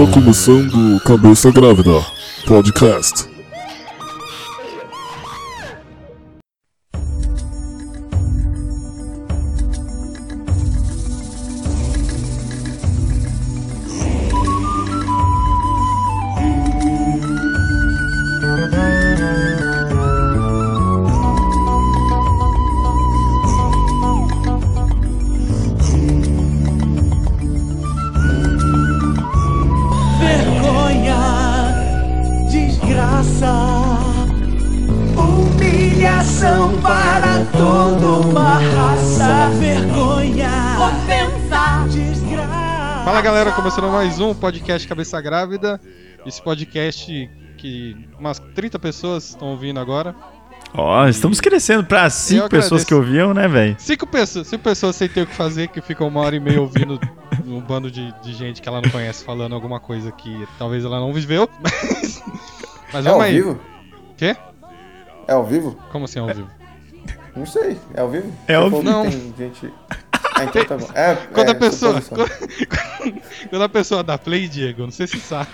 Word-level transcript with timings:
Está 0.00 0.14
começando 0.14 0.98
Cabeça 1.04 1.50
Grávida 1.50 2.00
Podcast. 2.46 3.29
Podcast 44.70 44.86
Cabeça 44.88 45.20
Grávida. 45.20 45.80
Esse 46.24 46.40
podcast 46.40 47.28
que 47.56 47.96
umas 48.18 48.38
30 48.54 48.78
pessoas 48.78 49.30
estão 49.30 49.48
ouvindo 49.48 49.80
agora. 49.80 50.14
Ó, 50.72 51.08
estamos 51.08 51.40
crescendo 51.40 51.82
pra 51.84 52.08
cinco 52.08 52.48
pessoas 52.48 52.84
que 52.84 52.94
ouviam, 52.94 53.34
né, 53.34 53.48
velho? 53.48 53.74
Cinco 53.80 54.06
pessoas, 54.06 54.46
cinco 54.46 54.62
pessoas 54.62 54.94
sem 54.94 55.08
ter 55.08 55.22
o 55.22 55.26
que 55.26 55.34
fazer, 55.34 55.66
que 55.68 55.80
ficam 55.80 56.06
uma 56.06 56.20
hora 56.20 56.36
e 56.36 56.40
meia 56.40 56.60
ouvindo 56.60 57.00
um 57.44 57.60
bando 57.60 57.90
de, 57.90 58.12
de 58.22 58.32
gente 58.32 58.62
que 58.62 58.68
ela 58.68 58.80
não 58.80 58.88
conhece 58.90 59.24
falando 59.24 59.56
alguma 59.56 59.80
coisa 59.80 60.12
que 60.12 60.46
talvez 60.56 60.84
ela 60.84 61.00
não 61.00 61.12
viveu. 61.12 61.48
Mas, 61.60 62.22
mas 62.92 63.06
É 63.06 63.08
ao 63.08 63.14
vamos 63.16 63.22
aí. 63.26 63.34
vivo? 63.34 63.60
Quê? 64.16 64.36
É 65.26 65.32
ao 65.32 65.44
vivo? 65.44 65.76
Como 65.90 66.04
assim 66.04 66.20
ao 66.20 66.28
vivo? 66.28 66.48
Não 67.34 67.44
sei. 67.46 67.76
É 67.94 68.00
ao 68.00 68.08
vivo? 68.08 68.32
É 68.46 68.54
ao 68.54 68.70
vivo. 68.70 68.82
que 69.10 69.32
Tem 69.36 69.52
gente... 69.52 69.72
Ah, 70.40 70.44
então 70.44 70.64
tá 70.64 70.76
bom. 70.76 70.88
É, 70.94 71.14
Quando 71.32 71.48
é, 71.48 71.50
a 71.52 71.54
pessoa. 71.54 72.00
suposição. 72.00 72.26
Quando, 72.68 73.20
quando 73.50 73.62
a 73.62 73.68
pessoa 73.68 74.02
dá 74.02 74.18
play, 74.18 74.46
Diego, 74.48 74.82
não 74.82 74.90
sei 74.90 75.06
se 75.06 75.18
sabe. 75.20 75.48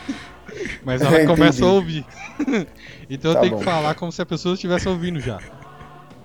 Mas 0.84 1.00
ela 1.02 1.24
começa 1.26 1.64
a 1.64 1.68
ouvir. 1.68 2.04
então 3.08 3.30
eu 3.30 3.34
Tá 3.34 3.40
tenho 3.40 3.52
bom. 3.52 3.58
que 3.58 3.64
falar 3.64 3.94
como 3.94 4.10
se 4.12 4.20
a 4.22 4.26
pessoa 4.26 4.54
estivesse 4.54 4.88
ouvindo 4.88 5.20
já. 5.20 5.38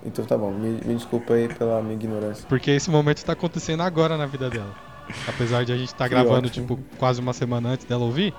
Então 0.04 0.24
tá 0.24 0.36
bom. 0.36 0.50
Me, 0.50 0.80
me 0.84 0.94
desculpa 0.94 1.34
aí 1.34 1.48
pela 1.48 1.80
minha 1.80 1.94
ignorância. 1.94 2.44
Porque 2.48 2.70
esse 2.72 2.90
momento 2.90 3.24
tá 3.24 3.32
acontecendo 3.34 3.82
agora 3.82 4.16
na 4.16 4.26
vida 4.26 4.50
dela. 4.50 4.74
Apesar 5.28 5.64
de 5.64 5.72
a 5.72 5.76
gente 5.76 5.94
tá 5.94 6.04
Que 6.08 6.10
gravando, 6.14 6.48
ótimo. 6.48 6.66
tipo, 6.66 6.80
quase 6.98 7.20
uma 7.20 7.32
semana 7.32 7.70
antes 7.70 7.84
dela 7.86 8.02
ouvir. 8.04 8.34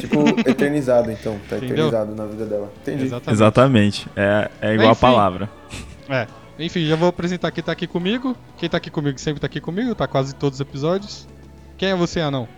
Tipo, 0.00 0.20
eternizado 0.48 1.10
então. 1.10 1.38
Tá 1.48 1.56
Entendeu? 1.56 1.88
eternizado 1.88 2.14
na 2.14 2.26
vida 2.26 2.46
dela. 2.46 2.72
Entendi. 2.82 3.04
Exatamente. 3.04 3.32
Exatamente. 3.36 4.08
É, 4.16 4.50
é 4.60 4.72
igual 4.74 4.88
a 4.88 4.92
Enfim. 4.92 5.00
palavra. 5.00 5.50
É. 6.08 6.26
Enfim, 6.58 6.86
já 6.86 6.96
vou 6.96 7.08
apresentar 7.08 7.50
quem 7.50 7.62
tá 7.62 7.72
aqui 7.72 7.86
comigo. 7.86 8.36
Quem 8.56 8.68
tá 8.68 8.76
aqui 8.78 8.90
comigo 8.90 9.18
sempre 9.18 9.40
tá 9.40 9.46
aqui 9.46 9.60
comigo, 9.60 9.94
tá 9.94 10.06
quase 10.06 10.34
todos 10.34 10.58
os 10.58 10.60
episódios. 10.60 11.26
Quem 11.76 11.90
é 11.90 11.94
você, 11.94 12.20
anão? 12.20 12.48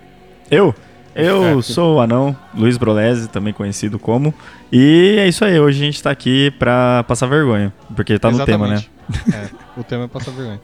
Eu? 0.51 0.75
Eu 1.17 1.59
É. 1.59 1.63
sou 1.63 1.97
o 1.97 2.01
anão, 2.01 2.37
Luiz 2.55 2.77
Brolese, 2.77 3.29
também 3.29 3.53
conhecido 3.53 3.98
como. 3.98 4.33
E 4.70 5.17
é 5.19 5.27
isso 5.27 5.45
aí, 5.45 5.58
hoje 5.58 5.83
a 5.83 5.85
gente 5.87 6.01
tá 6.01 6.11
aqui 6.13 6.53
pra 6.61 7.03
passar 7.08 7.27
vergonha. 7.27 7.73
Porque 7.97 8.17
tá 8.20 8.31
no 8.31 8.45
tema, 8.45 8.69
né? 8.69 8.85
Exatamente. 9.11 9.57
É, 9.77 9.81
o 9.81 9.83
tema 9.83 10.05
é 10.05 10.08
passar 10.08 10.31
vergonha. 10.31 10.61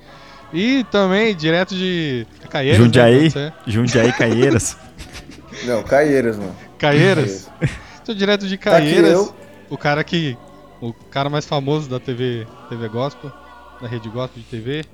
E 0.52 0.84
também, 0.92 1.34
direto 1.34 1.74
de 1.74 2.24
Caieiras, 2.48 2.78
Jundiaí. 2.84 3.32
né? 3.34 3.52
Jundiaí 3.66 4.12
Caieiras. 4.12 4.76
Não, 5.64 5.82
Caieiras, 5.82 6.36
mano. 6.38 6.54
Caieiras? 6.78 7.50
Tô 8.04 8.14
direto 8.14 8.46
de 8.46 8.56
Tá 8.56 8.76
aqui 8.76 8.86
Caieiras. 8.94 9.12
eu. 9.12 9.34
O 9.70 9.76
cara 9.78 10.04
que. 10.04 10.36
O 10.86 10.92
cara 11.10 11.30
mais 11.30 11.46
famoso 11.46 11.88
da 11.88 11.98
TV, 11.98 12.46
TV 12.68 12.88
Gospel, 12.88 13.32
da 13.80 13.88
rede 13.88 14.08
Gospel 14.10 14.42
de 14.42 14.48
TV. 14.48 14.84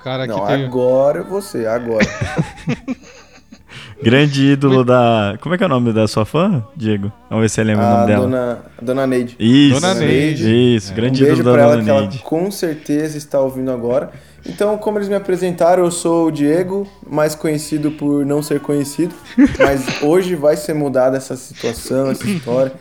O 0.00 0.02
cara 0.02 0.26
Não, 0.26 0.40
que 0.40 0.46
tem. 0.46 0.64
agora 0.64 1.22
você, 1.22 1.66
agora. 1.66 2.06
Grande 4.02 4.52
ídolo 4.52 4.84
da. 4.84 5.36
Como 5.40 5.54
é 5.54 5.58
que 5.58 5.64
é 5.64 5.66
o 5.66 5.70
nome 5.70 5.92
da 5.92 6.06
sua 6.06 6.24
fã, 6.26 6.62
Diego? 6.76 7.10
Vamos 7.30 7.42
ver 7.42 7.48
se 7.48 7.54
você 7.56 7.64
lembra 7.64 7.84
o 7.84 7.88
A 7.88 7.90
nome 7.94 8.06
dela. 8.06 8.24
dona, 8.24 8.58
dona 8.80 9.06
Neide. 9.06 9.36
Isso. 9.38 9.80
Dona 9.80 9.94
Neide. 9.94 10.74
Isso, 10.76 10.92
É. 10.92 10.94
grande 10.94 11.22
um 11.22 11.26
beijo 11.26 11.40
ídolo 11.40 11.54
pra 11.54 11.62
da 11.62 11.68
ela 11.68 11.72
Dona 11.76 11.84
que 11.84 11.90
ela 11.90 12.00
Neide. 12.02 12.18
com 12.20 12.50
certeza 12.50 13.16
está 13.18 13.40
ouvindo 13.40 13.70
agora. 13.70 14.10
Então, 14.44 14.76
como 14.78 14.98
eles 14.98 15.08
me 15.08 15.14
apresentaram, 15.14 15.84
eu 15.84 15.90
sou 15.90 16.28
o 16.28 16.30
Diego, 16.30 16.86
mais 17.08 17.34
conhecido 17.34 17.90
por 17.90 18.24
não 18.24 18.42
ser 18.42 18.60
conhecido, 18.60 19.14
mas 19.58 20.02
hoje 20.02 20.34
vai 20.36 20.56
ser 20.56 20.74
mudada 20.74 21.16
essa 21.16 21.34
situação, 21.36 22.10
essa 22.10 22.26
história. 22.28 22.72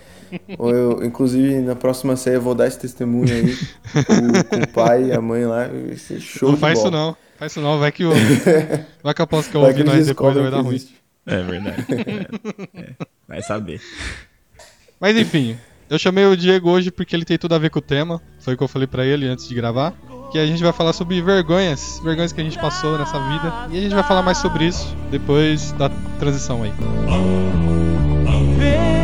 Eu, 0.59 1.03
inclusive, 1.03 1.59
na 1.59 1.75
próxima 1.75 2.15
série 2.15 2.37
eu 2.37 2.41
vou 2.41 2.55
dar 2.55 2.67
esse 2.67 2.79
testemunho 2.79 3.33
aí 3.33 3.55
com, 4.05 4.57
com 4.57 4.63
o 4.63 4.67
pai 4.67 5.05
e 5.05 5.13
a 5.13 5.21
mãe 5.21 5.45
lá. 5.45 5.67
Vai 5.67 5.95
ser 5.97 6.19
show 6.19 6.51
Não 6.51 6.57
faz 6.57 6.79
isso 6.79 6.91
não. 6.91 7.15
Faz 7.37 7.51
isso 7.51 7.61
não, 7.61 7.79
vai 7.79 7.91
que 7.91 8.05
o. 8.05 8.11
Vai 9.03 9.13
que 9.13 9.21
eu 9.21 9.27
posso 9.27 9.49
que 9.49 9.55
eu 9.55 9.61
ouvi 9.61 9.83
nós 9.83 10.07
depois 10.07 10.35
vai 10.35 10.51
dar 10.51 10.61
ruim. 10.61 10.81
É 11.25 11.41
verdade. 11.41 11.85
É, 11.89 12.79
é. 12.79 12.93
Vai 13.27 13.41
saber. 13.41 13.81
Mas 14.99 15.17
enfim, 15.17 15.57
eu 15.89 15.99
chamei 15.99 16.25
o 16.25 16.35
Diego 16.35 16.69
hoje 16.69 16.91
porque 16.91 17.15
ele 17.15 17.25
tem 17.25 17.37
tudo 17.37 17.55
a 17.55 17.57
ver 17.57 17.69
com 17.69 17.79
o 17.79 17.81
tema. 17.81 18.21
Foi 18.39 18.53
o 18.53 18.57
que 18.57 18.63
eu 18.63 18.67
falei 18.67 18.87
pra 18.87 19.05
ele 19.05 19.27
antes 19.27 19.47
de 19.47 19.55
gravar. 19.55 19.93
Que 20.31 20.39
a 20.39 20.45
gente 20.45 20.61
vai 20.63 20.73
falar 20.73 20.93
sobre 20.93 21.21
vergonhas, 21.21 21.99
vergonhas 22.03 22.31
que 22.33 22.41
a 22.41 22.43
gente 22.43 22.59
passou 22.59 22.97
nessa 22.97 23.19
vida. 23.29 23.53
E 23.71 23.77
a 23.77 23.81
gente 23.81 23.93
vai 23.93 24.03
falar 24.03 24.21
mais 24.21 24.37
sobre 24.39 24.65
isso 24.65 24.95
depois 25.11 25.71
da 25.73 25.89
transição 26.19 26.63
aí. 26.63 26.73
Vergonha. 28.57 28.94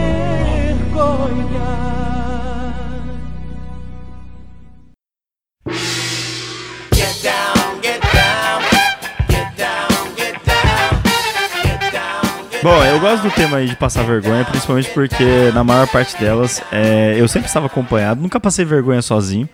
Bom, 12.63 12.83
eu 12.83 12.99
gosto 12.99 13.23
do 13.23 13.31
tema 13.31 13.57
aí 13.57 13.67
de 13.67 13.75
passar 13.75 14.03
vergonha, 14.03 14.45
principalmente 14.45 14.87
porque 14.91 15.51
na 15.51 15.63
maior 15.63 15.87
parte 15.87 16.15
delas 16.17 16.61
é, 16.71 17.15
eu 17.17 17.27
sempre 17.27 17.47
estava 17.47 17.65
acompanhado, 17.65 18.21
nunca 18.21 18.39
passei 18.39 18.63
vergonha 18.63 19.01
sozinho. 19.01 19.49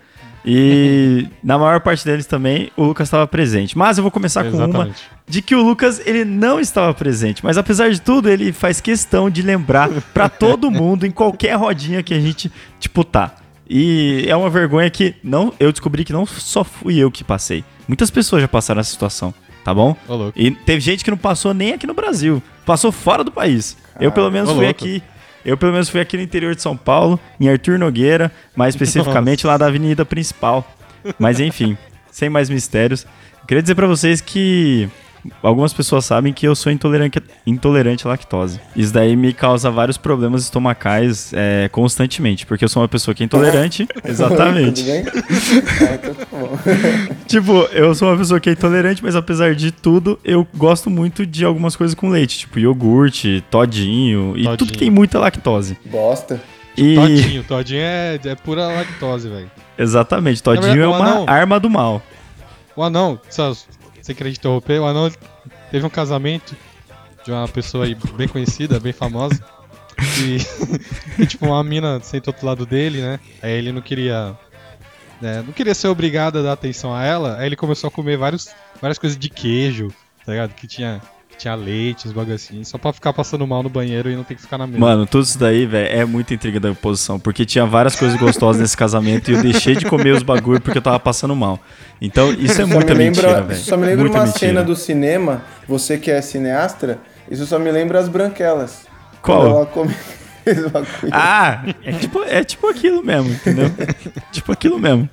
E 0.45 1.27
na 1.43 1.57
maior 1.57 1.79
parte 1.81 2.05
deles 2.05 2.25
também 2.25 2.71
o 2.77 2.85
Lucas 2.85 3.07
estava 3.07 3.27
presente. 3.27 3.77
Mas 3.77 3.97
eu 3.97 4.01
vou 4.01 4.11
começar 4.11 4.43
com 4.43 4.57
uma 4.57 4.89
de 5.27 5.41
que 5.41 5.53
o 5.53 5.61
Lucas 5.61 6.01
ele 6.05 6.23
não 6.23 6.59
estava 6.59 6.93
presente, 6.93 7.43
mas 7.43 7.57
apesar 7.57 7.89
de 7.89 7.99
tudo 7.99 8.29
ele 8.29 8.53
faz 8.53 8.79
questão 8.79 9.29
de 9.29 9.41
lembrar 9.41 9.89
pra 10.13 10.29
todo 10.29 10.71
mundo 10.71 11.05
em 11.05 11.11
qualquer 11.11 11.55
rodinha 11.55 12.01
que 12.01 12.13
a 12.13 12.19
gente 12.19 12.51
tipo 12.79 13.03
tá. 13.03 13.35
E 13.69 14.25
é 14.27 14.35
uma 14.35 14.49
vergonha 14.49 14.89
que 14.89 15.15
não 15.21 15.53
eu 15.59 15.71
descobri 15.71 16.05
que 16.05 16.13
não 16.13 16.25
só 16.25 16.63
fui 16.63 16.97
eu 16.97 17.11
que 17.11 17.23
passei. 17.23 17.63
Muitas 17.87 18.09
pessoas 18.09 18.41
já 18.41 18.47
passaram 18.47 18.79
essa 18.79 18.91
situação, 18.91 19.33
tá 19.65 19.73
bom? 19.73 19.95
Ô. 20.07 20.31
E 20.35 20.51
teve 20.51 20.79
gente 20.79 21.03
que 21.03 21.11
não 21.11 21.17
passou 21.17 21.53
nem 21.53 21.73
aqui 21.73 21.85
no 21.85 21.93
Brasil, 21.93 22.41
passou 22.65 22.91
fora 22.91 23.23
do 23.23 23.31
país. 23.31 23.75
eu 23.99 24.11
pelo 24.11 24.31
menos 24.31 24.49
ô, 24.49 24.55
fui 24.55 24.65
louco. 24.65 24.83
aqui, 24.83 25.03
eu 25.47 25.55
pelo 25.55 25.71
menos 25.71 25.87
fui 25.87 26.01
aqui 26.01 26.17
no 26.17 26.23
interior 26.23 26.53
de 26.53 26.61
São 26.61 26.75
Paulo, 26.75 27.17
em 27.39 27.47
Arthur 27.47 27.79
Nogueira, 27.79 28.29
mais 28.53 28.75
especificamente 28.75 29.47
lá 29.47 29.57
da 29.57 29.67
avenida 29.67 30.03
principal. 30.03 30.75
Mas 31.17 31.39
enfim, 31.39 31.77
sem 32.11 32.29
mais 32.29 32.49
mistérios, 32.49 33.07
queria 33.47 33.61
dizer 33.61 33.73
pra 33.73 33.87
vocês 33.87 34.19
que 34.19 34.89
algumas 35.41 35.73
pessoas 35.73 36.05
sabem 36.05 36.31
que 36.33 36.47
eu 36.47 36.55
sou 36.55 36.71
intolerante, 36.71 37.21
intolerante 37.45 38.05
à 38.05 38.09
lactose. 38.09 38.59
Isso 38.75 38.93
daí 38.93 39.15
me 39.15 39.33
causa 39.33 39.69
vários 39.71 39.97
problemas 39.97 40.43
estomacais 40.43 41.31
é, 41.33 41.69
constantemente, 41.71 42.45
porque 42.45 42.63
eu 42.65 42.69
sou 42.69 42.81
uma 42.81 42.87
pessoa 42.87 43.13
que 43.15 43.23
é 43.23 43.25
intolerante. 43.25 43.87
Exatamente. 44.05 44.83
Ah, 44.91 45.93
então 45.95 46.13
tá 46.13 46.25
bom. 46.31 46.57
Tipo, 47.27 47.51
eu 47.73 47.93
sou 47.93 48.09
uma 48.09 48.17
pessoa 48.17 48.39
que 48.39 48.49
é 48.49 48.53
intolerante, 48.53 49.03
mas 49.03 49.15
apesar 49.15 49.53
de 49.55 49.71
tudo, 49.71 50.19
eu 50.23 50.47
gosto 50.55 50.89
muito 50.89 51.25
de 51.25 51.43
algumas 51.43 51.75
coisas 51.75 51.93
com 51.93 52.09
leite, 52.09 52.39
tipo 52.39 52.57
iogurte, 52.59 53.43
todinho 53.51 54.29
e 54.37 54.43
Todinho. 54.43 54.57
tudo 54.57 54.71
que 54.71 54.77
tem 54.79 54.89
muita 54.89 55.19
lactose. 55.19 55.77
Bosta. 55.85 56.41
E 56.77 56.95
Todinho, 56.95 57.43
todinho 57.43 57.81
é, 57.81 58.19
é 58.23 58.35
pura 58.35 58.67
lactose, 58.67 59.27
velho. 59.27 59.49
exatamente, 59.77 60.41
todinho 60.43 60.73
verdade, 60.73 60.83
é 60.83 60.87
uma 60.87 61.05
anão- 61.11 61.25
arma 61.27 61.59
do 61.59 61.69
mal. 61.69 62.01
O 62.75 62.83
anão, 62.83 63.19
sem 64.07 64.15
querer 64.15 64.31
te 64.31 64.39
interromper, 64.39 64.79
o 64.79 64.85
anão 64.85 65.11
teve 65.69 65.85
um 65.85 65.89
casamento 65.89 66.55
de 67.25 67.31
uma 67.31 67.45
pessoa 67.45 67.83
aí 67.83 67.93
bem 68.15 68.27
conhecida, 68.27 68.79
bem 68.79 68.93
famosa. 68.93 69.43
E, 70.23 70.37
e, 71.21 71.25
tipo, 71.25 71.45
uma 71.45 71.61
mina 71.61 71.99
sentou 72.01 72.33
do 72.33 72.45
lado 72.45 72.65
dele, 72.65 73.01
né? 73.01 73.19
Aí 73.41 73.51
ele 73.51 73.73
não 73.73 73.81
queria. 73.81 74.37
né, 75.21 75.43
não 75.45 75.51
queria 75.51 75.75
ser 75.75 75.89
obrigado 75.89 76.39
a 76.39 76.41
dar 76.41 76.53
atenção 76.53 76.95
a 76.95 77.03
ela. 77.03 77.37
Aí 77.37 77.47
ele 77.47 77.57
começou 77.57 77.89
a 77.89 77.91
comer 77.91 78.17
vários, 78.17 78.47
várias 78.81 78.97
coisas 78.97 79.19
de 79.19 79.29
queijo, 79.29 79.89
tá 80.25 80.31
ligado? 80.31 80.53
Que 80.53 80.67
tinha 80.67 81.01
tinha 81.37 81.53
leite, 81.55 82.07
os 82.07 82.11
bagulho 82.13 82.35
assim, 82.35 82.63
só 82.63 82.77
pra 82.77 82.91
ficar 82.91 83.13
passando 83.13 83.45
mal 83.45 83.61
no 83.61 83.69
banheiro 83.69 84.09
e 84.09 84.15
não 84.15 84.23
ter 84.23 84.35
que 84.35 84.41
ficar 84.41 84.57
na 84.57 84.65
mesa. 84.65 84.79
Mano, 84.79 85.05
tudo 85.05 85.23
isso 85.23 85.37
daí, 85.37 85.65
velho, 85.65 85.87
é 85.95 86.03
muita 86.05 86.33
intriga 86.33 86.59
da 86.59 86.71
oposição. 86.71 87.19
Porque 87.19 87.45
tinha 87.45 87.65
várias 87.65 87.95
coisas 87.95 88.19
gostosas 88.19 88.61
nesse 88.61 88.75
casamento 88.75 89.29
e 89.29 89.35
eu 89.35 89.41
deixei 89.41 89.75
de 89.75 89.85
comer 89.85 90.11
os 90.15 90.23
bagulho 90.23 90.59
porque 90.59 90.77
eu 90.77 90.81
tava 90.81 90.99
passando 90.99 91.35
mal. 91.35 91.59
Então, 92.01 92.31
isso 92.33 92.61
é 92.61 92.65
Só 92.65 92.73
muita 92.73 92.93
me 92.93 93.03
lembra, 93.05 93.27
mentira, 93.27 93.41
velho. 93.43 93.59
só 93.59 93.77
me 93.77 93.85
lembra 93.85 94.01
Muita 94.03 94.17
uma 94.19 94.25
mentira. 94.25 94.39
cena 94.39 94.63
do 94.63 94.75
cinema, 94.75 95.41
você 95.67 95.97
que 95.97 96.09
é 96.11 96.21
cineasta, 96.21 96.99
isso 97.29 97.45
só 97.45 97.59
me 97.59 97.71
lembra 97.71 97.99
as 97.99 98.07
branquelas. 98.09 98.85
Qual? 99.21 99.41
Quando 99.41 99.55
ela 99.55 99.65
come. 99.65 99.93
Ah, 101.11 101.63
é 101.83 101.91
tipo, 101.91 102.23
é 102.23 102.41
tipo 102.43 102.67
aquilo 102.69 103.03
mesmo, 103.03 103.29
entendeu? 103.31 103.69
tipo 104.31 104.49
aquilo 104.51 104.79
mesmo. 104.79 105.09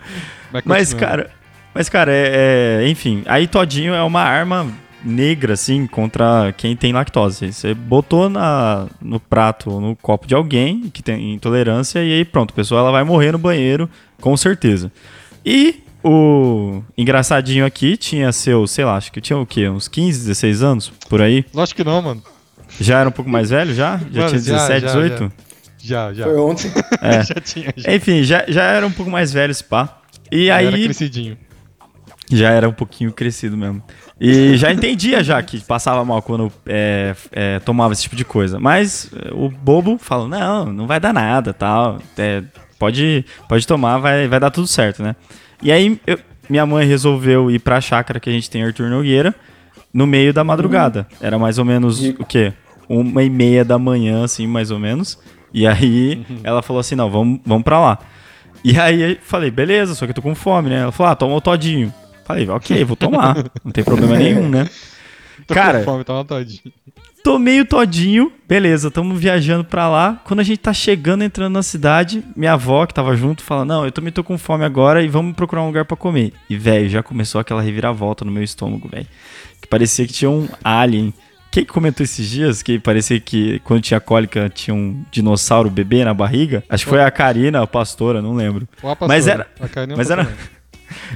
Mas, 0.64 0.94
cara, 0.94 1.28
mas, 1.74 1.88
cara, 1.88 2.12
é, 2.12 2.82
é- 2.84 2.88
Enfim, 2.88 3.24
aí 3.26 3.48
todinho 3.48 3.92
é 3.94 4.02
uma 4.04 4.20
arma 4.22 4.68
negra, 5.04 5.54
assim, 5.54 5.86
contra 5.86 6.52
quem 6.56 6.74
tem 6.74 6.92
lactose. 6.92 7.52
Você 7.52 7.74
botou 7.74 8.28
na, 8.28 8.86
no 9.00 9.20
prato, 9.20 9.80
no 9.80 9.94
copo 9.96 10.26
de 10.26 10.34
alguém 10.34 10.90
que 10.92 11.02
tem 11.02 11.34
intolerância, 11.34 12.02
e 12.02 12.12
aí 12.12 12.24
pronto, 12.24 12.52
a 12.52 12.54
pessoa 12.54 12.80
ela 12.80 12.90
vai 12.90 13.04
morrer 13.04 13.32
no 13.32 13.38
banheiro, 13.38 13.88
com 14.20 14.36
certeza. 14.36 14.90
E 15.44 15.82
o 16.02 16.82
engraçadinho 16.96 17.64
aqui 17.64 17.96
tinha 17.96 18.32
seu, 18.32 18.66
sei 18.66 18.84
lá, 18.84 18.96
acho 18.96 19.12
que 19.12 19.20
tinha 19.20 19.38
o 19.38 19.46
quê? 19.46 19.68
Uns 19.68 19.88
15, 19.88 20.20
16 20.20 20.62
anos, 20.62 20.92
por 21.08 21.20
aí. 21.20 21.44
Lógico 21.52 21.82
que 21.82 21.84
não, 21.84 22.00
mano. 22.02 22.22
Já 22.80 23.00
era 23.00 23.08
um 23.08 23.12
pouco 23.12 23.30
mais 23.30 23.50
velho, 23.50 23.74
já? 23.74 23.98
Já 24.10 24.22
Mano, 24.22 24.28
tinha 24.28 24.58
já, 24.58 24.68
17, 24.68 24.80
já, 24.80 24.86
18? 24.86 25.32
Já, 25.78 26.12
já. 26.14 26.24
Foi 26.24 26.36
ontem. 26.38 26.72
É. 27.02 27.22
já 27.24 27.34
tinha, 27.34 27.74
já. 27.76 27.94
Enfim, 27.94 28.22
já, 28.22 28.44
já 28.48 28.62
era 28.64 28.86
um 28.86 28.90
pouco 28.90 29.10
mais 29.10 29.32
velho 29.32 29.50
esse 29.50 29.62
pá. 29.62 30.00
E 30.32 30.46
Já 30.46 30.56
aí. 30.56 30.66
Era 30.66 30.78
crescidinho. 30.78 31.36
Já 32.30 32.50
era 32.50 32.68
um 32.68 32.72
pouquinho 32.72 33.12
crescido 33.12 33.56
mesmo. 33.56 33.82
E 34.20 34.56
já 34.56 34.72
entendia 34.72 35.22
já 35.22 35.42
que 35.42 35.60
passava 35.60 36.04
mal 36.04 36.22
quando 36.22 36.50
é, 36.66 37.14
é, 37.32 37.58
tomava 37.60 37.92
esse 37.92 38.02
tipo 38.02 38.16
de 38.16 38.24
coisa. 38.24 38.58
Mas 38.58 39.10
é, 39.14 39.32
o 39.32 39.48
bobo 39.50 39.98
falou, 39.98 40.26
não, 40.28 40.72
não 40.72 40.86
vai 40.86 40.98
dar 40.98 41.12
nada, 41.12 41.52
tal. 41.52 41.98
É, 42.16 42.42
pode, 42.78 43.24
pode 43.48 43.66
tomar, 43.66 43.98
vai, 43.98 44.26
vai 44.26 44.40
dar 44.40 44.50
tudo 44.50 44.66
certo, 44.66 45.02
né? 45.02 45.14
E 45.62 45.70
aí 45.70 46.00
eu- 46.06 46.18
minha 46.48 46.64
mãe 46.66 46.86
resolveu 46.86 47.50
ir 47.50 47.58
pra 47.58 47.80
chácara 47.80 48.18
que 48.20 48.28
a 48.28 48.32
gente 48.32 48.48
tem 48.50 48.62
em 48.62 48.64
Arthur 48.64 48.88
Nogueira 48.88 49.34
no 49.92 50.06
meio 50.06 50.32
da 50.32 50.42
madrugada. 50.44 51.06
Era 51.20 51.38
mais 51.38 51.58
ou 51.58 51.64
menos 51.64 52.00
Rico. 52.00 52.22
o 52.22 52.26
quê? 52.26 52.52
Uma 52.88 53.22
e 53.22 53.30
meia 53.30 53.64
da 53.64 53.78
manhã, 53.78 54.24
assim, 54.24 54.46
mais 54.46 54.70
ou 54.70 54.78
menos. 54.78 55.18
E 55.52 55.66
aí 55.66 56.24
ela 56.42 56.62
falou 56.62 56.80
assim, 56.80 56.94
não, 56.94 57.10
vamos, 57.10 57.40
vamos 57.46 57.64
pra 57.64 57.78
lá. 57.80 57.98
E 58.62 58.78
aí 58.78 59.12
eu 59.12 59.16
falei, 59.22 59.50
beleza, 59.50 59.94
só 59.94 60.04
que 60.06 60.10
eu 60.10 60.14
tô 60.14 60.22
com 60.22 60.34
fome, 60.34 60.68
né? 60.70 60.80
Ela 60.80 60.92
falou, 60.92 61.12
ah, 61.12 61.16
toma 61.16 61.34
o 61.34 61.40
todinho. 61.40 61.92
Falei, 62.24 62.48
ok, 62.48 62.84
vou 62.84 62.96
tomar. 62.96 63.36
Não 63.64 63.70
tem 63.72 63.84
problema 63.84 64.16
nenhum, 64.16 64.48
né? 64.48 64.68
Tô 65.46 65.54
Cara- 65.54 65.80
com 65.80 65.84
fome, 65.84 66.04
tava 66.04 66.24
todinho. 66.24 66.60
Tomei 67.22 67.58
o 67.60 67.64
todinho, 67.64 68.30
beleza, 68.46 68.90
tamo 68.90 69.14
viajando 69.14 69.64
pra 69.64 69.88
lá. 69.88 70.20
Quando 70.24 70.40
a 70.40 70.42
gente 70.42 70.58
tá 70.58 70.74
chegando, 70.74 71.24
entrando 71.24 71.54
na 71.54 71.62
cidade, 71.62 72.22
minha 72.36 72.52
avó, 72.52 72.84
que 72.84 72.92
tava 72.92 73.16
junto, 73.16 73.42
fala: 73.42 73.64
Não, 73.64 73.84
eu 73.84 73.90
também 73.90 74.12
tô 74.12 74.22
com 74.22 74.36
fome 74.36 74.62
agora 74.64 75.02
e 75.02 75.08
vamos 75.08 75.34
procurar 75.34 75.62
um 75.62 75.66
lugar 75.68 75.86
pra 75.86 75.96
comer. 75.96 76.34
E, 76.50 76.56
velho, 76.56 76.88
já 76.88 77.02
começou 77.02 77.40
aquela 77.40 77.62
reviravolta 77.62 78.24
no 78.26 78.30
meu 78.30 78.42
estômago, 78.42 78.88
velho. 78.88 79.06
Que 79.60 79.66
parecia 79.66 80.06
que 80.06 80.12
tinha 80.12 80.30
um 80.30 80.46
alien. 80.62 81.14
Quem 81.50 81.64
que 81.64 81.72
comentou 81.72 82.04
esses 82.04 82.28
dias 82.28 82.62
que 82.62 82.78
parecia 82.80 83.18
que 83.20 83.58
quando 83.60 83.80
tinha 83.80 84.00
cólica 84.00 84.50
tinha 84.52 84.74
um 84.74 85.02
dinossauro 85.10 85.70
bebê 85.70 86.04
na 86.04 86.12
barriga? 86.12 86.62
Acho 86.68 86.84
que 86.84 86.90
foi 86.90 87.02
a 87.02 87.10
Karina, 87.10 87.62
a 87.62 87.66
pastora, 87.66 88.20
não 88.20 88.34
lembro. 88.34 88.68
Ou 88.82 88.90
a 88.90 88.96
Mas 89.00 89.24
pastora. 89.24 89.48
era- 89.58 89.96
mas 89.96 90.10
era- 90.10 90.24
tá 90.24 90.30
também. 90.30 90.46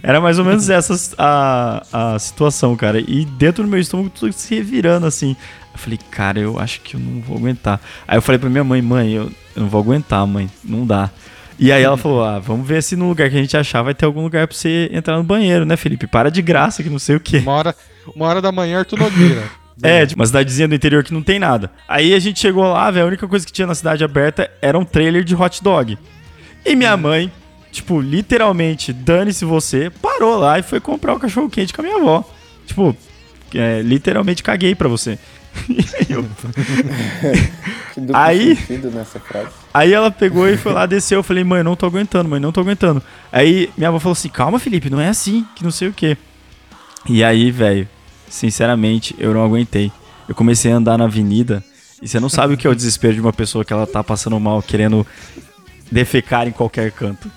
Era 0.02 0.20
mais 0.20 0.38
ou 0.38 0.44
menos 0.44 0.68
essa 0.68 0.94
a, 1.18 2.14
a 2.14 2.18
situação, 2.18 2.76
cara. 2.76 3.00
E 3.00 3.24
dentro 3.24 3.64
do 3.64 3.68
meu 3.68 3.80
estômago 3.80 4.10
tudo 4.10 4.32
se 4.32 4.54
revirando 4.54 5.06
assim. 5.06 5.36
Eu 5.72 5.78
falei, 5.78 5.98
cara, 6.10 6.40
eu 6.40 6.58
acho 6.58 6.80
que 6.80 6.94
eu 6.94 7.00
não 7.00 7.20
vou 7.20 7.36
aguentar. 7.36 7.80
Aí 8.06 8.18
eu 8.18 8.22
falei 8.22 8.38
pra 8.38 8.50
minha 8.50 8.64
mãe, 8.64 8.82
mãe, 8.82 9.12
eu, 9.12 9.30
eu 9.54 9.62
não 9.62 9.68
vou 9.68 9.80
aguentar, 9.80 10.26
mãe, 10.26 10.50
não 10.64 10.86
dá. 10.86 11.10
E 11.58 11.72
aí 11.72 11.82
ela 11.82 11.96
falou, 11.96 12.24
ah, 12.24 12.38
vamos 12.38 12.66
ver 12.66 12.82
se 12.82 12.94
no 12.94 13.08
lugar 13.08 13.28
que 13.28 13.36
a 13.36 13.40
gente 13.40 13.56
achar 13.56 13.82
vai 13.82 13.92
ter 13.92 14.04
algum 14.04 14.22
lugar 14.22 14.46
pra 14.46 14.56
você 14.56 14.88
entrar 14.92 15.16
no 15.16 15.24
banheiro, 15.24 15.64
né, 15.64 15.76
Felipe? 15.76 16.06
Para 16.06 16.30
de 16.30 16.40
graça 16.40 16.82
que 16.82 16.90
não 16.90 17.00
sei 17.00 17.16
o 17.16 17.20
quê. 17.20 17.38
Uma 17.38 17.52
hora, 17.52 17.76
uma 18.14 18.26
hora 18.26 18.40
da 18.40 18.52
manhã, 18.52 18.78
Arthur 18.80 18.98
Nogueira. 18.98 19.42
É, 19.80 20.04
uma 20.16 20.26
cidadezinha 20.26 20.66
do 20.66 20.74
interior 20.74 21.04
que 21.04 21.14
não 21.14 21.22
tem 21.22 21.38
nada. 21.38 21.70
Aí 21.86 22.12
a 22.12 22.18
gente 22.18 22.40
chegou 22.40 22.64
lá, 22.64 22.90
velho, 22.90 23.04
a 23.04 23.08
única 23.08 23.28
coisa 23.28 23.46
que 23.46 23.52
tinha 23.52 23.64
na 23.64 23.76
cidade 23.76 24.02
aberta 24.02 24.50
era 24.60 24.76
um 24.76 24.84
trailer 24.84 25.22
de 25.22 25.36
hot 25.36 25.62
dog. 25.62 25.96
E 26.66 26.74
minha 26.74 26.96
mãe, 26.96 27.30
tipo, 27.72 28.00
literalmente, 28.00 28.92
dane-se 28.92 29.44
você, 29.44 29.90
parou 29.90 30.36
lá 30.38 30.58
e 30.58 30.62
foi 30.62 30.80
comprar 30.80 31.14
o 31.14 31.18
cachorro 31.20 31.48
quente 31.50 31.72
com 31.72 31.80
a 31.80 31.84
minha 31.84 31.96
avó. 31.96 32.24
Tipo, 32.66 32.96
é, 33.54 33.80
literalmente 33.82 34.42
caguei 34.42 34.74
pra 34.74 34.88
você. 34.88 35.18
Aí, 35.68 36.06
eu- 36.10 36.24
Que 37.94 38.00
Aí- 38.12 38.56
sentido 38.56 38.90
nessa 38.90 39.18
frase. 39.18 39.48
aí 39.74 39.92
ela 39.92 40.10
pegou 40.10 40.48
e 40.48 40.56
foi 40.56 40.72
lá, 40.72 40.86
desceu. 40.86 41.18
Eu 41.18 41.22
falei, 41.22 41.42
mãe, 41.42 41.62
não 41.62 41.74
tô 41.74 41.86
aguentando, 41.86 42.28
mãe, 42.28 42.38
não 42.38 42.52
tô 42.52 42.60
aguentando. 42.60 43.02
Aí 43.32 43.70
minha 43.76 43.88
avó 43.88 43.98
falou 43.98 44.12
assim: 44.12 44.28
calma, 44.28 44.58
Felipe, 44.58 44.88
não 44.90 45.00
é 45.00 45.08
assim, 45.08 45.44
que 45.56 45.64
não 45.64 45.70
sei 45.70 45.88
o 45.88 45.92
quê. 45.92 46.16
E 47.08 47.24
aí, 47.24 47.50
velho, 47.50 47.88
sinceramente, 48.28 49.16
eu 49.18 49.32
não 49.34 49.42
aguentei. 49.44 49.90
Eu 50.28 50.34
comecei 50.34 50.70
a 50.70 50.76
andar 50.76 50.98
na 50.98 51.04
avenida 51.04 51.64
e 52.00 52.06
você 52.06 52.20
não 52.20 52.28
sabe 52.28 52.54
o 52.54 52.56
que 52.56 52.66
é 52.66 52.70
o 52.70 52.74
desespero 52.74 53.14
de 53.14 53.20
uma 53.20 53.32
pessoa 53.32 53.64
que 53.64 53.72
ela 53.72 53.86
tá 53.86 54.04
passando 54.04 54.38
mal, 54.38 54.62
querendo 54.62 55.04
defecar 55.90 56.46
em 56.46 56.52
qualquer 56.52 56.92
canto. 56.92 57.30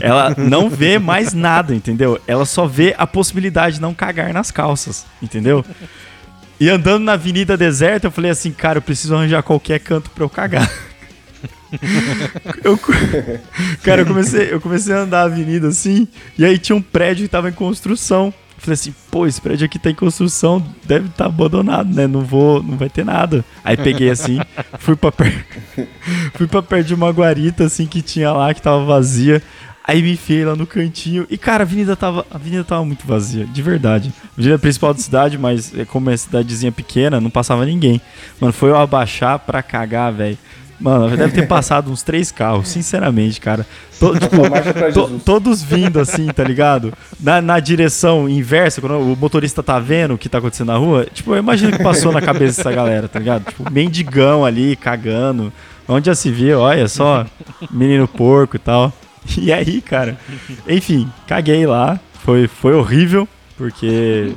Ela 0.00 0.34
não 0.36 0.68
vê 0.68 0.98
mais 0.98 1.32
nada, 1.32 1.74
entendeu? 1.74 2.20
Ela 2.26 2.44
só 2.44 2.66
vê 2.66 2.94
a 2.98 3.06
possibilidade 3.06 3.76
de 3.76 3.82
não 3.82 3.94
cagar 3.94 4.32
nas 4.32 4.50
calças, 4.50 5.06
entendeu? 5.22 5.64
E 6.58 6.70
andando 6.70 7.04
na 7.04 7.12
avenida 7.12 7.56
deserta, 7.56 8.06
eu 8.06 8.10
falei 8.10 8.30
assim, 8.30 8.50
cara, 8.50 8.78
eu 8.78 8.82
preciso 8.82 9.14
arranjar 9.14 9.42
qualquer 9.42 9.78
canto 9.78 10.10
pra 10.10 10.24
eu 10.24 10.30
cagar. 10.30 10.70
Eu 12.62 12.78
cara, 13.82 14.02
eu 14.02 14.06
comecei, 14.06 14.52
eu 14.52 14.60
comecei 14.60 14.94
a 14.94 15.00
andar 15.00 15.22
a 15.22 15.24
avenida 15.24 15.68
assim, 15.68 16.06
e 16.38 16.44
aí 16.44 16.58
tinha 16.58 16.76
um 16.76 16.82
prédio 16.82 17.24
que 17.24 17.30
tava 17.30 17.48
em 17.48 17.52
construção. 17.52 18.32
Eu 18.56 18.60
falei 18.62 18.74
assim, 18.74 18.94
pô, 19.10 19.26
esse 19.26 19.40
prédio 19.40 19.66
aqui 19.66 19.78
tá 19.78 19.90
em 19.90 19.94
construção, 19.94 20.64
deve 20.84 21.08
estar 21.08 21.26
abandonado, 21.26 21.94
né? 21.94 22.06
Não 22.06 22.22
vou, 22.22 22.62
não 22.62 22.76
vai 22.76 22.88
ter 22.88 23.04
nada. 23.04 23.44
Aí 23.62 23.76
peguei 23.76 24.08
assim, 24.08 24.40
fui 24.78 24.96
pra 24.96 25.12
perto, 25.12 25.44
fui 26.34 26.46
pra 26.46 26.62
perto 26.62 26.86
de 26.86 26.94
uma 26.94 27.10
guarita 27.10 27.64
assim 27.64 27.86
que 27.86 28.00
tinha 28.00 28.32
lá 28.32 28.54
que 28.54 28.62
tava 28.62 28.84
vazia. 28.84 29.42
Aí 29.88 30.02
me 30.02 30.12
enfiei 30.12 30.44
lá 30.44 30.56
no 30.56 30.66
cantinho 30.66 31.26
e 31.30 31.38
cara, 31.38 31.62
a 31.62 31.66
avenida 31.66 31.94
tava, 31.94 32.26
a 32.30 32.34
avenida 32.34 32.64
tava 32.64 32.84
muito 32.84 33.06
vazia, 33.06 33.44
de 33.46 33.62
verdade. 33.62 34.12
Avenida 34.36 34.58
principal 34.58 34.92
da 34.92 35.00
cidade, 35.00 35.38
mas 35.38 35.72
é 35.78 35.84
como 35.84 36.10
é 36.10 36.16
cidadezinha 36.16 36.72
pequena, 36.72 37.20
não 37.20 37.30
passava 37.30 37.64
ninguém. 37.64 38.00
Mano, 38.40 38.52
foi 38.52 38.70
eu 38.70 38.76
abaixar 38.76 39.38
pra 39.38 39.62
cagar, 39.62 40.12
velho. 40.12 40.36
Mano, 40.78 41.16
deve 41.16 41.32
ter 41.32 41.46
passado 41.46 41.90
uns 41.90 42.02
três 42.02 42.30
carros, 42.30 42.68
sinceramente, 42.68 43.40
cara. 43.40 43.64
To- 43.98 44.12
tipo, 44.20 44.36
to- 44.92 45.20
todos 45.24 45.62
vindo 45.62 45.98
assim, 45.98 46.26
tá 46.26 46.44
ligado? 46.44 46.92
Na, 47.18 47.40
na 47.40 47.58
direção 47.60 48.28
inversa, 48.28 48.80
quando 48.82 48.98
o 48.98 49.16
motorista 49.16 49.62
tá 49.62 49.78
vendo 49.78 50.14
o 50.14 50.18
que 50.18 50.28
tá 50.28 50.36
acontecendo 50.38 50.66
na 50.66 50.76
rua, 50.76 51.06
tipo, 51.10 51.32
eu 51.32 51.38
imagino 51.38 51.72
que 51.74 51.82
passou 51.82 52.12
na 52.12 52.20
cabeça 52.20 52.56
dessa 52.58 52.72
galera, 52.72 53.08
tá 53.08 53.18
ligado? 53.18 53.44
Tipo, 53.46 53.70
mendigão 53.72 54.44
ali, 54.44 54.76
cagando. 54.76 55.50
Onde 55.88 56.06
já 56.06 56.14
se 56.14 56.30
viu, 56.30 56.58
olha 56.60 56.88
só, 56.88 57.24
menino 57.70 58.06
porco 58.06 58.56
e 58.56 58.58
tal. 58.58 58.92
E 59.38 59.52
aí, 59.52 59.80
cara, 59.80 60.16
enfim, 60.68 61.08
caguei 61.26 61.66
lá. 61.66 61.98
Foi, 62.24 62.46
foi 62.48 62.74
horrível, 62.74 63.28
porque 63.56 64.32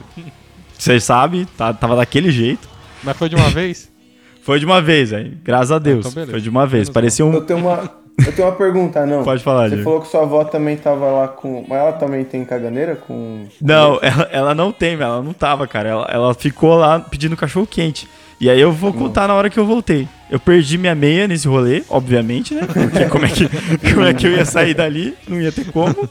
vocês 0.77 1.03
sabem, 1.03 1.45
tá, 1.57 1.73
tava 1.73 1.95
daquele 1.95 2.31
jeito. 2.31 2.67
Mas 3.03 3.17
foi 3.17 3.29
de 3.29 3.35
uma 3.35 3.49
vez? 3.49 3.89
Foi 4.41 4.57
de 4.59 4.65
uma 4.65 4.81
vez, 4.81 5.11
velho. 5.11 5.37
Graças 5.43 5.71
a 5.71 5.77
Deus. 5.77 6.07
então 6.07 6.25
foi 6.25 6.41
de 6.41 6.49
uma 6.49 6.65
vez. 6.65 6.83
Menos 6.87 6.89
Parecia 6.93 7.23
Eu 7.23 7.29
um. 7.29 7.41
tenho 7.41 7.59
uma, 7.59 7.87
eu 8.25 8.31
tenho 8.33 8.47
uma 8.47 8.55
pergunta, 8.55 9.05
não. 9.05 9.23
Pode 9.23 9.43
falar, 9.43 9.65
Você 9.69 9.75
Diego. 9.75 9.83
falou 9.83 10.01
que 10.01 10.07
sua 10.07 10.21
avó 10.23 10.43
também 10.43 10.75
tava 10.75 11.05
lá 11.05 11.27
com. 11.27 11.63
Mas 11.67 11.77
ela 11.77 11.91
também 11.91 12.23
tem 12.23 12.43
caganeira 12.43 12.95
com. 12.95 13.45
Não, 13.61 13.99
ela, 14.01 14.23
ela 14.31 14.55
não 14.55 14.71
tem, 14.71 14.95
ela 14.95 15.21
não 15.21 15.33
tava, 15.33 15.67
cara. 15.67 15.89
Ela, 15.89 16.07
ela 16.11 16.33
ficou 16.33 16.75
lá 16.75 16.99
pedindo 16.99 17.37
cachorro 17.37 17.67
quente. 17.67 18.07
E 18.39 18.49
aí 18.49 18.59
eu 18.59 18.71
vou 18.71 18.93
contar 18.93 19.27
na 19.27 19.33
hora 19.33 19.49
que 19.49 19.59
eu 19.59 19.65
voltei. 19.65 20.07
Eu 20.29 20.39
perdi 20.39 20.77
minha 20.77 20.95
meia 20.95 21.27
nesse 21.27 21.47
rolê, 21.47 21.83
obviamente, 21.89 22.53
né? 22.53 22.61
Porque 22.61 23.05
como 23.05 23.25
é 23.25 23.29
que, 23.29 23.49
como 23.93 24.05
é 24.05 24.13
que 24.13 24.25
eu 24.25 24.31
ia 24.31 24.45
sair 24.45 24.73
dali? 24.73 25.13
Não 25.27 25.41
ia 25.41 25.51
ter 25.51 25.65
como. 25.71 26.09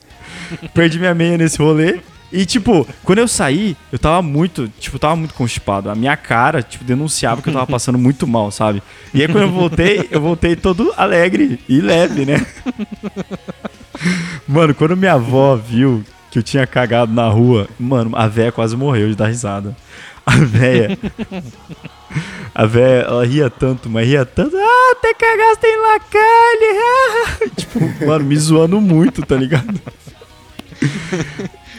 Perdi 0.75 0.99
minha 0.99 1.15
meia 1.15 1.39
nesse 1.39 1.59
rolê. 1.59 2.01
E, 2.31 2.45
tipo, 2.45 2.87
quando 3.03 3.21
eu 3.21 3.29
saí, 3.29 3.75
eu 3.91 3.99
tava 3.99 4.21
muito, 4.21 4.71
tipo, 4.79 4.99
tava 4.99 5.17
muito 5.17 5.33
constipado. 5.33 5.89
A 5.89 5.95
minha 5.95 6.17
cara, 6.17 6.63
tipo, 6.63 6.85
denunciava 6.85 7.41
que 7.41 7.49
eu 7.49 7.55
tava 7.55 7.67
passando 7.67 7.99
muito 7.99 8.27
mal, 8.27 8.51
sabe? 8.51 8.83
E 9.15 9.23
aí 9.23 9.29
quando 9.29 9.45
eu 9.45 9.51
voltei, 9.51 10.09
eu 10.11 10.21
voltei 10.21 10.55
todo 10.55 10.93
alegre 10.97 11.59
e 11.67 11.81
leve, 11.81 12.27
né? 12.27 12.47
Mano, 14.47 14.75
quando 14.75 14.97
minha 14.97 15.15
avó 15.15 15.57
viu 15.57 16.05
que 16.31 16.39
eu 16.39 16.43
tinha 16.43 16.67
cagado 16.67 17.13
na 17.13 17.27
rua, 17.29 17.67
mano, 17.79 18.11
a 18.15 18.29
véia 18.29 18.53
quase 18.53 18.77
morreu 18.77 19.09
de 19.09 19.17
dar 19.17 19.29
risada. 19.29 19.75
A 20.27 20.37
véia. 20.37 20.99
A 22.55 22.67
véia, 22.67 23.03
ela 23.03 23.25
ria 23.25 23.49
tanto, 23.51 23.89
mas 23.89 24.07
ria 24.07 24.25
tanto. 24.25 24.57
Ah, 24.57 24.93
até 24.97 25.15
cagaste 25.15 25.67
em 25.67 25.77
lacalle. 25.81 26.79
ah." 26.83 27.51
tipo, 27.57 28.07
mano, 28.07 28.25
me 28.25 28.37
zoando 28.37 28.81
muito, 28.81 29.25
tá 29.25 29.37
ligado? 29.37 29.81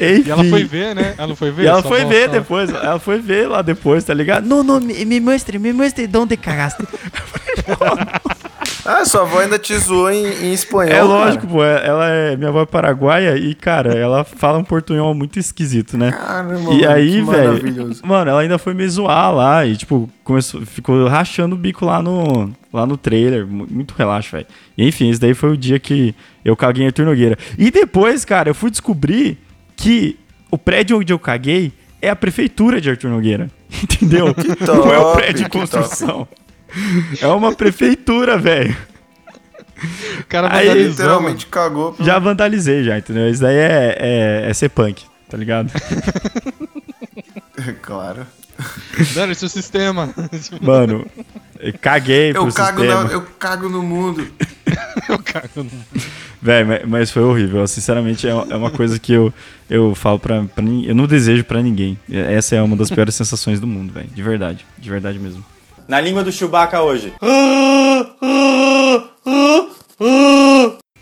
Enfim. 0.01 0.23
E 0.25 0.29
ela 0.31 0.43
foi 0.45 0.63
ver, 0.63 0.95
né? 0.95 1.13
Ela 1.17 1.35
foi 1.35 1.51
ver? 1.51 1.63
E 1.63 1.67
ela 1.67 1.83
foi 1.83 2.05
ver 2.05 2.05
mostra- 2.05 2.39
depois, 2.39 2.69
ela 2.69 2.99
foi 2.99 3.19
ver 3.19 3.47
lá 3.49 3.61
depois, 3.61 4.03
tá 4.03 4.13
ligado? 4.13 4.45
Não, 4.45 4.63
não, 4.63 4.79
me, 4.79 5.03
me 5.05 5.19
mostre, 5.19 5.59
me 5.59 5.73
mostre 5.73 6.07
de 6.07 6.17
onde 6.17 6.37
cagaste. 6.37 6.83
Ah, 8.85 9.03
sua 9.05 9.21
avó 9.21 9.39
ainda 9.39 9.59
te 9.59 9.77
zoou 9.77 10.09
em, 10.09 10.25
em 10.25 10.53
espanhol. 10.53 10.93
É 10.93 11.03
lógico, 11.03 11.41
cara. 11.47 11.53
pô, 11.53 11.63
é- 11.63 11.85
ela 11.87 12.07
é 12.07 12.35
minha 12.37 12.49
avó 12.49 12.61
é 12.61 12.65
paraguaia 12.65 13.35
e, 13.37 13.53
cara, 13.53 13.93
ela 13.93 14.23
fala 14.23 14.57
um 14.57 14.63
portunhol 14.63 15.13
muito 15.13 15.37
esquisito, 15.37 15.97
né? 15.97 16.11
Caramba, 16.11 16.73
E 16.73 16.85
aí, 16.85 17.21
velho, 17.21 17.95
mano, 18.03 18.31
ela 18.31 18.41
ainda 18.41 18.57
foi 18.57 18.73
me 18.73 18.87
zoar 18.87 19.33
lá 19.33 19.65
e, 19.65 19.75
tipo, 19.75 20.09
começou, 20.23 20.61
ficou 20.65 21.07
rachando 21.07 21.55
o 21.55 21.57
bico 21.57 21.85
lá 21.85 22.01
no, 22.01 22.51
lá 22.71 22.85
no 22.85 22.95
trailer. 22.97 23.45
mu- 23.45 23.67
Muito 23.69 23.93
relaxo, 23.97 24.31
velho. 24.31 24.47
Enfim, 24.77 25.09
esse 25.09 25.19
daí 25.19 25.33
foi 25.33 25.51
o 25.51 25.57
dia 25.57 25.79
que 25.79 26.15
eu 26.45 26.55
caguei 26.55 26.83
em 26.83 26.87
Arthur 26.87 27.05
Nogueira. 27.05 27.37
E 27.57 27.69
depois, 27.69 28.23
cara, 28.23 28.49
eu 28.49 28.55
fui 28.55 28.71
descobrir 28.71 29.37
que 29.75 30.17
o 30.49 30.57
prédio 30.57 30.97
onde 30.99 31.11
eu 31.13 31.19
caguei 31.19 31.71
é 32.01 32.09
a 32.09 32.15
prefeitura 32.15 32.79
de 32.79 32.89
Arthur 32.89 33.09
Nogueira. 33.09 33.49
Entendeu? 33.83 34.33
Não 34.65 34.93
é 34.93 34.97
o 34.97 35.03
top, 35.03 35.17
prédio 35.17 35.43
de 35.43 35.49
construção. 35.49 36.27
É 37.21 37.27
uma 37.27 37.53
prefeitura, 37.53 38.37
velho. 38.37 38.75
O 40.19 40.25
cara 40.27 40.53
Aí, 40.53 40.87
Literalmente 40.87 41.45
cagou. 41.47 41.93
pro- 41.93 42.05
Já 42.05 42.19
vandalizei, 42.19 42.83
já, 42.83 42.97
entendeu? 42.97 43.29
Isso 43.29 43.41
daí 43.41 43.55
é, 43.55 43.97
é, 43.99 44.49
é 44.49 44.53
ser 44.53 44.69
punk, 44.69 45.03
tá 45.29 45.37
ligado? 45.37 45.71
Claro. 47.81 48.19
mano. 48.19 49.09
Dane 49.13 49.31
esse 49.31 49.47
sistema. 49.49 50.13
Mano, 50.61 51.05
eu 51.59 51.73
caguei 51.79 52.29
Eu 52.31 52.43
pro 52.45 52.53
cago, 52.53 52.79
sistema. 52.81 53.03
na- 53.05 53.11
eu 53.11 53.21
cago 53.37 53.69
no 53.69 53.81
mundo. 53.83 54.27
eu 55.09 55.19
cago 55.19 55.49
no... 55.63 55.69
Véi, 56.41 56.63
mas, 56.63 56.85
mas 56.87 57.11
foi 57.11 57.23
horrível. 57.23 57.65
Sinceramente, 57.67 58.27
é, 58.27 58.31
é 58.31 58.55
uma 58.55 58.71
coisa 58.71 58.97
que 58.97 59.11
eu, 59.11 59.33
eu 59.69 59.93
falo 59.93 60.19
pra, 60.19 60.43
pra 60.43 60.63
ninguém. 60.63 60.87
Eu 60.89 60.95
não 60.95 61.05
desejo 61.05 61.43
pra 61.43 61.61
ninguém. 61.61 61.99
Essa 62.09 62.55
é 62.55 62.61
uma 62.61 62.75
das 62.77 62.89
piores 62.89 63.13
sensações 63.15 63.59
do 63.59 63.67
mundo, 63.67 63.91
velho. 63.93 64.07
De 64.07 64.23
verdade. 64.23 64.65
De 64.77 64.89
verdade 64.89 65.19
mesmo. 65.19 65.43
Na 65.89 65.99
língua 65.99 66.23
do 66.23 66.31
Chewbacca 66.31 66.81
hoje. 66.83 67.11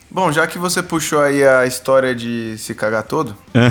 Bom, 0.10 0.32
já 0.32 0.48
que 0.48 0.58
você 0.58 0.82
puxou 0.82 1.20
aí 1.22 1.44
a 1.44 1.66
história 1.66 2.16
de 2.16 2.56
se 2.58 2.74
cagar 2.74 3.04
todo, 3.04 3.36
É. 3.54 3.70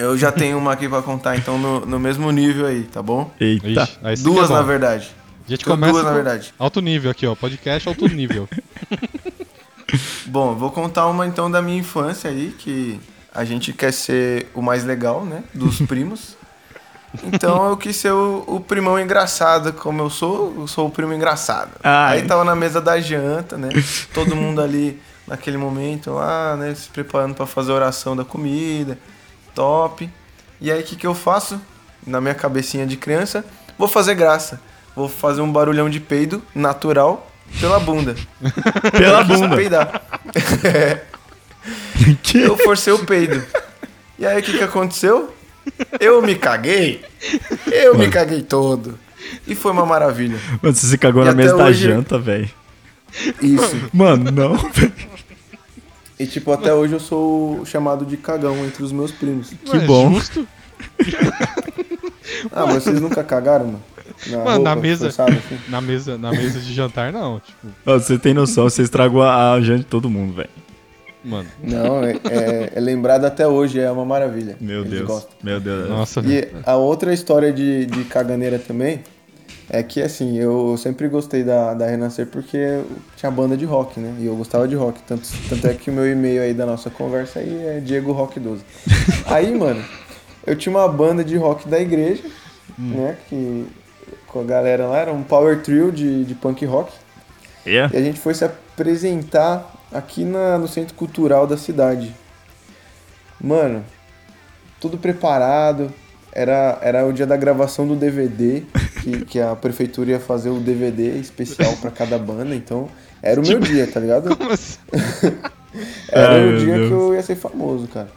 eu 0.00 0.16
já 0.16 0.32
tenho 0.32 0.56
uma 0.58 0.72
aqui 0.72 0.88
pra 0.88 1.02
contar, 1.02 1.36
então, 1.36 1.58
no, 1.58 1.84
no 1.86 2.00
mesmo 2.00 2.30
nível 2.32 2.64
aí, 2.66 2.82
tá 2.84 3.02
bom? 3.02 3.30
Eita. 3.38 3.68
Ixi, 3.82 3.98
é 4.02 4.14
Duas, 4.16 4.48
bom. 4.48 4.54
na 4.54 4.62
verdade. 4.62 5.10
A 5.46 5.50
gente 5.50 5.64
começa 5.66 5.92
duas, 5.92 6.04
na 6.04 6.10
com 6.10 6.16
verdade. 6.16 6.54
alto 6.58 6.80
nível 6.80 7.10
aqui, 7.10 7.26
ó. 7.26 7.34
Podcast 7.34 7.86
alto 7.88 8.08
nível. 8.08 8.48
Bom, 10.26 10.54
vou 10.54 10.70
contar 10.70 11.06
uma 11.06 11.26
então 11.26 11.50
da 11.50 11.62
minha 11.62 11.78
infância 11.78 12.28
aí, 12.30 12.54
que 12.58 13.00
a 13.34 13.42
gente 13.44 13.72
quer 13.72 13.90
ser 13.92 14.46
o 14.54 14.60
mais 14.60 14.84
legal, 14.84 15.24
né? 15.24 15.42
Dos 15.54 15.78
primos. 15.80 16.36
Então 17.24 17.70
eu 17.70 17.76
quis 17.76 17.96
ser 17.96 18.12
o, 18.12 18.44
o 18.46 18.60
primão 18.60 18.98
engraçado, 18.98 19.72
como 19.72 20.02
eu 20.02 20.10
sou, 20.10 20.54
eu 20.58 20.66
sou 20.66 20.86
o 20.86 20.90
primo 20.90 21.12
engraçado. 21.12 21.70
Ai. 21.82 22.18
Aí 22.18 22.26
tava 22.26 22.44
na 22.44 22.54
mesa 22.54 22.80
da 22.80 23.00
janta, 23.00 23.56
né? 23.56 23.70
Todo 24.12 24.36
mundo 24.36 24.60
ali 24.60 25.00
naquele 25.26 25.56
momento 25.56 26.12
lá, 26.12 26.56
né? 26.56 26.74
Se 26.74 26.88
preparando 26.88 27.34
pra 27.34 27.46
fazer 27.46 27.72
a 27.72 27.76
oração 27.76 28.14
da 28.14 28.24
comida. 28.24 28.98
Top. 29.54 30.08
E 30.60 30.70
aí 30.70 30.80
o 30.80 30.84
que, 30.84 30.96
que 30.96 31.06
eu 31.06 31.14
faço? 31.14 31.60
Na 32.06 32.20
minha 32.20 32.34
cabecinha 32.34 32.86
de 32.86 32.96
criança, 32.96 33.44
vou 33.78 33.88
fazer 33.88 34.14
graça. 34.14 34.60
Vou 34.94 35.08
fazer 35.08 35.40
um 35.40 35.50
barulhão 35.50 35.88
de 35.90 36.00
peido 36.00 36.42
natural 36.54 37.30
pela 37.60 37.78
bunda. 37.80 38.14
Pela 38.92 39.24
bunda. 39.24 39.56
peidar. 39.56 40.02
Que? 42.22 42.40
Eu 42.40 42.56
forcei 42.56 42.92
o 42.92 43.04
peido. 43.04 43.44
E 44.18 44.26
aí 44.26 44.40
o 44.40 44.42
que, 44.42 44.56
que 44.56 44.64
aconteceu? 44.64 45.34
Eu 46.00 46.20
me 46.22 46.34
caguei. 46.34 47.02
Eu 47.70 47.96
me 47.98 48.08
caguei 48.08 48.42
todo. 48.42 48.98
E 49.46 49.54
foi 49.54 49.72
uma 49.72 49.84
maravilha. 49.86 50.38
Mano, 50.62 50.74
você 50.74 50.86
se 50.86 50.96
cagou 50.98 51.22
E 51.22 51.26
na 51.26 51.32
mesa 51.32 51.56
da 51.56 51.64
hoje- 51.66 51.84
janta, 51.88 52.18
velho. 52.18 52.48
Isso. 53.42 53.76
Mano, 53.92 54.30
não, 54.30 54.56
velho. 54.72 54.92
E 56.18 56.26
tipo, 56.26 56.52
até 56.52 56.74
hoje 56.74 56.94
eu 56.94 57.00
sou 57.00 57.64
chamado 57.64 58.04
de 58.04 58.16
cagão 58.16 58.56
entre 58.64 58.82
os 58.82 58.90
meus 58.92 59.12
primos. 59.12 59.50
Que 59.64 59.76
Ué, 59.76 59.80
bom. 59.86 60.14
Justo. 60.14 60.46
Ah, 62.52 62.66
mas 62.66 62.82
vocês 62.84 63.00
nunca 63.00 63.22
cagaram, 63.24 63.66
mano? 63.66 63.82
Na, 64.26 64.38
Mano, 64.38 64.64
na 64.64 64.70
roupa, 64.72 64.76
mesa- 64.76 65.04
forçada, 65.06 65.32
assim? 65.32 65.58
Na 65.68 65.80
mesa, 65.80 66.18
na 66.18 66.30
mesa 66.32 66.58
de 66.60 66.72
jantar, 66.74 67.12
não. 67.12 67.40
Tipo, 67.40 67.68
Mano, 67.84 68.00
Você 68.00 68.18
tem 68.18 68.34
noção, 68.34 68.64
você 68.64 68.82
estragou 68.82 69.22
a, 69.22 69.52
a 69.52 69.60
janta 69.60 69.80
de 69.80 69.84
todo 69.84 70.10
mundo, 70.10 70.34
velho. 70.34 70.48
Mano. 71.24 71.48
Não, 71.62 72.02
é, 72.04 72.12
é- 72.30 72.72
é 72.74 72.80
lembrado 72.80 73.24
até 73.24 73.46
hoje, 73.46 73.80
é 73.80 73.90
uma 73.90 74.04
maravilha. 74.04 74.56
Meu 74.60 74.80
Eles 74.80 74.90
Deus. 74.90 75.06
gostam. 75.06 75.30
Meu 75.42 75.60
Deus. 75.60 75.88
Nossa, 75.88 76.20
E 76.20 76.48
a 76.64 76.76
outra 76.76 77.12
história 77.12 77.52
de, 77.52 77.86
de 77.86 78.04
caganeira 78.04 78.58
também 78.58 79.00
é 79.70 79.82
que, 79.82 80.00
assim, 80.00 80.38
eu 80.38 80.76
sempre 80.78 81.08
gostei 81.08 81.44
da, 81.44 81.74
da 81.74 81.86
Renascer 81.86 82.26
porque 82.26 82.80
tinha 83.16 83.30
banda 83.30 83.54
de 83.56 83.64
rock, 83.66 84.00
né? 84.00 84.14
E 84.18 84.24
eu 84.26 84.34
gostava 84.34 84.66
de 84.66 84.74
rock. 84.74 85.00
Tanto, 85.06 85.28
tanto 85.48 85.66
é 85.66 85.74
que 85.74 85.90
o 85.90 85.92
meu 85.92 86.10
e-mail 86.10 86.40
aí 86.42 86.54
da 86.54 86.64
nossa 86.64 86.88
conversa 86.88 87.40
aí 87.40 87.66
é 87.66 87.80
Diego 87.80 88.12
Rock 88.12 88.40
12. 88.40 88.62
Aí, 89.26 89.54
mano, 89.54 89.84
eu 90.46 90.56
tinha 90.56 90.74
uma 90.74 90.88
banda 90.88 91.22
de 91.22 91.36
rock 91.36 91.68
da 91.68 91.78
igreja, 91.78 92.22
né? 92.78 93.16
Que 93.28 93.66
com 94.26 94.40
a 94.40 94.44
galera 94.44 94.86
lá, 94.86 94.98
era 94.98 95.12
um 95.12 95.22
power 95.22 95.60
trio 95.62 95.92
de, 95.92 96.24
de 96.24 96.34
punk 96.34 96.64
rock. 96.64 96.90
Yeah. 97.66 97.94
E 97.94 97.98
a 97.98 98.02
gente 98.02 98.18
foi 98.18 98.32
se 98.32 98.44
apresentar 98.44 99.74
aqui 99.92 100.24
na, 100.24 100.58
no 100.58 100.68
centro 100.68 100.94
cultural 100.94 101.46
da 101.46 101.56
cidade. 101.56 102.14
Mano, 103.40 103.84
tudo 104.80 104.98
preparado. 104.98 105.92
Era, 106.30 106.78
era 106.82 107.06
o 107.06 107.12
dia 107.12 107.26
da 107.26 107.36
gravação 107.36 107.86
do 107.88 107.96
DVD, 107.96 108.62
que, 109.02 109.24
que 109.24 109.40
a 109.40 109.56
prefeitura 109.56 110.10
ia 110.10 110.20
fazer 110.20 110.50
o 110.50 110.60
DVD 110.60 111.18
especial 111.18 111.74
pra 111.80 111.90
cada 111.90 112.18
banda, 112.18 112.54
então 112.54 112.88
era 113.22 113.40
o 113.40 113.46
meu 113.46 113.58
dia, 113.58 113.86
tá 113.90 113.98
ligado? 113.98 114.28
Como 114.36 114.52
assim? 114.52 114.78
Era 116.12 116.34
Ai, 116.34 116.54
o 116.54 116.58
dia 116.58 116.74
Deus. 116.74 116.88
que 116.88 116.94
eu 116.94 117.14
ia 117.14 117.22
ser 117.22 117.34
famoso, 117.34 117.88
cara. 117.88 118.08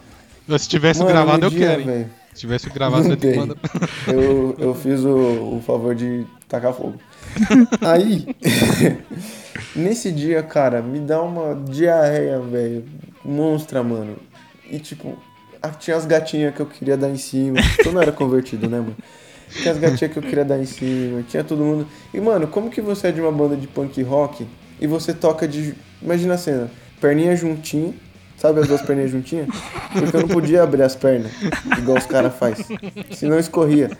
Se 0.59 0.67
tivesse 0.67 0.99
Mano, 0.99 1.11
gravado, 1.11 1.39
no 1.39 1.45
eu 1.47 1.49
dia, 1.49 1.67
quero, 1.77 1.89
hein? 1.91 2.07
Se 2.33 2.41
tivesse 2.41 2.69
gravado, 2.69 3.03
Não 3.07 3.15
que 3.15 3.27
tem. 3.27 3.35
mandar. 3.35 3.55
eu, 4.07 4.55
eu 4.59 4.75
fiz 4.75 5.01
o, 5.03 5.57
o 5.57 5.63
favor 5.65 5.95
de 5.95 6.25
tacar 6.47 6.73
fogo. 6.73 6.95
Aí, 7.81 8.25
nesse 9.75 10.11
dia, 10.11 10.41
cara, 10.43 10.81
me 10.81 10.99
dá 10.99 11.21
uma 11.21 11.55
diarreia, 11.55 12.39
velho. 12.39 12.85
Monstra, 13.23 13.83
mano. 13.83 14.17
E 14.69 14.79
tipo, 14.79 15.17
tinha 15.79 15.95
as 15.95 16.05
gatinhas 16.05 16.55
que 16.55 16.61
eu 16.61 16.65
queria 16.65 16.97
dar 16.97 17.09
em 17.09 17.17
cima. 17.17 17.59
Eu 17.85 17.91
não 17.91 18.01
era 18.01 18.11
convertido, 18.11 18.69
né, 18.69 18.79
mano? 18.79 18.95
Tinha 19.49 19.73
as 19.73 19.79
gatinhas 19.79 20.13
que 20.13 20.17
eu 20.17 20.23
queria 20.23 20.45
dar 20.45 20.57
em 20.57 20.65
cima, 20.65 21.23
tinha 21.23 21.43
todo 21.43 21.63
mundo. 21.63 21.87
E, 22.13 22.19
mano, 22.21 22.47
como 22.47 22.69
que 22.69 22.81
você 22.81 23.07
é 23.07 23.11
de 23.11 23.19
uma 23.19 23.31
banda 23.31 23.55
de 23.55 23.67
punk 23.67 24.01
rock 24.01 24.47
e 24.79 24.87
você 24.87 25.13
toca 25.13 25.47
de. 25.47 25.75
Imagina 26.01 26.35
a 26.35 26.37
cena, 26.37 26.71
perninha 26.99 27.35
juntinha, 27.35 27.93
sabe 28.41 28.59
as 28.61 28.67
duas 28.67 28.81
perninhas 28.81 29.11
juntinhas? 29.11 29.47
Porque 29.93 30.15
eu 30.17 30.21
não 30.21 30.27
podia 30.27 30.63
abrir 30.63 30.81
as 30.83 30.95
pernas, 30.95 31.31
igual 31.77 31.97
os 31.97 32.05
caras 32.05 32.33
faz. 32.35 32.57
Senão 33.11 33.37
escorria. 33.39 33.91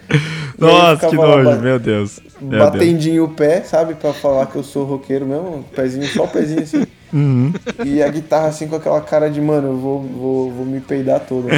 E 0.58 0.62
Nossa, 0.62 1.08
que 1.08 1.16
lá 1.16 1.44
nojo, 1.44 1.62
meu 1.62 1.80
Deus. 1.80 2.20
Meu 2.40 2.50
Deus. 2.50 2.64
batendinho 2.64 3.24
o 3.26 3.30
pé, 3.30 3.62
sabe? 3.62 3.94
Pra 3.96 4.14
falar 4.14 4.48
que 4.48 4.56
eu 4.56 4.64
sou 4.64 4.86
roqueiro 4.86 5.26
mesmo. 5.26 5.64
Pezinho, 5.76 6.06
só 6.08 6.24
o 6.24 6.28
pezinho 6.28 6.62
assim. 6.64 6.86
Uhum. 7.14 7.52
E 7.86 8.02
a 8.02 8.08
guitarra 8.10 8.48
assim 8.48 8.68
com 8.68 8.76
aquela 8.76 9.02
cara 9.02 9.30
de, 9.30 9.40
mano, 9.42 9.68
eu 9.70 9.78
vou, 9.78 10.02
vou, 10.02 10.52
vou 10.52 10.66
me 10.66 10.80
peidar 10.80 11.20
todo. 11.22 11.48
né? 11.48 11.56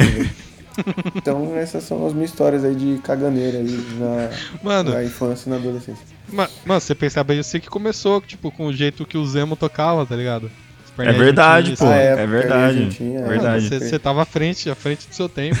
Então 1.14 1.56
essas 1.56 1.84
são 1.84 2.04
as 2.06 2.12
minhas 2.12 2.30
histórias 2.30 2.64
aí 2.64 2.74
de 2.74 2.98
caganeira 3.02 3.58
aí 3.58 3.86
na, 3.98 4.30
Mano, 4.62 4.90
na 4.92 5.04
infância 5.04 5.48
e 5.48 5.50
na 5.50 5.56
adolescência. 5.56 6.04
ma- 6.32 6.48
mano, 6.66 6.80
você 6.80 6.94
pensava 6.96 7.22
bem, 7.24 7.36
eu 7.36 7.44
sei 7.44 7.60
que 7.60 7.68
começou, 7.68 8.20
tipo, 8.20 8.50
com 8.50 8.66
o 8.66 8.72
jeito 8.72 9.06
que 9.06 9.16
o 9.16 9.24
Zemo 9.24 9.54
tocava, 9.54 10.04
tá 10.04 10.16
ligado? 10.16 10.50
É 10.98 11.12
verdade, 11.12 11.76
pô. 11.76 11.86
Ah, 11.86 11.96
é, 11.96 12.08
É 12.12 12.26
verdade. 12.26 12.96
É 13.02 13.28
verdade. 13.28 13.68
Você, 13.68 13.80
você 13.80 13.98
tava 13.98 14.22
à 14.22 14.24
frente, 14.24 14.70
à 14.70 14.74
frente 14.74 15.08
do 15.08 15.14
seu 15.14 15.28
tempo. 15.28 15.58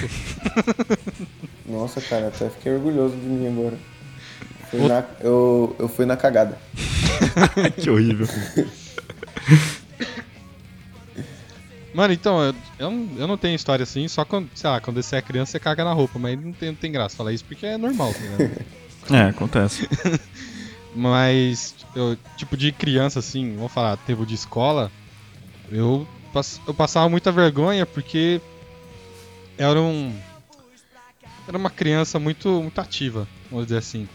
Nossa, 1.66 2.00
cara, 2.00 2.28
até 2.28 2.48
fiquei 2.50 2.72
orgulhoso 2.72 3.16
de 3.16 3.26
mim 3.26 3.46
agora. 3.48 3.76
Fui 4.70 4.86
na- 4.86 5.04
eu, 5.20 5.74
eu 5.78 5.88
fui 5.88 6.06
na 6.06 6.16
cagada. 6.16 6.56
que 7.80 7.90
horrível. 7.90 8.28
Mano, 11.92 12.12
então, 12.12 12.42
eu, 12.42 12.54
eu, 12.78 12.90
não, 12.90 13.08
eu 13.18 13.26
não 13.28 13.36
tenho 13.36 13.54
história 13.54 13.84
assim, 13.84 14.08
só 14.08 14.24
quando, 14.24 14.48
sei 14.54 14.68
lá, 14.68 14.80
quando 14.80 15.00
você 15.00 15.16
é 15.16 15.22
criança, 15.22 15.52
você 15.52 15.60
caga 15.60 15.84
na 15.84 15.92
roupa, 15.92 16.18
mas 16.18 16.40
não 16.40 16.52
tem, 16.52 16.70
não 16.70 16.76
tem 16.76 16.90
graça 16.90 17.16
falar 17.16 17.32
isso 17.32 17.44
porque 17.44 17.64
é 17.66 17.78
normal, 17.78 18.12
tá 18.12 18.20
ligado? 18.20 18.64
É, 19.10 19.22
acontece. 19.28 19.88
Mas, 20.96 21.74
eu, 21.94 22.16
tipo, 22.36 22.56
de 22.56 22.70
criança, 22.70 23.18
assim, 23.18 23.54
vamos 23.56 23.72
falar, 23.72 23.96
tempo 23.96 24.24
de 24.24 24.34
escola, 24.36 24.90
eu, 25.70 26.06
pass- 26.32 26.60
eu 26.66 26.74
passava 26.74 27.08
muita 27.08 27.30
vergonha 27.32 27.84
porque 27.86 28.40
era 29.58 29.80
um. 29.80 30.16
Era 31.46 31.58
uma 31.58 31.70
criança 31.70 32.18
muito, 32.18 32.48
muito 32.62 32.80
ativa, 32.80 33.28
vamos 33.50 33.66
dizer 33.66 33.78
assim. 33.78 34.08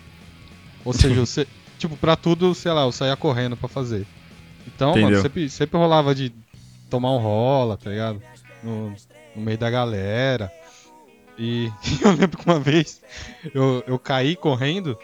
Ou 0.84 0.94
seja, 0.94 1.20
você, 1.26 1.48
tipo, 1.78 1.96
pra 1.96 2.16
tudo, 2.16 2.54
sei 2.56 2.72
lá, 2.72 2.82
eu 2.84 2.92
saía 2.92 3.16
correndo 3.16 3.56
pra 3.56 3.70
fazer. 3.70 4.06
Então, 4.68 4.90
mano, 4.92 5.02
Entendeu. 5.02 5.22
sempre, 5.22 5.50
sempre 5.50 5.78
rolava 5.78 6.14
de 6.16 6.34
tomar 6.90 7.12
um 7.12 7.18
rola, 7.20 7.78
tá 7.78 7.90
ligado? 7.90 8.22
No, 8.64 8.90
no 9.36 9.42
meio 9.42 9.58
da 9.58 9.70
galera. 9.70 10.52
E 11.38 11.72
eu 12.04 12.12
lembro 12.12 12.38
que 12.38 12.46
uma 12.46 12.60
vez 12.60 13.02
eu, 13.54 13.84
eu 13.88 13.98
caí 14.00 14.36
correndo. 14.36 14.98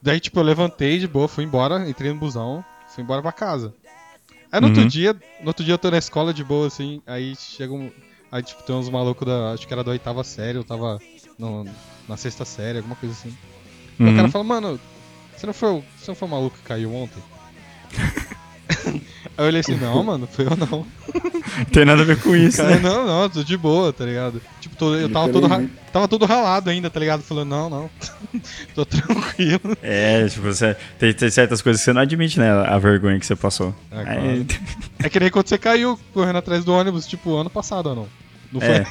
Daí, 0.00 0.18
tipo, 0.18 0.38
eu 0.40 0.42
levantei 0.44 0.98
de 0.98 1.06
boa, 1.06 1.28
fui 1.28 1.44
embora, 1.44 1.88
entrei 1.88 2.12
no 2.12 2.18
busão, 2.18 2.64
fui 2.88 3.04
embora 3.04 3.22
pra 3.22 3.30
casa. 3.32 3.72
Aí 4.52 4.60
no 4.60 4.66
outro 4.66 4.82
Uhum. 4.82 4.88
dia, 4.88 5.14
no 5.40 5.48
outro 5.48 5.64
dia 5.64 5.72
eu 5.74 5.78
tô 5.78 5.90
na 5.90 5.96
escola 5.98 6.32
de 6.34 6.44
boa, 6.44 6.66
assim, 6.66 7.00
aí 7.06 7.34
chega 7.34 7.72
um. 7.72 7.90
Aí, 8.30 8.42
tipo, 8.42 8.62
tem 8.62 8.74
uns 8.76 8.88
malucos 8.90 9.26
da. 9.26 9.52
Acho 9.52 9.66
que 9.66 9.72
era 9.72 9.82
da 9.82 9.90
oitava 9.90 10.22
série, 10.22 10.58
eu 10.58 10.64
tava 10.64 11.00
no- 11.38 11.64
na 12.08 12.16
sexta 12.16 12.44
série, 12.44 12.78
alguma 12.78 12.94
coisa 12.96 13.14
assim. 13.14 13.30
Aí 13.98 14.06
o 14.06 14.08
Uhum. 14.10 14.16
cara 14.16 14.28
fala, 14.28 14.44
mano, 14.44 14.80
você 15.34 15.46
não 15.46 15.54
foi, 15.54 15.82
você 15.96 16.08
não 16.10 16.14
foi 16.14 16.28
o 16.28 16.30
maluco 16.30 16.56
que 16.58 16.62
caiu 16.64 16.94
ontem? 16.94 17.22
Aí 19.36 19.44
eu 19.44 19.48
olhei 19.48 19.60
assim, 19.60 19.76
não, 19.76 20.02
mano, 20.02 20.28
foi 20.30 20.46
eu 20.46 20.56
não. 20.56 20.86
Tem 21.72 21.84
nada 21.84 22.02
a 22.02 22.04
ver 22.04 22.20
com 22.20 22.34
isso, 22.36 22.58
Cara, 22.58 22.76
né? 22.76 22.80
não, 22.80 23.06
não, 23.06 23.28
tô 23.30 23.42
de 23.42 23.56
boa, 23.56 23.92
tá 23.92 24.04
ligado? 24.04 24.40
Tipo, 24.60 24.76
tô- 24.76 24.94
eu 24.94 25.08
tava 25.10 25.28
todo, 25.30 25.46
ra- 25.46 25.64
tava 25.92 26.06
todo 26.08 26.24
ralado 26.26 26.70
ainda, 26.70 26.88
tá 26.90 27.00
ligado? 27.00 27.22
Falando, 27.22 27.48
não, 27.48 27.70
não, 27.70 27.90
tô 28.74 28.84
tranquilo. 28.84 29.76
É, 29.82 30.26
tipo, 30.28 30.42
você, 30.42 30.76
tem, 30.98 31.12
tem 31.12 31.30
certas 31.30 31.60
coisas 31.62 31.80
que 31.80 31.84
você 31.86 31.92
não 31.92 32.02
admite, 32.02 32.38
né? 32.38 32.50
A 32.50 32.78
vergonha 32.78 33.18
que 33.18 33.26
você 33.26 33.34
passou. 33.36 33.74
É, 33.90 33.98
Aí- 33.98 34.04
claro. 34.44 34.46
É 35.04 35.08
que 35.10 35.18
nem 35.18 35.30
quando 35.30 35.48
você 35.48 35.58
caiu 35.58 35.98
correndo 36.14 36.36
atrás 36.38 36.64
do 36.64 36.72
ônibus, 36.72 37.06
tipo, 37.06 37.34
ano 37.36 37.50
passado 37.50 37.88
ou 37.88 37.96
não? 37.96 38.08
Não 38.52 38.60
foi? 38.60 38.68
É. 38.70 38.86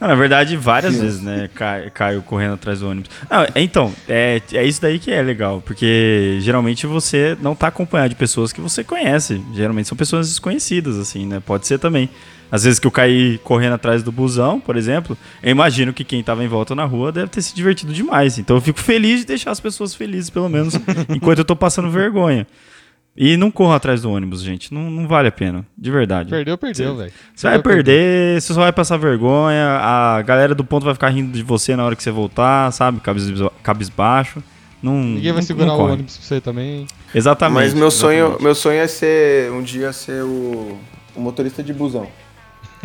Não, 0.00 0.08
na 0.08 0.14
verdade, 0.14 0.56
várias 0.56 0.94
Sim. 0.94 1.00
vezes, 1.00 1.20
né? 1.22 1.50
Cai, 1.54 1.90
caiu 1.90 2.22
correndo 2.22 2.54
atrás 2.54 2.80
do 2.80 2.88
ônibus. 2.88 3.10
Não, 3.28 3.42
é- 3.42 3.50
então, 3.56 3.92
é, 4.08 4.40
é 4.52 4.64
isso 4.64 4.80
daí 4.80 4.98
que 4.98 5.10
é 5.10 5.20
legal. 5.22 5.60
Porque 5.64 6.38
geralmente 6.40 6.86
você 6.86 7.36
não 7.40 7.54
tá 7.54 7.66
acompanhado 7.68 8.10
de 8.10 8.14
pessoas 8.16 8.52
que 8.52 8.60
você 8.60 8.84
conhece. 8.84 9.42
Geralmente 9.52 9.88
são 9.88 9.96
pessoas 9.96 10.28
desconhecidas, 10.28 10.96
assim, 10.98 11.26
né? 11.26 11.42
Pode 11.44 11.66
ser 11.66 11.78
também. 11.78 12.08
Às 12.50 12.62
vezes 12.62 12.78
que 12.78 12.86
eu 12.86 12.92
caí 12.92 13.38
correndo 13.42 13.72
atrás 13.74 14.04
do 14.04 14.12
busão, 14.12 14.60
por 14.60 14.76
exemplo, 14.76 15.18
eu 15.42 15.50
imagino 15.50 15.92
que 15.92 16.04
quem 16.04 16.22
tava 16.22 16.44
em 16.44 16.46
volta 16.48 16.76
na 16.76 16.84
rua 16.84 17.10
deve 17.10 17.26
ter 17.28 17.42
se 17.42 17.52
divertido 17.52 17.92
demais. 17.92 18.38
Então 18.38 18.56
eu 18.56 18.60
fico 18.60 18.78
feliz 18.78 19.20
de 19.20 19.26
deixar 19.26 19.50
as 19.50 19.58
pessoas 19.58 19.96
felizes, 19.96 20.30
pelo 20.30 20.48
menos, 20.48 20.74
enquanto 21.10 21.40
eu 21.40 21.44
tô 21.44 21.56
passando 21.56 21.90
vergonha. 21.90 22.46
E 23.16 23.36
não 23.36 23.50
corram 23.50 23.72
atrás 23.72 24.02
do 24.02 24.10
ônibus, 24.10 24.42
gente. 24.42 24.74
Não, 24.74 24.90
não 24.90 25.08
vale 25.08 25.28
a 25.28 25.32
pena. 25.32 25.64
De 25.76 25.90
verdade. 25.90 26.28
Perdeu, 26.28 26.58
perdeu, 26.58 26.96
velho. 26.96 27.12
Você 27.34 27.48
vai 27.48 27.58
perder, 27.62 28.40
você 28.40 28.52
só 28.52 28.60
vai 28.60 28.72
passar 28.72 28.98
vergonha, 28.98 29.78
a 29.80 30.20
galera 30.22 30.54
do 30.54 30.62
ponto 30.64 30.84
vai 30.84 30.92
ficar 30.94 31.08
rindo 31.08 31.32
de 31.32 31.42
você 31.42 31.74
na 31.74 31.84
hora 31.84 31.96
que 31.96 32.02
você 32.02 32.10
voltar, 32.10 32.70
sabe? 32.72 33.00
Cabis, 33.00 33.24
cabisbaixo. 33.62 34.42
Não, 34.82 34.92
Ninguém 34.92 35.32
vai 35.32 35.40
não- 35.40 35.46
segurar 35.46 35.66
não 35.68 35.78
o 35.80 35.92
ônibus 35.92 36.18
pra 36.18 36.26
você 36.26 36.40
também. 36.40 36.86
Exatamente. 37.14 37.54
Mas 37.54 37.74
meu 37.74 37.90
sonho, 37.90 38.18
exatamente. 38.18 38.42
meu 38.44 38.54
sonho 38.54 38.78
é 38.80 38.86
ser 38.86 39.50
um 39.50 39.62
dia 39.62 39.92
ser 39.92 40.22
o, 40.22 40.78
o 41.14 41.20
motorista 41.20 41.62
de 41.62 41.72
busão. 41.72 42.06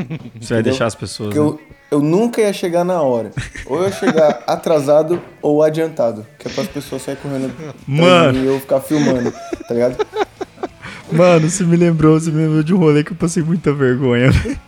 Você 0.39 0.53
vai 0.53 0.63
deixar 0.63 0.86
as 0.86 0.96
pessoas. 0.96 1.29
Porque 1.34 1.39
né? 1.39 1.46
eu, 1.46 1.62
eu 1.91 2.01
nunca 2.01 2.41
ia 2.41 2.53
chegar 2.53 2.84
na 2.84 3.01
hora. 3.01 3.31
Ou 3.65 3.77
eu 3.79 3.84
ia 3.86 3.91
chegar 3.91 4.43
atrasado 4.48 5.22
ou 5.41 5.62
adiantado. 5.63 6.25
Que 6.39 6.48
é 6.48 6.51
para 6.51 6.63
as 6.63 6.70
pessoas 6.70 7.01
saírem 7.01 7.22
correndo 7.22 7.53
Mano. 7.88 8.39
e 8.39 8.46
eu 8.46 8.60
ficar 8.60 8.79
filmando, 8.81 9.31
tá 9.67 9.74
ligado? 9.74 10.05
Mano, 11.12 11.50
você 11.50 11.63
me 11.65 11.75
lembrou, 11.75 12.20
você 12.20 12.31
me 12.31 12.38
lembrou 12.43 12.63
de 12.63 12.74
um 12.74 12.77
rolê 12.77 13.03
que 13.03 13.12
eu 13.12 13.17
passei 13.17 13.43
muita 13.43 13.74
vergonha. 13.74 14.31
velho. 14.31 14.60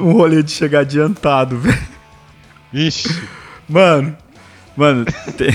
Um 0.00 0.12
rolê 0.12 0.42
de 0.42 0.50
chegar 0.50 0.80
adiantado, 0.80 1.58
velho. 1.58 1.78
Ixi, 2.72 3.22
Mano, 3.68 4.16
mano, 4.76 5.04
te- 5.04 5.52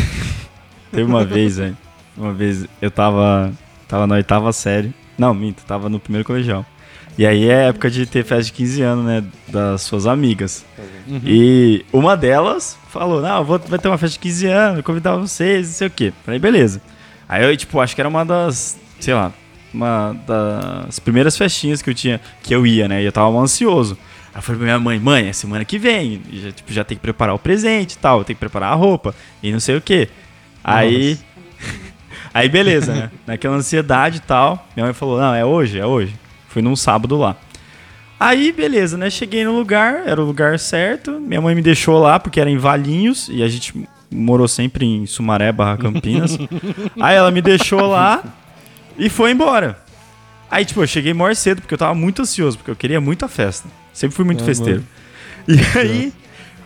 teve 0.91 1.03
uma 1.03 1.23
vez, 1.25 1.57
velho. 1.57 1.77
Uma 2.15 2.33
vez 2.33 2.65
eu 2.81 2.91
tava, 2.91 3.51
tava 3.87 4.05
na 4.07 4.15
oitava 4.15 4.51
série. 4.53 4.93
Não, 5.17 5.33
minto, 5.33 5.63
tava 5.65 5.89
no 5.89 5.99
primeiro 5.99 6.25
colegial. 6.25 6.65
E 7.17 7.25
aí 7.25 7.49
é 7.49 7.69
época 7.69 7.89
de 7.89 8.05
ter 8.05 8.23
festa 8.23 8.43
de 8.43 8.53
15 8.53 8.81
anos, 8.83 9.05
né? 9.05 9.23
Das 9.47 9.81
suas 9.81 10.05
amigas. 10.05 10.63
E 11.25 11.83
uma 11.91 12.15
delas 12.15 12.77
falou: 12.89 13.21
Não, 13.21 13.43
vou, 13.43 13.57
vai 13.57 13.79
ter 13.79 13.87
uma 13.87 13.97
festa 13.97 14.13
de 14.13 14.19
15 14.19 14.47
anos, 14.47 14.73
vou 14.75 14.83
convidar 14.83 15.15
vocês, 15.15 15.67
não 15.67 15.73
sei 15.73 15.87
o 15.87 15.91
quê. 15.91 16.13
Falei, 16.23 16.39
beleza. 16.39 16.81
Aí 17.27 17.43
eu, 17.43 17.57
tipo, 17.57 17.79
acho 17.79 17.95
que 17.95 18.01
era 18.01 18.07
uma 18.07 18.23
das, 18.23 18.79
sei 18.99 19.15
lá, 19.15 19.33
uma 19.73 20.15
das 20.27 20.99
primeiras 20.99 21.35
festinhas 21.35 21.81
que 21.81 21.89
eu 21.89 21.93
tinha, 21.93 22.21
que 22.43 22.53
eu 22.53 22.67
ia, 22.67 22.87
né? 22.87 23.01
E 23.01 23.05
eu 23.05 23.11
tava 23.11 23.31
mal 23.31 23.41
ansioso. 23.41 23.97
Aí 24.31 24.37
eu 24.37 24.41
falei 24.43 24.59
pra 24.59 24.65
minha 24.65 24.79
mãe, 24.79 24.99
mãe, 24.99 25.27
é 25.27 25.33
semana 25.33 25.65
que 25.65 25.79
vem. 25.79 26.21
Já, 26.31 26.51
tipo, 26.51 26.71
já 26.71 26.83
tem 26.83 26.95
que 26.95 27.01
preparar 27.01 27.33
o 27.33 27.39
presente 27.39 27.93
e 27.93 27.97
tal, 27.97 28.23
tem 28.23 28.35
que 28.35 28.39
preparar 28.39 28.71
a 28.71 28.75
roupa 28.75 29.15
e 29.41 29.51
não 29.51 29.59
sei 29.59 29.75
o 29.75 29.81
quê. 29.81 30.07
Aí. 30.63 31.17
Aí 32.31 32.47
beleza, 32.47 32.93
né? 32.93 33.11
Naquela 33.25 33.55
ansiedade 33.55 34.17
e 34.17 34.21
tal. 34.21 34.67
Minha 34.75 34.85
mãe 34.85 34.93
falou: 34.93 35.19
não, 35.19 35.33
é 35.33 35.43
hoje, 35.43 35.79
é 35.79 35.85
hoje. 35.85 36.13
Fui 36.49 36.61
num 36.61 36.75
sábado 36.75 37.17
lá. 37.17 37.35
Aí, 38.19 38.51
beleza, 38.51 38.97
né? 38.97 39.09
Cheguei 39.09 39.43
no 39.45 39.55
lugar, 39.55 40.03
era 40.07 40.21
o 40.21 40.25
lugar 40.25 40.57
certo. 40.57 41.19
Minha 41.19 41.39
mãe 41.41 41.53
me 41.53 41.61
deixou 41.61 41.99
lá, 41.99 42.19
porque 42.19 42.39
era 42.39 42.49
em 42.49 42.57
Valinhos, 42.57 43.29
e 43.31 43.43
a 43.43 43.47
gente 43.47 43.73
morou 44.09 44.47
sempre 44.47 44.85
em 44.85 45.05
Sumaré 45.05 45.51
barra 45.51 45.77
Campinas. 45.77 46.37
Aí 46.99 47.15
ela 47.15 47.29
me 47.29 47.41
deixou 47.41 47.85
lá 47.87 48.23
e 48.97 49.07
foi 49.09 49.31
embora. 49.31 49.77
Aí, 50.49 50.65
tipo, 50.65 50.81
eu 50.81 50.87
cheguei 50.87 51.13
maior 51.13 51.35
cedo, 51.35 51.61
porque 51.61 51.73
eu 51.73 51.77
tava 51.77 51.93
muito 51.93 52.21
ansioso, 52.21 52.57
porque 52.57 52.71
eu 52.71 52.75
queria 52.75 52.99
muito 53.01 53.23
a 53.25 53.27
festa. 53.27 53.67
Sempre 53.93 54.15
fui 54.15 54.25
muito 54.25 54.41
Ah, 54.41 54.45
festeiro. 54.45 54.83
E 55.47 55.77
aí, 55.77 56.13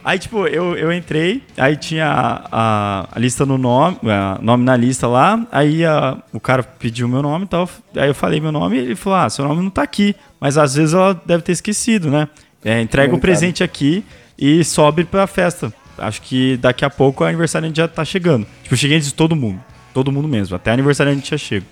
aí, 0.04 0.18
tipo, 0.20 0.48
eu, 0.48 0.76
eu 0.78 0.92
entrei, 0.92 1.44
aí 1.58 1.76
tinha 1.76 2.08
a, 2.08 2.48
a, 2.52 3.08
a 3.12 3.20
lista 3.20 3.46
no 3.46 3.58
nome, 3.58 3.98
a 4.10 4.38
nome 4.42 4.64
na 4.64 4.76
lista 4.76 5.08
lá, 5.08 5.46
aí 5.52 5.86
a- 5.86 6.18
o 6.34 6.40
cara 6.40 6.64
pediu 6.64 7.08
meu 7.08 7.22
nome 7.22 7.46
e 7.46 7.48
tal, 7.48 7.70
aí 7.96 8.08
eu 8.10 8.16
falei 8.16 8.40
meu 8.40 8.52
nome 8.52 8.78
e 8.78 8.80
ele 8.80 8.96
falou, 8.96 9.20
ah, 9.20 9.30
seu 9.30 9.48
nome 9.48 9.62
não 9.62 9.70
tá 9.70 9.84
aqui, 9.84 10.16
mas 10.40 10.58
às 10.58 10.76
vezes 10.76 10.94
ela 10.94 11.14
deve 11.26 11.44
ter 11.44 11.52
esquecido, 11.52 12.10
né? 12.10 12.28
É, 12.64 12.82
entrega 12.82 13.14
o 13.14 13.20
presente 13.20 13.64
aqui 13.64 14.04
e 14.38 14.64
sobe 14.64 15.04
pra 15.04 15.26
festa. 15.28 15.74
Acho 15.98 16.22
que 16.22 16.58
daqui 16.58 16.84
a 16.86 16.90
pouco 16.90 17.24
o 17.24 17.28
aniversariante 17.28 17.78
já 17.78 17.88
tá 17.88 18.04
chegando. 18.06 18.46
Tipo, 18.64 18.74
eu 18.74 18.78
cheguei 18.78 18.98
antes 18.98 19.10
de 19.10 19.14
todo 19.16 19.36
mundo, 19.36 19.60
todo 19.94 20.12
mundo 20.12 20.28
mesmo, 20.28 20.56
até 20.56 20.72
aniversariante 20.72 21.30
já 21.32 21.38
chego. 21.38 21.66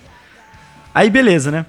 Aí 0.94 1.08
beleza, 1.10 1.50
né? 1.50 1.66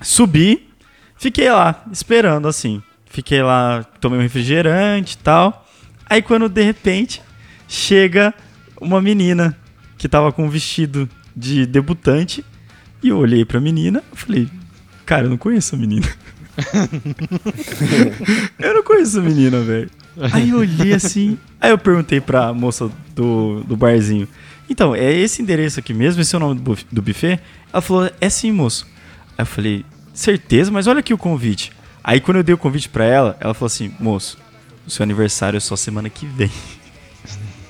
Subi, 0.00 0.68
fiquei 1.16 1.50
lá, 1.50 1.82
esperando 1.92 2.48
assim. 2.48 2.82
Fiquei 3.10 3.42
lá, 3.42 3.84
tomei 4.00 4.18
um 4.18 4.22
refrigerante 4.22 5.14
e 5.14 5.18
tal. 5.18 5.66
Aí 6.08 6.22
quando 6.22 6.48
de 6.48 6.62
repente 6.62 7.22
chega 7.66 8.32
uma 8.80 9.00
menina 9.00 9.56
que 9.96 10.08
tava 10.08 10.32
com 10.32 10.46
um 10.46 10.48
vestido 10.48 11.08
de 11.36 11.66
debutante. 11.66 12.44
E 13.02 13.08
eu 13.08 13.18
olhei 13.18 13.44
pra 13.44 13.60
menina 13.60 14.02
e 14.12 14.16
falei, 14.16 14.48
cara, 15.04 15.26
eu 15.26 15.30
não 15.30 15.36
conheço 15.36 15.74
a 15.74 15.78
menina. 15.78 16.06
eu 18.58 18.74
não 18.74 18.82
conheço 18.82 19.20
a 19.20 19.22
menina, 19.22 19.60
velho. 19.60 19.90
Aí 20.32 20.50
eu 20.50 20.58
olhei 20.58 20.94
assim. 20.94 21.38
Aí 21.60 21.70
eu 21.70 21.78
perguntei 21.78 22.20
pra 22.20 22.52
moça 22.52 22.90
do, 23.14 23.62
do 23.64 23.76
barzinho. 23.76 24.26
Então, 24.68 24.94
é 24.94 25.12
esse 25.12 25.40
endereço 25.40 25.78
aqui 25.78 25.94
mesmo? 25.94 26.20
Esse 26.20 26.34
é 26.34 26.38
o 26.38 26.40
nome 26.40 26.60
do, 26.60 26.76
do 26.90 27.00
buffet? 27.00 27.40
Ela 27.72 27.80
falou, 27.80 28.10
é 28.20 28.28
sim, 28.28 28.52
moço. 28.52 28.86
Aí 29.36 29.42
eu 29.42 29.46
falei, 29.46 29.84
certeza? 30.12 30.70
Mas 30.70 30.86
olha 30.86 31.00
aqui 31.00 31.14
o 31.14 31.18
convite. 31.18 31.72
Aí 32.02 32.20
quando 32.20 32.38
eu 32.38 32.42
dei 32.42 32.54
o 32.54 32.58
convite 32.58 32.88
pra 32.88 33.04
ela, 33.04 33.36
ela 33.40 33.54
falou 33.54 33.66
assim, 33.66 33.92
moço, 34.00 34.36
o 34.88 34.90
seu 34.90 35.04
aniversário 35.04 35.58
é 35.58 35.60
só 35.60 35.76
semana 35.76 36.08
que 36.08 36.26
vem. 36.26 36.50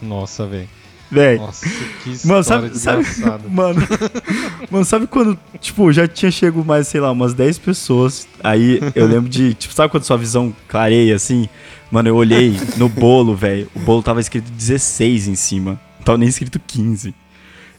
nossa, 0.01 0.47
velho. 0.47 0.69
Véi. 1.11 1.39
Nossa, 1.39 1.67
que 2.05 2.27
Mano, 2.27 2.45
sabe, 2.45 2.79
sabe, 2.79 3.07
mano, 3.49 3.81
mano, 4.71 4.85
sabe 4.85 5.07
quando, 5.07 5.39
tipo, 5.59 5.91
já 5.91 6.07
tinha 6.07 6.31
chego 6.31 6.63
mais, 6.63 6.87
sei 6.87 7.01
lá, 7.01 7.11
umas 7.11 7.33
10 7.33 7.59
pessoas, 7.59 8.29
aí 8.45 8.79
eu 8.95 9.07
lembro 9.07 9.29
de, 9.29 9.55
tipo, 9.55 9.73
sabe 9.73 9.91
quando 9.91 10.05
sua 10.05 10.19
visão 10.19 10.55
clareia, 10.69 11.17
assim? 11.17 11.49
Mano, 11.91 12.11
eu 12.11 12.15
olhei 12.17 12.61
no 12.77 12.91
bolo, 12.91 13.35
velho, 13.35 13.71
o 13.75 13.79
bolo 13.81 14.03
tava 14.03 14.21
escrito 14.21 14.51
16 14.53 15.29
em 15.29 15.35
cima, 15.35 15.81
não 15.99 16.05
tava 16.05 16.19
nem 16.19 16.29
escrito 16.29 16.61
15. 16.61 17.15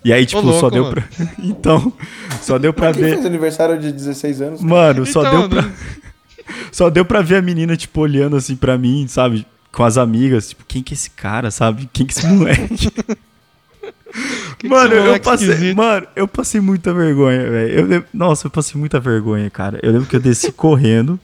E 0.04 0.12
aí, 0.12 0.26
tipo, 0.26 0.42
só 0.42 0.48
louco, 0.48 0.72
deu 0.72 0.84
mano. 0.86 0.96
pra... 0.96 1.28
Então, 1.38 1.94
só 2.42 2.58
deu 2.58 2.74
pra 2.74 2.92
Quem 2.94 3.04
ver... 3.04 3.14
fez 3.14 3.26
aniversário 3.28 3.80
de 3.80 3.92
16 3.92 4.42
anos? 4.42 4.62
Mano, 4.62 5.06
só 5.06 5.22
Então, 5.22 5.48
deu 5.48 5.50
pra... 5.50 5.70
Só 6.72 6.90
deu 6.90 7.04
pra 7.06 7.22
ver 7.22 7.38
a 7.38 7.42
menina, 7.42 7.76
tipo, 7.78 8.02
olhando 8.02 8.36
assim 8.36 8.56
pra 8.56 8.78
mim, 8.78 9.06
sabe? 9.08 9.46
Com 9.72 9.84
as 9.84 9.98
amigas, 9.98 10.50
tipo, 10.50 10.64
quem 10.68 10.82
que 10.84 10.94
é 10.94 10.96
esse 10.96 11.10
cara, 11.12 11.52
sabe? 11.52 11.90
Quem 11.94 12.06
que 12.06 12.14
é 12.14 12.18
esse 12.20 12.28
moleque? 12.28 12.92
Que 14.58 14.68
mano, 14.68 14.90
que 14.90 14.96
eu 14.96 15.20
passei, 15.22 15.50
esquisito? 15.50 15.78
mano, 15.78 16.08
eu 16.16 16.28
passei 16.28 16.60
muita 16.60 16.92
vergonha, 16.94 17.50
velho. 17.50 18.06
Nossa, 18.14 18.48
eu 18.48 18.52
passei 18.52 18.78
muita 18.78 19.00
vergonha, 19.00 19.50
cara. 19.50 19.80
Eu 19.84 19.92
lembro 19.92 20.08
que 20.08 20.16
eu 20.16 20.20
desci 20.20 20.52
correndo 20.54 21.18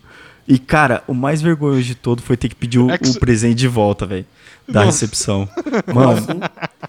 e, 0.47 0.59
cara, 0.59 1.03
o 1.07 1.13
mais 1.13 1.41
vergonhoso 1.41 1.81
de 1.81 1.95
todo 1.95 2.21
foi 2.21 2.37
ter 2.37 2.47
que 2.47 2.55
pedir 2.55 2.79
o, 2.79 2.89
É 2.89 2.95
o 3.03 3.19
presente 3.19 3.55
de 3.55 3.67
volta, 3.67 4.05
velho. 4.05 4.25
Da 4.67 4.85
Nossa. 4.85 5.03
recepção. 5.03 5.49
Mano, 5.93 6.25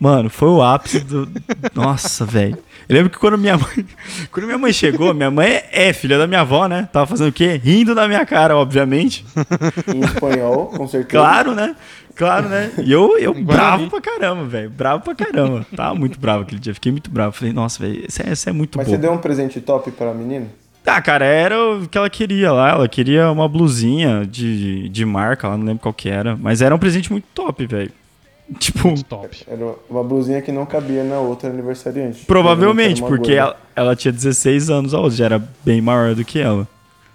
mano, 0.01 0.31
foi 0.31 0.49
o 0.49 0.62
ápice 0.62 1.01
do. 1.01 1.29
Nossa, 1.75 2.25
velho. 2.25 2.57
Eu 2.88 2.94
lembro 2.94 3.11
que 3.11 3.18
quando 3.18 3.37
minha 3.37 3.59
mãe. 3.59 3.85
Quando 4.31 4.46
minha 4.46 4.59
mãe 4.59 4.72
chegou, 4.72 5.12
minha 5.12 5.31
mãe 5.31 5.46
é, 5.49 5.88
é 5.88 5.92
filha 5.92 6.18
da 6.18 6.27
minha 6.27 6.42
avó, 6.42 6.68
né? 6.68 6.88
Tava 6.92 7.07
fazendo 7.07 7.29
o 7.29 7.33
quê? 7.33 7.61
Rindo 7.62 7.94
da 7.94 8.07
minha 8.07 8.25
cara, 8.25 8.57
obviamente. 8.57 9.25
Em 9.92 10.01
espanhol, 10.05 10.66
com 10.66 10.87
certeza. 10.87 11.09
Claro, 11.11 11.55
né? 11.55 11.75
Claro, 12.14 12.49
né? 12.49 12.70
E 12.83 12.90
eu, 12.90 13.18
eu 13.18 13.35
bravo 13.35 13.90
pra 13.90 14.01
caramba, 14.01 14.44
velho. 14.44 14.70
Bravo 14.70 15.03
pra 15.05 15.14
caramba. 15.14 15.66
Tava 15.75 15.94
muito 15.94 16.18
bravo 16.18 16.42
aquele 16.42 16.61
dia. 16.61 16.72
Fiquei 16.72 16.90
muito 16.92 17.11
bravo. 17.11 17.33
Falei, 17.33 17.53
nossa, 17.53 17.83
velho, 17.83 18.05
isso 18.09 18.22
é, 18.22 18.33
isso 18.33 18.49
é 18.49 18.53
muito 18.53 18.79
Mas 18.79 18.87
bom. 18.87 18.92
você 18.92 18.99
deu 18.99 19.12
um 19.12 19.18
presente 19.18 19.61
top 19.61 19.90
pra 19.90 20.14
menina? 20.14 20.46
Ah, 20.87 21.03
cara, 21.03 21.25
era 21.25 21.59
o 21.61 21.88
que 21.88 21.99
ela 21.99 22.09
queria 22.09 22.53
lá. 22.53 22.70
Ela 22.70 22.88
queria 22.88 23.31
uma 23.31 23.49
blusinha 23.49 24.25
de, 24.25 24.88
de 24.88 25.05
marca, 25.05 25.49
lá 25.49 25.57
não 25.59 25.66
lembro 25.66 25.83
qual 25.83 25.92
que 25.92 26.09
era. 26.09 26.37
Mas 26.37 26.62
era 26.62 26.75
um 26.75 26.79
presente 26.79 27.11
muito 27.11 27.27
top, 27.35 27.66
velho. 27.66 27.90
Tipo, 28.59 28.94
Top. 29.04 29.28
Era 29.48 29.74
uma 29.90 30.04
blusinha 30.04 30.40
que 30.40 30.52
não 30.52 30.64
cabia 30.64 31.02
na 31.02 31.18
outra 31.18 31.50
aniversariante. 31.50 32.24
provavelmente, 32.26 33.02
porque 33.02 33.32
ela, 33.32 33.56
ela 33.74 33.96
tinha 33.96 34.12
16 34.12 34.70
anos, 34.70 34.94
a 34.94 35.00
outra 35.00 35.16
já 35.16 35.24
era 35.24 35.42
bem 35.64 35.80
maior 35.80 36.14
do 36.14 36.24
que 36.24 36.38
ela. 36.38 36.66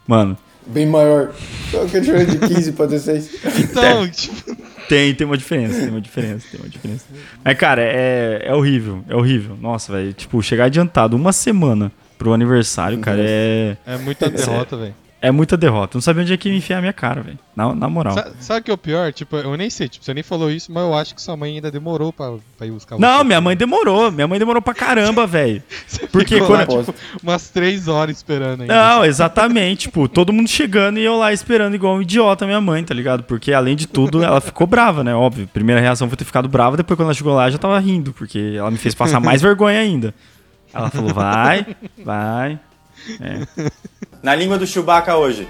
Mano, 0.05 0.37
Bem 0.65 0.85
maior. 0.85 1.33
Qual 1.71 1.85
que 1.87 1.97
é 1.97 1.99
a 1.99 2.03
diferença 2.03 2.37
de 2.37 2.47
15 2.47 2.71
pra 2.73 2.85
16? 2.85 3.29
Então, 3.59 4.07
tipo, 4.09 4.55
tem, 4.87 5.13
tem 5.15 5.25
uma 5.25 5.37
diferença, 5.37 5.79
tem 5.79 5.89
uma 5.89 6.01
diferença, 6.01 6.45
tem 6.51 6.59
uma 6.59 6.69
diferença. 6.69 7.05
Mas, 7.43 7.57
cara, 7.57 7.81
é, 7.81 8.43
é 8.45 8.53
horrível, 8.53 9.03
é 9.07 9.15
horrível. 9.15 9.57
Nossa, 9.59 9.91
velho, 9.91 10.13
tipo, 10.13 10.41
chegar 10.41 10.65
adiantado 10.65 11.15
uma 11.15 11.33
semana 11.33 11.91
pro 12.17 12.33
aniversário, 12.33 12.99
cara, 12.99 13.21
é, 13.21 13.75
é 13.85 13.97
muita 13.97 14.29
derrota, 14.29 14.77
velho. 14.77 14.93
É 15.21 15.29
muita 15.29 15.55
derrota. 15.55 15.97
Não 15.97 16.01
sabia 16.01 16.23
onde 16.23 16.33
é 16.33 16.37
que 16.37 16.49
ia 16.49 16.55
enfiar 16.57 16.79
a 16.79 16.81
minha 16.81 16.91
cara, 16.93 17.21
velho. 17.21 17.37
Na, 17.55 17.75
na 17.75 17.87
moral. 17.87 18.13
Sa- 18.13 18.31
Sabe 18.39 18.61
o 18.61 18.63
que 18.63 18.71
é 18.71 18.73
o 18.73 18.77
pior? 18.77 19.13
Tipo, 19.13 19.35
eu 19.37 19.55
nem 19.55 19.69
sei, 19.69 19.87
tipo, 19.87 20.03
você 20.03 20.13
nem 20.13 20.23
falou 20.23 20.49
isso, 20.49 20.71
mas 20.71 20.81
eu 20.83 20.93
acho 20.95 21.13
que 21.13 21.21
sua 21.21 21.37
mãe 21.37 21.55
ainda 21.55 21.69
demorou 21.69 22.11
pra, 22.11 22.33
pra 22.57 22.65
ir 22.65 22.71
buscar 22.71 22.97
Não, 22.97 23.19
você. 23.19 23.23
minha 23.25 23.39
mãe 23.39 23.55
demorou. 23.55 24.11
Minha 24.11 24.27
mãe 24.27 24.39
demorou 24.39 24.61
pra 24.61 24.73
caramba, 24.73 25.27
velho. 25.27 25.61
Porque 26.11 26.35
Ficou 26.39 26.55
lá, 26.55 26.65
quando. 26.65 26.85
tipo, 26.87 26.95
umas 27.21 27.49
três 27.49 27.87
horas 27.87 28.17
esperando 28.17 28.61
ainda. 28.61 28.73
Não, 28.73 29.05
exatamente. 29.05 29.81
Tipo, 29.81 30.07
todo 30.07 30.33
mundo 30.33 30.49
chegando 30.49 30.97
e 30.97 31.03
eu 31.03 31.15
lá 31.17 31.31
esperando 31.31 31.75
igual 31.75 31.95
um 31.95 32.01
idiota 32.01 32.45
minha 32.47 32.59
mãe, 32.61 32.83
tá 32.83 32.93
ligado? 32.93 33.23
Porque 33.23 33.53
além 33.53 33.75
de 33.75 33.87
tudo, 33.87 34.23
ela 34.23 34.41
ficou 34.41 34.65
brava, 34.65 35.03
né? 35.03 35.13
Óbvio. 35.13 35.47
Primeira 35.47 35.79
reação 35.79 36.07
foi 36.07 36.17
ter 36.17 36.25
ficado 36.25 36.49
brava, 36.49 36.77
depois 36.77 36.97
quando 36.97 37.07
ela 37.07 37.13
chegou 37.13 37.35
lá, 37.35 37.47
eu 37.47 37.51
já 37.51 37.57
tava 37.59 37.77
rindo, 37.79 38.11
porque 38.13 38.55
ela 38.57 38.71
me 38.71 38.77
fez 38.77 38.95
passar 38.95 39.19
mais 39.19 39.39
vergonha 39.43 39.79
ainda. 39.79 40.15
Ela 40.73 40.89
falou: 40.89 41.13
vai, 41.13 41.65
vai. 42.03 42.59
Na 44.23 44.35
língua 44.35 44.57
do 44.57 44.67
Chewbacca 44.67 45.15
hoje. 45.17 45.47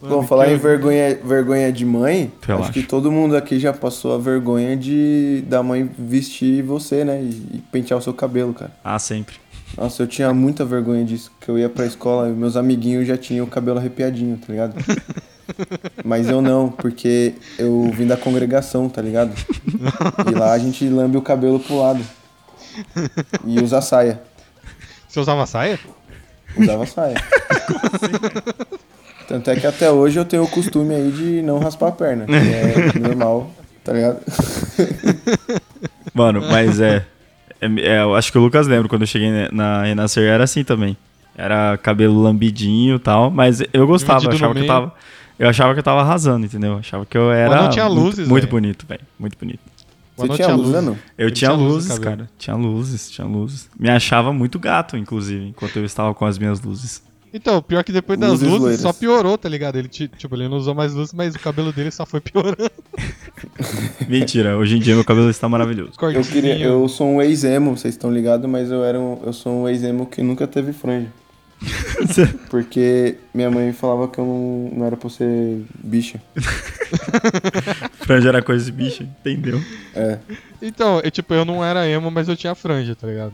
Bom, 0.00 0.22
falar 0.24 0.52
em 0.52 0.56
vergonha, 0.56 1.18
vergonha 1.24 1.72
de 1.72 1.84
mãe, 1.84 2.32
Relaxa. 2.42 2.64
acho 2.64 2.72
que 2.72 2.82
todo 2.82 3.10
mundo 3.10 3.36
aqui 3.36 3.58
já 3.60 3.72
passou 3.72 4.14
a 4.14 4.18
vergonha 4.18 4.76
de 4.76 5.44
da 5.46 5.62
mãe 5.62 5.88
vestir 5.96 6.62
você, 6.62 7.04
né? 7.04 7.22
E, 7.22 7.56
e 7.56 7.62
pentear 7.70 7.98
o 7.98 8.02
seu 8.02 8.12
cabelo, 8.12 8.52
cara. 8.52 8.72
Ah, 8.82 8.98
sempre. 8.98 9.36
Nossa, 9.76 10.02
eu 10.02 10.06
tinha 10.06 10.34
muita 10.34 10.64
vergonha 10.64 11.04
disso, 11.04 11.30
que 11.40 11.48
eu 11.48 11.58
ia 11.58 11.68
pra 11.68 11.86
escola 11.86 12.28
e 12.28 12.32
meus 12.32 12.56
amiguinhos 12.56 13.06
já 13.06 13.16
tinham 13.16 13.46
o 13.46 13.48
cabelo 13.48 13.78
arrepiadinho, 13.78 14.36
tá 14.36 14.46
ligado? 14.52 14.74
Mas 16.04 16.28
eu 16.28 16.42
não, 16.42 16.68
porque 16.68 17.34
eu 17.58 17.90
vim 17.94 18.06
da 18.06 18.16
congregação, 18.16 18.88
tá 18.88 19.00
ligado? 19.00 19.32
E 20.30 20.34
lá 20.34 20.52
a 20.52 20.58
gente 20.58 20.86
lambe 20.88 21.16
o 21.16 21.22
cabelo 21.22 21.58
pro 21.60 21.78
lado. 21.78 22.04
E 23.46 23.60
usa 23.60 23.80
saia. 23.80 24.20
Você 25.12 25.20
usava 25.20 25.44
saia? 25.44 25.78
Usava 26.56 26.86
saia. 26.86 27.14
Tanto 29.28 29.50
é 29.50 29.56
que 29.56 29.66
até 29.66 29.90
hoje 29.90 30.18
eu 30.18 30.24
tenho 30.24 30.42
o 30.42 30.48
costume 30.48 30.94
aí 30.94 31.10
de 31.10 31.42
não 31.42 31.58
raspar 31.58 31.88
a 31.88 31.92
perna. 31.92 32.24
Que 32.24 32.32
é 32.32 32.98
normal, 32.98 33.50
tá 33.84 33.92
ligado? 33.92 34.20
Mano, 36.14 36.40
mas 36.50 36.80
é, 36.80 37.04
é- 37.60 37.66
é, 37.80 38.00
Eu 38.02 38.14
acho 38.14 38.32
que 38.32 38.38
o 38.38 38.40
Lucas 38.40 38.66
lembra 38.66 38.88
quando 38.88 39.02
eu 39.02 39.06
cheguei 39.06 39.30
na 39.52 39.82
Renascer 39.84 40.24
era 40.30 40.44
assim 40.44 40.64
também. 40.64 40.96
Era 41.36 41.76
cabelo 41.78 42.20
lambidinho 42.22 42.96
e 42.96 42.98
tal, 42.98 43.30
mas 43.30 43.62
eu 43.72 43.86
gostava, 43.86 44.24
eu 44.24 44.30
achava 44.30 44.54
que 44.54 44.60
eu 44.60 44.66
tava. 44.66 44.94
Eu 45.38 45.48
achava 45.48 45.72
que 45.74 45.78
eu 45.80 45.84
tava 45.84 46.00
arrasando, 46.00 46.46
entendeu? 46.46 46.72
Eu 46.72 46.78
achava 46.78 47.04
que 47.04 47.18
eu 47.18 47.30
era. 47.32 47.62
não 47.62 47.68
tinha 47.70 47.84
muito- 47.86 48.00
luzes, 48.02 48.28
Muito, 48.28 48.42
velho. 48.44 48.50
bonito, 48.50 48.86
velho. 48.86 49.00
Muito 49.18 49.36
bonito. 49.38 49.60
Você 50.16 50.26
tinha 50.26 50.36
tinha 50.46 50.56
luz, 50.56 50.68
luz. 50.68 50.72
né, 50.74 50.80
não? 50.90 50.98
Eu 51.16 51.26
Ele 51.28 51.30
tinha 51.34 51.50
tinha 51.50 51.62
luzes, 51.66 51.98
cara. 51.98 52.30
Tinha 52.38 52.56
luzes, 52.56 53.10
tinha 53.10 53.26
luzes. 53.26 53.68
Me 53.78 53.88
achava 53.90 54.32
muito 54.32 54.58
gato, 54.58 54.96
inclusive, 54.96 55.46
enquanto 55.48 55.76
eu 55.76 55.84
estava 55.84 56.14
com 56.14 56.24
as 56.26 56.38
minhas 56.38 56.60
luzes. 56.60 57.02
Então, 57.34 57.62
pior 57.62 57.82
que 57.82 57.92
depois 57.92 58.18
das 58.18 58.28
Luzes 58.32 58.46
luzes 58.46 58.60
loiras. 58.60 58.80
só 58.82 58.92
piorou, 58.92 59.38
tá 59.38 59.48
ligado? 59.48 59.76
Ele, 59.78 59.88
ti- 59.88 60.06
tipo, 60.18 60.34
ele 60.36 60.48
não 60.50 60.58
usou 60.58 60.74
mais 60.74 60.92
luzes, 60.92 61.14
mas 61.14 61.34
o 61.34 61.38
cabelo 61.38 61.72
dele 61.72 61.90
só 61.90 62.04
foi 62.04 62.20
piorando. 62.20 62.70
Mentira, 64.06 64.56
hoje 64.58 64.76
em 64.76 64.80
dia 64.80 64.94
meu 64.94 65.02
cabelo 65.04 65.30
está 65.30 65.48
maravilhoso. 65.48 65.92
Eu 66.14 66.22
queria, 66.22 66.58
eu 66.58 66.86
sou 66.88 67.06
um 67.08 67.22
ex-emo, 67.22 67.76
vocês 67.76 67.94
estão 67.94 68.12
ligados, 68.12 68.48
mas 68.50 68.70
eu 68.70 68.84
era 68.84 69.00
um, 69.00 69.18
eu 69.24 69.32
sou 69.32 69.62
um 69.62 69.68
ex-emo 69.68 70.04
que 70.06 70.22
nunca 70.22 70.46
teve 70.46 70.72
franja. 70.74 71.08
Porque 72.50 73.16
minha 73.32 73.50
mãe 73.50 73.72
falava 73.72 74.08
que 74.08 74.18
eu 74.18 74.24
não, 74.24 74.70
não 74.78 74.86
era 74.86 74.96
pra 74.96 75.08
ser 75.10 75.64
bicha. 75.82 76.20
Franja 78.00 78.28
era 78.28 78.42
coisa 78.42 78.64
de 78.64 78.72
bicho, 78.72 79.02
entendeu? 79.02 79.60
É. 79.94 80.18
Então, 80.60 81.00
eu, 81.00 81.10
tipo, 81.10 81.32
eu 81.34 81.44
não 81.44 81.64
era 81.64 81.86
emo, 81.88 82.10
mas 82.10 82.28
eu 82.28 82.36
tinha 82.36 82.54
franja, 82.54 82.94
tá 82.94 83.06
ligado? 83.06 83.32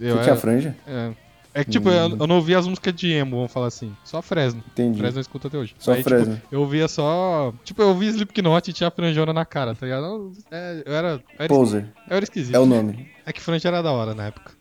Eu 0.00 0.08
Você 0.08 0.14
era- 0.14 0.22
tinha 0.24 0.36
franja? 0.36 0.76
É, 0.86 1.12
é 1.54 1.64
que, 1.64 1.70
tipo, 1.70 1.88
eu, 1.88 2.10
eu 2.18 2.26
não 2.26 2.36
ouvia 2.36 2.58
as 2.58 2.66
músicas 2.66 2.92
de 2.94 3.12
emo, 3.12 3.36
vamos 3.36 3.52
falar 3.52 3.68
assim. 3.68 3.94
Só 4.04 4.20
Fresno. 4.20 4.62
Entendi. 4.72 4.98
Fresno 4.98 5.18
eu 5.18 5.22
escuto 5.22 5.46
até 5.46 5.56
hoje. 5.56 5.74
Só 5.78 5.92
Aí, 5.92 6.02
Fresno. 6.02 6.34
Tipo, 6.34 6.48
eu 6.50 6.60
ouvia 6.60 6.88
só... 6.88 7.54
Tipo, 7.64 7.82
eu 7.82 7.88
ouvia 7.88 8.10
Slipknot 8.10 8.68
e 8.70 8.72
tinha 8.72 8.90
franjona 8.90 9.32
na 9.32 9.44
cara, 9.44 9.74
tá 9.74 9.86
ligado? 9.86 10.04
Eu, 10.04 10.32
é, 10.50 10.82
eu 10.84 10.94
era... 10.94 11.08
Eu 11.08 11.20
era, 11.38 11.48
Poser. 11.48 11.86
eu 12.10 12.16
era 12.16 12.24
esquisito. 12.24 12.54
É 12.54 12.58
o 12.58 12.66
nome. 12.66 13.08
É 13.24 13.32
que 13.32 13.40
franja 13.40 13.68
era 13.68 13.82
da 13.82 13.92
hora 13.92 14.14
na 14.14 14.26
época. 14.26 14.52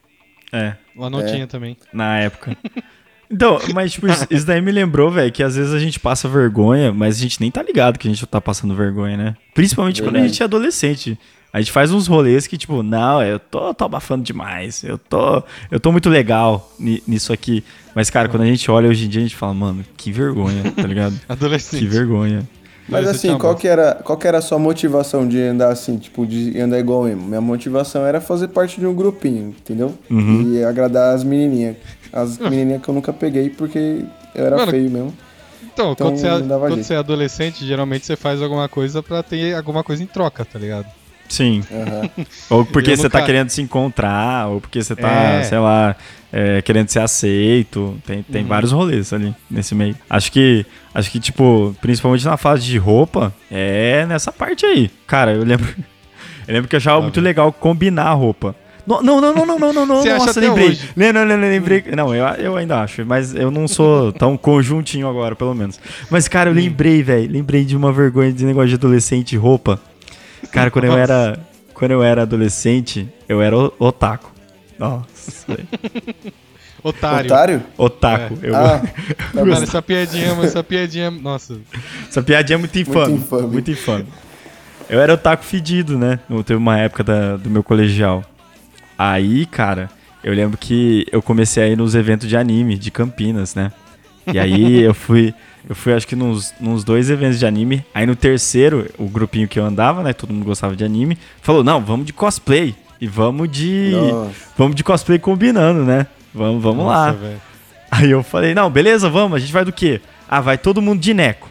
É, 0.53 0.75
O 0.95 1.03
anão 1.03 1.19
É. 1.21 1.25
tinha 1.25 1.47
também. 1.47 1.75
na 1.91 2.19
época. 2.19 2.55
Então, 3.31 3.57
mas 3.73 3.91
tipo, 3.93 4.05
isso, 4.29 4.45
daí 4.45 4.61
me 4.61 4.71
lembrou, 4.71 5.09
velho, 5.09 5.31
que 5.31 5.41
às 5.41 5.55
vezes 5.55 5.73
a 5.73 5.79
gente 5.79 5.99
passa 5.99 6.27
vergonha, 6.29 6.93
mas 6.93 7.15
a 7.17 7.19
gente 7.19 7.41
nem 7.41 7.49
tá 7.49 7.63
ligado 7.63 7.97
que 7.97 8.07
a 8.07 8.11
gente 8.11 8.23
tá 8.27 8.39
passando 8.39 8.75
vergonha, 8.75 9.17
né? 9.17 9.35
Principalmente 9.55 10.03
quando 10.03 10.09
a 10.17 10.19
Verdade. 10.19 10.33
gente 10.33 10.41
é 10.41 10.45
adolescente. 10.45 11.19
A 11.51 11.59
gente 11.59 11.71
faz 11.71 11.91
uns 11.91 12.05
rolês 12.05 12.45
que, 12.45 12.57
tipo, 12.59 12.83
não, 12.83 13.23
eu 13.23 13.39
tô, 13.39 13.73
tô 13.73 13.85
abafando 13.85 14.23
demais, 14.23 14.83
eu 14.83 14.99
tô, 14.99 15.41
eu 15.71 15.79
tô 15.79 15.91
muito 15.91 16.09
legal 16.09 16.71
ni- 16.79 17.01
nisso 17.07 17.33
aqui. 17.33 17.63
Mas, 17.95 18.11
cara, 18.11 18.29
quando 18.29 18.43
a 18.43 18.45
gente 18.45 18.69
olha 18.69 18.87
hoje 18.87 19.05
em 19.05 19.09
dia, 19.09 19.21
a 19.21 19.23
gente 19.23 19.35
fala, 19.35 19.53
mano, 19.55 19.83
que 19.97 20.11
vergonha, 20.11 20.71
tá 20.71 20.83
ligado? 20.83 21.19
Adolescente. 21.27 21.79
que 21.79 21.87
vergonha. 21.87 22.47
Mas 22.87 23.07
assim, 23.07 23.37
qual 23.37 23.55
que, 23.55 23.67
era, 23.67 23.95
qual 24.03 24.17
que 24.17 24.27
era 24.27 24.37
a 24.39 24.41
sua 24.41 24.59
motivação 24.59 25.27
de 25.27 25.39
andar 25.41 25.69
assim, 25.71 25.97
tipo, 25.97 26.25
de 26.25 26.59
andar 26.59 26.79
igual 26.79 27.07
emo? 27.07 27.25
Minha 27.27 27.41
motivação 27.41 28.05
era 28.05 28.19
fazer 28.19 28.49
parte 28.49 28.79
de 28.79 28.85
um 28.85 28.93
grupinho, 28.93 29.49
entendeu? 29.49 29.93
Uhum. 30.09 30.53
E 30.53 30.63
agradar 30.63 31.15
as 31.15 31.23
menininhas. 31.23 31.77
As 32.11 32.37
menininhas 32.37 32.81
que 32.81 32.89
eu 32.89 32.93
nunca 32.93 33.11
peguei 33.13 33.49
porque 33.49 34.05
eu 34.35 34.45
era 34.45 34.57
Mano, 34.57 34.71
feio 34.71 34.89
mesmo. 34.89 35.13
Então, 35.73 35.93
Então, 35.93 36.07
quando, 36.07 36.17
você, 36.17 36.27
é- 36.27 36.39
quando 36.59 36.83
você 36.83 36.93
é 36.93 36.97
adolescente, 36.97 37.65
geralmente 37.65 38.05
você 38.05 38.15
faz 38.15 38.41
alguma 38.41 38.69
coisa 38.69 39.01
pra 39.01 39.23
ter 39.23 39.55
alguma 39.55 39.83
coisa 39.83 40.03
em 40.03 40.05
troca, 40.05 40.45
tá 40.45 40.59
ligado? 40.59 40.85
Sim. 41.29 41.63
Aham. 41.71 42.09
Ou 42.49 42.65
porque 42.65 42.95
você 42.95 43.09
tá 43.09 43.19
nunca- 43.19 43.25
querendo 43.25 43.49
se 43.49 43.61
encontrar, 43.61 44.47
ou 44.49 44.61
porque 44.61 44.83
você 44.83 44.95
tá, 44.95 45.09
É. 45.09 45.43
sei 45.43 45.57
lá, 45.57 45.95
é, 46.31 46.61
querendo 46.61 46.89
ser 46.89 46.99
aceito. 46.99 47.97
Tem, 48.05 48.21
tem 48.23 48.43
vários 48.43 48.71
rolês 48.71 49.11
ali 49.13 49.33
nesse 49.49 49.73
meio. 49.73 49.95
Acho 50.09 50.31
que, 50.31 50.65
acho 50.93 51.09
que, 51.11 51.19
tipo, 51.19 51.75
principalmente 51.81 52.25
na 52.25 52.37
fase 52.37 52.63
de 52.65 52.77
roupa, 52.77 53.33
é 53.51 54.05
nessa 54.07 54.31
parte 54.31 54.65
aí. 54.65 54.91
Cara, 55.07 55.33
eu 55.33 55.43
lembro. 55.43 55.67
Eu 56.45 56.55
lembro 56.55 56.67
que 56.69 56.75
eu 56.75 56.77
achava 56.77 57.01
muito 57.01 57.21
legal 57.21 57.53
combinar 57.53 58.07
a 58.07 58.11
roupa. 58.11 58.53
Não, 58.85 59.01
não, 59.01 59.21
não, 59.21 59.33
não, 59.33 59.45
não, 59.45 59.57
não, 59.71 59.85
não, 59.85 60.03
Nossa, 60.03 60.41
lembrei. 60.41 60.67
hoje. 60.71 60.89
Não, 60.93 61.13
não, 61.13 61.25
não, 61.25 61.37
não, 61.37 61.47
lembrei. 61.47 61.83
Não, 61.95 62.13
eu, 62.13 62.25
eu 62.35 62.57
ainda 62.57 62.81
acho, 62.81 63.05
mas 63.05 63.33
eu 63.33 63.49
não 63.49 63.65
sou 63.65 64.11
tão 64.19 64.35
conjuntinho 64.35 65.07
agora, 65.07 65.37
pelo 65.37 65.55
menos. 65.55 65.79
Mas, 66.09 66.27
cara, 66.27 66.49
eu 66.49 66.53
lembrei, 66.53 67.01
velho. 67.01 67.31
Lembrei 67.31 67.63
de 67.63 67.77
uma 67.77 67.93
vergonha 67.93 68.33
de 68.33 68.43
negócio 68.43 68.67
de 68.67 68.75
adolescente 68.75 69.31
e 69.31 69.37
roupa. 69.37 69.79
Cara, 70.51 70.69
quando 70.71 70.85
eu 70.85 70.91
Nossa. 70.91 71.01
era. 71.03 71.39
Quando 71.73 71.91
eu 71.91 72.03
era 72.03 72.21
adolescente, 72.21 73.07
eu 73.27 73.41
era 73.41 73.57
otaku. 73.79 74.31
Nossa. 74.77 75.57
Otário. 76.83 77.25
Otário? 77.31 77.63
Otaku. 77.77 78.37
Eu, 78.41 78.55
Ah, 78.55 78.79
tá 79.33 79.45
Mano, 79.45 79.63
essa 79.63 79.81
piadinha, 79.81 80.27
essa 80.43 80.61
piadinha. 80.63 81.09
Nossa. 81.09 81.57
Essa 82.09 82.21
piadinha 82.21 82.55
é 82.55 82.59
muito 82.59 82.77
infame. 82.77 83.13
infame. 83.15 83.47
Muito 83.47 83.71
infame. 83.71 84.05
Eu 84.89 84.99
era 84.99 85.13
otaku 85.13 85.45
fedido, 85.45 85.97
né? 85.97 86.19
Teve 86.45 86.55
uma 86.57 86.77
época 86.77 87.03
da- 87.03 87.37
do 87.37 87.49
meu 87.49 87.63
colegial. 87.63 88.21
Aí, 88.97 89.45
cara, 89.45 89.89
eu 90.23 90.33
lembro 90.33 90.57
que 90.57 91.05
eu 91.11 91.21
comecei 91.21 91.63
a 91.63 91.67
ir 91.67 91.77
nos 91.77 91.95
eventos 91.95 92.27
de 92.27 92.35
anime 92.35 92.77
de 92.77 92.91
Campinas, 92.91 93.55
né? 93.55 93.71
E 94.31 94.37
aí 94.37 94.81
eu 94.81 94.93
fui, 94.93 95.33
eu 95.67 95.75
fui 95.75 95.93
acho 95.93 96.07
que 96.07 96.15
nos, 96.15 96.53
nos 96.59 96.83
dois 96.83 97.09
eventos 97.09 97.39
de 97.39 97.45
anime. 97.45 97.85
Aí 97.93 98.05
no 98.05 98.15
terceiro, 98.15 98.89
o 98.97 99.07
grupinho 99.07 99.47
que 99.47 99.59
eu 99.59 99.65
andava, 99.65 100.03
né? 100.03 100.13
Todo 100.13 100.33
mundo 100.33 100.45
gostava 100.45 100.75
de 100.75 100.83
anime, 100.83 101.17
falou: 101.41 101.63
não, 101.63 101.81
vamos 101.81 102.05
de 102.05 102.13
cosplay. 102.13 102.75
E 102.99 103.07
vamos 103.07 103.49
de. 103.49 103.91
Nossa. 103.91 104.31
Vamos 104.57 104.75
de 104.75 104.83
cosplay 104.83 105.19
combinando, 105.19 105.83
né? 105.83 106.07
Vamos, 106.33 106.63
vamos 106.63 106.85
lá. 106.85 107.07
Nossa, 107.07 107.19
velho. 107.19 107.41
Aí 107.91 108.09
eu 108.09 108.23
falei, 108.23 108.55
não, 108.55 108.71
beleza, 108.71 109.07
vamos, 109.07 109.35
a 109.35 109.39
gente 109.39 109.53
vai 109.53 109.63
do 109.63 109.71
quê? 109.71 110.01
Ah, 110.27 110.41
vai 110.41 110.57
todo 110.57 110.81
mundo 110.81 110.99
de 110.99 111.13
Neco. 111.13 111.47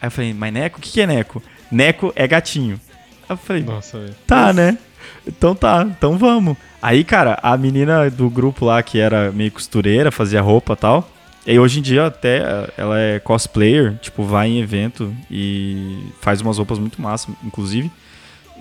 Aí 0.00 0.06
eu 0.06 0.10
falei, 0.10 0.32
mas 0.32 0.52
Neco, 0.52 0.78
o 0.78 0.80
que, 0.80 0.90
que 0.90 1.00
é 1.00 1.06
Neco? 1.06 1.42
Neco 1.70 2.12
é 2.16 2.26
gatinho. 2.26 2.80
Aí 3.28 3.34
eu 3.34 3.36
falei, 3.36 3.62
Nossa, 3.62 3.98
velho. 3.98 4.14
tá, 4.26 4.52
né? 4.52 4.78
Então 5.26 5.54
tá, 5.54 5.86
então 5.86 6.16
vamos. 6.16 6.56
Aí, 6.80 7.04
cara, 7.04 7.38
a 7.42 7.56
menina 7.56 8.10
do 8.10 8.30
grupo 8.30 8.64
lá, 8.64 8.82
que 8.82 8.98
era 8.98 9.30
meio 9.32 9.50
costureira, 9.52 10.10
fazia 10.10 10.40
roupa 10.40 10.72
e 10.72 10.76
tal. 10.76 11.10
E 11.46 11.58
hoje 11.58 11.78
em 11.78 11.82
dia 11.82 12.06
até 12.06 12.68
ela 12.76 12.98
é 12.98 13.18
cosplayer, 13.18 13.94
tipo, 14.00 14.22
vai 14.24 14.48
em 14.48 14.60
evento 14.60 15.14
e 15.30 16.06
faz 16.20 16.40
umas 16.40 16.56
roupas 16.56 16.78
muito 16.78 17.00
massas, 17.02 17.34
inclusive. 17.44 17.90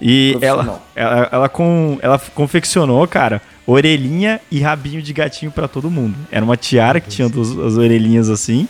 E 0.02 0.36
ela, 0.41 0.82
ela, 0.96 1.30
ela, 1.32 1.50
com, 1.50 2.00
ela 2.02 2.19
confeccionou, 2.34 3.08
cara, 3.08 3.41
orelhinha 3.65 4.41
e 4.52 4.60
rabinho 4.60 5.02
de 5.04 5.13
gatinho 5.13 5.52
pra 5.52 5.67
todo 5.67 5.89
mundo. 5.89 6.15
Era 6.32 6.43
uma 6.43 6.58
tiara 6.58 7.00
que 7.00 7.10
tinha 7.10 7.30
dos- 7.30 7.58
as 7.60 7.78
orelhinhas 7.78 8.28
assim. 8.30 8.67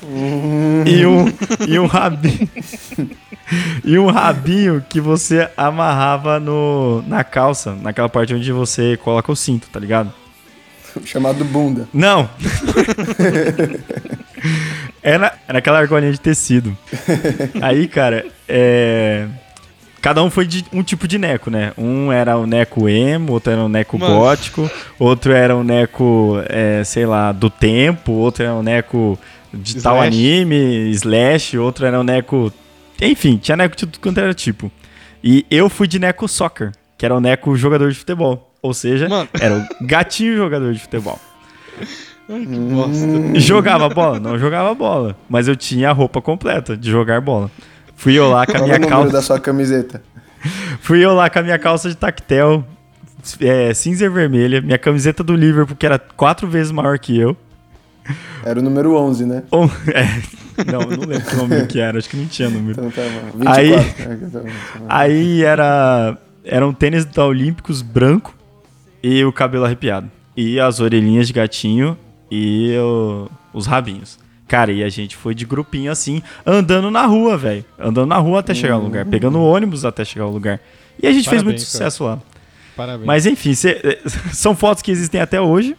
E 0.86 1.06
um, 1.06 1.26
e 1.68 1.80
um 1.80 1.86
rabinho. 1.86 2.50
e 3.84 3.98
um 3.98 4.08
rabinho 4.12 4.84
que 4.90 5.00
você 5.00 5.50
amarrava 5.56 6.40
no, 6.42 7.02
na 7.08 7.24
calça, 7.24 7.74
naquela 7.82 8.10
parte 8.10 8.34
onde 8.34 8.52
você 8.52 8.98
coloca 8.98 9.32
o 9.32 9.36
cinto, 9.36 9.68
tá 9.72 9.80
ligado? 9.80 10.12
Chamado 11.06 11.46
bunda. 11.46 11.88
Não! 11.94 12.30
era, 15.02 15.34
era 15.48 15.60
aquela 15.60 15.80
argolinha 15.80 16.12
de 16.12 16.20
tecido. 16.20 16.76
Aí, 17.62 17.88
cara, 17.88 18.26
é. 18.48 19.28
Cada 20.02 20.22
um 20.22 20.30
foi 20.30 20.46
de 20.46 20.66
um 20.74 20.84
tipo 20.84 21.08
de 21.08 21.18
neco, 21.18 21.50
né? 21.50 21.72
Um 21.78 22.12
era 22.12 22.38
o 22.38 22.46
neco 22.46 22.90
emo, 22.90 23.32
outro 23.32 23.54
era 23.54 23.64
o 23.64 23.70
neco 23.70 23.98
Mano. 23.98 24.18
gótico, 24.18 24.70
outro 25.00 25.32
era 25.32 25.56
o 25.56 25.64
neco, 25.64 26.36
é, 26.50 26.84
sei 26.84 27.06
lá, 27.06 27.32
do 27.32 27.50
tempo, 27.50 28.12
outro 28.12 28.44
era 28.44 28.54
o 28.54 28.62
neco 28.62 29.18
de 29.54 29.82
tal 29.82 29.96
Slash. 29.96 30.08
anime, 30.08 30.90
slash, 30.92 31.58
outro 31.58 31.86
era 31.86 31.98
o 31.98 32.04
neco. 32.04 32.52
Enfim, 33.02 33.38
tinha 33.38 33.56
neco 33.56 33.78
de 33.78 33.86
tudo 33.86 33.98
quanto 34.02 34.20
era 34.20 34.34
tipo. 34.34 34.70
E 35.24 35.46
eu 35.50 35.70
fui 35.70 35.88
de 35.88 35.98
neco 35.98 36.28
soccer, 36.28 36.74
que 36.98 37.06
era 37.06 37.16
o 37.16 37.22
neco 37.22 37.56
jogador 37.56 37.90
de 37.90 37.98
futebol. 37.98 38.53
Ou 38.64 38.74
seja, 38.74 39.08
Mano. 39.10 39.28
era 39.40 39.58
o 39.58 39.86
gatinho 39.86 40.36
jogador 40.38 40.74
de 40.74 40.80
futebol. 40.80 41.20
Ai, 42.30 42.40
que 42.46 42.56
bosta. 42.56 43.40
Jogava 43.40 43.90
bola? 43.90 44.20
Não 44.20 44.40
jogava 44.40 44.74
bola. 44.74 45.16
Mas 45.30 45.48
eu 45.50 45.56
tinha 45.56 45.90
a 45.90 45.92
roupa 45.94 46.22
completa 46.22 46.76
de 46.78 46.90
jogar 46.90 47.20
bola. 47.22 47.52
Fui 47.96 48.18
eu 48.18 48.30
lá 48.30 48.46
com 48.46 48.54
a 48.54 48.56
Qual 48.60 48.64
é 48.64 48.66
minha 48.66 48.78
o 48.78 48.80
número 48.82 48.90
calça. 49.02 49.12
da 49.12 49.22
sua 49.22 49.40
camiseta? 49.40 50.02
Fui 50.82 51.04
eu 51.06 51.14
lá 51.14 51.30
com 51.30 51.40
a 51.40 51.42
minha 51.44 51.60
calça 51.60 51.90
de 51.90 51.96
tactel, 51.96 52.66
é, 53.42 53.74
cinza 53.74 54.06
e 54.06 54.10
vermelha, 54.10 54.62
minha 54.62 54.78
camiseta 54.78 55.24
do 55.24 55.36
Liverpool, 55.36 55.76
que 55.76 55.86
era 55.86 56.00
quatro 56.00 56.48
vezes 56.48 56.72
maior 56.72 56.98
que 56.98 57.18
eu. 57.20 57.36
Era 58.46 58.60
o 58.60 58.64
número 58.64 58.96
11, 58.96 59.26
né? 59.26 59.44
Ou- 59.52 59.70
é, 59.94 60.22
não, 60.72 60.82
eu 60.82 60.98
não 60.98 61.08
lembro 61.08 61.26
que 61.26 61.36
número 61.36 61.68
que 61.68 61.80
era, 61.80 61.98
acho 61.98 62.10
que 62.10 62.18
não 62.18 62.26
tinha 62.26 62.50
número. 62.50 62.86
Então 62.86 62.92
tá 62.92 63.02
bom. 63.34 63.50
Aí- 63.50 63.70
24. 63.78 64.02
É, 64.02 64.16
tá 64.16 64.16
bom, 64.16 64.30
tá 64.30 64.40
bom. 64.80 64.86
Aí 64.90 65.44
era. 65.44 66.18
Era 66.46 66.68
um 66.68 66.74
tênis 66.74 67.06
da 67.06 67.26
Olímpicos 67.26 67.82
branco 67.82 68.36
e 69.04 69.24
o 69.26 69.32
cabelo 69.34 69.66
arrepiado. 69.66 70.10
E 70.36 70.60
as 70.60 70.80
orelhinhas 70.80 71.28
de 71.28 71.34
gatinho 71.34 71.98
e 72.32 72.76
o- 72.78 73.30
os 73.54 73.68
rabinhos. 73.68 74.18
Cara, 74.48 74.72
e 74.72 74.84
a 74.84 74.90
gente 74.90 75.16
foi 75.16 75.36
de 75.36 75.46
grupinho 75.46 75.92
assim, 75.92 76.22
andando 76.46 76.90
na 76.90 77.06
rua, 77.06 77.38
velho. 77.38 77.66
Andando 77.80 78.08
na 78.08 78.18
rua 78.18 78.40
até 78.40 78.54
chegar 78.54 78.76
ao 78.76 78.82
lugar, 78.82 79.06
pegando 79.06 79.40
ônibus 79.42 79.84
até 79.86 80.04
chegar 80.06 80.26
ao 80.26 80.32
lugar. 80.32 80.60
E 81.02 81.08
a 81.08 81.12
gente 81.12 81.30
fez 81.30 81.42
muito 81.44 81.56
Parabéns, 81.58 81.68
sucesso 81.70 82.04
lá. 82.04 82.20
Parabéns. 82.76 83.06
Mas 83.06 83.26
enfim, 83.26 83.54
cê- 83.54 84.00
são 84.32 84.56
fotos 84.56 84.82
que 84.82 84.92
existem 84.92 85.20
até 85.22 85.40
hoje. 85.42 85.76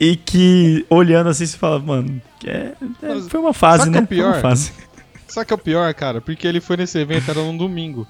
E 0.00 0.16
que 0.16 0.84
olhando 0.90 1.28
assim, 1.30 1.46
você 1.46 1.56
fala, 1.56 1.78
mano, 1.78 2.20
é- 2.44 2.72
é- 3.02 3.20
foi 3.28 3.38
uma 3.40 3.52
fase, 3.52 3.88
o 3.88 3.92
né? 3.92 4.04
que 4.06 4.14
é 4.14 4.16
o 4.16 4.18
Foi 4.18 4.26
uma 4.26 4.32
pior? 4.32 4.42
fase. 4.42 4.72
O 5.30 5.44
que 5.44 5.52
é 5.52 5.54
o 5.54 5.58
pior, 5.58 5.94
cara? 5.94 6.20
Porque 6.20 6.46
ele 6.48 6.60
foi 6.60 6.76
nesse 6.78 6.98
evento, 6.98 7.30
era 7.30 7.40
num 7.40 7.56
domingo. 7.56 8.06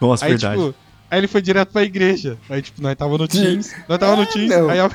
Nossa, 0.00 0.24
aí, 0.24 0.32
verdade. 0.32 0.56
tipo, 0.60 0.74
aí 1.14 1.20
ele 1.20 1.28
foi 1.28 1.40
direto 1.42 1.70
pra 1.72 1.82
igreja. 1.82 2.36
Aí, 2.48 2.60
tipo, 2.62 2.82
nós 2.82 2.94
tava 2.96 3.16
no 3.16 3.26
Teams. 3.28 3.74
Nós 3.88 3.98
tava 3.98 4.16
no 4.16 4.26
Teams. 4.26 4.50
não. 4.50 4.68
Aí, 4.68 4.80
a- 4.80 4.90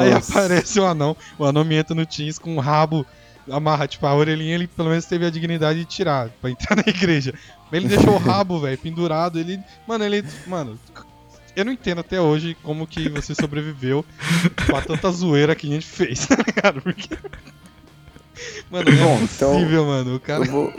aí 0.00 0.12
aparece 0.12 0.78
o 0.80 0.84
anão. 0.86 1.16
O 1.38 1.44
anão 1.44 1.64
me 1.64 1.74
entra 1.76 1.94
no 1.94 2.04
Teams 2.04 2.38
com 2.38 2.56
o 2.56 2.60
rabo. 2.60 3.04
Amarra, 3.50 3.86
tipo, 3.86 4.06
a 4.06 4.14
orelhinha, 4.14 4.54
ele 4.54 4.66
pelo 4.66 4.88
menos 4.88 5.04
teve 5.04 5.26
a 5.26 5.30
dignidade 5.30 5.78
de 5.78 5.84
tirar 5.84 6.30
pra 6.40 6.50
entrar 6.50 6.76
na 6.76 6.84
igreja. 6.86 7.34
Mas 7.70 7.80
ele 7.84 7.88
deixou 7.88 8.14
o 8.14 8.18
rabo, 8.18 8.58
velho, 8.60 8.78
pendurado. 8.78 9.38
Ele. 9.38 9.60
Mano, 9.86 10.04
ele. 10.04 10.24
Mano. 10.46 10.78
Eu 11.56 11.64
não 11.64 11.72
entendo 11.72 12.00
até 12.00 12.20
hoje 12.20 12.56
como 12.62 12.86
que 12.86 13.08
você 13.08 13.32
sobreviveu 13.34 14.04
com 14.66 14.76
a 14.76 14.80
tanta 14.82 15.10
zoeira 15.12 15.54
que 15.54 15.68
a 15.68 15.70
gente 15.74 15.86
fez, 15.86 16.26
tá 16.26 16.36
ligado? 16.36 16.80
Porque. 16.82 17.16
Mano, 18.70 18.90
não 18.90 18.98
Bom, 19.06 19.18
é 19.18 19.22
então- 19.22 19.52
possível, 19.52 19.86
mano. 19.86 20.16
O 20.16 20.20
cara. 20.20 20.44
Eu 20.44 20.50
vou. 20.50 20.72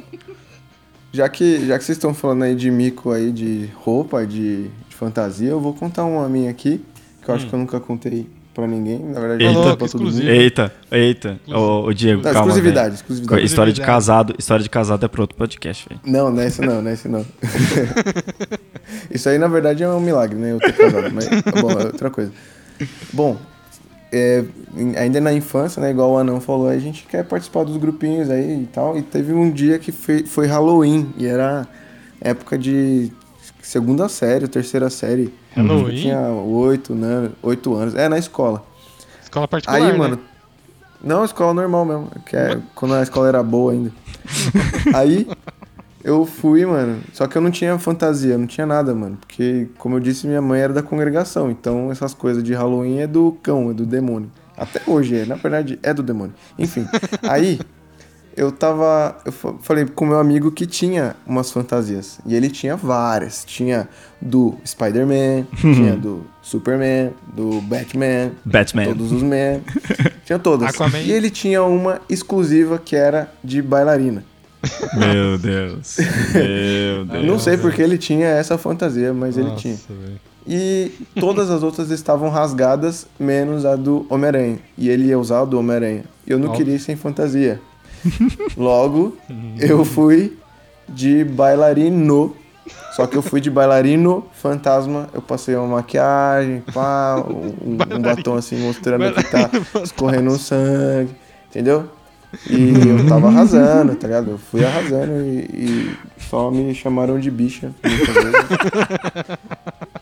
Já 1.16 1.30
que, 1.30 1.66
já 1.66 1.78
que 1.78 1.84
vocês 1.86 1.98
estão 1.98 2.14
falando 2.14 2.44
aí 2.44 2.56
de 2.56 2.70
mico 2.70 3.12
aí, 3.12 3.32
de 3.32 3.70
roupa, 3.76 4.26
de, 4.28 4.64
de 4.90 4.96
fantasia, 4.96 5.50
eu 5.50 5.62
vou 5.62 5.74
contar 5.74 6.04
uma 6.04 6.28
minha 6.28 6.52
aqui, 6.52 6.84
que 7.24 7.30
eu 7.30 7.34
Hum. 7.34 7.38
acho 7.38 7.48
que 7.48 7.54
eu 7.54 7.60
nunca 7.60 7.80
contei 7.80 8.28
pra 8.54 8.68
ninguém. 8.68 9.00
Na 9.00 9.20
verdade, 9.22 9.44
Eita. 9.46 9.60
eu 9.60 9.78
pra 9.78 9.88
todo 9.88 10.04
mundo. 10.04 10.22
Eita, 10.22 10.74
eita. 10.92 11.40
Ô, 11.48 11.94
Diego, 11.94 12.18
Não, 12.22 12.34
calma. 12.34 12.40
exclusividade, 12.48 12.86
velho. 12.88 12.96
exclusividade. 12.96 13.46
História 13.46 13.72
de 13.74 13.82
casado, 13.82 14.36
história 14.38 14.64
de 14.64 14.70
casado 14.70 15.06
é 15.06 15.08
pra 15.08 15.22
outro 15.22 15.38
podcast, 15.38 15.88
velho. 15.88 16.02
Não, 16.06 16.30
não 16.30 16.42
é 16.42 16.48
isso 16.48 16.62
não, 16.62 16.82
não 16.82 16.90
é 16.92 16.94
isso 16.94 17.08
não. 17.08 17.26
isso 19.10 19.30
aí, 19.30 19.38
na 19.38 19.48
verdade, 19.48 19.84
é 19.84 19.90
um 19.90 20.00
milagre, 20.00 20.38
né? 20.38 20.52
Eu 20.54 20.60
ter 20.60 20.74
casado, 20.74 21.12
mas 21.14 21.28
bom, 21.62 21.72
é 21.72 21.86
outra 21.86 22.10
coisa. 22.10 22.32
Bom, 23.14 23.38
é, 24.16 24.46
ainda 24.98 25.20
na 25.20 25.34
infância, 25.34 25.82
né? 25.82 25.92
Igual 25.92 26.12
o 26.12 26.18
Anão 26.18 26.40
falou, 26.40 26.70
a 26.70 26.78
gente 26.78 27.06
quer 27.06 27.24
participar 27.24 27.64
dos 27.64 27.78
grupinhos 27.78 28.30
aí 28.30 28.64
e 28.64 28.66
tal. 28.68 28.98
E 28.98 29.02
teve 29.02 29.34
um 29.34 29.52
dia 29.52 29.78
que 29.78 29.92
foi, 29.92 30.26
foi 30.26 30.48
Halloween, 30.48 31.14
e 31.18 31.26
era 31.26 31.68
época 32.22 32.58
de 32.58 33.12
segunda 33.62 34.08
série, 34.08 34.48
terceira 34.48 34.90
série. 34.90 35.34
Halloween? 35.56 35.96
Eu 35.96 36.02
tinha 36.02 36.30
oito, 36.30 36.96
né? 36.96 37.30
Oito 37.44 37.74
anos. 37.74 37.96
É, 37.96 38.08
na 38.08 38.18
escola. 38.18 38.64
Escola 39.22 39.48
particular. 39.48 39.82
Aí, 39.82 39.92
né? 39.92 39.98
mano. 39.98 40.20
Não, 41.04 41.24
escola 41.26 41.54
normal 41.54 41.86
mesmo. 41.86 42.10
Que 42.26 42.36
é 42.36 42.58
quando 42.74 42.96
a 42.96 43.04
escola 43.04 43.28
era 43.28 43.44
boa 43.44 43.74
ainda. 43.74 43.92
Aí 44.96 45.28
eu 46.06 46.26
fui, 46.26 46.66
mano. 46.66 47.02
Só 47.12 47.26
que 47.28 47.36
eu 47.36 47.42
não 47.42 47.50
tinha 47.52 47.78
fantasia, 47.80 48.38
não 48.38 48.46
tinha 48.48 48.66
nada, 48.68 48.94
mano. 48.94 49.18
Porque, 49.20 49.68
como 49.80 49.96
eu 49.96 50.00
disse, 50.00 50.28
minha 50.28 50.42
mãe 50.42 50.62
era 50.62 50.72
da 50.72 50.84
congregação. 50.84 51.50
Então 51.52 51.92
essas 51.92 52.14
coisas 52.14 52.44
de 52.44 52.54
Halloween 52.54 53.00
é 53.00 53.08
do 53.08 53.32
cão, 53.44 53.72
é 53.72 53.74
do 53.74 53.86
demônio. 53.86 54.32
Até 54.56 54.82
hoje 54.88 55.18
é, 55.18 55.26
na 55.26 55.36
verdade, 55.36 55.80
é 55.84 55.94
do 55.94 56.02
demônio. 56.04 56.34
Enfim. 56.58 56.88
Aí 57.28 57.60
eu 58.38 58.52
tava. 58.52 59.18
Eu 59.26 59.32
fa- 59.32 59.56
falei 59.62 59.86
com 59.86 60.06
meu 60.06 60.20
amigo 60.20 60.52
que 60.52 60.66
tinha 60.66 61.16
umas 61.26 61.52
fantasias. 61.52 62.20
E 62.26 62.36
ele 62.36 62.50
tinha 62.50 62.76
várias. 62.76 63.44
Tinha 63.44 63.88
do 64.22 64.56
Spider-Man, 64.66 65.46
tinha 65.60 65.96
do 65.96 66.24
Superman, 66.42 67.12
do 67.34 67.60
Batman, 67.62 68.32
Batman. 68.46 68.86
todos 68.86 69.12
os 69.12 69.24
men. 69.24 69.62
tinha 70.26 70.38
todas. 70.40 70.70
Aquaman. 70.70 71.00
E 71.00 71.12
ele 71.12 71.30
tinha 71.30 71.64
uma 71.64 72.00
exclusiva 72.10 72.78
que 72.78 72.96
era 72.96 73.32
de 73.44 73.62
bailarina. 73.62 74.24
Meu 74.98 75.38
Deus. 75.38 75.98
Meu 76.34 77.06
Deus. 77.06 77.26
Não 77.26 77.40
sei 77.40 77.58
porque 77.58 77.82
ele 77.82 77.98
tinha 77.98 78.28
essa 78.28 78.58
fantasia, 78.58 79.14
mas 79.14 79.38
ele 79.38 79.50
Nossa, 79.50 79.62
tinha. 79.62 79.78
velho. 79.90 80.20
E 80.48 80.92
todas 81.20 81.50
as 81.50 81.64
outras 81.64 81.90
estavam 81.90 82.30
rasgadas, 82.30 83.08
menos 83.20 83.66
a 83.66 83.76
do 83.76 84.06
Homem-Aranha. 84.10 84.60
E 84.78 84.90
ele 84.90 85.06
ia 85.08 85.18
usar 85.18 85.42
a 85.42 85.46
do 85.46 85.58
Homem-Aranha. 85.58 86.04
Eu 86.28 86.38
não 86.38 86.50
Óbvio. 86.50 86.58
queria 86.60 86.76
ir 86.76 86.80
sem 86.80 86.96
fantasia. 86.96 87.60
Logo, 88.56 89.18
eu 89.60 89.84
fui 89.84 90.38
de 90.88 91.24
bailarino. 91.24 92.36
Só 92.96 93.06
que 93.08 93.18
eu 93.18 93.22
fui 93.22 93.42
de 93.42 93.50
bailarino 93.50 94.26
fantasma. 94.34 95.10
Eu 95.14 95.22
passei 95.22 95.56
uma 95.56 95.68
maquiagem, 95.78 96.64
pá, 96.74 97.24
um, 97.28 97.54
um 97.72 98.02
batom 98.02 98.36
assim 98.36 98.58
mostrando 98.58 99.14
que 99.14 99.24
tá 99.24 99.50
escorrendo 99.84 100.32
um 100.32 100.38
sangue, 100.38 101.10
entendeu? 101.50 101.90
E 102.50 102.72
eu 102.88 103.08
tava 103.08 103.28
arrasando, 103.28 103.96
tá 103.96 104.08
ligado? 104.08 104.32
Eu 104.32 104.38
fui 104.38 104.64
arrasando 104.64 105.14
e, 105.24 105.40
e 105.54 105.98
só 106.30 106.50
me 106.52 106.74
chamaram 106.74 107.20
de 107.20 107.30
bicha 107.32 107.72
muitas 107.84 108.16
vezes. 108.16 109.38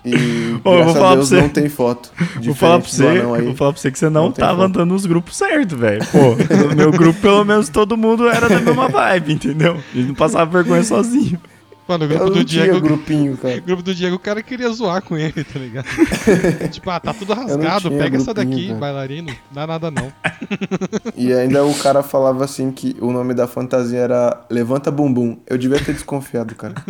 E 0.05 0.59
Ô, 0.63 0.75
graças 0.77 0.97
a 1.01 1.15
Deus 1.15 1.29
você. 1.29 1.41
não 1.41 1.49
tem 1.49 1.69
foto. 1.69 2.11
Vou 2.41 2.53
falar, 2.53 2.79
pra 2.79 2.89
você, 2.89 3.07
aí. 3.07 3.21
vou 3.21 3.55
falar 3.55 3.71
pra 3.71 3.81
você 3.81 3.89
que 3.91 3.97
você 3.99 4.09
não, 4.09 4.25
Não 4.25 4.31
tava 4.31 4.65
andando 4.65 4.89
nos 4.89 5.05
grupos 5.05 5.37
certos, 5.37 5.79
velho. 5.79 6.01
Pô, 6.11 6.35
no 6.69 6.75
meu 6.75 6.91
grupo, 6.91 7.19
pelo 7.21 7.45
menos, 7.45 7.69
todo 7.69 7.95
mundo 7.95 8.27
era 8.27 8.49
da 8.49 8.59
mesma 8.59 8.89
vibe, 8.89 9.33
entendeu? 9.33 9.77
Ele 9.95 10.07
não 10.07 10.15
passava 10.15 10.49
vergonha 10.51 10.83
sozinho. 10.83 11.39
Mano, 11.87 12.05
o 12.05 12.07
grupo 12.07 12.29
do 12.29 12.43
tinha 12.45 12.63
Diego. 12.63 12.81
grupinho, 12.81 13.37
cara. 13.37 13.57
O 13.57 13.61
grupo 13.61 13.83
do 13.83 13.93
Diego, 13.93 14.15
o 14.15 14.19
cara 14.19 14.41
queria 14.41 14.69
zoar 14.69 15.01
com 15.01 15.17
ele, 15.17 15.43
tá 15.43 15.59
ligado? 15.59 15.85
tipo, 16.71 16.89
ah, 16.89 16.99
tá 16.99 17.13
tudo 17.13 17.33
rasgado, 17.33 17.89
pega 17.91 18.17
essa 18.17 18.33
daqui, 18.33 18.67
cara. 18.67 18.79
bailarino. 18.79 19.27
Não 19.29 19.53
dá 19.53 19.67
nada 19.67 19.91
não. 19.91 20.11
E 21.15 21.33
ainda 21.33 21.63
o 21.65 21.73
cara 21.79 22.01
falava 22.03 22.43
assim 22.45 22.71
que 22.71 22.95
o 22.99 23.11
nome 23.11 23.33
da 23.33 23.47
fantasia 23.47 23.99
era 23.99 24.45
Levanta 24.49 24.89
Bumbum. 24.91 25.39
Eu 25.47 25.57
devia 25.57 25.79
ter 25.83 25.93
desconfiado, 25.93 26.55
cara. 26.55 26.73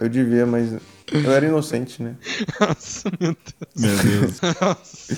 Eu 0.00 0.08
devia, 0.08 0.44
mas 0.44 0.72
eu 1.12 1.30
era 1.32 1.46
inocente, 1.46 2.02
né? 2.02 2.16
Nossa, 2.60 3.08
meu 3.20 3.36
Deus. 3.36 3.76
Meu 3.76 3.96
Deus. 4.20 4.40
Nossa. 4.60 5.16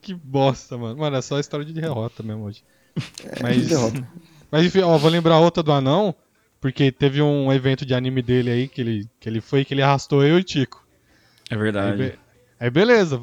Que 0.00 0.12
bosta, 0.12 0.76
mano. 0.76 0.96
Mano, 0.98 1.16
é 1.16 1.22
só 1.22 1.38
história 1.38 1.64
de 1.64 1.72
derrota 1.72 2.20
mesmo 2.20 2.42
hoje. 2.44 2.64
É, 3.24 3.40
Mas- 3.40 3.56
que 3.62 3.68
derrota. 3.68 4.08
Mas 4.50 4.66
enfim, 4.66 4.80
ó, 4.80 4.98
vou 4.98 5.08
lembrar 5.08 5.38
outra 5.38 5.62
do 5.62 5.70
anão, 5.72 6.14
porque 6.62 6.90
teve 6.92 7.20
um 7.20 7.52
evento 7.52 7.84
de 7.84 7.92
anime 7.92 8.22
dele 8.22 8.50
aí 8.50 8.68
que 8.68 8.80
ele, 8.80 9.06
que 9.20 9.28
ele 9.28 9.40
foi 9.42 9.64
que 9.64 9.74
ele 9.74 9.82
arrastou 9.82 10.24
eu 10.24 10.38
e 10.38 10.40
o 10.40 10.44
Tico. 10.44 10.82
É 11.50 11.54
Aí, 11.54 11.60
verdade. 11.60 11.96
be- 11.98 12.18
aí 12.58 12.70
beleza, 12.70 13.20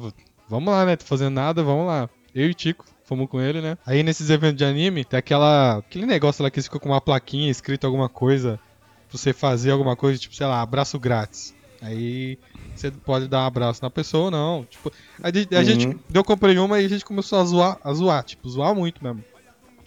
vamos 0.48 0.72
lá, 0.72 0.84
né? 0.86 0.94
Tô 0.94 1.04
fazendo 1.06 1.34
nada, 1.34 1.62
vamos 1.64 1.86
lá. 1.86 2.08
Eu 2.34 2.46
e 2.46 2.50
o 2.50 2.54
Tico, 2.54 2.84
fomos 3.04 3.28
com 3.28 3.40
ele, 3.40 3.60
né? 3.60 3.76
Aí 3.84 4.02
nesses 4.04 4.30
eventos 4.30 4.56
de 4.58 4.64
anime, 4.64 5.04
tem 5.04 5.18
aquela. 5.18 5.78
aquele 5.78 6.06
negócio 6.06 6.42
lá 6.44 6.50
que 6.50 6.62
fica 6.62 6.78
com 6.78 6.90
uma 6.90 7.00
plaquinha 7.00 7.50
escrito 7.50 7.84
alguma 7.86 8.08
coisa. 8.08 8.60
Pra 9.08 9.18
você 9.18 9.32
fazer 9.32 9.72
alguma 9.72 9.96
coisa, 9.96 10.20
tipo, 10.20 10.36
sei 10.36 10.46
lá, 10.46 10.60
abraço 10.62 10.96
grátis. 11.00 11.52
Aí 11.82 12.38
você 12.74 12.92
pode 12.92 13.26
dar 13.26 13.40
um 13.42 13.46
abraço 13.46 13.82
na 13.82 13.90
pessoa 13.90 14.26
ou 14.26 14.30
não. 14.30 14.64
Tipo, 14.66 14.92
a, 15.22 15.32
gente- 15.34 15.52
a 15.52 15.58
Uhum. 15.58 15.64
gente. 15.64 15.96
Eu 16.14 16.22
comprei 16.22 16.56
uma 16.58 16.78
e 16.80 16.84
a 16.84 16.88
gente 16.88 17.04
começou 17.04 17.40
a 17.40 17.44
zoar, 17.44 17.78
a 17.82 17.92
zoar, 17.92 18.22
tipo, 18.22 18.48
zoar 18.48 18.72
muito 18.74 19.02
mesmo. 19.02 19.24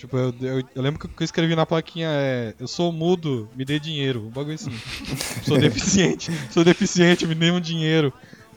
Tipo, 0.04 0.18
eu, 0.18 0.36
eu, 0.42 0.64
eu 0.76 0.82
lembro 0.82 1.00
que 1.00 1.06
eu 1.08 1.24
escrevi 1.24 1.56
na 1.56 1.66
plaquinha 1.66 2.10
é. 2.12 2.54
Eu 2.60 2.68
sou 2.68 2.92
mudo, 2.92 3.48
me 3.56 3.64
dê 3.64 3.80
dinheiro. 3.80 4.26
Um 4.28 4.30
bagulho 4.30 4.56
assim. 4.56 4.70
sou 5.48 5.58
deficiente, 5.58 6.30
sou 6.52 6.62
deficiente, 6.62 7.26
me 7.26 7.34
dê 7.34 7.52
um 7.52 7.62
dinheiro. 7.62 8.12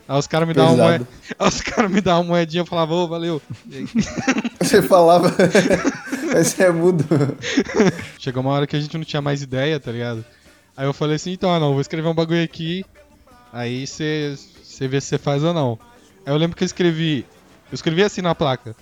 Aí 0.09 0.19
os 0.19 0.27
caras 0.27 0.45
me 0.45 0.53
davam 0.53 0.75
uma. 0.75 0.95
Aí 0.95 1.47
os 1.47 1.61
caras 1.61 1.89
me 1.89 2.01
davam 2.01 2.23
uma 2.23 2.27
moedinha 2.31 2.63
eu 2.63 2.65
falava, 2.65 2.93
ô, 2.93 3.07
valeu. 3.07 3.41
E 3.65 3.77
aí, 3.79 3.87
Você 4.59 4.81
falava. 4.81 5.33
Mas 6.33 6.47
você 6.47 6.65
é 6.65 6.69
mudo. 6.69 7.05
Chegou 8.19 8.43
uma 8.43 8.51
hora 8.51 8.67
que 8.67 8.75
a 8.75 8.79
gente 8.81 8.97
não 8.97 9.05
tinha 9.05 9.21
mais 9.21 9.41
ideia, 9.41 9.79
tá 9.79 9.89
ligado? 9.89 10.25
Aí 10.75 10.85
eu 10.85 10.91
falei 10.91 11.15
assim, 11.15 11.31
então, 11.31 11.57
não, 11.61 11.71
vou 11.71 11.79
escrever 11.79 12.09
um 12.09 12.13
bagulho 12.13 12.43
aqui. 12.43 12.83
Aí 13.53 13.87
você 13.87 14.35
vê 14.81 14.99
se 14.99 15.07
você 15.07 15.17
faz 15.17 15.45
ou 15.45 15.53
não. 15.53 15.79
Aí 16.25 16.33
eu 16.33 16.37
lembro 16.37 16.57
que 16.57 16.63
eu 16.65 16.67
escrevi. 16.67 17.25
Eu 17.71 17.75
escrevi 17.75 18.03
assim 18.03 18.21
na 18.21 18.35
placa. 18.35 18.75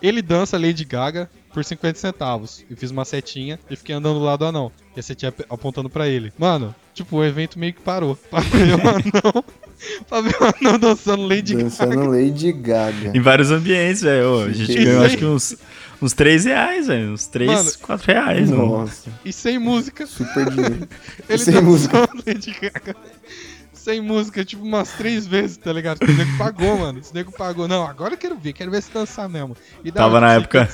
Ele 0.00 0.22
dança 0.22 0.56
Lady 0.56 0.82
Gaga 0.86 1.28
por 1.56 1.64
50 1.64 1.98
centavos. 1.98 2.62
E 2.70 2.76
fiz 2.76 2.90
uma 2.90 3.06
setinha 3.06 3.58
e 3.70 3.76
fiquei 3.76 3.94
andando 3.94 4.18
do 4.18 4.24
lado 4.26 4.40
do 4.40 4.44
anão. 4.44 4.70
E 4.94 5.00
a 5.00 5.02
setinha 5.02 5.30
ap- 5.30 5.46
apontando 5.48 5.88
pra 5.88 6.06
ele. 6.06 6.30
Mano, 6.38 6.74
tipo, 6.92 7.16
o 7.16 7.24
evento 7.24 7.58
meio 7.58 7.72
que 7.72 7.80
parou. 7.80 8.14
Pra 8.30 8.40
ver 8.40 8.74
o 8.74 8.88
anão. 8.88 9.44
pra 10.08 10.20
ver 10.20 10.36
o 10.38 10.44
anão 10.68 10.78
dançando 10.78 11.26
Lady 11.26 11.54
Gaga. 11.54 11.64
Dançando 11.64 12.10
Lady 12.10 12.52
Gaga. 12.52 13.16
Em 13.16 13.20
vários 13.20 13.50
ambientes, 13.50 14.02
velho. 14.02 14.40
A 14.44 14.52
gente 14.52 14.74
ganhou 14.84 15.02
acho 15.02 15.16
que 15.16 15.24
uns, 15.24 15.56
uns 16.02 16.12
3 16.12 16.44
reais, 16.44 16.86
velho. 16.88 17.12
Uns 17.12 17.26
3, 17.26 17.50
Mano, 17.50 17.70
4 17.80 18.06
reais, 18.12 18.50
mano. 18.50 18.66
Nossa, 18.80 19.10
E 19.24 19.32
sem 19.32 19.58
música. 19.58 20.06
super 20.06 20.48
dinheiro. 20.52 20.86
Ele 21.26 21.38
Sem 21.38 21.62
música. 21.62 22.06
Lady 22.26 22.54
Gaga. 22.60 22.94
Sem 23.72 24.00
música, 24.00 24.44
tipo, 24.44 24.62
umas 24.64 24.90
três 24.92 25.26
vezes, 25.26 25.56
tá 25.58 25.72
ligado? 25.72 26.02
O 26.02 26.12
nego 26.12 26.36
pagou, 26.36 26.76
mano. 26.78 26.98
Esse 26.98 27.14
nego 27.14 27.30
pagou. 27.32 27.66
Não, 27.68 27.86
agora 27.86 28.14
eu 28.14 28.18
quero 28.18 28.36
ver, 28.36 28.52
quero 28.52 28.70
ver 28.70 28.82
se 28.82 28.90
dançar 28.92 29.26
mesmo. 29.28 29.56
E 29.84 29.92
Tava 29.92 30.20
na 30.20 30.34
época. 30.34 30.68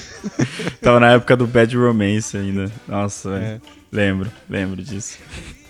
Tava 0.80 1.00
na 1.00 1.12
época 1.12 1.36
do 1.36 1.46
Bad 1.46 1.76
Romance 1.76 2.36
ainda. 2.36 2.70
Nossa, 2.86 3.30
velho. 3.30 3.44
É. 3.44 3.60
Lembro, 3.90 4.30
lembro 4.48 4.82
disso. 4.82 5.18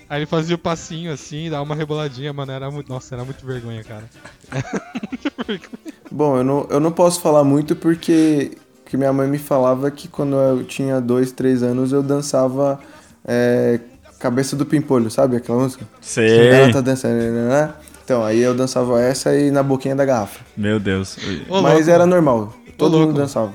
Aí 0.08 0.20
ele 0.20 0.26
fazia 0.26 0.54
o 0.54 0.58
passinho 0.58 1.12
assim, 1.12 1.50
dava 1.50 1.62
uma 1.62 1.74
reboladinha, 1.74 2.32
mano. 2.32 2.52
Era 2.52 2.70
muito. 2.70 2.88
Nossa, 2.88 3.14
era 3.14 3.24
muito 3.24 3.44
vergonha, 3.44 3.82
cara. 3.82 4.04
Bom, 6.10 6.38
eu 6.38 6.44
não, 6.44 6.66
eu 6.70 6.80
não 6.80 6.92
posso 6.92 7.20
falar 7.20 7.44
muito 7.44 7.74
porque 7.74 8.52
que 8.84 8.96
minha 8.96 9.12
mãe 9.12 9.26
me 9.26 9.38
falava 9.38 9.90
que 9.90 10.06
quando 10.06 10.36
eu 10.36 10.64
tinha 10.64 11.00
dois, 11.00 11.32
três 11.32 11.62
anos 11.62 11.92
eu 11.92 12.02
dançava 12.02 12.78
é, 13.26 13.80
Cabeça 14.18 14.54
do 14.54 14.64
Pimpolho, 14.64 15.10
sabe 15.10 15.36
aquela 15.36 15.58
música? 15.58 15.84
Sei. 16.00 16.48
Ela 16.48 16.72
tá 16.72 16.80
dançando, 16.80 17.14
né, 17.14 17.30
né? 17.30 17.74
Então, 18.04 18.22
aí 18.22 18.40
eu 18.40 18.54
dançava 18.54 19.00
essa 19.00 19.34
e 19.34 19.50
na 19.50 19.62
boquinha 19.62 19.96
da 19.96 20.04
garrafa. 20.04 20.40
Meu 20.56 20.78
Deus. 20.78 21.16
Ô, 21.48 21.60
Mas 21.60 21.74
louco, 21.74 21.90
era 21.90 21.98
mano. 22.00 22.14
normal. 22.14 22.54
Todo 22.76 22.92
louco. 22.92 23.06
mundo 23.08 23.16
dançava. 23.16 23.52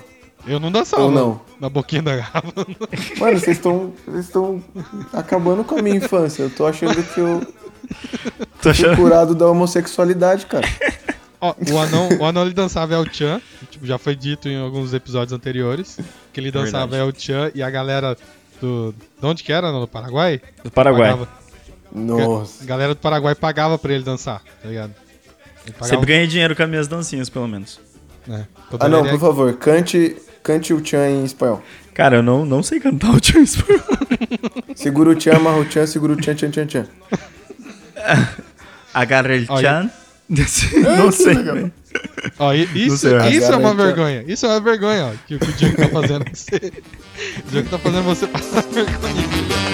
Eu 0.49 0.59
não 0.59 0.71
dançava. 0.71 1.03
Ou 1.03 1.11
não? 1.11 1.41
Na 1.59 1.69
boquinha 1.69 2.01
da 2.01 2.15
garrafa. 2.17 2.51
Mano, 3.19 3.39
vocês 3.39 3.57
estão 3.57 3.93
vocês 4.05 4.25
estão 4.25 4.63
acabando 5.13 5.63
com 5.63 5.77
a 5.77 5.81
minha 5.81 5.95
infância. 5.97 6.43
Eu 6.43 6.49
tô 6.49 6.65
achando 6.65 7.01
que 7.03 7.19
eu 7.19 7.45
Tô 8.61 8.69
achando. 8.69 8.95
curado 8.95 9.35
da 9.35 9.47
homossexualidade, 9.47 10.45
cara. 10.47 10.67
Ó, 11.39 11.53
o 11.71 11.77
anão, 11.77 12.09
o 12.19 12.25
anão 12.25 12.41
ele 12.41 12.53
dançava 12.53 12.93
El 12.93 13.05
Chan, 13.11 13.41
tipo, 13.71 13.85
já 13.85 13.97
foi 13.97 14.15
dito 14.15 14.49
em 14.49 14.59
alguns 14.59 14.93
episódios 14.93 15.31
anteriores, 15.31 15.97
que 16.33 16.39
ele 16.39 16.51
dançava 16.51 16.97
El 16.97 17.13
Chan 17.17 17.51
e 17.55 17.63
a 17.63 17.69
galera 17.69 18.17
do... 18.59 18.93
De 19.19 19.25
onde 19.25 19.43
que 19.43 19.53
era? 19.53 19.71
No 19.71 19.87
Paraguai? 19.87 20.41
Do 20.63 20.69
Paraguai. 20.71 21.11
Pagava. 21.11 21.29
Nossa. 21.93 22.63
A 22.63 22.67
galera 22.67 22.93
do 22.93 22.99
Paraguai 22.99 23.35
pagava 23.35 23.77
pra 23.77 23.93
ele 23.93 24.03
dançar, 24.03 24.41
tá 24.61 24.67
ligado? 24.67 24.93
Pagava, 25.65 25.85
Sempre 25.85 26.05
ganhei 26.07 26.27
dinheiro 26.27 26.55
com 26.55 26.63
as 26.63 26.69
minhas 26.69 26.87
dancinhas, 26.87 27.29
pelo 27.29 27.47
menos. 27.47 27.79
Toda 28.69 28.85
Ah, 28.85 28.89
não, 28.89 29.07
por 29.07 29.19
favor, 29.19 29.53
cante, 29.53 30.17
cante 30.43 30.73
o 30.73 30.81
Tchan 30.81 31.09
em 31.09 31.25
espanhol. 31.25 31.63
Cara, 31.93 32.17
eu 32.17 32.23
não, 32.23 32.45
não 32.45 32.63
sei 32.63 32.79
cantar 32.79 33.11
o 33.11 33.19
Tchan 33.19 33.41
espanhol. 33.41 33.83
Segura 34.75 35.09
o 35.09 35.15
Tchan, 35.15 35.35
amarra 35.35 35.59
o 35.59 35.65
Tchan, 35.65 35.85
segura 35.87 36.13
o 36.13 36.15
Tchan, 36.15 36.35
Tchan, 36.35 36.51
Tchan, 36.51 36.65
Tchan. 36.67 36.87
Agarra 38.93 39.35
el 39.35 39.45
Olha. 39.49 39.61
Chan. 39.61 39.91
não 40.97 41.11
sei, 41.11 41.33
velho. 41.35 41.73
Ó, 42.37 42.53
isso, 42.53 42.97
sei, 42.97 43.17
isso 43.29 43.51
é 43.51 43.55
uma 43.55 43.73
vergonha. 43.73 44.23
Isso 44.27 44.45
é 44.45 44.49
uma 44.49 44.61
vergonha, 44.61 45.05
ó, 45.07 45.11
que, 45.27 45.39
que 45.39 45.49
o 45.49 45.53
Diego 45.53 45.77
tá 45.77 45.87
fazendo. 45.89 46.25
Você. 46.31 46.71
O 47.45 47.51
Diego 47.51 47.69
tá 47.69 47.77
fazendo 47.77 48.03
você 48.03 48.27
passar 48.27 48.61
vergonha. 48.61 49.68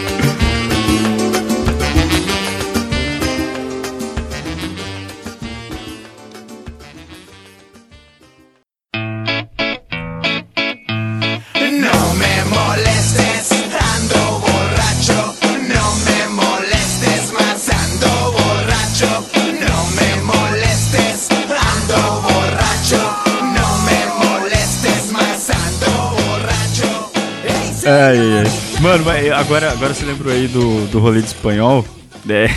Ai, 27.85 28.17
ai. 28.17 28.81
Mano, 28.81 29.05
agora, 29.35 29.71
agora 29.71 29.93
você 29.93 30.05
lembrou 30.05 30.33
aí 30.33 30.47
do, 30.47 30.87
do 30.87 30.99
rolê 30.99 31.19
de 31.21 31.27
espanhol? 31.27 31.85
É. 32.27 32.47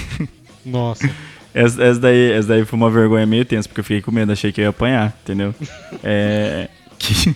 Nossa. 0.65 1.09
Essa, 1.55 1.83
essa 1.83 2.01
daí, 2.01 2.33
essa 2.33 2.49
daí 2.49 2.65
foi 2.65 2.77
uma 2.79 2.91
vergonha 2.91 3.27
meio 3.27 3.45
tensa, 3.45 3.69
porque 3.69 3.81
eu 3.81 3.85
fiquei 3.85 4.01
com 4.03 4.11
medo, 4.11 4.33
achei 4.33 4.53
que 4.53 4.61
eu 4.61 4.65
ia 4.65 4.69
apanhar, 4.71 5.17
entendeu? 5.23 5.55
É. 6.03 6.69
que- 6.99 7.35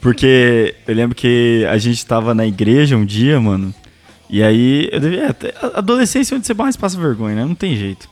porque 0.00 0.74
eu 0.86 0.94
lembro 0.94 1.14
que 1.16 1.66
a 1.68 1.76
gente 1.78 2.04
tava 2.06 2.34
na 2.34 2.46
igreja 2.46 2.96
um 2.96 3.04
dia, 3.04 3.40
mano. 3.40 3.74
E 4.30 4.42
aí, 4.42 4.88
eu 4.92 5.00
devia. 5.00 5.28
a- 5.60 5.78
Adolescência 5.78 6.34
é 6.34 6.36
onde 6.38 6.46
você 6.46 6.54
mais 6.54 6.76
passa 6.76 6.98
vergonha, 6.98 7.34
né? 7.36 7.44
Não 7.44 7.54
tem 7.54 7.76
jeito. 7.76 8.08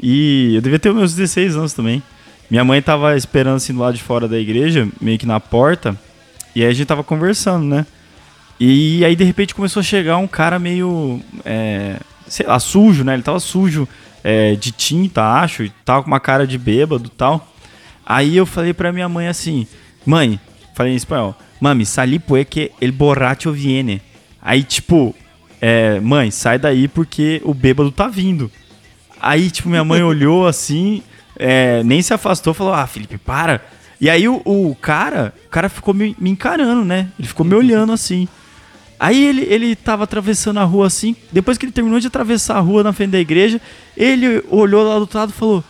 E 0.00 0.52
eu 0.56 0.60
devia 0.60 0.78
ter 0.78 0.90
os 0.90 0.96
meus 0.96 1.14
16 1.14 1.56
anos 1.56 1.72
também. 1.72 2.02
Minha 2.50 2.64
mãe 2.64 2.82
tava 2.82 3.16
esperando 3.16 3.56
assim 3.56 3.72
do 3.72 3.80
lado 3.80 3.94
de 3.96 4.02
fora 4.02 4.28
da 4.28 4.38
igreja, 4.38 4.86
meio 5.00 5.18
que 5.18 5.26
na 5.26 5.40
porta. 5.40 5.96
E 6.54 6.62
aí 6.62 6.68
a 6.70 6.72
gente 6.74 6.86
tava 6.86 7.02
conversando, 7.02 7.64
né? 7.64 7.86
E 8.58 9.04
aí 9.04 9.16
de 9.16 9.24
repente 9.24 9.54
começou 9.54 9.80
a 9.80 9.84
chegar 9.84 10.18
um 10.18 10.26
cara 10.26 10.58
meio. 10.58 11.20
É, 11.44 11.96
sei 12.26 12.46
lá, 12.46 12.58
sujo, 12.58 13.04
né? 13.04 13.14
Ele 13.14 13.22
tava 13.22 13.40
sujo 13.40 13.88
é, 14.22 14.54
de 14.54 14.72
tinta, 14.72 15.22
acho, 15.22 15.64
e 15.64 15.70
tava 15.84 16.02
com 16.02 16.08
uma 16.08 16.20
cara 16.20 16.46
de 16.46 16.56
bêbado 16.58 17.06
e 17.06 17.10
tal. 17.10 17.52
Aí 18.06 18.36
eu 18.36 18.46
falei 18.46 18.72
pra 18.72 18.92
minha 18.92 19.08
mãe 19.08 19.28
assim: 19.28 19.66
Mãe, 20.06 20.38
falei 20.74 20.92
em 20.92 20.96
espanhol, 20.96 21.34
Mami, 21.60 21.84
sali 21.84 22.22
que 22.48 22.72
el 22.80 22.92
borracho 22.92 23.52
viene. 23.52 24.00
Aí 24.40 24.62
tipo, 24.62 25.14
é, 25.60 25.98
mãe, 26.00 26.30
sai 26.30 26.58
daí 26.58 26.86
porque 26.86 27.40
o 27.44 27.54
bêbado 27.54 27.90
tá 27.90 28.06
vindo. 28.06 28.50
Aí, 29.18 29.50
tipo, 29.50 29.70
minha 29.70 29.82
mãe 29.82 30.02
olhou 30.04 30.46
assim, 30.46 31.02
é, 31.36 31.82
nem 31.82 32.02
se 32.02 32.12
afastou, 32.12 32.52
falou: 32.52 32.74
Ah, 32.74 32.86
Felipe, 32.86 33.16
para. 33.16 33.62
E 33.98 34.10
aí 34.10 34.28
o, 34.28 34.42
o 34.44 34.76
cara, 34.78 35.32
o 35.46 35.48
cara 35.48 35.70
ficou 35.70 35.94
me, 35.94 36.14
me 36.18 36.28
encarando, 36.28 36.84
né? 36.84 37.08
Ele 37.18 37.26
ficou 37.26 37.46
me 37.46 37.54
olhando 37.54 37.92
assim. 37.92 38.28
Aí 39.04 39.22
ele, 39.22 39.42
ele 39.50 39.76
tava 39.76 40.04
atravessando 40.04 40.60
a 40.60 40.64
rua 40.64 40.86
assim. 40.86 41.14
Depois 41.30 41.58
que 41.58 41.66
ele 41.66 41.72
terminou 41.72 42.00
de 42.00 42.06
atravessar 42.06 42.56
a 42.56 42.60
rua 42.60 42.82
na 42.82 42.90
frente 42.90 43.10
da 43.10 43.20
igreja, 43.20 43.60
ele 43.94 44.42
olhou 44.48 44.82
lá 44.82 44.94
do 44.94 45.02
outro 45.02 45.18
lado 45.18 45.28
e 45.28 45.34
falou: 45.34 45.62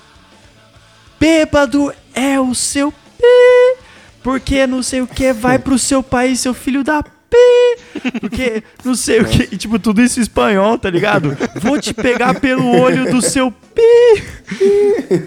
Bêbado 1.18 1.92
é 2.14 2.38
o 2.38 2.54
seu 2.54 2.92
pi, 2.92 3.76
porque 4.22 4.68
não 4.68 4.84
sei 4.84 5.00
o 5.00 5.06
que, 5.08 5.32
vai 5.32 5.58
pro 5.58 5.76
seu 5.80 6.00
país, 6.00 6.38
seu 6.38 6.54
filho 6.54 6.84
da 6.84 7.02
pi. 7.34 8.10
Porque 8.20 8.62
não 8.84 8.94
sei 8.94 9.20
o 9.20 9.24
que. 9.24 9.48
E, 9.52 9.56
tipo, 9.56 9.78
tudo 9.78 10.02
isso 10.02 10.18
em 10.18 10.22
espanhol, 10.22 10.78
tá 10.78 10.90
ligado? 10.90 11.36
Vou 11.60 11.80
te 11.80 11.92
pegar 11.94 12.38
pelo 12.40 12.78
olho 12.80 13.10
do 13.10 13.20
seu 13.22 13.50
pi. 13.50 14.22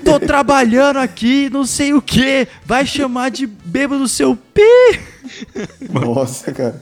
Tô 0.04 0.20
trabalhando 0.20 0.98
aqui, 0.98 1.50
não 1.50 1.66
sei 1.66 1.94
o 1.94 2.02
que. 2.02 2.48
Vai 2.66 2.86
chamar 2.86 3.30
de 3.32 3.46
bêbado 3.48 4.02
do 4.02 4.08
seu 4.08 4.36
pi. 4.54 5.00
Nossa, 5.92 6.52
cara. 6.52 6.82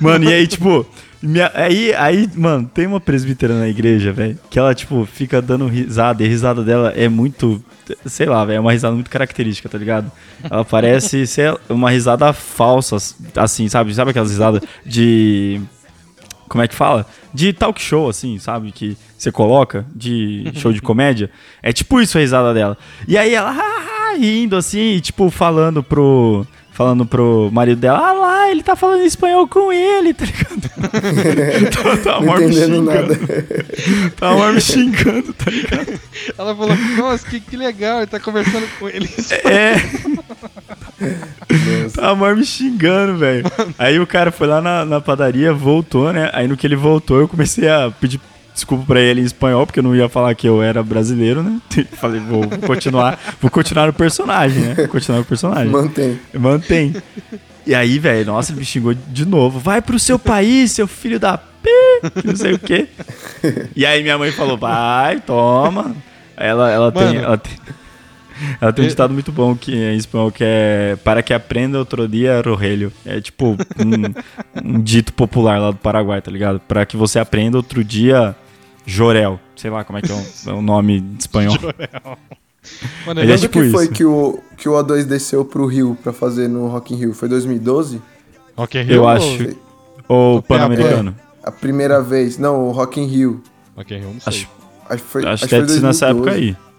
Mano, 0.00 0.24
e 0.26 0.32
aí, 0.32 0.46
tipo, 0.46 0.86
minha- 1.22 1.50
aí, 1.54 1.92
aí, 1.94 2.28
mano, 2.36 2.70
tem 2.72 2.86
uma 2.86 3.00
presbítera 3.00 3.54
na 3.54 3.68
igreja, 3.68 4.12
velho, 4.12 4.38
que 4.48 4.58
ela, 4.58 4.74
tipo, 4.74 5.06
fica 5.10 5.40
dando 5.42 5.66
risada, 5.66 6.22
e 6.22 6.26
a 6.26 6.28
risada 6.28 6.62
dela 6.62 6.92
é 6.96 7.08
muito, 7.08 7.62
sei 8.06 8.26
lá, 8.26 8.44
velho, 8.44 8.56
é 8.56 8.60
uma 8.60 8.72
risada 8.72 8.94
muito 8.94 9.10
característica, 9.10 9.68
tá 9.68 9.78
ligado? 9.78 10.10
Ela 10.42 10.64
parece 10.64 11.26
ser 11.26 11.58
uma 11.68 11.90
risada 11.90 12.32
falsa, 12.32 12.96
assim, 13.36 13.68
sabe? 13.68 13.94
Sabe 13.94 14.10
aquelas 14.10 14.30
risadas 14.30 14.62
de. 14.84 15.60
Como 16.48 16.62
é 16.62 16.68
que 16.68 16.74
fala? 16.74 17.06
De 17.32 17.52
talk 17.52 17.80
show, 17.80 18.08
assim, 18.08 18.38
sabe? 18.38 18.72
Que 18.72 18.96
você 19.16 19.30
coloca, 19.30 19.86
de 19.94 20.50
show 20.56 20.72
de 20.72 20.82
comédia. 20.82 21.30
É 21.62 21.72
tipo 21.72 22.00
isso 22.00 22.18
a 22.18 22.20
risada 22.20 22.52
dela. 22.52 22.76
E 23.06 23.16
aí 23.16 23.34
ela, 23.34 23.54
rindo, 24.18 24.56
assim, 24.56 24.94
e, 24.94 25.00
tipo, 25.00 25.30
falando 25.30 25.82
pro. 25.82 26.46
Falando 26.72 27.04
pro 27.04 27.50
marido 27.52 27.80
dela, 27.80 27.98
ah 27.98 28.12
lá, 28.12 28.50
ele 28.50 28.62
tá 28.62 28.74
falando 28.74 29.04
espanhol 29.04 29.46
com 29.46 29.72
ele, 29.72 30.14
tá 30.14 30.24
ligado? 30.24 30.70
tá, 31.70 31.96
tá 31.98 32.16
a 32.16 32.20
Mor 32.20 32.40
me 32.40 32.52
xingando. 32.52 32.82
nada. 32.82 33.18
Tá 34.16 34.28
a 34.28 34.34
Mor 34.34 34.52
me 34.52 34.60
xingando, 34.60 35.32
tá 35.34 35.50
ligado? 35.50 36.00
Ela 36.38 36.54
falou, 36.54 36.76
nossa, 36.96 37.28
que, 37.28 37.40
que 37.40 37.56
legal, 37.56 37.98
ele 37.98 38.06
tá 38.06 38.20
conversando 38.20 38.66
com 38.78 38.88
ele. 38.88 39.08
É. 39.44 39.74
Tá 41.94 42.10
a 42.10 42.14
Mor 42.14 42.36
me 42.36 42.44
xingando, 42.44 43.16
velho. 43.16 43.44
Aí 43.78 43.98
o 43.98 44.06
cara 44.06 44.30
foi 44.30 44.46
lá 44.46 44.60
na, 44.60 44.84
na 44.84 45.00
padaria, 45.00 45.52
voltou, 45.52 46.12
né? 46.12 46.30
Aí 46.34 46.46
no 46.46 46.56
que 46.56 46.66
ele 46.66 46.76
voltou, 46.76 47.18
eu 47.20 47.26
comecei 47.26 47.68
a 47.68 47.90
pedir 47.90 48.20
desculpa 48.52 48.84
pra 48.86 49.00
ele 49.00 49.20
em 49.20 49.24
espanhol, 49.24 49.66
porque 49.66 49.78
eu 49.78 49.84
não 49.84 49.94
ia 49.94 50.08
falar 50.08 50.34
que 50.34 50.48
eu 50.48 50.62
era 50.62 50.82
brasileiro, 50.82 51.42
né? 51.42 51.60
Falei, 51.92 52.20
vou, 52.20 52.42
vou 52.42 52.58
continuar, 52.60 53.18
vou 53.40 53.50
continuar 53.50 53.86
no 53.86 53.92
personagem, 53.92 54.62
né? 54.62 54.74
Vou 54.74 54.88
continuar 54.88 55.18
no 55.18 55.24
personagem. 55.24 55.70
Mantém. 55.70 56.20
Mantém. 56.34 56.94
E 57.66 57.74
aí, 57.74 57.98
velho, 57.98 58.26
nossa, 58.26 58.52
ele 58.52 58.60
me 58.60 58.64
xingou 58.64 58.94
de 58.94 59.26
novo. 59.26 59.58
Vai 59.58 59.80
pro 59.80 59.98
seu 59.98 60.18
país, 60.18 60.72
seu 60.72 60.86
filho 60.86 61.20
da 61.20 61.36
p, 61.38 61.70
que 62.20 62.26
não 62.26 62.36
sei 62.36 62.52
o 62.54 62.58
quê. 62.58 62.88
E 63.74 63.86
aí 63.86 64.02
minha 64.02 64.18
mãe 64.18 64.30
falou, 64.30 64.58
vai, 64.58 65.18
toma. 65.20 65.96
Ela, 66.36 66.70
ela 66.70 66.92
tem. 66.92 67.04
Mano. 67.04 67.18
Ela 67.20 67.38
tem 67.38 67.52
ela 68.60 68.72
tem 68.72 68.84
um 68.84 68.88
ditado 68.88 69.12
muito 69.12 69.30
bom 69.32 69.54
que, 69.56 69.72
em 69.74 69.96
espanhol 69.96 70.30
que 70.30 70.42
é 70.44 70.96
para 71.04 71.22
que 71.22 71.32
aprenda 71.32 71.78
outro 71.78 72.06
dia, 72.08 72.40
Rogelio. 72.44 72.92
É 73.04 73.20
tipo 73.20 73.56
um, 73.78 74.74
um 74.76 74.80
dito 74.80 75.12
popular 75.12 75.58
lá 75.58 75.70
do 75.70 75.76
Paraguai, 75.76 76.20
tá 76.20 76.30
ligado? 76.30 76.60
Para 76.60 76.84
que 76.86 76.96
você 76.96 77.18
aprenda 77.18 77.56
outro 77.56 77.82
dia, 77.84 78.34
Jorel. 78.86 79.38
Sei 79.56 79.70
lá 79.70 79.84
como 79.84 79.98
é 79.98 80.02
que 80.02 80.10
é 80.10 80.14
o, 80.14 80.50
é 80.50 80.52
o 80.52 80.62
nome 80.62 80.98
em 80.98 81.16
espanhol. 81.18 81.56
Mano, 83.06 83.20
Ele 83.20 83.32
é 83.32 83.34
eu 83.34 83.38
Quando 83.38 83.40
tipo 83.40 83.60
que 83.62 83.70
foi 83.70 83.84
isso. 83.84 83.92
que 83.92 84.04
o, 84.04 84.38
que 84.56 84.68
o 84.68 84.72
O2 84.72 85.04
desceu 85.04 85.44
pro 85.44 85.66
Rio 85.66 85.96
pra 86.02 86.12
fazer 86.12 86.48
no 86.48 86.68
Rock 86.68 86.94
in 86.94 86.98
Rio? 86.98 87.14
Foi 87.14 87.28
2012? 87.28 88.00
Rock 88.56 88.78
in 88.78 88.80
Eu 88.82 88.86
Rio 88.86 89.08
acho. 89.08 89.56
Ou 90.08 90.42
Pan-Americano. 90.42 91.14
A 91.42 91.50
primeira 91.50 92.02
vez. 92.02 92.36
Não, 92.36 92.68
o 92.68 92.70
Rock 92.72 93.00
in 93.00 93.06
Rio. 93.06 93.42
Rock 93.76 93.94
in 93.94 93.98
Rio, 93.98 94.10
não 94.12 94.20
sei. 94.20 94.32
Acho, 94.32 94.48
Acho 94.90 95.02
que 95.04 95.08
foi, 95.08 95.22
acho 95.22 95.30
acho 95.32 95.44
que 95.46 95.50
deve 95.54 95.66
foi 95.68 95.76
ser 95.76 95.82
nessa 95.82 96.12
2012. 96.12 96.12
época 96.12 96.30
aí. 96.32 96.69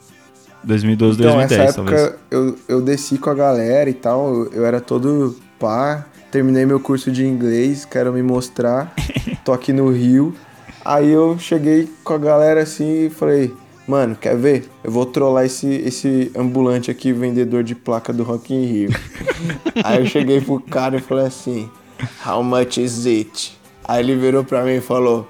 2012, 0.64 1.20
Então, 1.20 1.32
2010, 1.36 1.62
essa 1.62 1.74
talvez. 1.76 2.02
época 2.02 2.20
eu, 2.30 2.56
eu 2.68 2.82
desci 2.82 3.18
com 3.18 3.30
a 3.30 3.34
galera 3.34 3.90
e 3.90 3.94
tal, 3.94 4.46
eu, 4.52 4.66
era 4.66 4.80
todo 4.80 5.36
pá, 5.60 6.06
terminei 6.32 6.66
meu 6.66 6.80
curso 6.80 7.12
de 7.12 7.26
inglês, 7.26 7.86
quero 7.86 8.12
me 8.14 8.22
mostrar, 8.22 8.94
tô 9.46 9.52
aqui 9.54 9.74
no 9.74 9.90
Rio. 9.90 10.34
Aí 10.84 11.10
eu 11.12 11.38
cheguei 11.38 11.88
com 12.04 12.14
a 12.14 12.18
galera 12.18 12.62
assim 12.64 13.06
e 13.06 13.10
falei, 13.10 13.54
mano, 13.88 14.16
quer 14.16 14.36
ver? 14.36 14.68
Eu 14.84 14.92
vou 14.92 15.06
trollar 15.06 15.46
esse, 15.46 15.68
esse 15.68 16.32
ambulante 16.36 16.90
aqui, 16.90 17.14
vendedor 17.14 17.64
de 17.64 17.76
placa 17.76 18.12
do 18.12 18.24
Rock 18.24 18.54
in 18.54 18.66
Rio. 18.66 18.90
Aí 19.84 20.00
eu 20.00 20.06
cheguei 20.08 20.42
pro 20.42 20.60
cara 20.60 20.98
e 20.98 21.00
falei 21.02 21.26
assim, 21.28 21.70
how 22.26 22.42
much 22.44 22.78
is 22.78 23.06
it? 23.06 23.58
Aí 23.88 24.02
ele 24.04 24.16
virou 24.16 24.44
pra 24.44 24.64
mim 24.64 24.78
e 24.78 24.82
falou, 24.82 25.28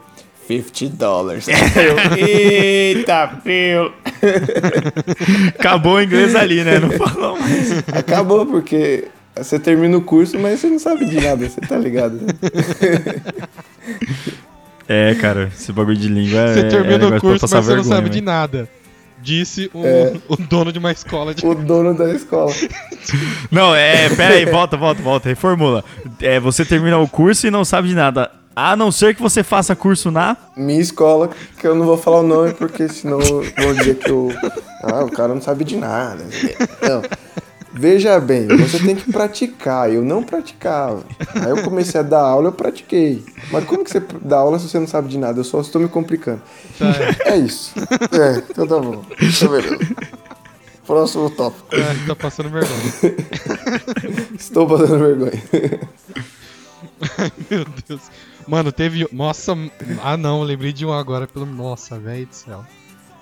50 0.48 0.96
dólares. 0.96 1.48
Eita, 2.18 3.28
pio! 3.44 3.92
Acabou 5.60 5.96
o 5.96 6.02
inglês 6.02 6.36
ali, 6.36 6.64
né? 6.64 6.80
Não 6.80 6.92
falou 6.92 7.40
mais. 7.40 7.72
Acabou, 7.94 8.46
porque 8.46 9.08
você 9.36 9.58
termina 9.60 9.98
o 9.98 10.02
curso, 10.02 10.38
mas 10.40 10.60
você 10.60 10.68
não 10.68 10.80
sabe 10.80 11.06
de 11.06 11.20
nada, 11.22 11.48
você 11.50 11.62
tá 11.62 11.78
ligado? 11.78 12.16
né? 12.16 12.28
É, 14.88 15.16
cara, 15.16 15.50
esse 15.56 15.72
bagulho 15.72 15.96
de 15.98 16.08
língua 16.08 16.40
é. 16.42 16.54
Você 16.54 16.60
é 16.60 16.64
termina 16.70 16.98
negócio 16.98 17.18
o 17.18 17.22
curso, 17.22 17.48
mas 17.50 17.66
você 17.66 17.76
não 17.76 17.84
sabe 17.84 18.10
de 18.10 18.16
velho. 18.16 18.26
nada. 18.26 18.70
Disse 19.24 19.70
o, 19.74 19.86
É. 19.86 20.14
o 20.28 20.36
dono 20.36 20.72
de 20.72 20.80
uma 20.80 20.92
escola 20.92 21.34
de. 21.34 21.46
O 21.46 21.54
dono 21.54 21.94
da 21.96 22.12
escola. 22.12 22.52
Não, 23.52 23.74
é. 23.76 24.10
Pera 24.10 24.34
aí, 24.34 24.46
volta, 24.46 24.76
volta, 24.76 25.02
volta. 25.02 25.30
Reformula. 25.30 25.84
É, 26.20 26.40
você 26.40 26.66
termina 26.66 26.98
o 26.98 27.08
curso 27.08 27.46
e 27.48 27.52
não 27.52 27.64
sabe 27.64 27.90
de 27.90 27.94
nada. 27.96 28.32
A 28.62 28.76
não 28.76 28.92
ser 28.92 29.16
que 29.16 29.22
você 29.24 29.42
faça 29.42 29.76
curso 29.76 30.12
na. 30.12 30.38
Minha 30.56 30.80
escola, 30.80 31.32
que 31.58 31.66
eu 31.66 31.74
não 31.74 31.84
vou 31.84 31.98
falar 31.98 32.20
o 32.20 32.24
nome, 32.24 32.54
porque 32.54 32.88
senão 32.88 33.18
vão 33.20 33.74
dizer 33.74 33.96
que 33.96 34.12
eu. 34.12 34.30
Ah, 34.84 35.04
o 35.04 35.10
cara 35.10 35.34
não 35.34 35.42
sabe 35.42 35.64
de 35.64 35.78
nada. 35.78 36.24
Não. 36.80 37.02
Veja 37.74 38.20
bem, 38.20 38.46
você 38.46 38.78
tem 38.78 38.96
que 38.96 39.12
praticar. 39.12 39.92
Eu 39.92 40.04
não 40.04 40.22
praticava. 40.22 41.04
Aí 41.34 41.50
eu 41.50 41.64
comecei 41.64 42.00
a 42.00 42.04
dar 42.04 42.22
aula, 42.22 42.50
eu 42.50 42.52
pratiquei. 42.52 43.26
Mas 43.52 43.66
como 43.66 43.84
que 43.84 43.90
você 43.90 44.00
dá 44.22 44.38
aula 44.38 44.60
se 44.60 44.70
você 44.70 44.78
não 44.78 44.88
sabe 44.88 45.08
de 45.08 45.18
nada? 45.18 45.40
Eu 45.40 45.44
só 45.44 45.60
estou 45.60 45.82
me 45.82 45.88
complicando. 45.88 46.44
É 47.26 47.38
isso. 47.38 47.74
É, 48.12 48.44
então 48.48 48.68
tá 48.68 48.78
bom. 48.78 49.04
Tá 49.40 49.48
beleza. 49.48 49.80
Próximo 50.86 51.32
tópico. 51.32 51.76
É, 51.76 52.06
tá 52.06 52.16
passando 52.16 52.50
vergonha. 52.50 52.94
Estou 54.38 54.68
passando 54.68 55.00
vergonha. 55.00 55.42
Meu 57.50 57.66
Deus. 57.88 58.02
Mano, 58.48 58.72
teve. 58.72 59.08
Nossa. 59.12 59.56
Ah, 60.04 60.18
não, 60.18 60.42
lembrei 60.44 60.72
de 60.74 60.86
um 60.86 60.92
agora. 60.94 61.28
Pelo. 61.28 61.46
Nossa, 61.46 61.98
velho 62.00 62.26
do 62.26 62.34
céu. 62.36 62.66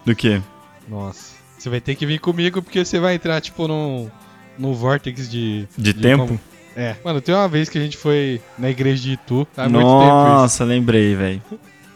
Do 0.05 0.15
quê? 0.15 0.41
Nossa. 0.87 1.33
Você 1.57 1.69
vai 1.69 1.81
ter 1.81 1.95
que 1.95 2.05
vir 2.05 2.19
comigo 2.19 2.61
porque 2.61 2.83
você 2.85 2.99
vai 2.99 3.15
entrar, 3.15 3.41
tipo, 3.41 3.67
num. 3.67 4.09
num 4.57 4.73
vortex 4.73 5.29
de. 5.29 5.67
De 5.77 5.93
tempo? 5.93 6.25
como- 6.27 6.39
É. 6.75 6.95
Mano, 7.03 7.19
tem 7.19 7.35
uma 7.35 7.47
vez 7.47 7.67
que 7.69 7.77
a 7.77 7.81
gente 7.81 7.97
foi 7.97 8.41
na 8.57 8.69
igreja 8.69 9.01
de 9.03 9.13
Itu. 9.13 9.45
Há 9.57 9.63
muito 9.67 9.85
tempo 9.85 9.89
Nossa, 9.89 10.63
lembrei, 10.63 11.15
velho. 11.15 11.41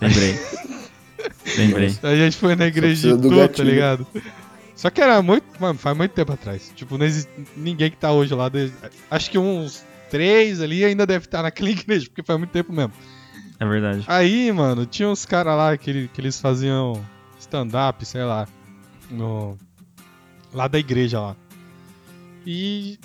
Lembrei. 0.02 0.40
lembrei. 1.58 1.98
A 2.04 2.16
gente 2.16 2.38
foi 2.38 2.56
na 2.56 2.68
igreja 2.68 3.16
de 3.18 3.28
Itu, 3.28 3.48
tá 3.50 3.64
ligado? 3.64 4.06
Só 4.76 4.90
que 4.90 5.00
era 5.02 5.22
muito. 5.22 5.46
Mano, 5.60 5.80
faz 5.80 5.96
muito 5.96 6.12
tempo 6.12 6.34
atrás. 6.34 6.72
Tipo, 6.76 6.98
não 6.98 7.06
existe 7.06 7.30
ninguém 7.56 7.90
que 7.90 7.98
tá 7.98 8.12
hoje 8.12 8.34
lá. 8.34 8.50
desde- 8.50 8.76
Acho 9.10 9.32
que 9.32 9.38
uns 9.38 9.86
três 10.10 10.60
ali 10.60 10.84
ainda 10.84 11.06
deve 11.06 11.26
estar 11.26 11.44
naquela 11.44 11.70
igreja, 11.72 12.08
porque 12.08 12.24
faz 12.24 12.38
muito 12.38 12.52
tempo 12.52 12.74
mesmo. 12.74 12.92
É 13.60 13.66
verdade. 13.66 14.04
Aí, 14.08 14.52
mano, 14.52 14.86
tinha 14.86 15.10
uns 15.10 15.26
caras 15.26 15.56
lá 15.56 15.78
que, 15.78 16.08
que 16.10 16.22
eles 16.22 16.40
faziam 16.40 17.04
stand-up, 17.40 18.06
sei 18.06 18.24
lá, 18.24 18.48
no 19.10 19.58
lá 20.54 20.68
da 20.68 20.80
igreja 20.80 21.20
lá. 21.20 21.36
E, 22.46 23.00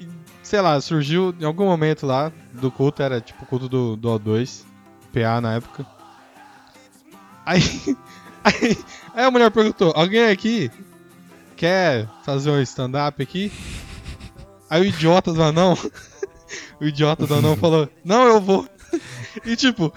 e, 0.00 0.08
sei 0.42 0.60
lá, 0.60 0.80
surgiu 0.80 1.34
em 1.38 1.44
algum 1.44 1.64
momento 1.64 2.06
lá 2.06 2.32
do 2.52 2.70
culto, 2.70 3.02
era 3.02 3.20
tipo 3.20 3.44
o 3.44 3.46
culto 3.46 3.68
do, 3.68 3.96
do 3.96 4.08
O2, 4.08 4.64
PA 5.12 5.40
na 5.40 5.54
época. 5.54 5.86
Aí, 7.44 7.60
aí, 8.42 8.78
aí 9.14 9.24
a 9.24 9.30
mulher 9.30 9.50
perguntou: 9.50 9.92
Alguém 9.94 10.30
aqui 10.30 10.70
quer 11.56 12.08
fazer 12.24 12.50
um 12.50 12.60
stand-up 12.60 13.22
aqui? 13.22 13.52
Aí 14.68 14.82
o 14.82 14.84
idiota 14.84 15.32
do 15.32 15.42
anão, 15.42 15.76
o 16.80 16.84
idiota 16.84 17.26
do 17.26 17.34
anão 17.34 17.56
falou: 17.56 17.88
Não, 18.04 18.24
eu 18.26 18.40
vou. 18.40 18.66
E 19.44 19.56
tipo, 19.56 19.92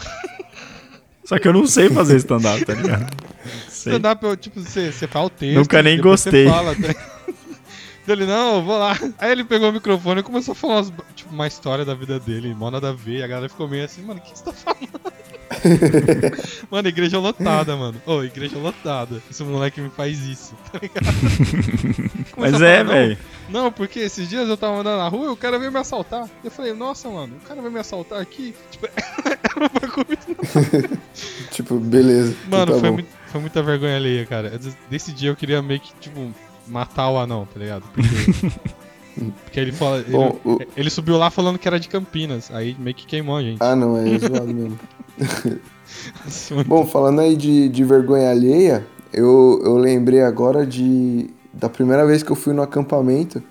Só 1.23 1.37
que 1.37 1.47
eu 1.47 1.53
não 1.53 1.67
sei 1.67 1.89
fazer 1.89 2.17
stand-up, 2.17 2.63
tá 2.65 2.73
ligado? 2.73 3.07
Stand-up, 3.69 4.25
eu, 4.25 4.37
tipo, 4.37 4.59
você, 4.59 4.91
você 4.91 5.07
fala 5.07 5.27
o 5.27 5.29
texto. 5.29 5.55
Nunca 5.57 5.83
nem 5.83 5.99
gostei. 5.99 6.45
Você 6.45 6.49
fala, 6.49 6.75
tá? 6.75 7.17
Ele, 8.07 8.25
não, 8.25 8.63
vou 8.63 8.77
lá. 8.77 8.97
Aí 9.17 9.31
ele 9.33 9.43
pegou 9.43 9.69
o 9.69 9.73
microfone 9.73 10.21
e 10.21 10.23
começou 10.23 10.53
a 10.53 10.55
falar 10.55 10.75
umas, 10.75 10.93
tipo, 11.13 11.33
uma 11.33 11.45
história 11.45 11.83
da 11.83 11.93
vida 11.93 12.17
dele, 12.19 12.53
mó 12.55 12.71
nada 12.71 12.89
a 12.89 12.93
ver. 12.93 13.17
E 13.19 13.23
a 13.23 13.27
galera 13.27 13.49
ficou 13.49 13.67
meio 13.67 13.83
assim, 13.83 14.01
mano, 14.01 14.21
o 14.21 14.23
que 14.23 14.37
você 14.37 14.45
tá 14.45 14.53
falando? 14.53 14.87
mano, 16.71 16.87
igreja 16.87 17.19
lotada, 17.19 17.75
mano. 17.75 18.01
Ô, 18.05 18.23
igreja 18.23 18.57
lotada. 18.57 19.21
Esse 19.29 19.43
moleque 19.43 19.81
me 19.81 19.89
faz 19.89 20.19
isso, 20.19 20.55
tá 20.71 20.79
ligado? 20.81 21.05
Começou 22.31 22.37
Mas 22.37 22.61
é, 22.61 22.77
falar, 22.77 22.83
"Não, 22.85 22.93
velho. 22.93 23.17
Não, 23.49 23.71
porque 23.71 23.99
esses 23.99 24.27
dias 24.27 24.47
eu 24.49 24.57
tava 24.57 24.77
andando 24.79 24.97
na 24.97 25.07
rua 25.07 25.27
e 25.27 25.29
o 25.29 25.35
cara 25.37 25.57
veio 25.57 25.71
me 25.71 25.79
assaltar. 25.79 26.29
Eu 26.43 26.51
falei, 26.51 26.73
nossa, 26.73 27.09
mano, 27.09 27.33
o 27.43 27.47
cara 27.47 27.61
veio 27.61 27.71
me 27.73 27.79
assaltar 27.79 28.21
aqui. 28.21 28.53
Tipo, 28.71 28.87
era 28.87 29.65
um 29.65 29.79
bagulho 29.79 30.97
Tipo, 31.51 31.75
beleza. 31.79 32.35
então 32.47 32.59
Mano, 32.59 32.73
tá 32.73 32.79
foi, 32.79 32.91
muito- 32.91 33.09
foi 33.27 33.41
muita 33.41 33.63
vergonha 33.63 33.95
alheia, 33.95 34.25
cara. 34.25 34.49
Des- 34.57 34.77
Desse 34.89 35.11
dia 35.11 35.29
eu 35.29 35.35
queria 35.35 35.61
meio 35.61 35.79
que, 35.79 35.93
tipo, 35.99 36.31
matar 36.67 37.09
o 37.09 37.17
anão, 37.17 37.47
tá 37.51 37.59
ligado? 37.59 37.83
Porque, 37.93 38.59
porque 39.45 39.59
ele 39.59 39.71
fala. 39.71 39.99
Ele, 39.99 40.11
Bom, 40.11 40.39
o- 40.45 40.59
ele 40.75 40.89
subiu 40.89 41.17
lá 41.17 41.29
falando 41.29 41.57
que 41.57 41.67
era 41.67 41.79
de 41.79 41.87
Campinas. 41.87 42.51
Aí 42.51 42.75
meio 42.79 42.95
que 42.95 43.05
queimou 43.05 43.37
a 43.37 43.41
gente. 43.41 43.57
Ah, 43.61 43.75
não, 43.75 43.97
é 43.97 44.17
zoado 44.19 44.45
mesmo. 44.53 44.79
Assim, 46.25 46.61
Bom, 46.63 46.85
falando 46.85 47.21
aí 47.21 47.35
de, 47.35 47.69
de 47.69 47.83
vergonha 47.83 48.29
alheia, 48.29 48.85
eu, 49.13 49.61
eu 49.63 49.77
lembrei 49.77 50.21
agora 50.21 50.65
de 50.65 51.29
da 51.59 51.69
primeira 51.69 52.05
vez 52.05 52.23
que 52.23 52.31
eu 52.31 52.35
fui 52.35 52.53
no 52.53 52.61
acampamento. 52.61 53.41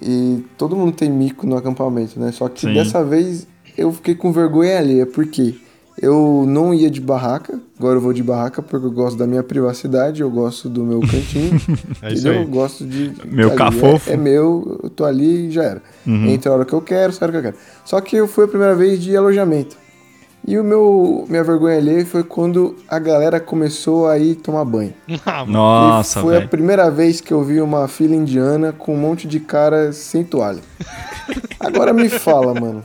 E 0.00 0.44
todo 0.58 0.74
mundo 0.74 0.92
tem 0.92 1.10
mico 1.10 1.46
no 1.46 1.56
acampamento, 1.56 2.18
né? 2.18 2.32
Só 2.32 2.48
que 2.48 2.62
Sim. 2.62 2.74
dessa 2.74 3.04
vez 3.04 3.46
eu 3.76 3.92
fiquei 3.92 4.14
com 4.14 4.32
vergonha 4.32 4.78
alheia, 4.78 5.06
porque 5.06 5.54
eu 6.00 6.44
não 6.48 6.74
ia 6.74 6.90
de 6.90 7.00
barraca, 7.00 7.60
agora 7.78 7.96
eu 7.96 8.00
vou 8.00 8.12
de 8.12 8.22
barraca 8.22 8.62
porque 8.62 8.86
eu 8.86 8.90
gosto 8.90 9.16
da 9.16 9.26
minha 9.26 9.42
privacidade, 9.42 10.22
eu 10.22 10.30
gosto 10.30 10.68
do 10.68 10.82
meu 10.82 11.00
cantinho. 11.00 11.60
É 12.02 12.12
isso 12.12 12.28
aí. 12.28 12.36
Eu 12.36 12.48
gosto 12.48 12.84
de. 12.84 13.12
Meu 13.26 13.54
cafofo. 13.54 14.10
É, 14.10 14.14
é 14.14 14.16
meu, 14.16 14.80
eu 14.82 14.90
tô 14.90 15.04
ali 15.04 15.46
e 15.46 15.50
já 15.50 15.62
era. 15.62 15.82
Uhum. 16.04 16.26
Entra 16.26 16.50
a 16.50 16.54
hora 16.54 16.64
que 16.64 16.72
eu 16.72 16.80
quero, 16.80 17.12
sai 17.12 17.28
a 17.28 17.30
hora 17.30 17.32
que 17.32 17.46
eu 17.46 17.52
quero. 17.52 17.64
Só 17.84 18.00
que 18.00 18.16
eu 18.16 18.26
fui 18.26 18.44
a 18.44 18.48
primeira 18.48 18.74
vez 18.74 19.00
de 19.00 19.16
alojamento. 19.16 19.76
E 20.44 20.58
o 20.58 20.64
meu 20.64 21.24
minha 21.28 21.44
vergonha 21.44 21.76
alheia 21.78 22.04
foi 22.04 22.24
quando 22.24 22.74
a 22.88 22.98
galera 22.98 23.38
começou 23.38 24.08
a 24.08 24.18
ir 24.18 24.34
tomar 24.36 24.64
banho. 24.64 24.92
Ah. 25.24 25.44
Nossa, 25.46 26.18
e 26.18 26.22
foi 26.22 26.34
a 26.34 26.38
velho. 26.40 26.50
primeira 26.50 26.90
vez 26.90 27.20
que 27.20 27.32
eu 27.32 27.42
vi 27.44 27.60
uma 27.60 27.86
fila 27.86 28.14
indiana 28.14 28.72
com 28.72 28.94
um 28.94 28.98
monte 28.98 29.28
de 29.28 29.38
cara 29.38 29.92
sem 29.92 30.24
toalha. 30.24 30.60
Agora 31.60 31.92
me 31.92 32.08
fala, 32.08 32.52
mano. 32.58 32.84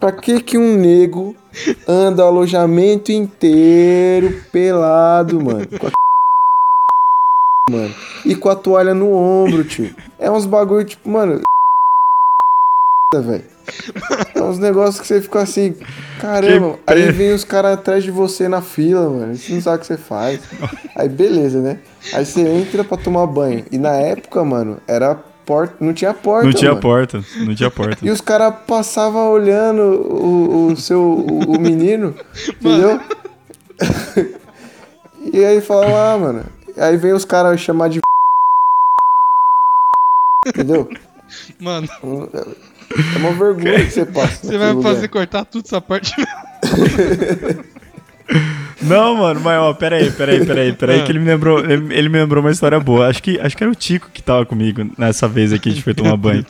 Pra 0.00 0.12
que 0.12 0.40
que 0.40 0.56
um 0.56 0.76
nego 0.76 1.36
anda 1.86 2.24
o 2.24 2.28
alojamento 2.28 3.12
inteiro 3.12 4.42
pelado, 4.50 5.42
mano? 5.42 5.66
Com 5.78 5.86
a 5.86 5.90
mano. 7.70 7.94
E 8.24 8.34
com 8.34 8.48
a 8.48 8.56
toalha 8.56 8.94
no 8.94 9.12
ombro, 9.12 9.62
tio. 9.64 9.94
É 10.18 10.30
uns 10.30 10.46
bagulho 10.46 10.84
tipo, 10.86 11.08
mano. 11.10 11.40
velho. 13.14 13.53
É 14.34 14.42
uns 14.42 14.58
negócios 14.58 15.00
que 15.00 15.06
você 15.06 15.20
fica 15.20 15.40
assim, 15.40 15.74
caramba. 16.20 16.78
Que 16.86 16.92
Aí 16.92 17.12
vem 17.12 17.32
os 17.32 17.44
caras 17.44 17.74
atrás 17.74 18.04
de 18.04 18.10
você 18.10 18.48
na 18.48 18.60
fila, 18.60 19.08
mano. 19.08 19.36
Você 19.36 19.52
não 19.52 19.60
sabe 19.60 19.76
o 19.76 19.80
que 19.80 19.86
você 19.86 19.96
faz. 19.96 20.40
Aí 20.96 21.08
beleza, 21.08 21.60
né? 21.60 21.78
Aí 22.12 22.24
você 22.24 22.40
entra 22.40 22.84
pra 22.84 22.96
tomar 22.96 23.26
banho. 23.26 23.64
E 23.70 23.78
na 23.78 23.92
época, 23.92 24.44
mano, 24.44 24.78
era 24.86 25.14
porta. 25.14 25.76
Não 25.80 25.92
tinha 25.92 26.12
porta. 26.12 26.46
Não 26.46 26.52
tinha 26.52 26.70
mano. 26.70 26.82
porta, 26.82 27.24
não 27.36 27.54
tinha 27.54 27.70
porta. 27.70 28.04
E 28.04 28.10
os 28.10 28.20
caras 28.20 28.54
passavam 28.66 29.30
olhando 29.30 29.82
o, 29.82 30.72
o 30.72 30.76
seu 30.76 31.00
o, 31.00 31.56
o 31.56 31.60
menino, 31.60 32.14
entendeu? 32.48 33.00
e 35.32 35.44
aí 35.44 35.60
falava, 35.60 36.12
ah, 36.12 36.18
mano. 36.18 36.44
Aí 36.76 36.96
vem 36.96 37.12
os 37.12 37.24
caras 37.24 37.60
chamar 37.60 37.88
de. 37.88 38.00
Entendeu? 40.46 40.88
Mano, 41.58 41.88
É 43.14 43.18
uma 43.18 43.32
vergonha 43.32 43.84
que 43.84 43.90
você 43.90 44.06
passa. 44.06 44.46
você 44.46 44.58
vai 44.58 44.80
fazer 44.82 45.08
cortar 45.08 45.44
tudo 45.44 45.64
essa 45.66 45.80
parte. 45.80 46.12
Não, 48.80 49.16
mano, 49.16 49.40
mas 49.40 49.58
ó, 49.60 49.72
peraí, 49.72 50.10
peraí, 50.10 50.44
peraí, 50.44 50.72
peraí, 50.72 51.00
Ah. 51.00 51.04
que 51.04 51.12
ele 51.12 51.18
me 51.18 51.26
lembrou, 51.26 51.58
ele, 51.60 51.94
ele 51.94 52.08
me 52.08 52.18
lembrou 52.18 52.42
uma 52.42 52.50
história 52.50 52.78
boa. 52.80 53.06
Acho 53.08 53.22
que, 53.22 53.38
acho 53.40 53.56
que 53.56 53.62
era 53.62 53.70
o 53.70 53.74
Tico 53.74 54.10
que 54.12 54.22
tava 54.22 54.44
comigo 54.44 54.86
nessa 54.98 55.26
vez 55.28 55.52
aqui, 55.52 55.68
a 55.68 55.72
gente 55.72 55.82
foi 55.84 55.94
tomar 55.94 56.16
banho. 56.16 56.44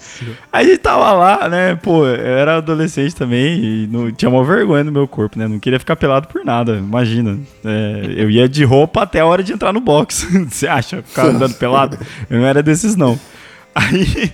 Aí 0.52 0.66
a 0.66 0.68
gente 0.68 0.78
tava 0.78 1.12
lá, 1.12 1.48
né, 1.48 1.76
pô, 1.76 2.06
eu 2.06 2.38
era 2.38 2.56
adolescente 2.56 3.14
também 3.14 3.58
e 3.62 3.86
não, 3.88 4.10
tinha 4.10 4.28
uma 4.28 4.42
vergonha 4.44 4.82
no 4.84 4.90
meu 4.92 5.06
corpo, 5.06 5.38
né, 5.38 5.46
não 5.46 5.58
queria 5.60 5.78
ficar 5.78 5.96
pelado 5.96 6.26
por 6.28 6.44
nada, 6.44 6.76
imagina. 6.76 7.38
É, 7.64 8.14
eu 8.16 8.30
ia 8.30 8.48
de 8.48 8.64
roupa 8.64 9.02
até 9.02 9.20
a 9.20 9.26
hora 9.26 9.42
de 9.42 9.52
entrar 9.52 9.72
no 9.72 9.80
box, 9.80 10.26
você 10.50 10.66
acha, 10.66 11.02
ficar 11.02 11.26
andando 11.26 11.54
pelado? 11.54 11.98
Eu 12.30 12.38
não 12.38 12.46
era 12.46 12.62
desses 12.62 12.96
não. 12.96 13.18
Aí, 13.74 14.32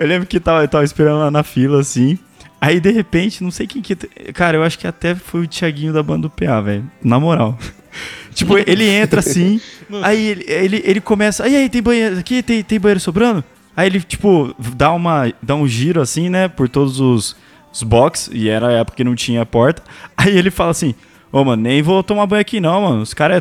eu 0.00 0.06
lembro 0.06 0.26
que 0.26 0.40
tava, 0.40 0.64
eu 0.64 0.68
tava 0.68 0.84
esperando 0.84 1.20
lá 1.20 1.30
na 1.30 1.44
fila, 1.44 1.80
assim, 1.80 2.18
Aí, 2.60 2.78
de 2.78 2.90
repente, 2.90 3.42
não 3.42 3.50
sei 3.50 3.66
quem 3.66 3.80
que. 3.80 3.96
Cara, 4.34 4.58
eu 4.58 4.62
acho 4.62 4.78
que 4.78 4.86
até 4.86 5.14
foi 5.14 5.40
o 5.40 5.48
Thiaguinho 5.48 5.94
da 5.94 6.02
banda 6.02 6.22
do 6.22 6.30
PA, 6.30 6.60
velho. 6.60 6.84
Na 7.02 7.18
moral. 7.18 7.58
tipo, 8.34 8.58
ele 8.58 8.86
entra 8.86 9.20
assim, 9.20 9.58
aí 10.02 10.26
ele, 10.26 10.44
ele, 10.46 10.82
ele 10.84 11.00
começa. 11.00 11.42
Aí, 11.44 11.56
aí, 11.56 11.70
tem 11.70 11.82
banheiro 11.82 12.18
aqui? 12.18 12.42
Tem, 12.42 12.62
tem 12.62 12.78
banheiro 12.78 13.00
sobrando? 13.00 13.42
Aí 13.74 13.86
ele, 13.86 14.02
tipo, 14.02 14.54
dá, 14.76 14.92
uma, 14.92 15.32
dá 15.42 15.54
um 15.54 15.66
giro 15.66 16.02
assim, 16.02 16.28
né? 16.28 16.48
Por 16.48 16.68
todos 16.68 17.00
os, 17.00 17.34
os 17.72 17.82
box, 17.82 18.28
e 18.30 18.50
era 18.50 18.68
a 18.68 18.72
época 18.72 18.98
que 18.98 19.04
não 19.04 19.14
tinha 19.14 19.46
porta. 19.46 19.82
Aí 20.14 20.36
ele 20.36 20.50
fala 20.50 20.72
assim: 20.72 20.94
Ô, 21.32 21.42
mano, 21.42 21.62
nem 21.62 21.80
vou 21.80 22.02
tomar 22.02 22.26
banho 22.26 22.42
aqui 22.42 22.60
não, 22.60 22.82
mano. 22.82 23.00
Os 23.00 23.14
caras 23.14 23.38
é. 23.38 23.40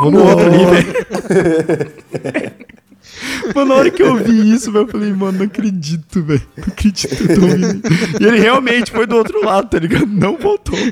Vou 0.00 0.10
no 0.10 0.24
outro 0.24 0.46
ali, 0.46 0.64
velho. 0.66 0.92
Mano, 3.54 3.70
na 3.70 3.74
hora 3.76 3.90
que 3.90 4.02
eu 4.02 4.16
vi 4.16 4.52
isso, 4.54 4.70
eu 4.76 4.86
falei, 4.86 5.12
mano, 5.12 5.38
não 5.38 5.46
acredito, 5.46 6.22
velho. 6.22 6.42
Não 6.56 6.64
acredito 6.64 7.16
que 7.16 7.22
eu 7.32 7.34
tô 7.40 7.46
ouvindo. 7.46 7.82
E 8.20 8.24
ele 8.26 8.38
realmente 8.40 8.90
foi 8.92 9.06
do 9.06 9.16
outro 9.16 9.44
lado, 9.44 9.68
tá 9.68 9.78
ligado? 9.78 10.06
Não 10.06 10.36
voltou. 10.36 10.78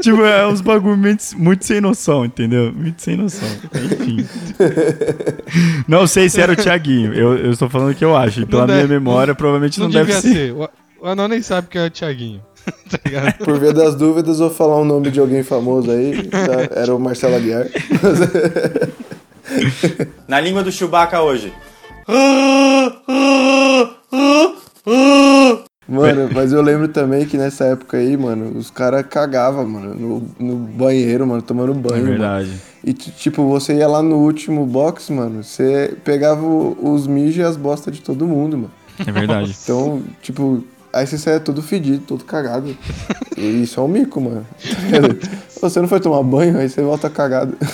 tipo, 0.00 0.22
é 0.24 0.46
uns 0.46 0.60
bagulho 0.60 0.96
muito, 0.96 1.22
muito 1.36 1.64
sem 1.64 1.80
noção, 1.80 2.24
entendeu? 2.24 2.72
Muito 2.72 3.00
sem 3.02 3.16
noção. 3.16 3.48
Enfim. 3.74 4.26
Não 5.86 6.06
sei 6.06 6.28
se 6.28 6.40
era 6.40 6.52
o 6.52 6.56
Thiaguinho. 6.56 7.12
Eu, 7.14 7.36
eu 7.36 7.50
estou 7.52 7.68
falando 7.68 7.90
o 7.92 7.94
que 7.94 8.04
eu 8.04 8.16
acho. 8.16 8.46
Pela 8.46 8.62
Não 8.66 8.74
minha 8.74 8.86
deve- 8.86 8.94
memória, 8.94 9.34
provavelmente 9.34 9.78
não, 9.78 9.86
Não, 9.86 9.92
deve 9.92 10.12
ser. 10.14 10.20
ser. 10.32 10.52
O, 10.52 10.68
o 11.02 11.06
Anão 11.06 11.28
nem 11.28 11.42
sabe 11.42 11.68
que 11.68 11.78
é 11.78 11.86
o 11.86 11.90
Thiaguinho. 11.90 12.40
tá? 12.90 12.98
Por 13.44 13.58
via 13.58 13.72
das 13.72 13.94
dúvidas, 13.94 14.40
eu 14.40 14.48
vou 14.48 14.56
falar 14.56 14.80
um 14.80 14.84
nome 14.84 15.10
de 15.10 15.20
alguém 15.20 15.42
famoso 15.42 15.90
aí. 15.90 16.28
tá? 16.28 16.80
Era 16.80 16.94
o 16.94 17.00
Marcelo 17.00 17.36
Aguiar. 17.36 17.66
Na 20.28 20.40
língua 20.40 20.62
do 20.62 20.72
Chewbacca 20.72 21.20
hoje. 21.20 21.52
Mano, 25.88 26.30
mas 26.32 26.52
eu 26.52 26.62
lembro 26.62 26.88
também 26.88 27.26
que 27.26 27.36
nessa 27.36 27.64
época 27.64 27.96
aí, 27.98 28.16
mano, 28.16 28.56
os 28.56 28.70
caras 28.70 29.04
cagavam, 29.08 29.66
mano, 29.68 29.94
no, 29.94 30.22
no 30.38 30.56
banheiro, 30.56 31.26
mano, 31.26 31.42
tomando 31.42 31.72
É 31.72 31.74
banho. 31.74 32.04
mano. 32.04 32.18
verdade. 32.18 32.52
E 32.84 32.94
t- 32.94 33.10
tipo, 33.10 33.46
você 33.48 33.74
ia 33.74 33.88
lá 33.88 34.02
no 34.02 34.16
último 34.16 34.64
box, 34.64 35.10
mano, 35.10 35.42
você 35.42 35.94
pegava 36.04 36.42
o- 36.44 36.76
os 36.94 37.06
mijos 37.06 37.36
e 37.36 37.42
as 37.42 37.56
bostas 37.56 37.94
de 37.94 38.00
todo 38.00 38.26
mundo, 38.26 38.56
mano. 38.56 38.70
É 39.04 39.10
verdade. 39.10 39.54
Então, 39.64 40.02
tipo, 40.22 40.62
aí 40.92 41.06
você 41.06 41.16
saia 41.18 41.40
todo 41.40 41.62
fedido, 41.62 42.04
todo 42.06 42.24
cagado. 42.24 42.76
E 43.36 43.62
isso 43.62 43.80
é 43.80 43.82
um 43.82 43.88
mico, 43.88 44.20
mano. 44.20 44.46
Tá 45.60 45.68
você 45.68 45.80
não 45.80 45.88
foi 45.88 46.00
tomar 46.00 46.22
banho, 46.22 46.58
aí 46.58 46.68
você 46.68 46.82
volta 46.82 47.08
cagado. 47.08 47.56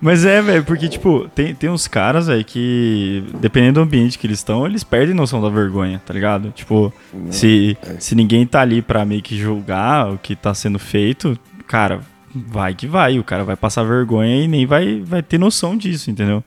Mas 0.00 0.24
é, 0.24 0.40
velho, 0.40 0.64
porque, 0.64 0.88
tipo, 0.88 1.28
tem, 1.34 1.52
tem 1.54 1.68
uns 1.68 1.88
caras, 1.88 2.28
velho, 2.28 2.44
que, 2.44 3.24
dependendo 3.40 3.80
do 3.80 3.84
ambiente 3.84 4.16
que 4.16 4.26
eles 4.26 4.38
estão, 4.38 4.64
eles 4.64 4.84
perdem 4.84 5.14
noção 5.14 5.42
da 5.42 5.48
vergonha, 5.48 6.00
tá 6.06 6.14
ligado? 6.14 6.52
Tipo, 6.52 6.92
se, 7.30 7.76
se 7.98 8.14
ninguém 8.14 8.46
tá 8.46 8.60
ali 8.60 8.80
pra 8.80 9.04
meio 9.04 9.20
que 9.20 9.36
julgar 9.36 10.12
o 10.12 10.18
que 10.18 10.36
tá 10.36 10.54
sendo 10.54 10.78
feito, 10.78 11.36
cara, 11.66 12.00
vai 12.32 12.74
que 12.74 12.86
vai. 12.86 13.18
O 13.18 13.24
cara 13.24 13.42
vai 13.42 13.56
passar 13.56 13.82
vergonha 13.82 14.44
e 14.44 14.46
nem 14.46 14.64
vai, 14.66 15.02
vai 15.04 15.22
ter 15.22 15.38
noção 15.38 15.76
disso, 15.76 16.10
entendeu? 16.10 16.44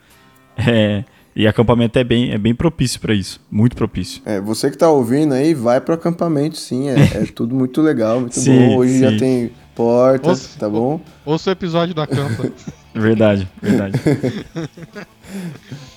É, 0.56 1.04
e 1.36 1.47
acampamento 1.47 1.97
é 1.97 2.03
bem, 2.03 2.32
é 2.32 2.38
bem 2.38 2.53
propício 2.53 2.99
pra 2.99 3.13
isso. 3.13 3.39
Muito 3.49 3.75
propício. 3.75 4.21
É, 4.25 4.39
você 4.41 4.69
que 4.69 4.77
tá 4.77 4.89
ouvindo 4.89 5.34
aí, 5.34 5.53
vai 5.53 5.79
pro 5.82 5.93
acampamento, 5.93 6.57
sim. 6.57 6.89
É, 6.89 6.95
é 6.95 7.25
tudo 7.34 7.55
muito 7.55 7.82
legal, 7.82 8.19
muito 8.19 8.38
Sim, 8.39 8.69
bom. 8.69 8.77
Hoje 8.77 8.93
sim. 8.93 8.99
já 8.99 9.17
tem 9.17 9.51
porta, 9.75 10.29
Ouça- 10.29 10.59
tá 10.59 10.69
bom? 10.69 10.99
Ouça 11.25 11.49
o 11.49 11.53
episódio 11.53 11.93
da 11.95 12.05
campa. 12.07 12.49
Verdade, 12.93 13.47
verdade. 13.61 13.93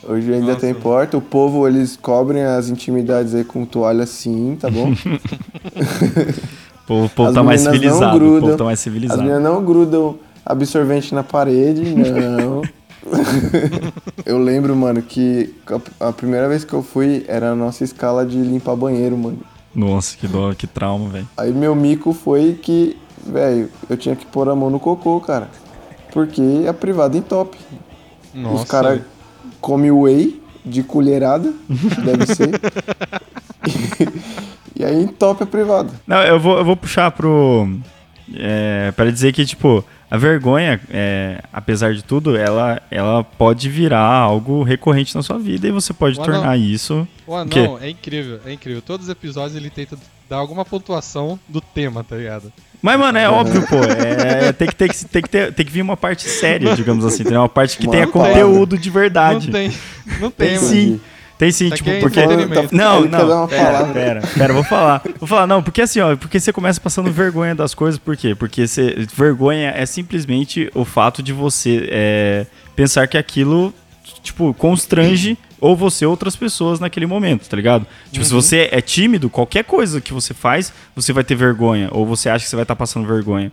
Hoje 0.06 0.32
ainda 0.32 0.46
Nossa. 0.52 0.60
tem 0.60 0.72
porta. 0.72 1.16
O 1.16 1.20
povo, 1.20 1.66
eles 1.66 1.96
cobrem 1.96 2.44
as 2.44 2.68
intimidades 2.68 3.34
aí 3.34 3.42
com 3.42 3.64
toalha, 3.64 4.06
sim, 4.06 4.56
tá 4.60 4.70
bom? 4.70 4.92
O 4.92 6.86
povo, 6.86 7.06
o 7.06 7.10
povo 7.10 7.28
As 7.30 7.34
tá 7.34 7.42
mais 7.42 7.60
civilizado. 7.62 8.16
O 8.16 8.20
grudam. 8.20 8.40
povo 8.42 8.56
tá 8.58 8.64
mais 8.64 8.78
As 8.78 8.82
civilizado. 8.84 9.22
meninas 9.22 9.42
não 9.42 9.64
grudam 9.64 10.18
absorvente 10.46 11.12
na 11.14 11.24
parede, 11.24 11.82
não. 11.96 12.62
eu 14.24 14.38
lembro, 14.38 14.74
mano, 14.74 15.02
que 15.02 15.54
a 16.00 16.12
primeira 16.12 16.48
vez 16.48 16.64
que 16.64 16.72
eu 16.72 16.82
fui 16.82 17.24
era 17.28 17.50
a 17.50 17.54
nossa 17.54 17.84
escala 17.84 18.24
de 18.24 18.36
limpar 18.36 18.76
banheiro, 18.76 19.16
mano. 19.16 19.38
Nossa, 19.74 20.16
que 20.16 20.28
dó, 20.28 20.54
que 20.54 20.66
trauma, 20.66 21.08
velho. 21.08 21.28
Aí 21.36 21.52
meu 21.52 21.74
mico 21.74 22.12
foi 22.12 22.58
que, 22.60 22.96
velho, 23.26 23.68
eu 23.90 23.96
tinha 23.96 24.14
que 24.14 24.24
pôr 24.24 24.48
a 24.48 24.54
mão 24.54 24.70
no 24.70 24.78
cocô, 24.78 25.20
cara. 25.20 25.48
Porque 26.12 26.64
a 26.68 26.72
privada 26.72 27.16
entope. 27.16 27.58
Nossa. 28.32 28.62
Os 28.62 28.64
caras 28.64 29.00
comem 29.60 29.90
whey 29.90 30.40
de 30.64 30.82
colherada, 30.82 31.52
deve 32.04 32.26
ser. 32.26 32.50
e 34.74 34.84
aí 34.84 35.02
entope 35.02 35.42
a 35.42 35.46
privada. 35.46 35.90
Não, 36.06 36.22
eu 36.22 36.38
vou, 36.38 36.58
eu 36.58 36.64
vou 36.64 36.76
puxar 36.76 37.10
pro. 37.10 37.68
É, 38.34 38.92
para 38.92 39.10
dizer 39.10 39.32
que, 39.32 39.44
tipo, 39.44 39.84
a 40.14 40.16
vergonha, 40.16 40.80
é, 40.90 41.40
apesar 41.52 41.92
de 41.94 42.02
tudo, 42.04 42.36
ela, 42.36 42.80
ela 42.90 43.24
pode 43.24 43.68
virar 43.68 44.00
algo 44.06 44.62
recorrente 44.62 45.14
na 45.14 45.22
sua 45.22 45.38
vida 45.38 45.66
e 45.66 45.70
você 45.72 45.92
pode 45.92 46.18
O 46.18 46.22
anão- 46.22 46.34
tornar 46.34 46.56
isso. 46.56 47.06
O? 47.26 47.34
Anão 47.34 47.78
é 47.80 47.90
incrível, 47.90 48.40
é 48.46 48.52
incrível. 48.52 48.80
Todos 48.80 49.06
os 49.06 49.12
episódios 49.12 49.56
ele 49.56 49.70
tenta 49.70 49.96
dar 50.30 50.36
alguma 50.36 50.64
pontuação 50.64 51.38
do 51.48 51.60
tema, 51.60 52.04
tá 52.04 52.16
ligado? 52.16 52.52
Mas, 52.80 52.98
mano, 52.98 53.16
é 53.18 53.28
óbvio, 53.28 53.62
pô. 53.66 53.76
É, 53.76 54.52
tem, 54.52 54.68
que, 54.68 54.76
tem, 54.76 54.88
que, 54.88 55.04
tem, 55.06 55.22
que 55.22 55.28
ter, 55.28 55.52
tem 55.54 55.64
que 55.66 55.72
vir 55.72 55.80
uma 55.82 55.96
parte 55.96 56.28
séria, 56.28 56.76
digamos 56.76 57.04
assim. 57.04 57.24
Tem 57.24 57.36
uma 57.36 57.48
parte 57.48 57.78
que 57.78 57.84
Uma 57.86 57.92
tenha 57.92 58.06
conteúdo 58.06 58.76
de 58.76 58.90
verdade. 58.90 59.46
Não 59.46 59.52
tem, 59.52 59.72
não 60.20 60.30
Tem 60.30 60.48
tem, 60.48 60.56
mano. 60.58 60.68
sim. 60.68 61.00
Tem 61.38 61.50
sim, 61.50 61.66
Isso 61.66 61.76
tipo, 61.76 61.90
porque. 62.00 62.20
entretenimento. 62.20 62.74
Não, 62.74 63.02
não. 63.02 63.48
Pera, 63.48 63.84
pera, 63.86 64.22
pera, 64.22 64.52
vou 64.52 64.62
falar. 64.62 65.02
Vou 65.18 65.26
falar, 65.26 65.46
não, 65.46 65.62
porque 65.62 65.82
assim, 65.82 66.00
ó, 66.00 66.16
porque 66.16 66.38
você 66.38 66.52
começa 66.52 66.80
passando 66.80 67.10
vergonha 67.10 67.54
das 67.54 67.74
coisas, 67.74 67.98
por 67.98 68.16
quê? 68.16 68.34
Porque 68.34 68.66
você, 68.66 69.06
vergonha 69.14 69.72
é 69.74 69.84
simplesmente 69.84 70.70
o 70.74 70.84
fato 70.84 71.22
de 71.22 71.32
você 71.32 71.88
é, 71.90 72.46
pensar 72.76 73.08
que 73.08 73.18
aquilo, 73.18 73.74
tipo, 74.22 74.54
constrange 74.54 75.36
ou 75.60 75.74
você 75.74 76.04
ou 76.04 76.12
outras 76.12 76.36
pessoas 76.36 76.78
naquele 76.78 77.06
momento, 77.06 77.48
tá 77.48 77.56
ligado? 77.56 77.86
Tipo, 78.12 78.24
se 78.24 78.32
você 78.32 78.68
é 78.70 78.80
tímido, 78.80 79.28
qualquer 79.28 79.64
coisa 79.64 80.00
que 80.00 80.12
você 80.12 80.34
faz, 80.34 80.72
você 80.94 81.12
vai 81.12 81.24
ter 81.24 81.34
vergonha, 81.34 81.88
ou 81.90 82.06
você 82.06 82.28
acha 82.28 82.44
que 82.44 82.50
você 82.50 82.56
vai 82.56 82.64
estar 82.64 82.76
passando 82.76 83.08
vergonha. 83.08 83.50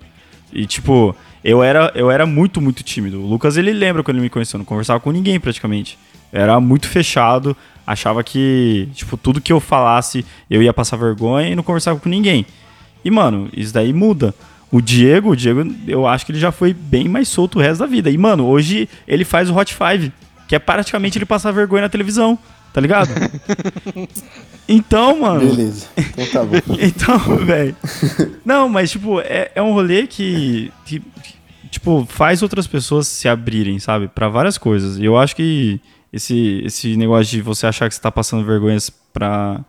E, 0.54 0.66
tipo, 0.66 1.16
eu 1.44 1.64
era, 1.64 1.92
eu 1.96 2.12
era 2.12 2.26
muito, 2.26 2.62
muito 2.62 2.84
tímido. 2.84 3.22
O 3.22 3.26
Lucas, 3.26 3.58
ele 3.58 3.72
lembra 3.72 4.04
quando 4.04 4.18
ele 4.18 4.26
me 4.26 4.30
conheceu, 4.30 4.58
eu 4.58 4.60
não 4.60 4.66
conversava 4.66 5.00
com 5.00 5.12
ninguém 5.12 5.40
praticamente. 5.40 5.98
Era 6.32 6.60
muito 6.60 6.88
fechado, 6.88 7.56
achava 7.86 8.24
que, 8.24 8.88
tipo, 8.94 9.18
tudo 9.18 9.42
que 9.42 9.52
eu 9.52 9.60
falasse 9.60 10.26
eu 10.50 10.62
ia 10.62 10.74
passar 10.74 10.98
vergonha 10.98 11.50
e 11.50 11.56
não 11.56 11.64
conversava 11.64 12.00
com 12.00 12.10
ninguém. 12.10 12.46
E, 13.04 13.12
mano, 13.12 13.50
isso 13.54 13.74
daí 13.74 13.92
muda. 13.94 14.34
O 14.72 14.80
Diego, 14.80 15.32
o 15.32 15.36
Diego, 15.36 15.66
eu 15.88 16.08
acho 16.08 16.26
que 16.26 16.32
ele 16.32 16.40
já 16.40 16.52
foi 16.52 16.74
bem 16.74 17.10
mais 17.10 17.28
solto 17.28 17.60
o 17.60 17.62
resto 17.62 17.80
da 17.80 17.86
vida. 17.86 18.10
E, 18.10 18.18
mano, 18.18 18.46
hoje 18.46 18.88
ele 19.08 19.26
faz 19.26 19.50
o 19.50 19.56
Hot 19.56 19.74
Five, 19.74 20.14
que 20.48 20.56
é 20.56 20.60
praticamente 20.60 21.18
ele 21.18 21.26
passar 21.26 21.52
vergonha 21.52 21.82
na 21.84 21.90
televisão, 21.90 22.40
tá 22.74 22.80
ligado? 22.80 23.10
Então, 24.68 25.20
mano. 25.20 25.42
Beleza. 25.42 25.88
Então 25.98 26.26
tá 26.28 26.44
bom. 26.46 26.58
Então, 26.80 27.46
velho. 27.46 27.76
Não, 28.46 28.70
mas, 28.70 28.92
tipo, 28.92 29.20
é, 29.20 29.52
é 29.54 29.62
um 29.62 29.74
rolê 29.74 30.08
que, 30.08 30.72
que, 30.86 31.02
tipo, 31.70 32.08
faz 32.10 32.42
outras 32.42 32.68
pessoas 32.68 33.08
se 33.08 33.28
abrirem, 33.28 33.80
sabe? 33.80 34.08
Pra 34.08 34.30
várias 34.30 34.58
coisas. 34.58 34.98
E 34.98 35.04
eu 35.04 35.18
acho 35.18 35.36
que 35.36 35.82
esse, 36.12 36.62
esse 36.66 36.96
negócio 36.96 37.26
de 37.26 37.42
você 37.42 37.68
achar 37.68 37.88
que 37.88 37.96
você 37.96 38.02
tá 38.02 38.12
passando 38.12 38.46
vergonhas 38.46 38.90
pra, 38.90 39.64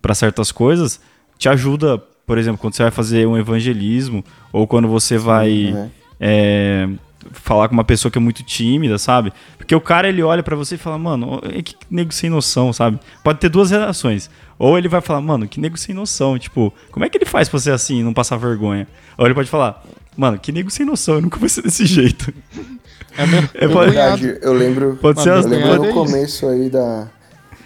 pra 0.00 0.14
certas 0.14 0.50
coisas 0.52 1.00
te 1.38 1.48
ajuda, 1.48 1.98
por 2.26 2.38
exemplo, 2.38 2.58
quando 2.58 2.74
você 2.74 2.82
vai 2.82 2.92
fazer 2.92 3.26
um 3.26 3.36
evangelismo 3.36 4.24
ou 4.52 4.66
quando 4.66 4.88
você 4.88 5.18
vai 5.18 5.70
né? 5.72 5.90
é, 6.18 6.88
falar 7.32 7.68
com 7.68 7.74
uma 7.74 7.84
pessoa 7.84 8.10
que 8.10 8.18
é 8.18 8.20
muito 8.20 8.42
tímida, 8.42 8.98
sabe? 8.98 9.32
Porque 9.58 9.74
o 9.74 9.80
cara 9.80 10.08
ele 10.08 10.22
olha 10.22 10.42
pra 10.42 10.56
você 10.56 10.76
e 10.76 10.78
fala, 10.78 10.98
mano, 10.98 11.40
que 11.64 11.74
nego 11.90 12.12
sem 12.12 12.30
noção, 12.30 12.72
sabe? 12.72 12.98
Pode 13.22 13.38
ter 13.38 13.48
duas 13.48 13.70
reações. 13.70 14.30
Ou 14.58 14.78
ele 14.78 14.88
vai 14.88 15.00
falar, 15.00 15.20
mano, 15.20 15.46
que 15.46 15.60
nego 15.60 15.76
sem 15.76 15.94
noção, 15.94 16.38
tipo, 16.38 16.72
como 16.90 17.04
é 17.04 17.08
que 17.08 17.18
ele 17.18 17.26
faz 17.26 17.48
pra 17.48 17.60
ser 17.60 17.72
assim 17.72 18.00
e 18.00 18.02
não 18.02 18.14
passar 18.14 18.36
vergonha? 18.38 18.88
Ou 19.18 19.26
ele 19.26 19.34
pode 19.34 19.50
falar, 19.50 19.84
mano, 20.16 20.38
que 20.38 20.50
nego 20.50 20.70
sem 20.70 20.86
noção, 20.86 21.16
eu 21.16 21.20
nunca 21.20 21.38
vou 21.38 21.48
ser 21.48 21.62
desse 21.62 21.84
jeito. 21.86 22.32
É 23.18 23.26
meu, 23.26 23.42
É 23.54 23.66
meu. 23.66 23.78
Verdade, 23.78 24.38
eu 24.42 24.52
lembro. 24.52 24.98
Pode 25.00 25.22
ser 25.22 25.32
as 25.32 25.46
lembro 25.46 25.84
no 25.84 25.92
começo 25.92 26.46
aí 26.46 26.68
da. 26.68 27.08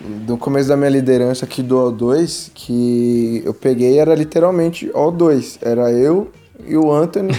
Do 0.01 0.39
começo 0.39 0.69
da 0.69 0.77
minha 0.79 0.89
liderança 0.89 1.45
aqui 1.45 1.63
do 1.63 1.77
O2, 1.77 2.51
que 2.55 3.43
eu 3.45 3.53
peguei 3.53 3.99
era 3.99 4.15
literalmente 4.15 4.89
O2. 4.95 5.59
Era 5.61 5.93
eu 5.93 6.31
e 6.67 6.77
o 6.77 6.91
Anthony 6.91 7.33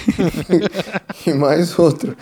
e 1.26 1.34
mais 1.34 1.78
outro. 1.80 2.16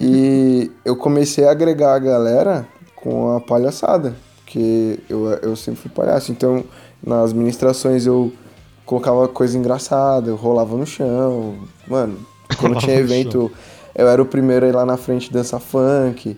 E 0.00 0.70
eu 0.84 0.94
comecei 0.96 1.44
a 1.44 1.50
agregar 1.50 1.94
a 1.94 1.98
galera 1.98 2.68
com 2.94 3.34
a 3.34 3.40
palhaçada, 3.40 4.14
porque 4.36 5.00
eu, 5.08 5.26
eu 5.42 5.56
sempre 5.56 5.80
fui 5.80 5.90
palhaço. 5.90 6.30
Então, 6.30 6.64
nas 7.04 7.32
ministrações 7.32 8.06
eu 8.06 8.32
colocava 8.84 9.28
coisa 9.28 9.58
engraçada, 9.58 10.30
eu 10.30 10.36
rolava 10.36 10.76
no 10.76 10.86
chão. 10.86 11.56
Mano, 11.86 12.18
quando 12.58 12.78
tinha 12.78 12.96
evento, 12.96 13.50
eu 13.98 14.08
era 14.08 14.22
o 14.22 14.26
primeiro 14.26 14.64
a 14.64 14.68
ir 14.68 14.72
lá 14.74 14.86
na 14.86 14.96
frente 14.96 15.30
dançar 15.32 15.60
funk. 15.60 16.36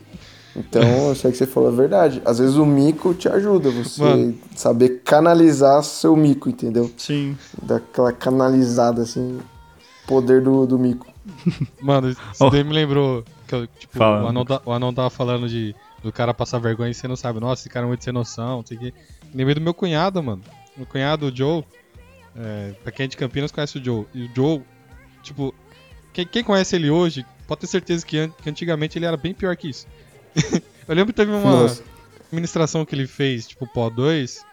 Então, 0.56 0.82
eu 1.08 1.14
sei 1.14 1.30
que 1.30 1.36
você 1.36 1.46
falou 1.46 1.68
a 1.68 1.72
verdade. 1.72 2.20
Às 2.24 2.38
vezes 2.40 2.56
o 2.56 2.66
mico 2.66 3.14
te 3.14 3.28
ajuda, 3.28 3.70
você 3.70 4.02
Mano. 4.02 4.34
saber 4.56 5.02
canalizar 5.04 5.82
seu 5.84 6.16
mico, 6.16 6.48
entendeu? 6.48 6.90
Sim. 6.96 7.36
Daquela 7.62 8.12
canalizada, 8.12 9.02
assim, 9.02 9.38
poder 10.06 10.42
do, 10.42 10.66
do 10.66 10.76
mico. 10.78 11.06
Mano, 11.80 12.08
isso 12.10 12.20
Oh. 12.40 12.50
daí 12.50 12.64
me 12.64 12.72
lembrou 12.72 13.22
que 13.46 13.54
eu, 13.54 13.66
tipo, 13.66 13.96
Fala. 13.98 14.24
o 14.24 14.28
Anão, 14.28 14.44
tá- 14.44 14.60
o 14.64 14.72
Anão 14.72 14.92
tava 14.92 15.10
falando 15.10 15.48
de 15.48 15.74
do 16.02 16.10
cara 16.10 16.32
passar 16.32 16.58
vergonha 16.58 16.90
e 16.90 16.94
você 16.94 17.06
não 17.06 17.14
sabe. 17.14 17.38
Nossa, 17.40 17.60
esse 17.62 17.68
cara 17.68 17.84
é 17.84 17.88
muito 17.88 18.02
sem 18.02 18.12
noção, 18.12 18.56
não 18.58 18.66
sei 18.66 18.76
o 18.78 18.80
quê. 18.80 18.94
Lembrei 19.34 19.54
do 19.54 19.60
meu 19.60 19.74
cunhado, 19.74 20.22
mano. 20.22 20.40
Meu 20.76 20.86
cunhado, 20.86 21.26
o 21.26 21.36
Joe. 21.36 21.62
É, 22.34 22.72
pra 22.82 22.90
quem 22.90 23.04
é 23.04 23.06
de 23.06 23.16
Campinas 23.18 23.52
conhece 23.52 23.76
o 23.78 23.84
Joe. 23.84 24.06
E 24.14 24.24
o 24.24 24.30
Joe, 24.34 24.62
tipo, 25.22 25.54
quem, 26.12 26.26
quem 26.26 26.42
conhece 26.42 26.74
ele 26.74 26.88
hoje, 26.90 27.26
pode 27.50 27.62
ter 27.62 27.66
certeza 27.66 28.06
que, 28.06 28.16
an- 28.16 28.30
que 28.40 28.48
antigamente 28.48 28.96
ele 28.96 29.06
era 29.06 29.16
bem 29.16 29.34
pior 29.34 29.56
que 29.56 29.68
isso. 29.68 29.84
eu 30.86 30.94
lembro 30.94 31.12
que 31.12 31.16
teve 31.16 31.32
uma 31.32 31.62
Nossa. 31.62 31.82
administração 32.28 32.86
que 32.86 32.94
ele 32.94 33.08
fez, 33.08 33.48
tipo, 33.48 33.66
pó 33.66 33.90
2, 33.90 34.44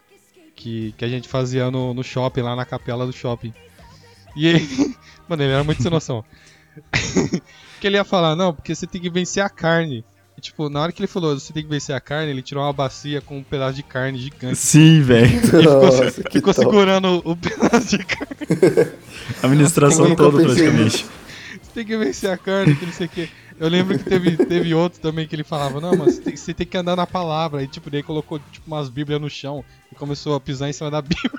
que, 0.56 0.92
que 0.98 1.04
a 1.04 1.08
gente 1.08 1.28
fazia 1.28 1.70
no, 1.70 1.94
no 1.94 2.02
shopping, 2.02 2.40
lá 2.40 2.56
na 2.56 2.64
capela 2.64 3.06
do 3.06 3.12
shopping. 3.12 3.54
E 4.34 4.48
ele, 4.48 4.66
mano, 5.28 5.44
ele 5.44 5.52
era 5.52 5.62
muito 5.62 5.80
sem 5.80 5.92
noção. 5.92 6.24
que 7.80 7.86
ele 7.86 7.96
ia 7.96 8.02
falar, 8.02 8.34
não, 8.34 8.52
porque 8.52 8.74
você 8.74 8.84
tem 8.84 9.00
que 9.00 9.08
vencer 9.08 9.44
a 9.44 9.48
carne. 9.48 10.04
E, 10.36 10.40
tipo, 10.40 10.68
na 10.68 10.80
hora 10.80 10.90
que 10.90 11.00
ele 11.00 11.06
falou, 11.06 11.38
você 11.38 11.52
tem 11.52 11.62
que 11.62 11.68
vencer 11.68 11.94
a 11.94 12.00
carne, 12.00 12.32
ele 12.32 12.42
tirou 12.42 12.64
uma 12.64 12.72
bacia 12.72 13.20
com 13.20 13.38
um 13.38 13.44
pedaço 13.44 13.76
de 13.76 13.84
carne 13.84 14.18
gigante. 14.18 14.56
Sim, 14.56 15.02
velho. 15.02 15.28
Ficou 16.32 16.52
top. 16.52 16.66
segurando 16.66 17.22
o 17.24 17.36
pedaço 17.36 17.96
de 17.96 18.04
carne. 18.04 18.92
A 19.40 19.46
administração 19.46 20.08
nunca 20.08 20.24
toda, 20.24 20.38
pensei 20.38 20.64
praticamente. 20.64 21.06
Você 21.78 21.84
tem 21.84 21.86
que 21.86 21.96
vencer 21.96 22.30
a 22.30 22.36
carne, 22.36 22.74
que 22.74 22.84
não 22.86 22.92
sei 22.92 23.06
o 23.06 23.08
que. 23.08 23.28
Eu 23.60 23.68
lembro 23.68 23.96
que 23.96 24.04
teve, 24.04 24.36
teve 24.36 24.74
outro 24.74 25.00
também 25.00 25.28
que 25.28 25.34
ele 25.36 25.44
falava, 25.44 25.80
não, 25.80 25.96
mas 25.96 26.14
você 26.16 26.20
tem, 26.22 26.36
você 26.36 26.54
tem 26.54 26.66
que 26.66 26.76
andar 26.76 26.96
na 26.96 27.06
palavra. 27.06 27.60
Aí, 27.60 27.68
tipo, 27.68 27.88
daí 27.88 28.02
colocou 28.02 28.40
tipo, 28.50 28.66
umas 28.66 28.88
bíblias 28.88 29.20
no 29.20 29.30
chão 29.30 29.64
e 29.92 29.94
começou 29.94 30.34
a 30.34 30.40
pisar 30.40 30.68
em 30.68 30.72
cima 30.72 30.90
da 30.90 31.00
bíblia. 31.00 31.30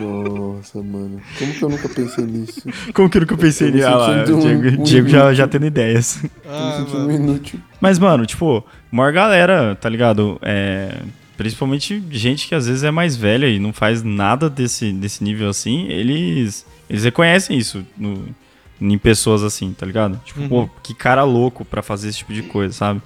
Nossa, 0.00 0.82
mano. 0.82 1.20
Como 1.38 1.52
que 1.52 1.62
eu 1.62 1.68
nunca 1.68 1.88
pensei 1.88 2.24
nisso? 2.24 2.62
Como 2.94 3.10
que 3.10 3.16
eu 3.18 3.20
nunca 3.20 3.36
pensei 3.36 3.70
nisso? 3.70 3.86
Ah, 3.86 3.94
lá, 3.96 4.22
um- 4.22 4.40
Diego, 4.40 4.80
um 4.80 4.84
Diego 4.84 5.08
já, 5.08 5.34
já 5.34 5.46
tendo 5.46 5.66
ideias. 5.66 6.22
Ah, 6.46 6.84
mano. 6.88 7.12
inútil. 7.12 7.60
Mas, 7.80 7.98
mano, 7.98 8.24
tipo, 8.24 8.64
maior 8.90 9.12
galera, 9.12 9.74
tá 9.74 9.88
ligado? 9.88 10.38
É, 10.42 10.96
principalmente 11.36 12.02
gente 12.10 12.48
que 12.48 12.54
às 12.54 12.66
vezes 12.66 12.82
é 12.82 12.90
mais 12.90 13.16
velha 13.16 13.48
e 13.48 13.58
não 13.58 13.72
faz 13.72 14.02
nada 14.02 14.48
desse, 14.48 14.92
desse 14.92 15.22
nível 15.22 15.48
assim, 15.48 15.88
eles, 15.88 16.64
eles 16.88 17.04
reconhecem 17.04 17.58
isso 17.58 17.84
no, 17.96 18.34
em 18.80 18.98
pessoas 18.98 19.42
assim, 19.42 19.72
tá 19.72 19.86
ligado? 19.86 20.20
Tipo, 20.24 20.40
Uhum. 20.40 20.48
pô, 20.48 20.68
que 20.82 20.94
cara 20.94 21.22
louco 21.24 21.64
pra 21.64 21.82
fazer 21.82 22.08
esse 22.08 22.18
tipo 22.18 22.32
de 22.32 22.42
coisa, 22.42 22.74
sabe? 22.74 23.00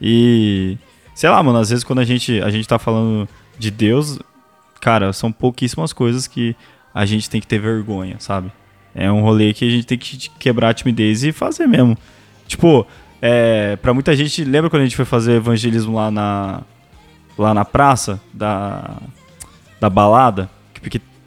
E, 0.00 0.78
sei 1.14 1.28
lá, 1.30 1.42
mano, 1.42 1.58
às 1.58 1.70
vezes 1.70 1.84
quando 1.84 1.98
a 2.00 2.04
gente, 2.04 2.40
a 2.40 2.50
gente 2.50 2.66
tá 2.66 2.78
falando 2.78 3.28
de 3.58 3.70
Deus, 3.70 4.18
cara, 4.80 5.12
são 5.12 5.30
pouquíssimas 5.30 5.92
coisas 5.92 6.26
que 6.26 6.56
a 6.94 7.04
gente 7.04 7.28
tem 7.28 7.40
que 7.40 7.46
ter 7.46 7.58
vergonha, 7.58 8.16
sabe? 8.18 8.50
É 8.94 9.10
um 9.12 9.20
rolê 9.22 9.52
que 9.52 9.64
a 9.64 9.70
gente 9.70 9.86
tem 9.86 9.98
que 9.98 10.28
quebrar 10.38 10.70
a 10.70 10.74
timidez 10.74 11.22
e 11.22 11.30
fazer 11.32 11.66
mesmo. 11.66 11.96
Tipo, 12.48 12.86
é, 13.22 13.76
pra 13.76 13.94
muita 13.94 14.16
gente, 14.16 14.42
lembra 14.42 14.68
quando 14.70 14.82
a 14.82 14.84
gente 14.86 14.96
foi 14.96 15.04
fazer 15.04 15.34
evangelismo 15.34 15.94
lá 15.94 16.10
na 16.10 16.62
lá 17.38 17.54
na 17.54 17.64
praça 17.64 18.20
da 18.34 18.96
da 19.80 19.88
balada, 19.88 20.50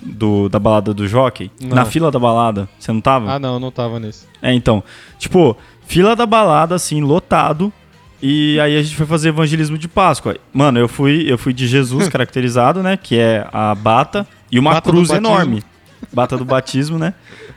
do 0.06 0.50
da 0.50 0.60
balada 0.60 0.94
do 0.94 1.08
Jockey, 1.08 1.52
Não. 1.62 1.76
na 1.76 1.86
fila 1.86 2.12
da 2.12 2.20
balada, 2.20 2.68
você 2.78 2.92
não 2.92 3.02
tava? 3.02 3.32
Ah, 3.32 3.40
não, 3.40 3.60
não 3.60 3.72
tava 3.72 4.00
nesse. 4.00 4.26
É, 4.42 4.54
então, 4.54 4.84
tipo, 5.18 5.56
fila 5.86 6.16
da 6.16 6.26
balada 6.26 6.76
assim, 6.76 7.02
lotado, 7.02 7.72
e 8.22 8.60
aí 8.60 8.78
a 8.78 8.82
gente 8.84 8.96
foi 8.96 9.06
fazer 9.06 9.30
evangelismo 9.30 9.78
de 9.78 9.88
Páscoa. 9.88 10.38
Mano, 10.54 10.80
eu 10.80 10.88
fui, 10.88 11.26
eu 11.28 11.38
fui 11.38 11.54
de 11.54 11.68
Jesus 11.68 12.08
caracterizado, 12.10 12.82
né, 12.84 12.98
que 12.98 13.18
é 13.18 13.48
a 13.52 13.74
bata 13.76 14.28
e 14.52 14.60
uma 14.60 14.74
Bata 14.74 14.90
do 14.90 14.94
cruz 14.94 15.10
enorme. 15.10 15.64
Bata 16.12 16.38
do 16.38 16.46
batismo, 16.46 17.00
né? 17.00 17.14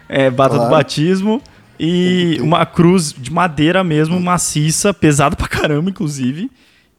É, 0.09 0.31
bata 0.31 0.55
do 0.55 0.61
Claro. 0.61 0.75
batismo 0.77 1.43
e 1.79 2.39
uma 2.41 2.65
cruz 2.65 3.13
de 3.13 3.31
madeira 3.33 3.85
mesmo, 3.85 4.19
maciça, 4.21 4.95
pesada 4.95 5.37
pra 5.37 5.47
caramba, 5.49 5.91
inclusive. 5.91 6.51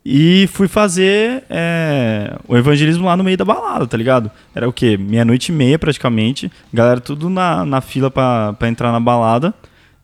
E 0.09 0.47
fui 0.53 0.69
fazer 0.69 1.43
é, 1.49 2.37
o 2.47 2.55
evangelismo 2.55 3.05
lá 3.05 3.17
no 3.17 3.25
meio 3.25 3.35
da 3.35 3.43
balada, 3.43 3.85
tá 3.85 3.97
ligado? 3.97 4.31
Era 4.55 4.65
o 4.65 4.71
quê? 4.71 4.95
Meia-noite 4.95 5.51
e 5.51 5.55
meia, 5.55 5.77
praticamente. 5.77 6.49
Galera 6.73 7.01
tudo 7.01 7.29
na, 7.29 7.65
na 7.65 7.81
fila 7.81 8.09
pra, 8.09 8.53
pra 8.53 8.69
entrar 8.69 8.93
na 8.93 9.01
balada. 9.01 9.53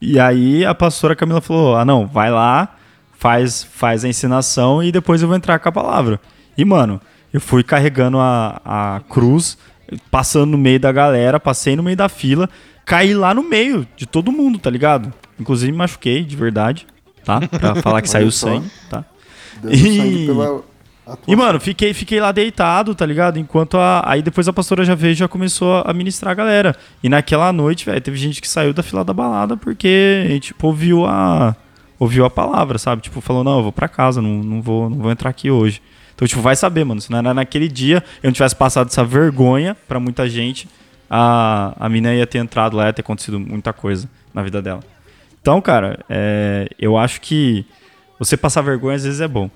E 0.01 0.19
aí 0.19 0.65
a 0.65 0.75
pastora 0.75 1.15
Camila 1.15 1.39
falou: 1.39 1.77
Ah, 1.77 1.85
não, 1.85 2.05
vai 2.05 2.29
lá, 2.29 2.75
faz, 3.17 3.63
faz 3.63 4.03
a 4.03 4.09
ensinação 4.09 4.83
e 4.83 4.91
depois 4.91 5.21
eu 5.21 5.27
vou 5.29 5.37
entrar 5.37 5.57
com 5.57 5.69
a 5.69 5.71
palavra. 5.71 6.19
E, 6.57 6.65
mano, 6.65 6.99
eu 7.31 7.39
fui 7.39 7.63
carregando 7.63 8.19
a, 8.19 8.59
a 8.65 9.01
cruz, 9.07 9.57
passando 10.11 10.51
no 10.51 10.57
meio 10.57 10.81
da 10.81 10.91
galera, 10.91 11.39
passei 11.39 11.77
no 11.77 11.83
meio 11.83 11.95
da 11.95 12.09
fila, 12.09 12.49
caí 12.85 13.13
lá 13.13 13.33
no 13.33 13.41
meio 13.41 13.87
de 13.95 14.05
todo 14.05 14.33
mundo, 14.33 14.59
tá 14.59 14.69
ligado? 14.69 15.13
Inclusive 15.39 15.71
me 15.71 15.77
machuquei, 15.77 16.25
de 16.25 16.35
verdade, 16.35 16.85
tá? 17.23 17.39
Pra 17.47 17.75
falar 17.75 18.01
que 18.01 18.09
saiu 18.09 18.29
sangue, 18.31 18.69
tá? 18.89 19.05
Dando 19.63 19.73
E- 19.75 19.97
sangue 19.97 20.25
pela 20.27 20.45
atuação. 21.07 21.23
E, 21.27 21.35
mano, 21.35 21.59
fiquei, 21.59 21.93
fiquei 21.93 22.19
lá 22.19 22.31
deitado, 22.31 22.93
tá 22.95 23.05
ligado? 23.05 23.37
Enquanto 23.39 23.77
a. 23.77 24.03
Aí 24.05 24.21
depois 24.21 24.47
a 24.47 24.53
pastora 24.53 24.85
já 24.85 24.95
veio 24.95 25.11
e 25.11 25.15
já 25.15 25.27
começou 25.27 25.83
a 25.85 25.93
ministrar 25.93 26.31
a 26.31 26.35
galera. 26.35 26.75
E 27.03 27.09
naquela 27.09 27.51
noite, 27.51 27.85
velho, 27.85 27.99
teve 27.99 28.17
gente 28.17 28.41
que 28.41 28.47
saiu 28.47 28.73
da 28.73 28.83
fila 28.83 29.03
da 29.03 29.13
balada 29.13 29.57
porque, 29.57 30.37
tipo, 30.41 30.67
ouviu 30.67 31.05
a. 31.05 31.55
Ouviu 31.99 32.25
a 32.25 32.29
palavra, 32.29 32.77
sabe? 32.77 33.01
Tipo, 33.01 33.21
falou, 33.21 33.43
não, 33.43 33.57
eu 33.57 33.63
vou 33.63 33.71
pra 33.71 33.87
casa, 33.87 34.21
não, 34.21 34.43
não, 34.43 34.61
vou, 34.61 34.89
não 34.89 34.97
vou 34.97 35.11
entrar 35.11 35.29
aqui 35.29 35.49
hoje. 35.49 35.81
Então, 36.15 36.27
tipo, 36.27 36.41
vai 36.41 36.55
saber, 36.55 36.83
mano. 36.83 36.99
Se 36.99 37.09
não 37.09 37.19
era 37.19 37.33
naquele 37.33 37.67
dia 37.67 38.03
eu 38.21 38.27
não 38.27 38.33
tivesse 38.33 38.55
passado 38.55 38.87
essa 38.87 39.03
vergonha 39.05 39.75
pra 39.87 39.99
muita 39.99 40.27
gente, 40.27 40.67
a, 41.09 41.73
a 41.79 41.87
mina 41.87 42.13
ia 42.13 42.27
ter 42.27 42.39
entrado 42.39 42.75
lá, 42.75 42.87
ia 42.87 42.93
ter 42.93 43.01
acontecido 43.01 43.39
muita 43.39 43.71
coisa 43.71 44.09
na 44.33 44.41
vida 44.41 44.61
dela. 44.61 44.81
Então, 45.41 45.61
cara, 45.61 45.99
é, 46.09 46.67
eu 46.79 46.97
acho 46.97 47.21
que 47.21 47.65
você 48.23 48.37
passar 48.37 48.61
vergonha 48.61 48.95
às 48.95 49.03
vezes 49.03 49.19
é 49.21 49.27
bom, 49.27 49.49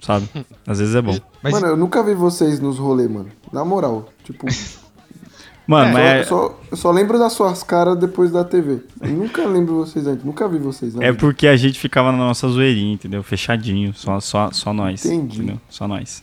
sabe? 0.00 0.28
Às 0.66 0.78
vezes 0.78 0.94
é 0.94 1.02
bom. 1.02 1.16
Mas 1.42 1.52
Mano, 1.54 1.66
eu 1.68 1.76
nunca 1.76 2.02
vi 2.02 2.14
vocês 2.14 2.60
nos 2.60 2.78
rolês, 2.78 3.10
mano. 3.10 3.28
Na 3.52 3.64
moral. 3.64 4.08
Tipo, 4.24 4.46
Mano, 5.66 5.96
É, 5.96 6.14
mas 6.18 6.22
eu, 6.22 6.36
só, 6.36 6.60
eu 6.72 6.76
só 6.76 6.90
lembro 6.90 7.18
das 7.18 7.32
suas 7.34 7.62
caras 7.62 7.96
depois 7.96 8.30
da 8.32 8.42
TV. 8.44 8.80
Eu 9.00 9.10
nunca 9.10 9.44
lembro 9.46 9.76
vocês 9.76 10.06
antes, 10.06 10.24
nunca 10.24 10.48
vi 10.48 10.58
vocês 10.58 10.94
é, 10.96 11.08
antes. 11.08 11.20
porque 11.20 11.46
a 11.46 11.56
gente 11.56 11.78
ficava 11.78 12.10
na 12.10 12.18
nossa 12.18 12.48
zoeirinha, 12.48 12.94
entendeu? 12.94 13.22
Fechadinho, 13.22 13.94
só, 13.94 14.18
só, 14.18 14.50
só 14.50 14.72
nós. 14.72 15.04
Entendi. 15.06 15.38
Entendeu? 15.38 15.60
Só 15.70 15.86
nós. 15.86 16.22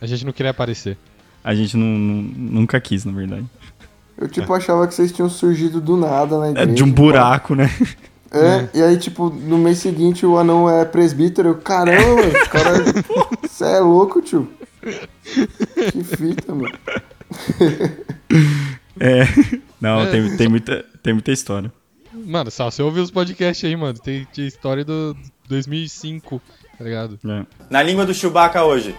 A 0.00 0.06
gente 0.06 0.24
não 0.24 0.32
queria 0.32 0.50
aparecer. 0.52 0.96
A 1.42 1.54
gente 1.56 1.76
não, 1.76 1.86
não- 1.86 2.22
nunca 2.36 2.80
quis, 2.80 3.04
na 3.04 3.10
verdade. 3.12 3.44
Eu, 4.16 4.28
tipo, 4.28 4.52
achava 4.54 4.86
que 4.86 4.94
vocês 4.94 5.10
tinham 5.12 5.28
surgido 5.28 5.80
do 5.80 5.96
nada 5.96 6.38
na 6.38 6.46
É 6.46 6.50
igreja. 6.50 6.72
de 6.72 6.84
um 6.84 6.90
buraco, 6.90 7.54
né? 7.56 7.68
É, 8.30 8.68
e 8.78 8.82
aí, 8.82 8.98
tipo, 8.98 9.30
no 9.30 9.56
mês 9.56 9.78
seguinte 9.78 10.26
o 10.26 10.36
anão 10.36 10.68
é 10.68 10.84
presbítero. 10.84 11.54
Caramba, 11.56 12.22
esse 12.28 12.48
cara. 12.50 12.72
Você 13.42 13.64
é 13.64 13.80
louco, 13.80 14.20
tio. 14.20 14.48
Que 15.92 16.04
fita, 16.04 16.54
mano. 16.54 16.78
É. 19.00 19.20
Não, 19.80 20.00
É, 20.00 20.10
tem, 20.10 20.36
tem, 20.36 20.48
muita, 20.48 20.84
tem 21.02 21.12
muita 21.12 21.30
história. 21.30 21.72
Mano, 22.12 22.50
só 22.50 22.68
você 22.68 22.82
ouviu 22.82 23.02
os 23.02 23.12
podcasts 23.12 23.64
aí, 23.64 23.76
mano. 23.76 23.96
Tem, 23.96 24.26
tem 24.34 24.44
história 24.44 24.84
do 24.84 25.16
2005, 25.48 26.42
tá 26.76 26.84
ligado? 26.84 27.16
É. 27.24 27.46
Na 27.70 27.80
língua 27.80 28.04
do 28.04 28.12
Chewbacca 28.12 28.64
hoje. 28.64 28.96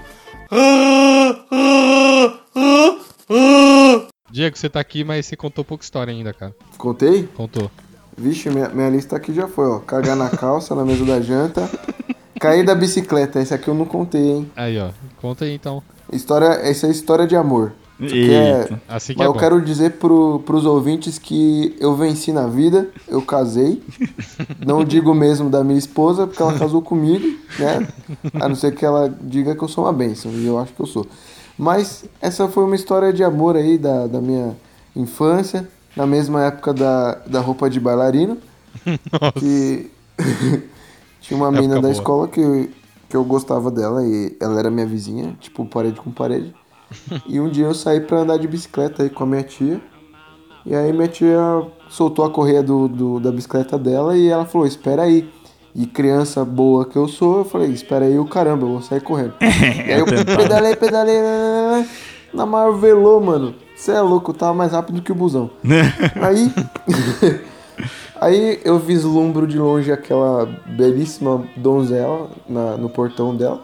Diego, 4.32 4.58
você 4.58 4.70
tá 4.70 4.80
aqui, 4.80 5.04
mas 5.04 5.26
você 5.26 5.36
contou 5.36 5.66
pouca 5.66 5.84
história 5.84 6.12
ainda, 6.14 6.34
cara. 6.34 6.56
Contei? 6.78 7.28
Contou. 7.36 7.70
Vixe, 8.20 8.50
minha, 8.50 8.68
minha 8.70 8.90
lista 8.90 9.16
aqui 9.16 9.34
já 9.34 9.48
foi, 9.48 9.66
ó. 9.66 9.80
Cagar 9.80 10.16
na 10.16 10.30
calça, 10.30 10.76
na 10.76 10.84
mesa 10.84 11.06
da 11.06 11.22
janta. 11.22 11.70
Cair 12.40 12.66
da 12.66 12.76
bicicleta. 12.76 13.40
Esse 13.40 13.54
aqui 13.54 13.70
eu 13.70 13.74
não 13.74 13.86
contei, 13.86 14.22
hein? 14.22 14.52
Aí, 14.56 14.78
ó. 14.78 14.90
Conta 15.22 15.46
aí, 15.46 15.54
então. 15.54 15.82
História, 16.12 16.48
essa 16.48 16.88
é 16.88 16.90
história 16.90 17.26
de 17.26 17.36
amor. 17.36 17.72
Que 17.98 18.34
é-. 18.34 18.70
Assim 18.88 19.14
que 19.14 19.20
Mas 19.20 19.26
é 19.26 19.30
eu 19.30 19.34
bom. 19.34 19.40
quero 19.40 19.62
dizer 19.62 19.92
pro, 19.94 20.40
pros 20.46 20.66
ouvintes 20.66 21.18
que 21.18 21.76
eu 21.80 21.96
venci 21.96 22.32
na 22.32 22.48
vida, 22.48 22.90
eu 23.08 23.22
casei. 23.22 23.82
Não 24.66 24.84
digo 24.84 25.14
mesmo 25.14 25.50
da 25.50 25.64
minha 25.64 25.80
esposa, 25.80 26.26
porque 26.26 26.42
ela 26.42 26.58
casou 26.58 26.82
comigo, 26.82 27.38
né? 27.58 27.88
A 28.34 28.48
não 28.48 28.56
ser 28.56 28.74
que 28.74 28.86
ela 28.86 29.14
diga 29.22 29.56
que 29.56 29.62
eu 29.62 29.68
sou 29.68 29.84
uma 29.84 29.94
bênção, 29.94 30.32
e 30.32 30.46
eu 30.46 30.58
acho 30.58 30.74
que 30.74 30.82
eu 30.82 30.86
sou. 30.86 31.06
Mas 31.58 32.06
essa 32.22 32.48
foi 32.48 32.64
uma 32.64 32.76
história 32.76 33.12
de 33.12 33.22
amor 33.22 33.58
aí 33.58 33.78
da, 33.78 34.08
da 34.08 34.22
minha 34.22 34.56
infância, 34.96 35.68
na 35.96 36.06
mesma 36.08 36.44
época 36.46 36.74
da, 36.74 37.16
da 37.26 37.40
roupa 37.40 37.70
de 37.70 37.80
bailarino. 37.80 38.38
Que 39.40 39.90
tinha 41.22 41.38
uma 41.38 41.52
menina 41.52 41.76
da 41.76 41.82
boa. 41.82 41.92
escola 41.92 42.28
que, 42.28 42.70
que 43.10 43.16
eu 43.18 43.24
gostava 43.24 43.70
dela 43.72 44.06
e 44.06 44.36
ela 44.40 44.60
era 44.60 44.70
minha 44.72 44.86
vizinha, 44.86 45.36
tipo 45.40 45.66
parede 45.66 46.00
com 46.00 46.12
parede. 46.12 46.54
E 47.28 47.40
um 47.40 47.50
dia 47.50 47.66
eu 47.66 47.74
saí 47.74 48.00
pra 48.02 48.20
andar 48.20 48.38
de 48.38 48.48
bicicleta 48.48 49.04
aí 49.04 49.10
com 49.10 49.24
a 49.24 49.28
minha 49.28 49.44
tia. 49.44 49.80
E 50.66 50.76
aí 50.76 50.92
minha 50.94 51.08
tia 51.08 51.40
soltou 51.90 52.26
a 52.26 52.30
correia 52.30 52.62
do, 52.64 52.88
do- 52.88 53.20
da 53.20 53.32
bicicleta 53.32 53.78
dela 53.78 54.16
e 54.18 54.28
ela 54.28 54.46
falou, 54.46 54.68
espera 54.68 55.04
aí. 55.04 55.30
E 55.76 55.86
criança 55.86 56.44
boa 56.44 56.84
que 56.86 56.96
eu 56.98 57.08
sou, 57.08 57.40
eu 57.40 57.46
falei, 57.46 57.70
espera 57.72 58.06
aí 58.06 58.18
o 58.18 58.26
caramba, 58.26 58.66
eu 58.66 58.70
vou 58.72 58.82
sair 58.82 59.02
correndo. 59.02 59.34
e 59.40 59.94
aí 59.94 60.00
eu 60.00 60.06
pedalei, 60.06 60.76
pedalei, 60.76 61.16
na 62.34 62.46
marvelou, 62.46 63.22
mano. 63.22 63.54
Você 63.80 63.92
é 63.94 64.02
louco, 64.02 64.34
tava 64.34 64.54
mais 64.54 64.74
rápido 64.74 65.02
que 65.02 65.12
o 65.12 65.16
busão. 65.16 65.50
aí, 66.22 66.52
aí 68.20 68.60
eu 68.66 68.78
vislumbro 68.78 69.48
de 69.48 69.58
longe 69.58 69.90
aquela 69.92 70.46
belíssima 70.66 71.46
donzela 71.56 72.30
na- 72.48 72.76
no 72.76 72.90
portão 72.90 73.34
dela. 73.36 73.64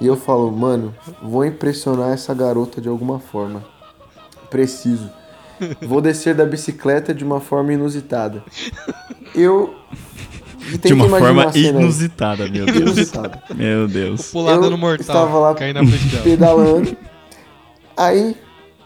E 0.00 0.06
eu 0.06 0.16
falo, 0.16 0.50
mano, 0.52 0.94
vou 1.22 1.44
impressionar 1.44 2.10
essa 2.12 2.34
garota 2.34 2.80
de 2.80 2.88
alguma 2.88 3.18
forma. 3.18 3.64
Preciso. 4.50 5.08
Vou 5.80 6.00
descer 6.02 6.34
da 6.34 6.44
bicicleta 6.44 7.14
de 7.14 7.24
uma 7.24 7.40
forma 7.40 7.72
inusitada. 7.72 8.44
Eu. 9.34 9.74
De 10.82 10.92
uma 10.92 11.08
forma 11.08 11.44
a 11.46 11.52
cena 11.52 11.78
aí. 11.78 11.82
inusitada, 11.84 12.48
meu 12.48 12.66
Deus. 12.66 12.76
Inusitada. 12.78 13.42
Meu 13.54 13.88
Deus. 13.88 14.30
Pulada 14.30 14.66
Eu 14.66 14.70
no 14.70 14.76
mortal. 14.78 15.00
estava 15.00 15.38
lá 15.38 15.54
pedalando. 16.22 16.94
Aí 17.96 18.36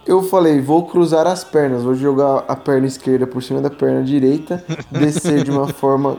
eu 0.06 0.22
falei, 0.22 0.60
vou 0.60 0.86
cruzar 0.86 1.26
as 1.26 1.44
pernas, 1.44 1.82
vou 1.82 1.94
jogar 1.94 2.44
a 2.48 2.56
perna 2.56 2.86
esquerda 2.86 3.26
por 3.26 3.42
cima 3.42 3.60
da 3.60 3.70
perna 3.70 4.02
direita, 4.02 4.64
descer 4.90 5.44
de 5.44 5.50
uma 5.50 5.68
forma 5.72 6.18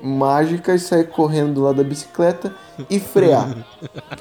mágica 0.00 0.74
e 0.74 0.78
sair 0.78 1.08
correndo 1.08 1.54
do 1.54 1.62
lado 1.62 1.76
da 1.76 1.82
bicicleta 1.82 2.52
e 2.88 3.00
frear. 3.00 3.48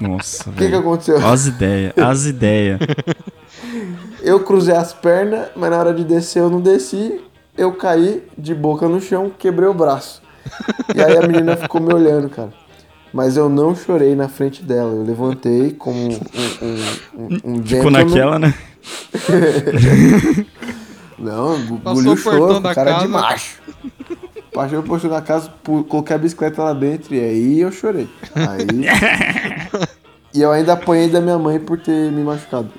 Nossa, 0.02 0.50
O 0.50 0.54
que, 0.54 0.70
que 0.70 0.76
aconteceu? 0.76 1.26
As 1.26 1.46
ideias, 1.46 1.94
as 1.98 2.26
ideias. 2.26 2.80
Eu 4.22 4.44
cruzei 4.44 4.76
as 4.76 4.92
pernas, 4.94 5.50
mas 5.56 5.70
na 5.70 5.78
hora 5.78 5.94
de 5.94 6.04
descer 6.04 6.42
eu 6.42 6.50
não 6.50 6.60
desci. 6.60 7.22
Eu 7.58 7.74
caí 7.74 8.28
de 8.38 8.54
boca 8.54 8.88
no 8.88 9.00
chão, 9.00 9.32
quebrei 9.38 9.70
o 9.70 9.74
braço. 9.74 10.22
E 10.94 11.02
aí 11.02 11.18
a 11.18 11.22
menina 11.22 11.56
ficou 11.56 11.80
me 11.80 11.94
olhando, 11.94 12.30
cara. 12.30 12.52
Mas 13.14 13.38
eu 13.38 13.50
não 13.50 13.76
chorei 13.76 14.16
na 14.16 14.28
frente 14.28 14.64
dela. 14.64 14.92
Eu 14.92 15.04
levantei 15.04 15.72
como 15.72 15.98
um, 15.98 16.10
um, 16.10 16.18
um, 17.16 17.26
um 17.44 17.64
Ficou 17.64 17.92
gentleman. 17.92 18.06
naquela, 18.06 18.40
né? 18.40 18.54
Não, 21.18 21.58
engoliu 21.58 22.14
o 22.14 22.18
choro, 22.18 22.60
da 22.60 22.76
cara 22.76 22.94
casa. 22.94 23.06
de 23.06 23.12
macho. 23.12 23.60
Passei 24.54 24.78
o 24.78 24.84
portão 24.84 25.10
da 25.10 25.22
casa, 25.22 25.52
coloquei 25.64 26.16
a 26.16 26.20
bicicleta 26.20 26.64
lá 26.64 26.74
dentro 26.74 27.14
e 27.14 27.20
aí 27.20 27.60
eu 27.60 27.72
chorei. 27.72 28.08
Aí... 28.36 28.68
e 30.34 30.42
eu 30.42 30.52
ainda 30.52 30.74
apanhei 30.74 31.10
da 31.10 31.20
minha 31.20 31.38
mãe 31.38 31.60
por 31.60 31.80
ter 31.80 32.12
me 32.12 32.24
machucado. 32.24 32.70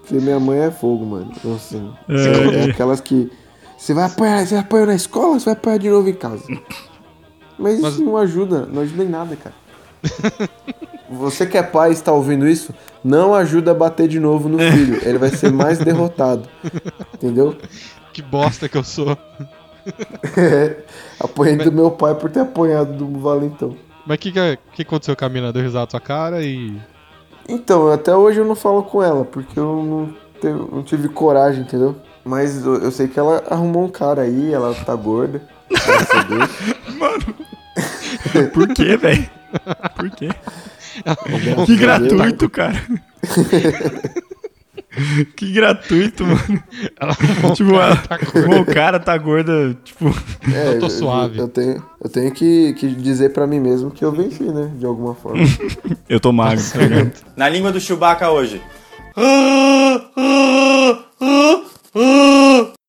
Porque 0.00 0.14
minha 0.14 0.40
mãe 0.40 0.58
é 0.58 0.70
fogo, 0.70 1.04
mano. 1.04 1.30
Então, 1.36 1.54
assim, 1.54 1.92
é, 2.08 2.64
é 2.64 2.70
aquelas 2.70 3.00
que... 3.00 3.30
Você 3.76 3.94
vai 3.94 4.04
apanhar, 4.04 4.46
você 4.46 4.56
apanhou 4.56 4.86
na 4.86 4.94
escola, 4.94 5.38
você 5.38 5.46
vai 5.46 5.54
apanhar 5.54 5.78
de 5.78 5.88
novo 5.88 6.08
em 6.08 6.14
casa. 6.14 6.44
Mas 7.60 7.74
isso 7.74 7.82
Mas- 7.82 7.98
não 7.98 8.16
ajuda, 8.16 8.66
não 8.66 8.82
ajuda 8.82 9.04
em 9.04 9.08
nada, 9.08 9.36
cara. 9.36 9.54
Você 11.10 11.44
que 11.44 11.58
é 11.58 11.62
pai 11.62 11.90
e 11.90 11.92
está 11.92 12.12
ouvindo 12.12 12.48
isso, 12.48 12.72
não 13.02 13.34
ajuda 13.34 13.72
a 13.72 13.74
bater 13.74 14.06
de 14.06 14.20
novo 14.20 14.48
no 14.48 14.58
filho. 14.58 15.00
Ele 15.02 15.18
vai 15.18 15.30
ser 15.30 15.52
mais 15.52 15.78
derrotado. 15.78 16.48
Entendeu? 17.12 17.56
Que 18.12 18.22
bosta 18.22 18.68
que 18.68 18.78
eu 18.78 18.84
sou. 18.84 19.18
Apanhei 21.18 21.56
do 21.56 21.72
meu 21.72 21.90
pai 21.90 22.14
por 22.14 22.30
ter 22.30 22.40
apanhado 22.40 22.92
do 22.92 23.18
Valentão. 23.18 23.76
Mas 24.06 24.16
o 24.16 24.20
que, 24.20 24.32
que, 24.32 24.58
que 24.74 24.82
aconteceu 24.82 25.16
com 25.16 25.24
a 25.24 25.28
mina? 25.28 25.52
Deu 25.52 25.62
risada 25.62 25.90
sua 25.90 26.00
cara 26.00 26.42
e. 26.42 26.76
Então, 27.48 27.90
até 27.90 28.14
hoje 28.14 28.38
eu 28.38 28.44
não 28.44 28.54
falo 28.54 28.82
com 28.84 29.02
ela, 29.02 29.24
porque 29.24 29.58
eu 29.58 30.12
não, 30.42 30.52
não 30.72 30.82
tive 30.84 31.08
coragem, 31.08 31.62
entendeu? 31.62 31.96
Mas 32.24 32.64
eu, 32.64 32.76
eu 32.76 32.92
sei 32.92 33.08
que 33.08 33.18
ela 33.18 33.42
arrumou 33.50 33.84
um 33.84 33.88
cara 33.88 34.22
aí, 34.22 34.52
ela 34.52 34.72
tá 34.74 34.94
gorda. 34.94 35.42
Deus. 36.28 37.49
Por 38.52 38.68
quê, 38.68 38.96
velho? 38.96 39.30
Por 39.96 40.10
quê? 40.10 40.28
Que 41.66 41.76
gratuito, 41.76 42.48
cara. 42.48 42.80
Que 45.36 45.52
gratuito, 45.52 46.24
mano. 46.26 46.62
Ela 47.00 47.14
Tipo, 47.54 47.74
ela, 47.74 47.96
tá 47.96 48.18
o 48.60 48.64
cara 48.64 48.98
tá 48.98 49.16
gorda, 49.16 49.76
tipo, 49.84 50.06
É, 50.52 50.74
Eu 50.74 50.80
tô 50.80 50.90
suave. 50.90 51.38
Eu, 51.38 51.48
tenho, 51.48 51.82
eu 52.02 52.10
tenho 52.10 52.32
que, 52.32 52.74
que 52.74 52.88
dizer 52.88 53.32
pra 53.32 53.46
mim 53.46 53.60
mesmo 53.60 53.90
que 53.90 54.04
eu 54.04 54.10
venci, 54.10 54.42
né? 54.42 54.70
De 54.76 54.84
alguma 54.84 55.14
forma. 55.14 55.42
eu 56.08 56.18
tô 56.18 56.32
magro, 56.32 56.62
tá 56.72 56.78
ligado? 56.78 57.12
Na 57.36 57.48
língua 57.48 57.70
do 57.70 57.80
Chewbacca 57.80 58.30
hoje. 58.30 58.60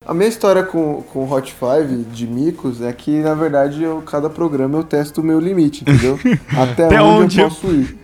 A 0.03 0.15
minha 0.15 0.27
história 0.27 0.63
com, 0.63 1.03
com 1.03 1.31
Hot 1.31 1.53
Five 1.53 2.03
de 2.05 2.25
micos 2.25 2.81
é 2.81 2.91
que, 2.91 3.19
na 3.21 3.35
verdade, 3.35 3.83
eu, 3.83 4.01
cada 4.01 4.31
programa 4.31 4.79
eu 4.79 4.83
testo 4.83 5.21
o 5.21 5.23
meu 5.23 5.39
limite, 5.39 5.83
entendeu? 5.83 6.19
Até, 6.57 6.85
Até 6.85 7.01
onde, 7.01 7.23
onde 7.23 7.39
eu 7.41 7.47
posso 7.49 7.67
ir. 7.67 7.99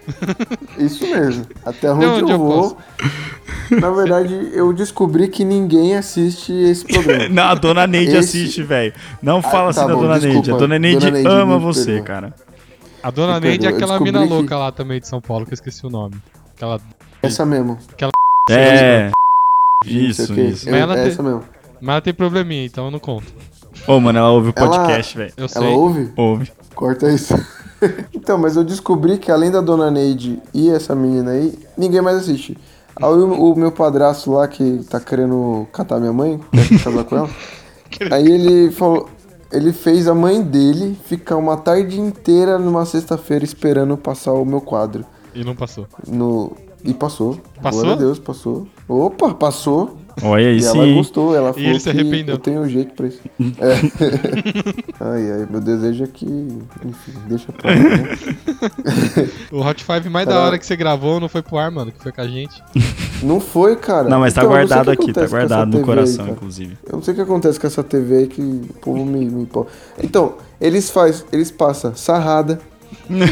Isso 0.77 1.03
mesmo. 1.09 1.47
Até 1.65 1.91
onde, 1.91 2.05
onde 2.05 2.21
eu, 2.21 2.29
eu 2.29 2.37
vou. 2.37 2.77
Na 3.81 3.89
verdade, 3.89 4.51
eu 4.53 4.71
descobri 4.73 5.27
que 5.27 5.43
ninguém 5.43 5.97
assiste 5.97 6.53
esse 6.53 6.85
programa. 6.85 7.29
Não, 7.33 7.43
a 7.43 7.55
dona 7.55 7.87
Neide 7.87 8.15
Esse- 8.15 8.37
assiste, 8.41 8.61
velho. 8.63 8.93
Não 9.19 9.41
fala 9.41 9.73
tá 9.73 9.81
assim 9.81 9.87
da 9.89 9.95
bom, 9.95 10.01
dona 10.03 10.19
desculpa. 10.19 10.35
Neide. 10.37 10.51
A 10.51 10.57
dona 10.57 10.79
Neide 10.79 10.99
Dona 10.99 11.11
Neide, 11.11 11.27
ama 11.29 11.57
você, 11.57 11.85
perdoa. 11.85 12.05
cara. 12.05 12.33
A 13.01 13.09
dona 13.11 13.39
Me 13.39 13.47
Neide 13.47 13.65
é 13.65 13.69
aquela 13.69 13.99
mina 13.99 14.21
que- 14.21 14.29
louca 14.29 14.55
lá 14.55 14.71
também 14.71 14.99
de 14.99 15.07
São 15.07 15.19
Paulo, 15.19 15.45
que 15.47 15.51
eu 15.53 15.55
esqueci 15.55 15.83
o 15.85 15.89
nome. 15.89 16.15
Aquela. 16.55 16.79
Essa 17.23 17.43
mesmo. 17.43 17.75
É. 18.51 19.05
Não 19.83 19.91
sei 19.91 19.97
Isso, 20.07 20.39
isso. 20.39 20.69
Eu- 20.69 20.73
Mas 20.73 20.81
ela 20.81 20.93
tem- 20.95 21.07
essa 21.07 21.23
mesmo. 21.23 21.43
Mas 21.81 21.93
ela 21.93 22.01
tem 22.01 22.13
probleminha, 22.13 22.65
então 22.65 22.85
eu 22.85 22.91
não 22.91 22.99
conto. 22.99 23.25
Ô, 23.87 23.99
mano, 23.99 24.19
ela 24.19 24.31
ouve 24.31 24.49
o 24.49 24.53
podcast, 24.53 25.17
velho. 25.17 25.33
Eu 25.37 25.47
sei. 25.47 25.61
Ela 25.61 25.71
ouve? 25.71 26.11
Ouve. 26.15 26.51
Corta 26.73 27.09
isso. 27.11 27.33
então, 28.13 28.37
mas 28.37 28.55
eu 28.55 28.63
descobri 28.63 29.17
que 29.17 29.31
além 29.31 29.51
da 29.51 29.61
dona 29.61 29.91
Neide 29.91 30.41
e 30.53 30.69
essa 30.69 30.95
menina 30.95 31.31
aí, 31.31 31.57
ninguém 31.77 32.01
mais 32.01 32.17
assiste. 32.17 32.57
Aí 32.95 33.09
o, 33.09 33.53
o 33.53 33.55
meu 33.55 33.71
padrasto 33.71 34.31
lá 34.31 34.47
que 34.47 34.83
tá 34.89 34.99
querendo 34.99 35.67
catar 35.71 35.99
minha 35.99 36.13
mãe, 36.13 36.39
quer 36.51 36.83
casar 36.83 37.03
com 37.03 37.17
ela. 37.17 37.29
Aí 38.11 38.27
ele 38.27 38.71
falou. 38.71 39.09
Ele 39.49 39.71
fez 39.71 40.09
a 40.09 40.13
mãe 40.13 40.41
dele 40.41 40.97
ficar 41.05 41.37
uma 41.37 41.55
tarde 41.55 41.97
inteira 41.97 42.59
numa 42.59 42.85
sexta-feira 42.85 43.45
esperando 43.45 43.95
passar 43.95 44.33
o 44.33 44.43
meu 44.43 44.59
quadro. 44.59 45.05
E 45.33 45.41
não 45.41 45.55
passou. 45.55 45.87
No... 46.05 46.51
E 46.83 46.93
passou. 46.93 47.39
Passou? 47.61 47.81
Glória 47.81 47.93
a 47.93 47.95
Deus, 47.95 48.19
passou. 48.19 48.67
Opa, 48.89 49.33
passou. 49.33 49.97
Olha 50.23 50.47
aí 50.49 50.59
E 50.59 50.65
ela 50.65 50.85
gostou, 50.93 51.35
ela 51.35 51.53
falou 51.53 51.69
ele 51.69 51.79
se 51.79 51.83
que 51.91 51.99
arrependeu. 51.99 52.35
eu 52.35 52.39
tenho 52.39 52.61
um 52.61 52.67
jeito 52.69 52.93
pra 52.93 53.07
isso. 53.07 53.19
É. 53.39 53.73
ai, 54.99 55.31
ai, 55.31 55.47
meu 55.49 55.61
desejo 55.61 56.03
é 56.03 56.07
que, 56.07 56.25
enfim, 56.25 57.13
deixa 57.27 57.51
pra 57.51 57.69
lá, 57.71 57.75
né? 57.77 58.17
O 59.51 59.61
Hot 59.61 59.83
Five 59.83 60.09
mais 60.09 60.27
da 60.27 60.39
hora 60.39 60.57
que 60.57 60.65
você 60.65 60.75
gravou 60.75 61.19
não 61.19 61.29
foi 61.29 61.41
pro 61.41 61.57
ar, 61.57 61.69
mano, 61.71 61.91
que 61.91 62.01
foi 62.01 62.11
com 62.11 62.21
a 62.21 62.27
gente. 62.27 62.61
Não 63.23 63.39
foi, 63.39 63.75
cara. 63.75 64.07
Não, 64.07 64.19
mas 64.19 64.31
tá 64.35 64.41
Então, 64.41 64.51
guardado 64.51 64.91
aqui, 64.91 65.11
tá 65.11 65.25
guardado 65.25 65.71
no 65.71 65.77
aí, 65.79 65.83
coração, 65.83 66.17
cara. 66.25 66.31
inclusive. 66.37 66.77
Eu 66.85 66.93
não 66.97 67.01
sei 67.01 67.13
o 67.13 67.15
que 67.15 67.21
acontece 67.23 67.59
com 67.59 67.65
essa 67.65 67.83
TV 67.83 68.15
aí 68.17 68.27
que 68.27 68.39
o 68.41 68.73
povo 68.79 69.03
me, 69.03 69.25
me. 69.25 69.47
Então, 70.03 70.35
eles 70.61 70.91
faz, 70.91 71.25
eles 71.31 71.49
passam 71.49 71.95
sarrada, 71.95 72.59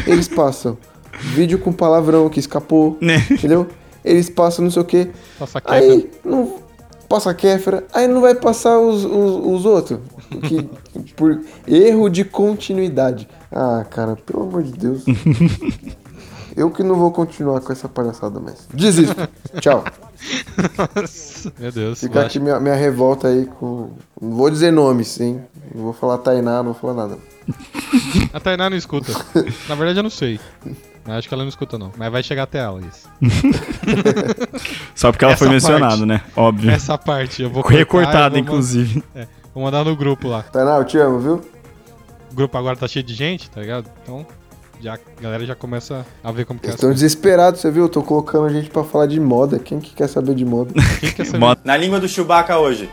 eles 0.04 0.26
passam 0.26 0.76
vídeo 1.20 1.60
com 1.60 1.72
palavrão 1.72 2.28
que 2.28 2.40
escapou, 2.40 2.98
Né? 3.00 3.24
entendeu? 3.30 3.68
Eles 4.04 4.28
passam 4.28 4.64
não 4.64 4.72
sei 4.72 4.82
o 4.82 4.84
que. 4.84 5.08
Aí 5.66 6.10
não 6.24 6.54
passa 7.08 7.34
Kéfera, 7.34 7.84
aí 7.92 8.06
não 8.06 8.20
vai 8.20 8.34
passar 8.34 8.78
os, 8.78 9.04
os, 9.04 9.46
os 9.46 9.64
outros. 9.64 10.00
Que, 10.42 10.62
por 11.14 11.40
erro 11.66 12.08
de 12.08 12.24
continuidade. 12.24 13.28
Ah, 13.50 13.84
cara, 13.88 14.16
pelo 14.16 14.42
amor 14.42 14.62
de 14.62 14.72
Deus. 14.72 15.04
Eu 16.56 16.70
que 16.70 16.82
não 16.82 16.94
vou 16.94 17.12
continuar 17.12 17.60
com 17.60 17.70
essa 17.70 17.86
palhaçada 17.86 18.40
mais. 18.40 18.66
Desisto. 18.72 19.14
Tchau. 19.60 19.84
Meu 21.58 21.70
Deus. 21.70 22.00
Fica 22.00 22.22
aqui 22.22 22.40
minha, 22.40 22.58
minha 22.58 22.74
revolta 22.74 23.28
aí 23.28 23.44
com. 23.44 23.90
Não 24.18 24.30
vou 24.30 24.50
dizer 24.50 24.70
nomes, 24.70 25.20
hein? 25.20 25.42
Não 25.74 25.84
vou 25.84 25.92
falar 25.92 26.16
Tainá, 26.16 26.62
não 26.62 26.72
vou 26.72 26.74
falar 26.74 26.94
nada. 26.94 27.18
A 28.32 28.40
Tainá 28.40 28.70
não 28.70 28.76
escuta. 28.76 29.12
Na 29.68 29.74
verdade, 29.74 29.98
eu 29.98 30.02
não 30.02 30.10
sei. 30.10 30.40
Mas 31.06 31.18
acho 31.18 31.28
que 31.28 31.34
ela 31.34 31.42
não 31.44 31.48
escuta, 31.48 31.78
não. 31.78 31.92
Mas 31.96 32.10
vai 32.10 32.22
chegar 32.22 32.44
até 32.44 32.58
ela, 32.58 32.80
isso. 32.80 33.08
Só 34.94 35.12
porque 35.12 35.24
ela 35.24 35.34
Essa 35.34 35.44
foi 35.44 35.52
mencionada, 35.52 35.88
parte. 35.88 36.06
né? 36.06 36.20
Óbvio. 36.34 36.70
Essa 36.70 36.98
parte 36.98 37.42
eu 37.42 37.50
vou 37.50 37.62
cortar 37.62 37.78
Recortada, 37.78 38.30
vou 38.30 38.38
inclusive. 38.38 39.02
Vou 39.54 39.62
mandar 39.64 39.84
no 39.84 39.94
grupo 39.96 40.28
lá. 40.28 40.42
Tainá, 40.42 40.76
eu 40.78 40.84
te 40.84 40.98
amo, 40.98 41.18
viu? 41.20 41.34
O 42.32 42.34
grupo 42.34 42.58
agora 42.58 42.76
tá 42.76 42.88
cheio 42.88 43.04
de 43.04 43.14
gente, 43.14 43.48
tá 43.48 43.60
ligado? 43.60 43.88
Então, 44.02 44.26
já, 44.80 44.94
a 44.94 45.22
galera 45.22 45.46
já 45.46 45.54
começa 45.54 46.04
a 46.24 46.32
ver 46.32 46.44
como 46.44 46.58
que 46.58 46.66
é 46.66 46.70
Eles 46.70 46.74
estão 46.76 46.92
desesperados, 46.92 47.60
você 47.60 47.70
viu? 47.70 47.84
Eu 47.84 47.88
tô 47.88 48.02
colocando 48.02 48.46
a 48.46 48.52
gente 48.52 48.68
pra 48.68 48.82
falar 48.84 49.06
de 49.06 49.20
moda. 49.20 49.58
Quem 49.60 49.78
que 49.80 49.94
quer 49.94 50.08
saber 50.08 50.34
de 50.34 50.44
moda? 50.44 50.72
Quem 51.00 51.12
quer 51.12 51.24
saber? 51.24 51.38
Moda- 51.46 51.60
Na 51.64 51.76
língua 51.76 52.00
do 52.00 52.08
Chewbacca 52.08 52.58
hoje. 52.58 52.90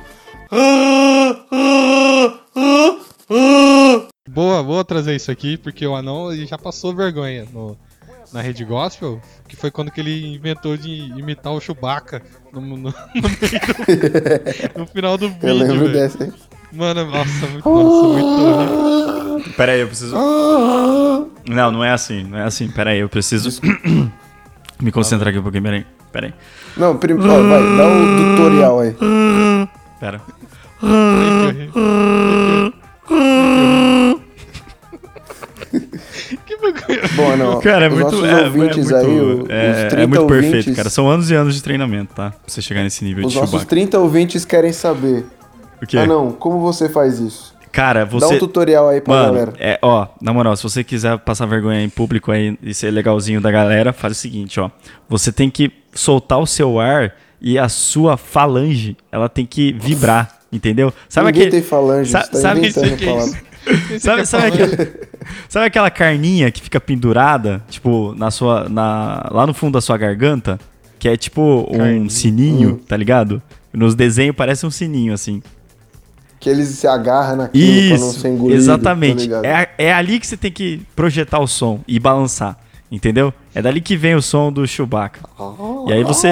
Boa, 4.33 4.63
vou 4.63 4.83
trazer 4.83 5.15
isso 5.15 5.31
aqui, 5.31 5.57
porque 5.57 5.85
o 5.85 5.95
anão 5.95 6.31
ele 6.31 6.47
já 6.47 6.57
passou 6.57 6.95
vergonha 6.95 7.45
no, 7.53 7.77
na 8.33 8.41
rede 8.41 8.65
gospel, 8.65 9.21
que 9.47 9.55
foi 9.55 9.69
quando 9.69 9.91
que 9.91 10.01
ele 10.01 10.33
inventou 10.35 10.75
de 10.75 10.89
imitar 10.89 11.53
o 11.53 11.61
Chewbacca 11.61 12.21
no, 12.51 12.59
no, 12.59 12.77
no 12.77 12.91
do, 12.91 12.93
no 14.75 14.87
final 14.87 15.17
do 15.19 15.29
vídeo, 15.29 15.49
Eu 15.49 15.53
lembro 15.53 15.79
velho. 15.81 15.93
dessa, 15.93 16.23
hein? 16.23 16.33
Mano, 16.71 17.05
nossa, 17.05 17.47
muito, 17.47 17.69
nossa, 17.69 18.07
muito 18.07 18.41
horrível. 18.41 19.53
Pera 19.55 19.73
aí, 19.73 19.81
eu 19.81 19.87
preciso. 19.87 20.15
Não, 20.15 21.71
não 21.71 21.83
é 21.83 21.91
assim, 21.91 22.23
não 22.23 22.39
é 22.39 22.43
assim. 22.45 22.67
Pera 22.69 22.89
aí, 22.89 22.99
eu 22.99 23.09
preciso. 23.09 23.61
Me 24.81 24.91
concentrar 24.91 25.29
aqui 25.29 25.37
um 25.37 25.43
pouquinho, 25.43 25.63
pera 25.63 25.75
aí. 25.75 25.85
Pera 26.11 26.25
aí. 26.27 26.33
Não, 26.75 26.97
prim... 26.97 27.13
ó, 27.13 27.17
vai, 27.19 27.77
dá 27.77 27.87
o 27.87 28.35
tutorial 28.35 28.79
aí. 28.79 28.95
Pera. 29.99 30.21
Que. 36.71 37.07
Bom, 37.15 37.35
não. 37.35 37.59
Cara, 37.61 37.85
é 37.85 37.87
os 37.89 37.93
muito. 37.95 38.11
nossos 38.15 38.23
É, 38.29 38.43
ouvintes 38.45 38.91
é 38.91 38.95
aí, 38.97 39.07
muito, 39.07 39.45
o- 39.47 39.51
é, 39.51 39.71
os 39.71 39.77
é 39.77 39.87
30 39.87 40.07
muito 40.07 40.27
perfeito, 40.27 40.55
ouvintes, 40.55 40.75
cara. 40.75 40.89
São 40.89 41.09
anos 41.09 41.29
e 41.31 41.35
anos 41.35 41.55
de 41.55 41.63
treinamento, 41.63 42.13
tá? 42.13 42.29
Pra 42.29 42.39
você 42.47 42.61
chegar 42.61 42.83
nesse 42.83 43.03
nível 43.03 43.25
Os 43.25 43.31
de 43.33 43.37
nossos 43.39 43.51
Chewbacca. 43.51 43.69
30 43.69 43.99
ouvintes 43.99 44.45
querem 44.45 44.71
saber. 44.71 45.25
O 45.81 45.85
quê? 45.85 45.97
Ah, 45.97 46.05
não, 46.05 46.31
como 46.31 46.59
você 46.59 46.87
faz 46.87 47.19
isso? 47.19 47.53
Cara, 47.71 48.01
Dá 48.01 48.11
você. 48.11 48.35
um 48.35 48.39
tutorial 48.39 48.87
aí 48.87 49.01
pra 49.01 49.13
Mano, 49.15 49.33
galera. 49.33 49.53
é, 49.59 49.79
ó, 49.81 50.07
na 50.21 50.31
moral, 50.31 50.55
se 50.55 50.61
você 50.61 50.83
quiser 50.83 51.17
passar 51.17 51.47
vergonha 51.47 51.81
em 51.83 51.89
público 51.89 52.31
aí 52.31 52.55
e 52.61 52.71
ser 52.73 52.91
legalzinho 52.91 53.41
da 53.41 53.49
galera, 53.49 53.91
faz 53.91 54.13
o 54.13 54.15
seguinte, 54.19 54.59
ó. 54.59 54.69
Você 55.09 55.31
tem 55.31 55.49
que 55.49 55.71
soltar 55.91 56.37
o 56.39 56.45
seu 56.45 56.79
ar 56.79 57.15
e 57.41 57.57
a 57.57 57.67
sua 57.67 58.15
falange, 58.15 58.95
ela 59.11 59.27
tem 59.27 59.43
que 59.45 59.73
vibrar, 59.73 60.37
entendeu? 60.51 60.93
Sabe 61.09 61.27
Ninguém 61.27 61.47
aquele 61.47 61.61
tem 61.61 61.67
falange, 61.67 62.11
Sa- 62.11 62.21
você 62.21 62.31
tá 62.31 62.37
sabe- 62.37 62.61
que 62.71 62.79
é 62.79 62.83
a 62.83 63.17
isso. 63.17 63.35
Sabe, 63.99 64.25
sabe, 64.25 64.47
aquele- 64.47 64.99
sabe 65.47 65.65
aquela 65.67 65.89
carninha 65.89 66.51
que 66.51 66.61
fica 66.61 66.81
pendurada, 66.81 67.63
tipo, 67.69 68.13
na 68.17 68.29
sua, 68.31 68.67
na, 68.67 69.29
lá 69.31 69.47
no 69.47 69.53
fundo 69.53 69.73
da 69.73 69.81
sua 69.81 69.97
garganta? 69.97 70.59
Que 70.99 71.07
é 71.09 71.17
tipo 71.17 71.65
um 71.69 71.77
Carninha. 71.77 72.09
sininho, 72.09 72.81
tá 72.87 72.95
ligado? 72.97 73.41
Nos 73.73 73.95
desenhos 73.95 74.35
parece 74.35 74.65
um 74.65 74.71
sininho, 74.71 75.13
assim. 75.13 75.41
Que 76.39 76.49
eles 76.49 76.67
se 76.69 76.87
agarram 76.87 77.37
naquilo 77.37 77.89
pra 77.89 77.97
não 77.99 78.09
Isso, 78.09 78.19
ser 78.19 78.27
engolido. 78.29 78.57
exatamente. 78.59 79.27
tá 79.29 79.41
é, 79.45 79.69
é 79.77 79.93
ali 79.93 80.19
que 80.19 80.27
você 80.27 80.35
tem 80.37 80.51
que 80.51 80.81
projetar 80.95 81.39
o 81.39 81.47
som 81.47 81.79
e 81.87 81.99
balançar, 81.99 82.57
entendeu? 82.91 83.33
É 83.55 83.61
dali 83.61 83.79
que 83.81 83.95
vem 83.97 84.15
o 84.15 84.21
som 84.21 84.51
do 84.51 84.65
Chewbacca. 84.67 85.21
E 85.87 85.93
aí 85.93 86.03
você... 86.03 86.29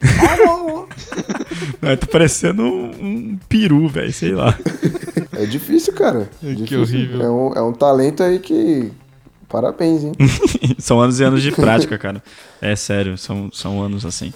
Ai, 1.82 1.96
tá 1.96 2.06
parecendo 2.06 2.62
um, 2.62 2.90
um 3.32 3.38
peru, 3.48 3.88
velho, 3.88 4.12
sei 4.12 4.32
lá. 4.32 4.56
É 5.32 5.44
difícil, 5.46 5.92
cara. 5.92 6.28
É 6.42 6.46
Que 6.48 6.54
difícil. 6.54 6.80
horrível. 6.82 7.22
É 7.22 7.30
um, 7.30 7.52
é 7.54 7.62
um 7.62 7.72
talento 7.72 8.22
aí 8.22 8.38
que. 8.38 8.90
Parabéns, 9.48 10.02
hein? 10.04 10.12
são 10.78 11.00
anos 11.00 11.20
e 11.20 11.24
anos 11.24 11.42
de 11.42 11.52
prática, 11.52 11.96
cara. 11.98 12.22
É 12.60 12.74
sério, 12.74 13.16
são, 13.16 13.50
são 13.52 13.80
anos 13.82 14.04
assim. 14.04 14.32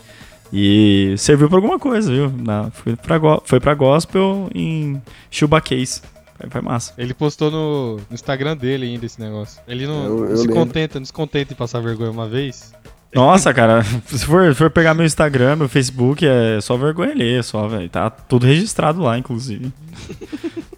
E 0.52 1.14
serviu 1.18 1.48
pra 1.48 1.58
alguma 1.58 1.78
coisa, 1.78 2.10
viu? 2.10 2.30
Na, 2.30 2.70
foi, 2.70 2.94
pra, 2.96 3.18
foi 3.44 3.60
pra 3.60 3.74
gospel 3.74 4.48
em 4.54 5.00
Chewbacase. 5.30 6.02
Foi, 6.38 6.48
foi 6.48 6.60
massa. 6.60 6.94
Ele 6.96 7.12
postou 7.12 7.50
no, 7.50 7.96
no 7.96 8.02
Instagram 8.14 8.56
dele 8.56 8.86
ainda 8.86 9.04
esse 9.06 9.20
negócio. 9.20 9.60
Ele 9.66 9.86
não, 9.86 10.04
Eu- 10.04 10.24
eu 10.24 10.28
não 10.30 10.36
se 10.36 10.42
lembro. 10.46 10.54
contenta, 10.54 10.98
não 11.00 11.06
se 11.06 11.12
contenta 11.12 11.52
em 11.52 11.56
passar 11.56 11.80
vergonha 11.80 12.10
uma 12.12 12.28
vez. 12.28 12.72
Nossa, 13.14 13.54
cara, 13.54 13.82
se 14.06 14.24
for, 14.24 14.54
for 14.54 14.70
pegar 14.70 14.94
meu 14.94 15.06
Instagram, 15.06 15.56
meu 15.56 15.68
Facebook, 15.68 16.26
é 16.26 16.60
só 16.60 16.76
vergonha 16.76 17.14
ler, 17.14 17.42
só, 17.42 17.66
velho. 17.66 17.88
Tá 17.88 18.10
tudo 18.10 18.46
registrado 18.46 19.00
lá, 19.00 19.18
inclusive. 19.18 19.72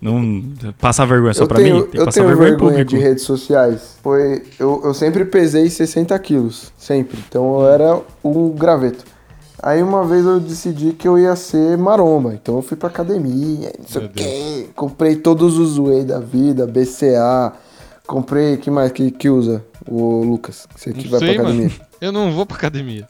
Não 0.01 0.43
passar 0.81 1.05
vergonha 1.07 1.35
só 1.35 1.43
eu 1.45 1.49
pra 1.49 1.59
tenho, 1.59 1.77
mim, 1.77 1.83
tem 1.83 1.91
que 1.91 1.99
eu 1.99 2.05
passar 2.07 2.21
tenho 2.23 2.29
vergonha 2.29 2.49
em 2.49 2.57
vergonha 2.57 2.85
de 2.85 2.97
redes 2.97 3.25
sociais. 3.25 3.97
Foi, 4.03 4.43
eu, 4.59 4.81
eu 4.85 4.95
sempre 4.95 5.25
pesei 5.25 5.69
60 5.69 6.19
quilos, 6.21 6.73
sempre. 6.79 7.19
Então 7.29 7.61
eu 7.61 7.69
era 7.69 8.01
um 8.25 8.51
graveto. 8.51 9.05
Aí 9.63 9.83
uma 9.83 10.07
vez 10.07 10.25
eu 10.25 10.41
decidi 10.41 10.93
que 10.95 11.07
eu 11.07 11.19
ia 11.19 11.37
ser 11.37 11.77
maromba. 11.77 12.33
Então 12.33 12.57
eu 12.57 12.63
fui 12.63 12.79
pra 12.79 12.89
academia, 12.89 13.73
não 13.79 13.87
sei 13.87 14.07
o 14.07 14.09
quê. 14.09 14.67
Comprei 14.75 15.17
todos 15.17 15.59
os 15.59 15.79
whey 15.79 16.03
da 16.05 16.19
vida, 16.19 16.67
BCA. 16.67 17.53
Comprei, 18.07 18.57
que 18.57 18.71
mais 18.71 18.91
que, 18.93 19.11
que 19.11 19.29
usa? 19.29 19.63
O 19.87 20.23
Lucas, 20.25 20.67
você 20.75 20.93
que 20.93 21.05
Não 21.05 21.11
vai 21.11 21.21
sei, 21.21 21.35
pra 21.35 21.43
academia. 21.43 21.69
mano. 21.69 21.81
Eu 22.01 22.11
não 22.13 22.33
vou 22.33 22.47
pra 22.47 22.57
academia. 22.57 23.07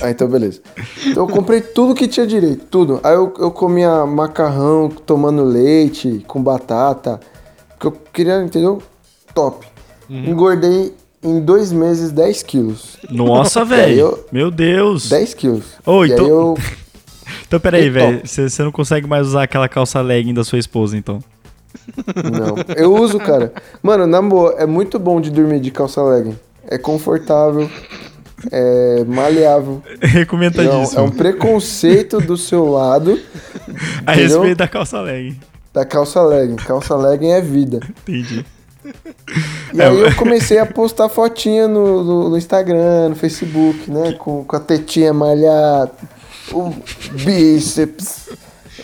Ah, 0.00 0.10
então 0.10 0.26
beleza. 0.28 0.60
Então 1.06 1.26
eu 1.26 1.32
comprei 1.32 1.60
tudo 1.60 1.94
que 1.94 2.08
tinha 2.08 2.26
direito, 2.26 2.64
tudo. 2.70 3.00
Aí 3.04 3.14
eu, 3.14 3.32
eu 3.38 3.50
comia 3.50 4.04
macarrão 4.04 4.88
tomando 4.88 5.44
leite 5.44 6.24
com 6.26 6.42
batata. 6.42 7.20
Porque 7.70 7.86
eu 7.86 7.92
queria, 8.12 8.42
entendeu? 8.42 8.82
Top. 9.32 9.64
Uhum. 10.10 10.24
Engordei 10.26 10.92
em 11.22 11.40
dois 11.40 11.70
meses 11.72 12.10
10 12.10 12.42
quilos. 12.42 12.98
Nossa, 13.10 13.64
velho. 13.64 13.98
eu- 13.98 14.26
Meu 14.32 14.50
Deus. 14.50 15.08
10 15.08 15.32
quilos. 15.34 15.64
E 15.86 16.12
então- 16.12 16.24
aí 16.24 16.30
eu. 16.30 16.54
Então, 17.46 17.60
peraí, 17.60 17.88
velho. 17.88 18.20
Você 18.26 18.62
não 18.62 18.72
consegue 18.72 19.06
mais 19.06 19.28
usar 19.28 19.44
aquela 19.44 19.68
calça 19.68 20.00
legging 20.00 20.34
da 20.34 20.42
sua 20.44 20.58
esposa, 20.58 20.96
então. 20.96 21.20
Não. 22.16 22.56
Eu 22.76 22.94
uso, 22.94 23.18
cara. 23.18 23.52
Mano, 23.82 24.06
na 24.06 24.20
boa, 24.20 24.54
é 24.58 24.66
muito 24.66 24.98
bom 24.98 25.20
de 25.20 25.30
dormir 25.30 25.60
de 25.60 25.70
calça 25.70 26.02
legging. 26.02 26.36
É 26.68 26.78
confortável. 26.78 27.70
É 28.52 29.04
maleável. 29.06 29.82
Recomendadíssimo. 30.00 30.98
é 30.98 31.02
um 31.02 31.10
preconceito 31.10 32.20
do 32.20 32.36
seu 32.36 32.66
lado 32.70 33.18
A 34.06 34.12
entendeu? 34.12 34.40
respeito 34.40 34.58
da 34.58 34.68
calça 34.68 35.00
legging. 35.00 35.40
da 35.72 35.84
calça 35.84 36.22
legging. 36.22 36.56
Calça 36.56 36.94
legging 36.96 37.30
é 37.30 37.40
vida. 37.40 37.80
Entendi. 38.06 38.44
E 39.72 39.80
É, 39.80 39.86
aí 39.88 39.98
eu 39.98 40.14
comecei 40.16 40.58
a 40.58 40.66
postar 40.66 41.08
fotinha 41.08 41.66
no, 41.66 42.04
no- 42.04 42.28
no 42.30 42.36
Instagram, 42.36 43.08
no 43.10 43.16
Facebook, 43.16 43.90
né? 43.90 44.12
Com, 44.18 44.44
com 44.44 44.56
a 44.56 44.60
tetinha 44.60 45.14
malhada, 45.14 45.90
o 46.52 46.70
bíceps. 47.24 48.28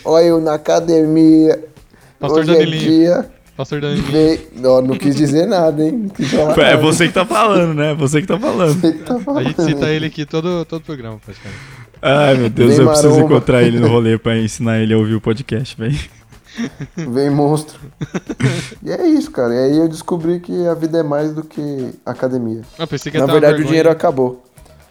Olha 0.03 0.25
eu 0.25 0.41
na 0.41 0.55
academia. 0.55 1.63
Pastor 2.19 2.39
Hoje 2.39 2.51
é 2.51 2.57
Danilinho. 2.57 2.81
dia. 2.81 3.29
Pastor. 3.61 3.81
Não, 4.55 4.81
não 4.81 4.95
quis 4.95 5.15
dizer 5.15 5.45
nada, 5.45 5.83
hein? 5.83 5.91
Não 5.91 6.09
quis 6.09 6.31
falar 6.31 6.53
É 6.57 6.71
nada. 6.71 6.77
você 6.81 7.07
que 7.07 7.13
tá 7.13 7.25
falando, 7.25 7.73
né? 7.75 7.93
Você 7.93 8.21
que 8.21 8.27
tá 8.27 8.39
falando. 8.39 8.73
Você 8.81 8.91
que 8.93 9.03
tá 9.03 9.15
A 9.15 9.19
falando. 9.19 9.43
gente 9.43 9.61
cita 9.63 9.89
ele 9.89 10.07
aqui 10.07 10.25
todo, 10.25 10.65
todo 10.65 10.81
programa, 10.81 11.19
praticamente. 11.23 11.59
Ai, 12.01 12.35
meu 12.35 12.49
Deus, 12.49 12.71
Vem 12.71 12.79
eu 12.79 12.87
preciso 12.87 13.09
maromba. 13.09 13.25
encontrar 13.33 13.61
ele 13.63 13.79
no 13.79 13.87
rolê 13.87 14.17
pra 14.17 14.35
ensinar 14.37 14.79
ele 14.79 14.93
a 14.93 14.97
ouvir 14.97 15.13
o 15.13 15.21
podcast, 15.21 15.77
velho. 15.77 15.99
Vem 16.97 17.29
monstro. 17.29 17.79
E 18.83 18.91
é 18.91 19.05
isso, 19.07 19.29
cara. 19.29 19.53
E 19.53 19.57
aí 19.59 19.77
eu 19.77 19.87
descobri 19.87 20.39
que 20.39 20.65
a 20.67 20.73
vida 20.73 20.97
é 20.97 21.03
mais 21.03 21.31
do 21.33 21.43
que 21.43 21.91
academia. 22.05 22.61
Pensei 22.89 23.11
que 23.11 23.17
Na 23.19 23.25
verdade, 23.27 23.61
o 23.61 23.65
dinheiro 23.65 23.89
acabou. 23.91 24.43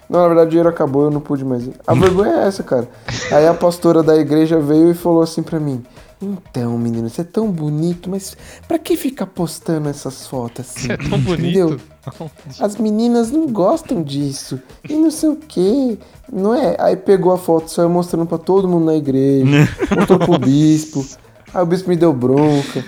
Não, 0.08 0.20
na 0.20 0.26
verdade 0.28 0.46
o 0.46 0.50
dinheiro 0.50 0.68
acabou, 0.68 1.04
eu 1.04 1.10
não 1.10 1.20
pude 1.20 1.44
mais 1.44 1.64
ir. 1.66 1.72
A 1.86 1.94
vergonha 1.94 2.32
é 2.44 2.46
essa, 2.48 2.62
cara. 2.62 2.88
Aí 3.32 3.46
a 3.46 3.54
pastora 3.54 4.02
da 4.02 4.16
igreja 4.16 4.58
veio 4.58 4.90
e 4.90 4.94
falou 4.94 5.22
assim 5.22 5.42
pra 5.42 5.58
mim: 5.60 5.82
Então, 6.22 6.76
menino, 6.76 7.08
você 7.08 7.22
é 7.22 7.24
tão 7.24 7.50
bonito, 7.50 8.10
mas 8.10 8.36
pra 8.68 8.78
que 8.78 8.94
ficar 8.96 9.26
postando 9.26 9.88
essas 9.88 10.26
fotos 10.26 10.66
assim? 10.68 10.86
Você 10.86 10.92
é 10.92 10.96
tão 10.98 11.18
bonito. 11.18 11.40
Entendeu? 11.40 11.80
As 12.60 12.76
meninas 12.76 13.30
não 13.30 13.46
gostam 13.46 14.02
disso. 14.02 14.60
E 14.86 14.94
não 14.94 15.10
sei 15.10 15.30
o 15.30 15.36
quê. 15.36 15.98
Não 16.30 16.54
é? 16.54 16.76
Aí 16.78 16.96
pegou 16.96 17.32
a 17.32 17.38
foto, 17.38 17.70
saiu 17.70 17.88
mostrando 17.88 18.26
pra 18.26 18.36
todo 18.36 18.68
mundo 18.68 18.84
na 18.84 18.96
igreja. 18.96 19.68
mostrou 19.96 20.18
pro 20.18 20.38
bispo. 20.38 21.06
Aí 21.54 21.62
o 21.62 21.66
bispo 21.66 21.88
me 21.88 21.96
deu 21.96 22.12
bronca. 22.12 22.84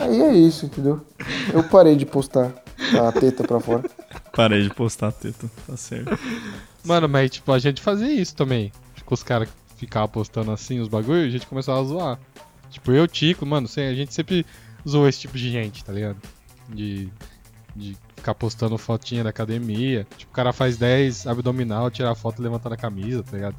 Aí 0.00 0.20
é 0.20 0.32
isso, 0.32 0.66
entendeu? 0.66 1.00
Eu 1.52 1.64
parei 1.64 1.96
de 1.96 2.06
postar 2.06 2.52
a 2.98 3.12
teta 3.12 3.42
pra 3.42 3.58
fora. 3.58 3.84
Parei 4.32 4.62
de 4.62 4.70
postar 4.70 5.10
teta, 5.12 5.50
tá 5.66 5.76
certo. 5.76 6.18
Mano, 6.84 7.08
mas 7.08 7.30
tipo, 7.30 7.50
a 7.52 7.58
gente 7.58 7.82
fazia 7.82 8.12
isso 8.12 8.34
também. 8.34 8.72
Tipo, 8.94 9.12
os 9.12 9.22
caras 9.22 9.48
ficavam 9.76 10.08
postando 10.08 10.50
assim 10.50 10.80
os 10.80 10.88
bagulho, 10.88 11.26
a 11.26 11.30
gente 11.30 11.46
começava 11.46 11.80
a 11.80 11.84
zoar. 11.84 12.18
Tipo, 12.70 12.92
eu, 12.92 13.06
Tico, 13.06 13.46
mano, 13.46 13.68
a 13.68 13.94
gente 13.94 14.12
sempre 14.12 14.44
zoou 14.86 15.08
esse 15.08 15.20
tipo 15.20 15.38
de 15.38 15.50
gente, 15.50 15.84
tá 15.84 15.92
ligado? 15.92 16.16
De, 16.68 17.08
de 17.74 17.96
ficar 18.16 18.34
postando 18.34 18.78
fotinha 18.78 19.22
da 19.22 19.30
academia. 19.30 20.06
Tipo, 20.16 20.32
o 20.32 20.34
cara 20.34 20.52
faz 20.52 20.78
10 20.78 21.26
abdominal, 21.26 21.90
tira 21.90 22.10
a 22.10 22.14
foto 22.14 22.42
levantando 22.42 22.72
a 22.72 22.76
camisa, 22.76 23.22
tá 23.22 23.36
ligado? 23.36 23.56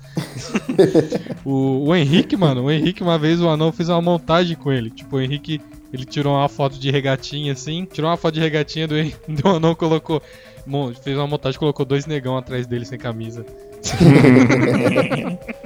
o, 1.46 1.88
o 1.88 1.96
Henrique, 1.96 2.36
mano, 2.36 2.64
o 2.64 2.72
Henrique, 2.72 3.04
uma 3.04 3.18
vez 3.18 3.40
o 3.40 3.48
anão 3.48 3.72
fez 3.72 3.90
uma 3.90 4.02
montagem 4.02 4.58
com 4.58 4.72
ele. 4.72 4.90
Tipo, 4.90 5.18
o 5.18 5.22
Henrique, 5.22 5.62
ele 5.94 6.04
tirou 6.04 6.36
uma 6.36 6.50
foto 6.50 6.80
de 6.80 6.90
regatinha 6.90 7.54
assim, 7.54 7.86
tirou 7.86 8.10
uma 8.10 8.18
foto 8.18 8.34
de 8.34 8.40
regatinha 8.40 8.88
do, 8.88 8.96
do 9.30 9.48
anão, 9.48 9.76
colocou. 9.76 10.22
Mon- 10.66 10.94
Fez 10.94 11.16
uma 11.18 11.28
montagem, 11.28 11.60
colocou 11.60 11.86
dois 11.86 12.06
negão 12.06 12.38
atrás 12.38 12.66
dele 12.68 12.86
sem 12.86 12.98
camisa. 12.98 13.46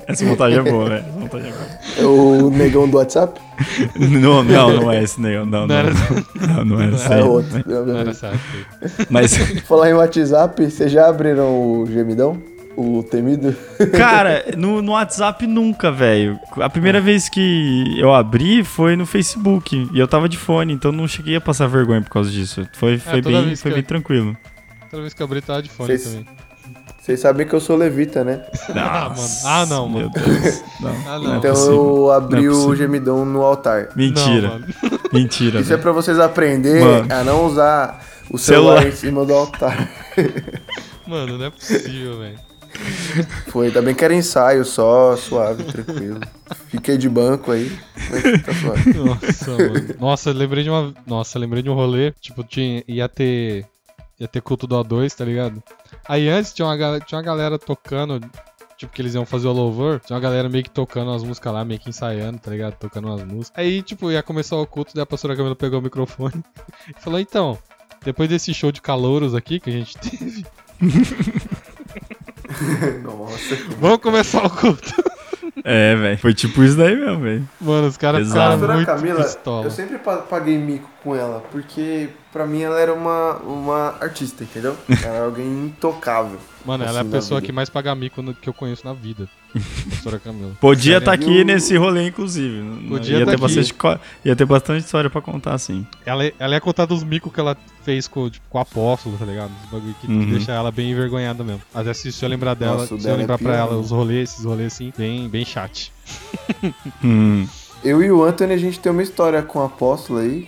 Essa 0.07 0.25
montagem 0.25 0.59
é 0.59 0.63
boa, 0.63 0.89
velho. 0.89 1.05
Essa 1.07 1.19
montagem 1.19 1.49
é 1.49 1.53
boa. 1.53 1.67
É 1.97 2.05
o 2.05 2.49
negão 2.49 2.89
do 2.89 2.97
WhatsApp? 2.97 3.39
Não, 3.95 4.43
não, 4.43 4.75
não 4.81 4.91
é 4.91 5.03
esse, 5.03 5.21
não. 5.21 5.45
Não, 5.45 5.45
Não 5.45 5.67
não, 5.67 5.75
era- 5.75 5.91
não, 6.47 6.65
não 6.65 6.81
é 6.81 6.89
esse 6.89 7.13
É 7.13 7.23
outro. 7.23 7.63
Não 7.85 7.97
era 7.97 8.13
certo. 8.13 8.39
Mas, 9.09 9.35
Falar 9.67 9.89
em 9.89 9.93
WhatsApp, 9.93 10.65
vocês 10.69 10.91
já 10.91 11.07
abriram 11.07 11.81
o 11.81 11.85
gemidão? 11.87 12.41
O 12.77 13.03
temido? 13.03 13.53
cara, 13.97 14.45
no, 14.55 14.81
no 14.81 14.93
WhatsApp 14.93 15.45
nunca, 15.45 15.91
velho. 15.91 16.39
A 16.61 16.69
primeira 16.69 17.01
vez 17.01 17.27
que 17.27 17.93
eu 17.99 18.13
abri 18.13 18.63
foi 18.63 18.95
no 18.95 19.05
Facebook. 19.05 19.89
E 19.93 19.99
eu 19.99 20.07
tava 20.07 20.29
de 20.29 20.37
fone, 20.37 20.71
então 20.73 20.89
não 20.89 21.05
cheguei 21.05 21.35
a 21.35 21.41
passar 21.41 21.67
vergonha 21.67 22.01
por 22.01 22.09
causa 22.09 22.31
disso. 22.31 22.65
Foi, 22.73 22.97
foi, 22.97 23.21
toda 23.21 23.41
bem, 23.41 23.55
foi 23.55 23.71
que 23.71 23.75
bem 23.75 23.83
eu- 23.83 23.87
tranquilo. 23.87 24.37
Toda 24.89 25.01
vez 25.01 25.13
que 25.13 25.21
eu 25.21 25.25
abri, 25.25 25.41
tava 25.41 25.61
de 25.61 25.69
fone 25.69 25.87
Vocês- 25.97 26.03
também. 26.03 26.25
Vocês 27.01 27.19
sabem 27.21 27.47
que 27.47 27.53
eu 27.55 27.59
sou 27.59 27.75
levita, 27.75 28.23
né? 28.23 28.45
Ah, 28.75 29.09
mano. 29.09 29.29
Ah, 29.45 29.65
não, 29.65 29.89
Meu 29.89 30.09
mano. 30.09 30.11
Deus. 30.11 30.61
Não, 30.79 30.89
Ah, 31.07 31.17
não 31.17 31.23
não. 31.23 31.33
é 31.33 31.37
Então 31.37 31.51
possível. 31.53 31.73
eu 31.75 32.11
abri 32.11 32.45
Não 32.45 32.53
é 32.53 32.55
o 32.67 32.75
gemidão 32.75 33.25
no 33.25 33.41
altar. 33.41 33.89
Mentira. 33.95 34.47
Não, 34.47 34.59
mano. 34.59 34.67
Mentira. 35.11 35.59
Isso 35.59 35.69
é 35.69 35.75
velho. 35.75 35.81
pra 35.81 35.91
vocês 35.91 36.19
aprenderem 36.19 36.83
Mano. 36.83 37.13
a 37.13 37.23
não 37.23 37.45
usar 37.47 38.05
o 38.29 38.37
celular, 38.37 38.77
Celular. 38.81 38.87
em 38.87 38.95
cima 38.95 39.25
do 39.25 39.33
altar. 39.33 39.89
Mano, 41.07 41.37
não 41.39 41.45
é 41.45 41.49
possível, 41.49 42.19
velho. 42.19 42.39
Foi, 43.47 43.67
ainda 43.67 43.81
bem 43.81 43.95
que 43.95 44.05
era 44.05 44.13
ensaio 44.13 44.63
só, 44.63 45.15
suave, 45.17 45.63
tranquilo. 45.63 46.19
Fiquei 46.67 46.97
de 46.97 47.09
banco 47.09 47.51
aí, 47.51 47.75
mas 48.11 48.21
tá 48.43 48.53
suave. 48.53 48.93
Nossa, 48.93 49.51
mano. 49.57 49.95
Nossa, 49.99 50.29
eu 50.29 50.33
lembrei 50.35 50.63
de 50.63 50.69
uma. 50.69 50.93
Nossa, 51.07 51.39
lembrei 51.39 51.63
de 51.63 51.69
um 51.69 51.73
rolê. 51.73 52.11
Tipo, 52.21 52.43
tinha, 52.43 52.83
ia 52.87 53.09
ter. 53.09 53.65
Ia 54.19 54.27
ter 54.27 54.41
culto 54.41 54.67
do 54.67 54.75
A2, 54.75 55.15
tá 55.15 55.23
ligado? 55.23 55.63
Aí 56.07 56.27
antes 56.27 56.53
tinha 56.53 56.67
uma, 56.67 56.99
tinha 56.99 57.17
uma 57.17 57.23
galera 57.23 57.57
tocando. 57.57 58.19
Tipo, 58.77 58.93
que 58.93 59.01
eles 59.01 59.13
iam 59.13 59.25
fazer 59.25 59.47
o 59.47 59.51
louvor. 59.51 59.99
Tinha 59.99 60.15
uma 60.15 60.21
galera 60.21 60.47
meio 60.47 60.63
que 60.63 60.69
tocando 60.69 61.11
as 61.11 61.23
músicas 61.23 61.53
lá, 61.53 61.65
meio 61.65 61.79
que 61.79 61.89
ensaiando, 61.89 62.39
tá 62.39 62.51
ligado? 62.51 62.75
Tocando 62.75 63.09
umas 63.09 63.23
músicas. 63.23 63.51
Aí, 63.55 63.81
tipo, 63.81 64.11
ia 64.11 64.23
começar 64.23 64.55
o 64.55 64.65
culto, 64.65 64.93
daí 64.93 65.03
a 65.03 65.05
pastora 65.05 65.35
Camila 65.35 65.55
pegou 65.55 65.79
o 65.79 65.81
microfone 65.81 66.41
e 66.87 67.01
falou: 67.01 67.19
então, 67.19 67.57
depois 68.03 68.29
desse 68.29 68.53
show 68.53 68.71
de 68.71 68.81
calouros 68.81 69.35
aqui 69.35 69.59
que 69.59 69.69
a 69.69 69.73
gente 69.73 69.97
teve, 69.97 70.45
Nossa. 73.03 73.55
vamos 73.79 73.99
começar 73.99 74.45
o 74.45 74.49
culto. 74.49 74.93
É, 75.63 75.95
velho. 75.95 76.17
Foi 76.17 76.33
tipo 76.33 76.63
isso 76.63 76.77
daí 76.77 76.95
mesmo, 76.95 77.19
velho. 77.19 77.49
Mano, 77.59 77.87
os 77.87 77.97
caras 77.97 78.27
ficaram 78.27 78.57
muito 78.57 78.85
Camila, 78.85 79.23
pistola. 79.23 79.65
eu 79.65 79.71
sempre 79.71 79.97
pa- 79.97 80.17
paguei 80.17 80.57
mico 80.57 80.89
com 81.03 81.15
ela, 81.15 81.43
porque 81.51 82.09
pra 82.31 82.45
mim 82.45 82.61
ela 82.61 82.79
era 82.79 82.93
uma, 82.93 83.33
uma 83.37 83.95
artista, 84.01 84.43
entendeu? 84.43 84.75
Ela 85.03 85.15
era 85.15 85.25
alguém 85.25 85.45
intocável. 85.65 86.37
Mano, 86.65 86.83
ela 86.83 86.93
é 86.93 86.97
a 86.97 87.01
assim, 87.01 87.09
pessoa 87.11 87.39
vida. 87.39 87.45
que 87.47 87.51
mais 87.53 87.69
paga 87.69 87.95
mico 87.95 88.21
no- 88.21 88.33
que 88.33 88.49
eu 88.49 88.53
conheço 88.53 88.85
na 88.85 88.93
vida. 88.93 89.27
Pastora 89.89 90.19
Camila. 90.19 90.51
Podia 90.59 90.97
estar 90.97 91.13
aqui 91.13 91.29
E 91.29 91.41
o- 91.41 91.45
nesse 91.45 91.75
rolê, 91.77 92.07
inclusive. 92.07 92.61
Podia 92.87 93.19
ia, 93.19 93.25
tá 93.25 93.31
ter 93.31 93.31
aqui. 93.37 93.41
bastante, 93.41 94.01
ia 94.25 94.35
ter 94.35 94.45
bastante 94.45 94.83
história 94.85 95.09
pra 95.09 95.21
contar, 95.21 95.57
sim. 95.57 95.87
Ela, 96.05 96.31
ela 96.37 96.53
ia 96.53 96.61
contar 96.61 96.85
dos 96.85 97.03
micos 97.03 97.31
que 97.33 97.39
ela 97.39 97.57
fez 97.83 98.07
com, 98.07 98.29
tipo, 98.29 98.45
com 98.49 98.57
o 98.57 98.61
apóstolo, 98.61 99.17
tá 99.17 99.25
ligado? 99.25 99.51
Os 99.63 99.69
bagulho 99.71 99.95
que 100.01 100.07
Uhum. 100.07 100.29
deixa 100.31 100.51
ela 100.51 100.71
bem 100.71 100.91
envergonhada 100.91 101.43
mesmo. 101.43 101.61
Até 101.73 101.93
se, 101.93 102.11
se 102.11 102.23
eu 102.23 102.29
lembrar 102.29 102.53
dela, 102.53 102.81
Nossa, 102.81 102.99
se 102.99 103.07
eu 103.07 103.13
é 103.13 103.17
lembrar 103.17 103.37
pra 103.37 103.53
pior 103.53 103.57
ela 103.69 103.77
os 103.77 103.89
rolês, 103.91 104.31
esses 104.33 104.45
rolês 104.45 104.73
assim, 104.73 104.93
bem, 104.97 105.27
bem 105.29 105.45
chat. 105.45 105.91
Hum. 107.03 107.47
Eu 107.83 108.03
e 108.03 108.11
o 108.11 108.23
Anthony, 108.23 108.53
a 108.53 108.57
gente 108.57 108.79
tem 108.79 108.91
uma 108.91 109.01
história 109.01 109.41
com 109.41 109.59
o 109.59 109.63
apóstolo 109.63 110.19
aí, 110.19 110.47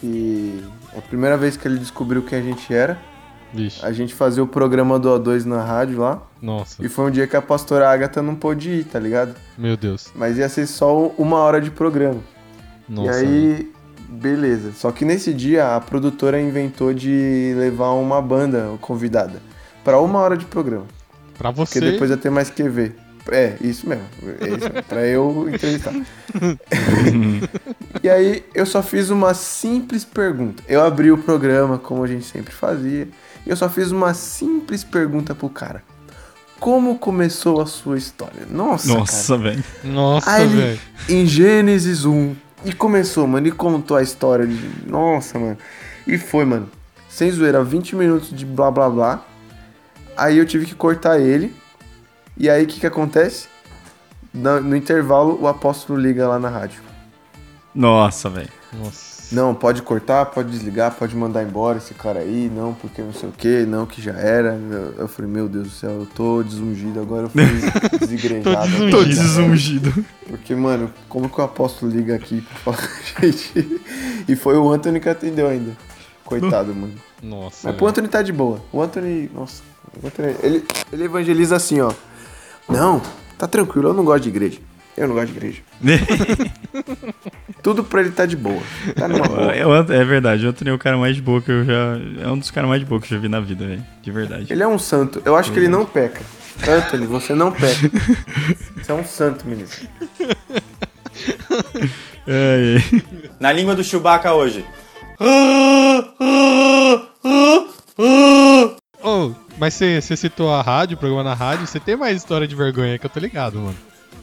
que 0.00 0.60
é 0.92 0.98
a 0.98 1.02
primeira 1.02 1.36
vez 1.36 1.56
que 1.56 1.66
ele 1.68 1.78
descobriu 1.78 2.22
quem 2.22 2.38
a 2.38 2.42
gente 2.42 2.72
era. 2.74 3.00
Vixe, 3.54 3.84
A 3.86 3.92
gente 3.92 4.12
fazia 4.14 4.42
o 4.42 4.46
programa 4.46 4.98
do 4.98 5.08
O2 5.08 5.44
na 5.44 5.62
rádio 5.62 6.00
lá, 6.00 6.20
nossa, 6.42 6.84
e 6.84 6.88
foi 6.88 7.06
um 7.06 7.10
dia 7.10 7.26
que 7.26 7.36
a 7.36 7.42
pastora 7.42 7.88
Agatha 7.88 8.20
não 8.20 8.34
pôde 8.34 8.70
ir, 8.70 8.84
tá 8.84 8.98
ligado? 8.98 9.34
meu 9.56 9.76
Deus. 9.76 10.10
Mas 10.14 10.36
ia 10.38 10.48
ser 10.48 10.66
só 10.66 11.06
uma 11.16 11.36
hora 11.38 11.60
de 11.60 11.70
programa. 11.70 12.20
Nossa, 12.88 13.22
e 13.22 13.26
aí, 13.26 13.72
beleza. 14.08 14.72
Só 14.72 14.90
que 14.90 15.04
nesse 15.04 15.32
dia 15.32 15.74
a 15.76 15.80
produtora 15.80 16.40
inventou 16.40 16.92
de 16.92 17.54
levar 17.56 17.92
uma 17.92 18.20
banda 18.20 18.70
convidada 18.80 19.40
pra 19.84 20.00
uma 20.00 20.18
hora 20.18 20.36
de 20.36 20.44
programa. 20.44 20.86
pra 21.38 21.50
você, 21.50 21.78
Porque 21.78 21.92
depois 21.92 22.10
ia 22.10 22.16
ter 22.16 22.30
mais 22.30 22.50
que 22.50 22.68
ver. 22.68 22.96
É, 23.30 23.54
isso 23.62 23.88
mesmo. 23.88 24.04
É 24.40 24.48
isso 24.48 24.58
mesmo, 24.68 24.82
pra 24.86 25.06
eu 25.06 25.48
entrevistar. 25.48 25.94
e 28.02 28.08
aí 28.10 28.44
eu 28.54 28.66
só 28.66 28.82
fiz 28.82 29.08
uma 29.10 29.32
simples 29.34 30.04
pergunta. 30.04 30.62
Eu 30.68 30.82
abri 30.82 31.10
o 31.10 31.16
programa, 31.18 31.78
como 31.78 32.02
a 32.04 32.06
gente 32.06 32.24
sempre 32.26 32.52
fazia. 32.52 33.08
E 33.46 33.50
eu 33.50 33.56
só 33.56 33.68
fiz 33.68 33.90
uma 33.90 34.14
simples 34.14 34.82
pergunta 34.84 35.34
pro 35.34 35.48
cara. 35.48 35.82
Como 36.60 36.98
começou 36.98 37.60
a 37.60 37.66
sua 37.66 37.98
história? 37.98 38.46
Nossa. 38.50 38.88
Nossa, 38.88 39.36
velho. 39.36 39.62
nossa, 39.82 40.30
Aí 40.30 40.44
ele, 40.44 40.56
velho. 40.56 40.80
em 41.08 41.26
Gênesis 41.26 42.04
1. 42.04 42.34
E 42.64 42.72
começou, 42.72 43.26
mano. 43.26 43.46
E 43.46 43.52
contou 43.52 43.96
a 43.96 44.02
história 44.02 44.46
de. 44.46 44.88
Nossa, 44.90 45.38
mano. 45.38 45.58
E 46.06 46.16
foi, 46.16 46.44
mano. 46.46 46.70
Sem 47.08 47.30
zoeira, 47.30 47.62
20 47.62 47.94
minutos 47.96 48.30
de 48.30 48.46
blá 48.46 48.70
blá 48.70 48.88
blá. 48.88 49.24
Aí 50.16 50.38
eu 50.38 50.46
tive 50.46 50.64
que 50.64 50.74
cortar 50.74 51.18
ele. 51.20 51.54
E 52.36 52.48
aí 52.48 52.64
o 52.64 52.66
que 52.66 52.80
que 52.80 52.86
acontece? 52.86 53.46
No, 54.32 54.60
no 54.60 54.74
intervalo, 54.74 55.38
o 55.40 55.46
apóstolo 55.46 55.98
liga 56.00 56.26
lá 56.26 56.38
na 56.38 56.48
rádio. 56.48 56.80
Nossa, 57.74 58.30
velho. 58.30 58.48
Nossa. 58.72 59.13
Não, 59.34 59.54
pode 59.54 59.82
cortar, 59.82 60.26
pode 60.26 60.50
desligar, 60.50 60.94
pode 60.94 61.16
mandar 61.16 61.42
embora 61.42 61.78
esse 61.78 61.92
cara 61.92 62.20
aí, 62.20 62.50
não, 62.54 62.72
porque 62.74 63.02
não 63.02 63.12
sei 63.12 63.28
o 63.28 63.32
que, 63.32 63.66
não, 63.66 63.84
que 63.84 64.00
já 64.00 64.12
era. 64.12 64.54
Eu, 64.54 64.94
eu 64.98 65.08
falei, 65.08 65.30
meu 65.30 65.48
Deus 65.48 65.64
do 65.64 65.70
céu, 65.74 65.90
eu 65.90 66.06
tô 66.14 66.42
desungido, 66.42 67.00
agora 67.00 67.24
eu 67.24 67.30
fui 67.30 67.42
desigrejado. 67.98 68.70
Tô 68.90 68.98
agora. 68.98 69.04
Desungido. 69.04 70.04
Porque, 70.28 70.54
mano, 70.54 70.90
como 71.08 71.28
que 71.28 71.40
o 71.40 71.44
apóstolo 71.44 71.90
liga 71.90 72.14
aqui 72.14 72.40
pra 72.40 72.56
falar 72.56 72.76
com 72.76 72.94
a 73.18 73.26
gente? 73.26 73.80
E 74.28 74.36
foi 74.36 74.56
o 74.56 74.70
Anthony 74.70 75.00
que 75.00 75.08
atendeu 75.08 75.48
ainda. 75.48 75.72
Coitado, 76.24 76.74
mano. 76.74 76.94
Nossa. 77.22 77.68
Mas 77.68 77.76
pro 77.76 77.86
Anthony 77.86 78.08
tá 78.08 78.22
de 78.22 78.32
boa. 78.32 78.60
O 78.72 78.80
Anthony, 78.80 79.30
nossa, 79.34 79.62
o 80.02 80.06
Anthony, 80.06 80.36
ele, 80.42 80.64
ele 80.92 81.04
evangeliza 81.04 81.56
assim, 81.56 81.80
ó. 81.80 81.92
Não, 82.68 83.02
tá 83.36 83.46
tranquilo, 83.46 83.88
eu 83.88 83.94
não 83.94 84.04
gosto 84.04 84.22
de 84.22 84.28
igreja. 84.28 84.58
Eu 84.96 85.08
não 85.08 85.14
gosto 85.14 85.32
de 85.32 85.36
igreja. 85.36 85.60
Tudo 87.62 87.82
pra 87.82 88.00
ele 88.00 88.10
tá 88.10 88.26
de 88.26 88.36
boa. 88.36 88.62
Tá 88.94 89.08
numa 89.08 89.26
boa. 89.26 89.52
É, 89.52 89.66
o 89.66 89.72
Ant- 89.72 89.90
é 89.90 90.04
verdade, 90.04 90.46
o 90.46 90.50
Anthony 90.50 90.70
é 90.70 90.72
o 90.74 90.78
cara 90.78 90.96
mais 90.96 91.16
de 91.16 91.22
boa 91.22 91.40
que 91.42 91.50
eu 91.50 91.64
já. 91.64 91.98
É 92.22 92.28
um 92.28 92.38
dos 92.38 92.50
caras 92.50 92.68
mais 92.68 92.80
de 92.80 92.86
boa 92.86 93.00
que 93.00 93.06
eu 93.12 93.16
já 93.16 93.20
vi 93.22 93.28
na 93.28 93.40
vida, 93.40 93.66
velho. 93.66 93.84
De 94.02 94.10
verdade. 94.10 94.52
Ele 94.52 94.62
é 94.62 94.68
um 94.68 94.78
santo. 94.78 95.20
Eu 95.24 95.34
acho 95.36 95.50
que 95.50 95.58
ele 95.58 95.68
não 95.68 95.84
peca. 95.84 96.20
Anthony, 96.68 97.06
você 97.06 97.34
não 97.34 97.50
peca. 97.50 97.90
Você 98.76 98.92
é 98.92 98.94
um 98.94 99.04
santo, 99.04 99.46
menino. 99.46 99.68
É, 102.26 102.78
é. 102.78 103.02
Na 103.38 103.52
língua 103.52 103.74
do 103.76 103.84
Chewbacca 103.84 104.32
hoje. 104.32 104.64
Oh, 109.02 109.32
mas 109.58 109.74
você 109.74 110.00
você 110.00 110.16
citou 110.16 110.52
a 110.52 110.62
rádio, 110.62 110.96
o 110.96 110.98
programa 110.98 111.22
na 111.24 111.34
rádio, 111.34 111.66
você 111.66 111.78
tem 111.78 111.96
mais 111.96 112.16
história 112.16 112.46
de 112.46 112.54
vergonha 112.54 112.98
que 112.98 113.04
eu 113.06 113.10
tô 113.10 113.20
ligado, 113.20 113.58
mano. 113.58 113.76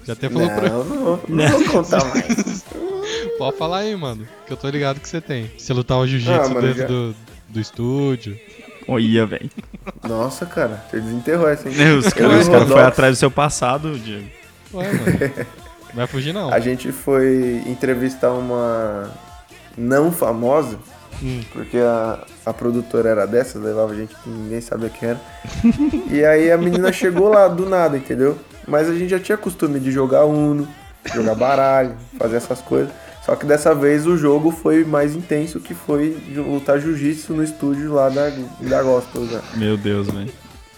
Já 0.05 0.13
até 0.13 0.29
falou 0.29 0.49
pra. 0.49 0.69
Não, 0.69 0.83
não, 0.83 1.19
não 1.29 1.47
vou 1.49 1.63
contar 1.65 2.03
mais. 2.05 2.63
Pode 3.37 3.57
falar 3.57 3.77
aí, 3.79 3.95
mano. 3.95 4.27
Que 4.45 4.53
eu 4.53 4.57
tô 4.57 4.69
ligado 4.69 4.99
que 4.99 5.07
você 5.07 5.19
tem. 5.21 5.49
Você 5.57 5.73
lutava 5.73 6.03
Ah, 6.03 6.07
jiu-jitsu 6.07 6.49
mano, 6.53 6.61
dentro 6.61 6.81
já- 6.81 6.87
do, 6.87 7.15
do 7.49 7.59
estúdio. 7.59 8.37
Olha, 8.87 9.25
velho. 9.25 9.49
Nossa, 10.07 10.45
cara, 10.45 10.83
você 10.89 10.99
desenterrou 10.99 11.47
essa, 11.47 11.69
hein? 11.69 11.75
Os 11.97 12.11
caras 12.13 12.47
cara 12.49 12.65
foram 12.65 12.85
atrás 12.87 13.15
do 13.15 13.19
seu 13.19 13.31
passado, 13.31 13.97
Diego. 13.99 14.27
Ué, 14.73 14.91
mano. 14.91 15.05
Não 15.91 15.95
vai 15.97 16.07
fugir, 16.07 16.33
não. 16.33 16.49
A 16.53 16.59
gente 16.61 16.89
foi 16.93 17.61
entrevistar 17.67 18.31
uma 18.31 19.11
não 19.77 20.09
famosa, 20.11 20.77
Hum. 21.21 21.41
porque 21.51 21.77
a, 21.77 22.19
a 22.45 22.53
produtora 22.53 23.09
era 23.09 23.27
dessas, 23.27 23.61
levava 23.61 23.93
gente 23.93 24.15
que 24.15 24.29
ninguém 24.29 24.61
sabia 24.61 24.89
quem 24.89 25.09
era. 25.09 25.19
e 26.09 26.23
aí 26.23 26.49
a 26.49 26.57
menina 26.57 26.93
chegou 26.93 27.27
lá 27.29 27.47
do 27.49 27.69
nada, 27.69 27.97
entendeu? 27.97 28.37
Mas 28.67 28.89
a 28.89 28.93
gente 28.93 29.09
já 29.09 29.19
tinha 29.19 29.37
costume 29.37 29.79
de 29.79 29.91
jogar 29.91 30.25
Uno, 30.25 30.67
jogar 31.13 31.35
baralho, 31.35 31.95
fazer 32.17 32.37
essas 32.37 32.61
coisas. 32.61 32.91
Só 33.25 33.35
que 33.35 33.45
dessa 33.45 33.75
vez 33.75 34.07
o 34.07 34.17
jogo 34.17 34.51
foi 34.51 34.83
mais 34.83 35.15
intenso, 35.15 35.59
que 35.59 35.75
foi 35.75 36.17
lutar 36.35 36.79
jiu-jitsu 36.79 37.33
no 37.33 37.43
estúdio 37.43 37.93
lá 37.93 38.09
da, 38.09 38.31
da 38.61 38.81
Gospel. 38.81 39.27
Já. 39.27 39.41
Meu 39.55 39.77
Deus, 39.77 40.09
velho. 40.09 40.31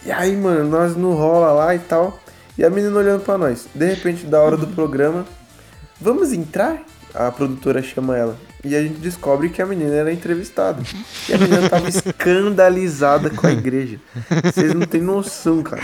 E 0.06 0.12
aí, 0.12 0.36
mano, 0.36 0.70
nós 0.70 0.96
no 0.96 1.14
rola 1.14 1.54
lá 1.54 1.74
e 1.74 1.80
tal. 1.80 2.20
E 2.58 2.64
a 2.64 2.70
menina 2.70 2.98
olhando 2.98 3.22
pra 3.22 3.38
nós. 3.38 3.68
De 3.74 3.86
repente, 3.86 4.26
da 4.26 4.42
hora 4.42 4.58
do 4.58 4.68
programa, 4.68 5.26
vamos 6.00 6.34
entrar? 6.34 6.84
A 7.14 7.32
produtora 7.32 7.82
chama 7.82 8.18
ela. 8.18 8.38
E 8.64 8.76
a 8.76 8.82
gente 8.82 9.00
descobre 9.00 9.50
que 9.50 9.62
a 9.62 9.66
menina 9.66 9.94
era 9.94 10.12
entrevistada. 10.12 10.82
E 11.30 11.34
a 11.34 11.38
menina 11.38 11.70
tava 11.70 11.88
escandalizada 11.90 13.30
com 13.30 13.48
a 13.48 13.52
igreja. 13.52 14.00
Vocês 14.44 14.74
não 14.74 14.86
têm 14.86 15.02
noção, 15.02 15.64
cara. 15.64 15.82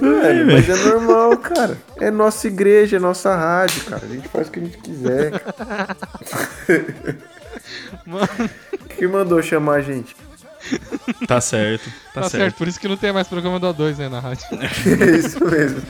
Velho, 0.00 0.46
mas 0.46 0.68
é 0.68 0.76
normal, 0.88 1.36
cara. 1.38 1.76
É 1.98 2.10
nossa 2.10 2.46
igreja, 2.48 2.96
é 2.96 3.00
nossa 3.00 3.34
rádio, 3.34 3.84
cara. 3.84 4.02
A 4.04 4.08
gente 4.08 4.28
faz 4.28 4.48
o 4.48 4.50
que 4.50 4.60
a 4.60 4.62
gente 4.64 4.78
quiser. 4.78 5.30
cara. 5.40 5.96
Mano, 8.06 8.28
Quem 8.96 9.08
mandou 9.08 9.42
chamar 9.42 9.74
a 9.76 9.80
gente? 9.82 10.16
Tá 11.26 11.40
certo. 11.40 11.84
Tá, 12.14 12.22
tá, 12.22 12.28
certo. 12.28 12.42
certo. 12.42 12.56
por 12.56 12.68
isso 12.68 12.78
que 12.80 12.88
não 12.88 12.96
tem 12.96 13.12
mais 13.12 13.26
programa 13.28 13.58
do 13.58 13.66
A2 13.72 13.96
né, 13.96 14.08
na 14.08 14.20
rádio. 14.20 14.46
É 14.52 15.10
isso 15.16 15.42
mesmo. 15.44 15.82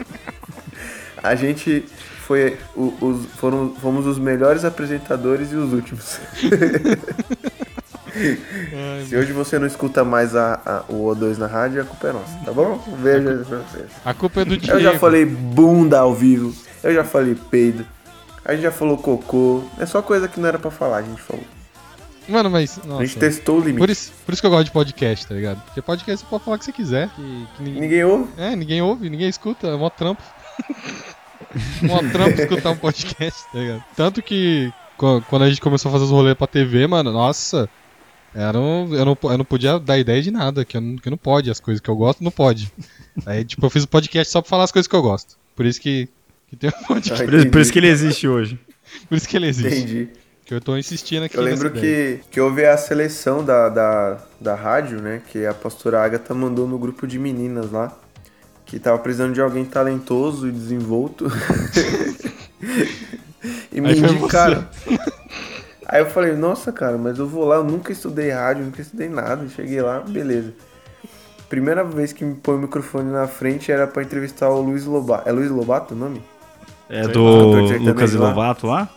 A 1.23 1.35
gente 1.35 1.85
foi 2.27 2.57
o- 2.77 2.95
os, 3.01 3.27
foram, 3.37 3.75
fomos 3.81 4.07
os 4.07 4.19
melhores 4.19 4.65
apresentadores 4.65 5.53
e 5.53 5.57
os 5.57 5.73
últimos. 5.73 6.19
Ai, 8.15 9.05
Se 9.09 9.17
hoje 9.17 9.33
você 9.33 9.59
não 9.59 9.67
escuta 9.67 10.05
mais 10.05 10.35
a, 10.35 10.61
a- 10.65 10.85
o 10.89 11.07
O2 11.15 11.37
na 11.39 11.47
rádio, 11.47 11.83
a 11.83 11.85
culpa 11.85 12.09
é 12.09 12.13
nossa, 12.13 12.39
tá 12.45 12.53
bom? 12.53 12.83
Veja 13.03 13.45
pra 13.49 13.59
vocês. 13.59 13.91
a 14.05 14.15
culpa 14.15 14.41
é 14.41 14.45
do 14.45 14.57
Diego. 14.57 14.79
Eu 14.79 14.83
já 14.83 14.99
falei 14.99 15.25
bunda 15.25 15.99
ao 16.01 16.15
vivo, 16.15 16.55
eu 16.83 16.93
já 16.95 17.05
falei 17.05 17.35
peido, 17.51 17.87
a 18.45 18.53
gente 18.53 18.63
já 18.63 18.73
falou 18.73 18.97
cocô, 18.99 19.63
é 19.79 19.87
só 19.87 20.01
coisa 20.03 20.27
que 20.29 20.41
não 20.41 20.49
era 20.49 20.59
pra 20.59 20.71
falar, 20.71 20.99
a 20.99 21.03
gente 21.03 21.21
falou. 21.23 21.45
Mano, 22.29 22.49
mas. 22.49 22.79
A 22.85 22.87
Nossa. 22.87 23.05
gente 23.07 23.19
testou 23.19 23.57
o 23.57 23.61
limite. 23.61 23.79
Por 23.79 23.91
isso, 23.91 24.13
por 24.25 24.33
isso 24.33 24.41
que 24.41 24.47
eu 24.47 24.51
gosto 24.51 24.67
de 24.67 24.71
podcast, 24.71 25.27
tá 25.27 25.35
ligado? 25.35 25.61
Porque 25.65 25.83
podcast 25.83 26.25
você 26.25 26.31
pode 26.31 26.45
falar 26.45 26.57
o 26.57 26.59
que 26.61 26.65
você 26.65 26.71
quiser. 26.73 27.09
Que, 27.09 27.47
que 27.57 27.63
ninguém, 27.65 27.81
Ninguém 27.81 28.05
ouve? 28.05 28.29
é, 28.39 28.55
ninguém 28.55 28.83
ouve, 28.83 29.11
ninguém 29.11 29.29
escuta, 29.29 29.67
é 29.67 29.75
mó 29.77 29.91
trampo. 29.91 30.23
mó 31.83 31.99
trampo 32.13 32.41
escutar 32.41 32.71
um 32.71 32.77
podcast, 32.77 33.43
tá 33.53 33.59
ligado? 33.59 33.83
Tanto 33.97 34.23
que 34.23 34.73
qu- 34.97 35.23
quando 35.29 35.43
a 35.43 35.49
gente 35.49 35.61
começou 35.61 35.89
a 35.89 35.93
fazer 35.93 36.05
os 36.05 36.11
rolês 36.11 36.37
pra 36.37 36.47
TV, 36.47 36.87
mano, 36.87 37.11
nossa. 37.13 37.69
Era 38.35 38.59
um, 38.59 38.95
eu, 38.95 39.05
não, 39.05 39.19
eu 39.25 39.39
não 39.39 39.45
podia 39.45 39.79
dar 39.79 39.99
ideia 39.99 40.23
de 40.23 40.31
nada, 40.31 40.65
que, 40.65 40.77
eu 40.77 40.81
não, 40.81 40.97
que 40.97 41.11
não 41.11 41.17
pode, 41.17 41.51
as 41.51 41.59
coisas 41.59 41.81
que 41.81 41.89
eu 41.89 41.97
gosto, 41.97 42.23
não 42.23 42.31
pode. 42.31 42.73
Aí, 43.27 43.45
tipo, 43.45 43.67
eu 43.67 43.71
fiz 43.71 43.83
o 43.85 43.89
podcast 43.89 44.33
só 44.33 44.41
pra 44.41 44.49
falar 44.49 44.65
as 44.65 44.73
coisas 44.73 44.87
que 44.87 44.95
eu 44.95 45.03
gosto. 45.03 45.37
Por 45.57 45.67
isso 45.67 45.81
que, 45.81 46.09
que 46.49 46.57
tem 46.57 46.71
um 46.71 46.85
podcast. 46.87 47.23
Ah, 47.23 47.27
Por, 47.27 47.35
isso- 47.35 47.51
por 47.51 47.61
isso 47.61 47.73
que 47.73 47.79
ele 47.81 47.89
existe 47.89 48.29
hoje. 48.29 48.59
Por 49.09 49.17
isso 49.17 49.29
que 49.29 49.37
ele 49.37 49.47
existe. 49.49 49.79
Entendi. 49.79 50.09
Que 50.45 50.55
eu 50.55 50.61
tô 50.61 50.77
insistindo 50.77 51.25
aqui 51.25 51.37
Eu 51.37 51.43
nessa 51.45 51.63
lembro 51.63 51.79
ideia. 51.79 52.17
que, 52.19 52.25
que 52.31 52.41
houve 52.41 52.65
a 52.65 52.77
seleção 52.77 53.45
da, 53.45 53.69
da, 53.69 54.19
da 54.41 54.55
rádio, 54.55 55.01
né? 55.01 55.23
Que 55.31 55.47
a 55.47 55.55
pastora 55.55 56.03
Agatha 56.03 56.35
mandou 56.35 56.67
no 56.67 56.79
grupo 56.79 57.07
de 57.07 57.19
meninas 57.19 57.71
lá. 57.71 57.97
Que 58.67 58.79
tava 58.79 58.99
precisando 58.99 59.35
de 59.35 59.41
alguém 59.41 59.65
talentoso 59.65 60.49
e 60.49 60.53
desenvolto. 60.53 61.27
e 63.73 63.81
me 63.81 63.91
Aí 63.91 63.99
indicaram. 63.99 64.67
Aí 65.87 66.01
eu 66.01 66.07
falei, 66.07 66.35
nossa, 66.35 66.73
cara, 66.73 66.97
mas 66.99 67.19
eu 67.19 67.27
vou 67.27 67.45
lá, 67.45 67.57
eu 67.57 67.65
nunca 67.65 67.93
estudei 67.93 68.31
rádio, 68.31 68.65
nunca 68.65 68.81
estudei 68.81 69.09
nada. 69.09 69.49
Cheguei 69.49 69.81
lá, 69.81 70.01
beleza. 70.01 70.53
Primeira 71.49 71.83
vez 71.83 72.13
que 72.13 72.25
me 72.25 72.35
põe 72.37 72.55
o 72.55 72.59
microfone 72.59 73.11
na 73.11 73.27
frente 73.27 73.73
era 73.73 73.87
pra 73.87 74.03
entrevistar 74.03 74.49
o 74.51 74.61
Luiz 74.61 74.85
Lobato. 74.85 75.29
É 75.29 75.33
Luiz 75.33 75.51
Lobato 75.51 75.95
o 75.95 75.97
nome? 75.97 76.23
É 76.89 77.05
Sei 77.05 77.13
do 77.13 77.25
lá, 77.25 77.77
Lucas 77.79 78.15
lá. 78.15 78.29
Lovato 78.29 78.67
lá? 78.67 78.89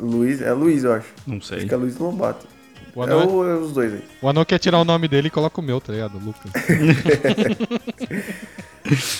Luiz, 0.00 0.40
é 0.40 0.52
Luiz, 0.52 0.84
eu 0.84 0.92
acho. 0.94 1.08
Não 1.26 1.40
sei. 1.40 1.58
Acho 1.58 1.66
que 1.66 1.74
é 1.74 1.76
Luiz 1.76 1.98
Lobato. 1.98 2.46
O 2.94 3.02
É, 3.02 3.06
anão, 3.06 3.26
o- 3.28 3.44
é 3.46 3.54
os 3.56 3.72
dois 3.72 3.92
aí. 3.92 4.02
o 4.22 4.28
anão 4.28 4.44
quer 4.44 4.58
tirar 4.58 4.78
o 4.78 4.84
nome 4.84 5.06
dele 5.06 5.28
e 5.28 5.30
coloca 5.30 5.60
o 5.60 5.64
meu, 5.64 5.80
tá 5.80 5.92
ligado? 5.92 6.18
Lucas. 6.18 6.50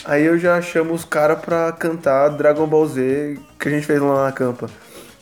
Aí 0.04 0.24
eu 0.24 0.38
já 0.38 0.60
chamo 0.62 0.94
os 0.94 1.04
caras 1.04 1.40
pra 1.40 1.72
cantar 1.72 2.28
Dragon 2.30 2.66
Ball 2.66 2.86
Z 2.86 3.38
que 3.58 3.68
a 3.68 3.72
gente 3.72 3.86
fez 3.86 4.00
lá 4.00 4.24
na 4.26 4.32
campa. 4.32 4.68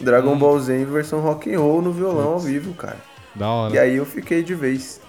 Dragon 0.01 0.33
Hum. 0.33 0.39
Ball 0.39 0.61
Z 0.61 0.77
em 0.77 0.85
versão 0.85 1.21
rock 1.21 1.53
and 1.55 1.59
roll 1.61 1.81
no 1.83 1.93
violão 1.93 2.33
ao 2.35 2.41
vivo, 2.41 2.75
cara. 2.75 2.97
Da 3.35 3.49
hora. 3.49 3.75
E 3.75 3.79
aí 3.79 3.97
eu 3.97 4.07
fiquei 4.07 4.43
de 4.43 4.55
vez. 4.55 5.01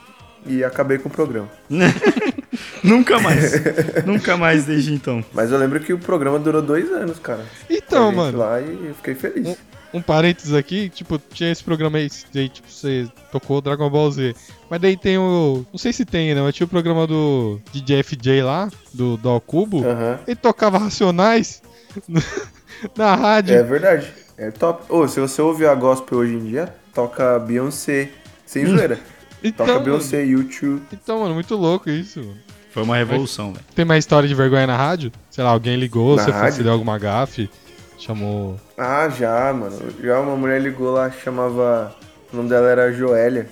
E 0.47 0.63
acabei 0.63 0.97
com 0.99 1.09
o 1.09 1.11
programa. 1.11 1.49
Nunca 2.83 3.19
mais. 3.19 3.51
Nunca 4.05 4.37
mais 4.37 4.65
desde 4.65 4.93
então. 4.93 5.23
Mas 5.33 5.51
eu 5.51 5.57
lembro 5.57 5.79
que 5.79 5.91
o 5.93 5.97
programa 5.97 6.37
durou 6.39 6.61
dois 6.61 6.91
anos, 6.91 7.17
cara. 7.19 7.43
Então, 7.69 8.11
mano, 8.11 8.37
lá 8.37 8.61
e 8.61 8.87
eu 8.87 8.93
fiquei 8.95 9.15
feliz. 9.15 9.57
um 9.93 10.01
parênteses 10.01 10.53
aqui, 10.53 10.89
tipo, 10.89 11.17
tinha 11.33 11.51
esse 11.51 11.63
programa 11.63 11.97
aí, 11.97 12.09
aí, 12.35 12.49
tipo, 12.49 12.69
você 12.69 13.07
tocou 13.31 13.59
Dragon 13.61 13.89
Ball 13.89 14.11
Z. 14.11 14.35
Mas 14.69 14.79
daí 14.81 14.95
tem 14.95 15.17
o. 15.17 15.65
Não 15.71 15.79
sei 15.79 15.91
se 15.91 16.05
tem, 16.05 16.35
né? 16.35 16.41
Mas 16.41 16.53
tinha 16.53 16.65
o 16.65 16.69
programa 16.69 17.07
do 17.07 17.59
DJ 17.71 18.03
FJ 18.03 18.43
lá, 18.43 18.69
do, 18.93 19.17
Ao 19.27 19.41
Cubo. 19.41 19.83
Aham. 19.83 20.19
Ele 20.27 20.35
tocava 20.35 20.77
Racionais 20.77 21.61
na 22.95 23.15
rádio. 23.15 23.55
É 23.55 23.63
verdade. 23.63 24.13
É 24.37 24.51
top. 24.51 24.83
Ô, 24.89 25.07
se 25.07 25.19
você 25.19 25.41
ouvir 25.41 25.67
a 25.67 25.75
gospel 25.75 26.19
hoje 26.19 26.33
em 26.33 26.45
dia, 26.45 26.73
toca 26.93 27.39
Beyoncé. 27.39 28.09
Sem 28.45 28.65
zoeira. 28.65 28.99
então, 29.43 29.65
toca 29.65 29.79
Beyoncé, 29.79 30.23
YouTube. 30.23 30.81
então, 30.93 31.21
mano, 31.21 31.33
muito 31.33 31.55
louco 31.55 31.89
isso, 31.89 32.19
mano. 32.19 32.37
Foi 32.71 32.83
uma 32.83 32.97
revolução, 32.97 33.53
velho. 33.53 33.63
Tem 33.73 33.85
mais 33.85 34.03
história 34.03 34.27
de 34.27 34.35
vergonha 34.35 34.67
na 34.67 34.75
rádio? 34.75 35.11
Sei 35.31 35.41
lá, 35.43 35.51
alguém 35.51 35.77
ligou, 35.77 36.17
Na 36.17 36.23
você 36.23 36.31
rádio? 36.31 36.63
deu 36.63 36.73
alguma 36.73 36.99
gafe, 36.99 37.49
chamou. 37.97 38.59
Ah, 38.77 39.07
já, 39.07 39.53
mano. 39.53 39.77
Já 40.03 40.19
uma 40.19 40.35
mulher 40.35 40.61
ligou 40.61 40.91
lá, 40.91 41.09
chamava. 41.09 41.95
O 42.33 42.35
nome 42.35 42.49
dela 42.49 42.67
era 42.69 42.91
Joélia. 42.91 43.47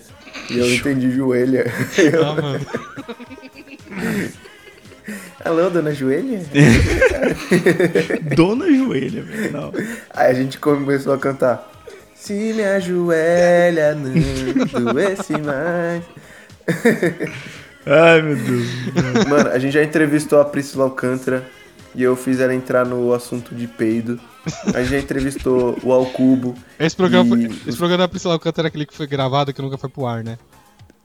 E 0.49 0.57
eu 0.59 0.73
entendi 0.73 1.09
joelha. 1.11 1.65
Ah, 2.21 2.41
mano. 2.41 2.59
Alô, 5.43 5.69
dona 5.69 5.93
Joelha? 5.93 6.39
Dona 8.35 8.65
Joelha, 8.71 9.21
velho. 9.23 9.51
Não. 9.51 9.71
Aí 10.11 10.31
a 10.31 10.33
gente 10.33 10.57
começou 10.57 11.13
a 11.13 11.17
cantar. 11.17 11.69
Se 12.15 12.33
me 12.53 12.63
ajoelha, 12.63 13.95
não 13.95 14.13
doesse 14.93 15.33
mais. 15.33 16.03
Ai, 17.85 18.21
meu 18.21 18.35
Deus. 18.37 18.67
Mano, 19.27 19.49
a 19.49 19.59
gente 19.59 19.73
já 19.73 19.83
entrevistou 19.83 20.39
a 20.39 20.45
Priscila 20.45 20.85
Alcântara 20.85 21.43
e 21.93 22.01
eu 22.01 22.15
fiz 22.15 22.39
ela 22.39 22.55
entrar 22.55 22.85
no 22.85 23.13
assunto 23.13 23.53
de 23.53 23.67
peido. 23.67 24.17
A 24.73 24.79
gente 24.81 24.91
já 24.91 24.99
entrevistou 24.99 25.77
o 25.83 25.91
Alcubo. 25.91 26.55
Esse 26.79 26.95
programa, 26.95 27.29
foi- 27.35 27.45
esse 27.67 27.77
programa 27.77 28.03
da 28.03 28.07
Priscila 28.07 28.33
Alcântara 28.33 28.63
era 28.63 28.69
aquele 28.69 28.85
que 28.85 28.95
foi 28.95 29.05
gravado 29.07 29.53
que 29.53 29.61
nunca 29.61 29.77
foi 29.77 29.89
pro 29.89 30.05
ar, 30.05 30.23
né? 30.23 30.37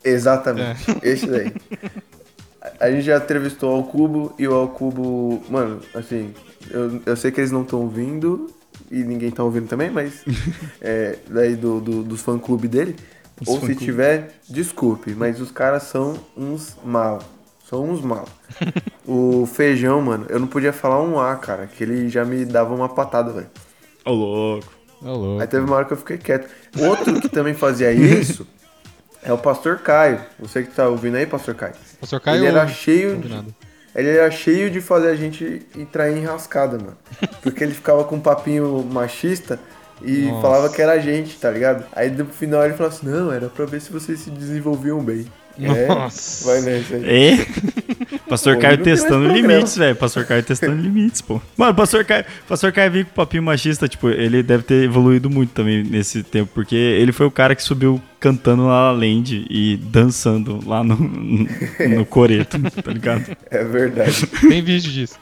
Exatamente. 0.04 0.84
Esse 1.02 1.26
daí. 1.26 1.52
A 2.80 2.90
gente 2.90 3.02
já 3.02 3.18
entrevistou 3.18 3.70
o 3.70 3.76
Alcubo 3.76 4.34
e 4.38 4.48
o 4.48 4.54
Alcubo. 4.54 5.42
Mano, 5.48 5.80
assim, 5.94 6.34
eu, 6.70 7.00
eu 7.06 7.16
sei 7.16 7.30
que 7.30 7.40
eles 7.40 7.52
não 7.52 7.62
estão 7.62 7.82
ouvindo 7.82 8.50
e 8.90 9.02
ninguém 9.04 9.30
tá 9.30 9.44
ouvindo 9.44 9.68
também, 9.68 9.90
mas. 9.90 10.24
é, 10.80 11.18
daí 11.28 11.54
do, 11.54 11.80
do, 11.80 12.02
dos 12.02 12.20
fã-clube 12.22 12.66
dele. 12.66 12.96
Ou 13.46 13.60
se 13.60 13.74
tiver, 13.76 14.32
desculpe, 14.48 15.14
mas 15.14 15.40
os 15.40 15.52
caras 15.52 15.84
são 15.84 16.18
uns 16.36 16.76
mal. 16.84 17.20
São 17.68 17.88
uns 17.88 18.00
mal. 18.00 18.28
o 19.06 19.46
feijão, 19.46 20.00
mano, 20.02 20.26
eu 20.28 20.40
não 20.40 20.48
podia 20.48 20.72
falar 20.72 21.00
um 21.00 21.20
A, 21.20 21.36
cara, 21.36 21.68
que 21.68 21.84
ele 21.84 22.08
já 22.08 22.24
me 22.24 22.44
dava 22.44 22.74
uma 22.74 22.88
patada, 22.88 23.32
velho. 23.32 23.50
Ô, 24.04 24.10
louco. 24.10 24.72
Ô, 25.00 25.12
louco. 25.12 25.40
Aí 25.40 25.46
teve 25.46 25.64
uma 25.64 25.76
hora 25.76 25.84
que 25.84 25.92
eu 25.92 25.96
fiquei 25.96 26.18
quieto. 26.18 26.48
Outro 26.76 27.20
que 27.20 27.28
também 27.28 27.54
fazia 27.54 27.92
isso 27.92 28.44
é 29.22 29.32
o 29.32 29.38
Pastor 29.38 29.78
Caio. 29.78 30.20
Você 30.38 30.62
que 30.62 30.70
tá 30.70 30.88
ouvindo 30.88 31.16
aí, 31.16 31.26
Pastor 31.26 31.54
Caio? 31.54 31.74
Pastor 32.00 32.20
Caio. 32.20 32.38
ele 32.38 32.46
era 32.46 32.66
cheio 32.68 33.18
de, 33.18 33.44
ele 33.94 34.08
era 34.10 34.30
cheio 34.30 34.70
de 34.70 34.80
fazer 34.80 35.08
a 35.08 35.14
gente 35.14 35.66
entrar 35.76 36.10
em 36.10 36.18
enrascada, 36.18 36.78
mano. 36.78 36.96
Porque 37.42 37.62
ele 37.64 37.74
ficava 37.74 38.04
com 38.04 38.16
um 38.16 38.20
papinho 38.20 38.84
machista 38.90 39.58
e 40.02 40.26
Nossa. 40.26 40.42
falava 40.42 40.68
que 40.70 40.80
era 40.80 40.92
a 40.92 40.98
gente, 40.98 41.38
tá 41.38 41.50
ligado? 41.50 41.84
Aí 41.92 42.10
no 42.10 42.26
final 42.26 42.64
ele 42.64 42.74
falava 42.74 42.94
assim: 42.94 43.08
"Não, 43.08 43.32
era 43.32 43.48
pra 43.48 43.64
ver 43.64 43.80
se 43.80 43.90
vocês 43.92 44.20
se 44.20 44.30
desenvolviam 44.30 45.00
bem". 45.02 45.26
Nossa. 45.58 46.50
É, 46.50 46.52
vai 46.52 46.60
nessa 46.60 46.94
aí. 46.94 47.30
É? 47.32 47.46
Pastor 48.28 48.54
Pô, 48.56 48.60
Caio 48.62 48.78
testando 48.78 49.28
limites, 49.28 49.76
velho. 49.76 49.96
Pastor 49.96 50.24
Caio 50.24 50.42
testando 50.42 50.80
limites, 50.80 51.20
pô. 51.20 51.40
Mano, 51.56 51.74
Pastor 51.74 52.04
Caio, 52.04 52.24
Pastor 52.46 52.72
Caio 52.72 52.90
veio 52.90 53.04
com 53.06 53.12
o 53.12 53.14
papinho 53.14 53.42
machista, 53.42 53.88
tipo, 53.88 54.08
ele 54.08 54.42
deve 54.42 54.62
ter 54.62 54.84
evoluído 54.84 55.30
muito 55.30 55.50
também 55.50 55.82
nesse 55.82 56.22
tempo, 56.22 56.50
porque 56.54 56.76
ele 56.76 57.12
foi 57.12 57.26
o 57.26 57.30
cara 57.30 57.54
que 57.54 57.62
subiu 57.62 58.00
cantando 58.20 58.66
La 58.66 58.90
La 58.90 58.92
Land 58.92 59.46
e 59.48 59.76
dançando 59.76 60.60
lá 60.68 60.82
no, 60.84 60.96
no 60.96 62.04
coreto, 62.06 62.58
tá 62.82 62.92
ligado? 62.92 63.36
É 63.50 63.64
verdade. 63.64 64.26
Tem 64.26 64.62
vídeo 64.62 64.90
disso. 64.90 65.18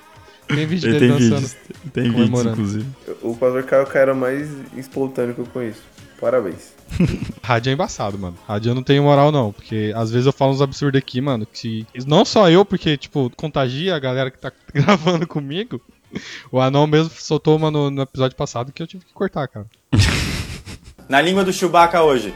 Tem 0.49 0.67
vídeo 0.67 0.89
Ele 0.89 0.99
dele 1.01 1.13
tem 1.13 1.31
dançando. 1.31 1.47
vídeos, 1.47 1.57
tem 1.93 2.05
vídeos, 2.05 2.15
comemorando. 2.21 2.51
inclusive. 2.51 2.87
O 3.23 3.35
Pastor 3.37 3.63
Caio 3.65 3.81
é 3.81 3.85
o 3.85 3.89
cara 3.89 4.15
mais 4.15 4.49
espontâneo 4.77 5.35
que 5.35 5.41
eu 5.41 5.47
conheço. 5.47 5.83
Parabéns. 6.21 6.76
Rádio 7.43 7.71
é 7.71 7.73
embaçado, 7.73 8.19
mano. 8.19 8.37
Rádio 8.47 8.71
eu 8.71 8.75
não 8.75 8.83
tenho 8.83 9.03
moral, 9.03 9.31
não. 9.31 9.53
Porque 9.53 9.93
às 9.95 10.11
vezes 10.11 10.27
eu 10.27 10.33
falo 10.33 10.53
uns 10.53 10.63
absurdos 10.63 10.99
aqui, 10.99 11.21
mano. 11.21 11.47
Que 11.47 11.87
não 12.07 12.25
só 12.25 12.51
eu, 12.51 12.65
porque, 12.65 12.97
tipo, 12.97 13.31
contagia 13.37 13.95
a 13.95 13.99
galera 13.99 14.31
que 14.31 14.39
tá 14.39 14.53
gravando 14.73 15.27
comigo. 15.27 15.81
O 16.51 16.61
Anão 16.61 16.87
mesmo 16.87 17.11
soltou 17.11 17.57
uma 17.57 17.71
no, 17.71 17.91
no 17.91 18.03
episódio 18.03 18.37
passado 18.37 18.73
que 18.73 18.83
eu 18.83 18.87
tive 18.87 19.05
que 19.05 19.13
cortar, 19.13 19.49
cara. 19.49 19.67
Na 21.09 21.21
língua 21.21 21.45
do 21.45 21.53
Chewbacca 21.53 22.03
hoje. 22.03 22.35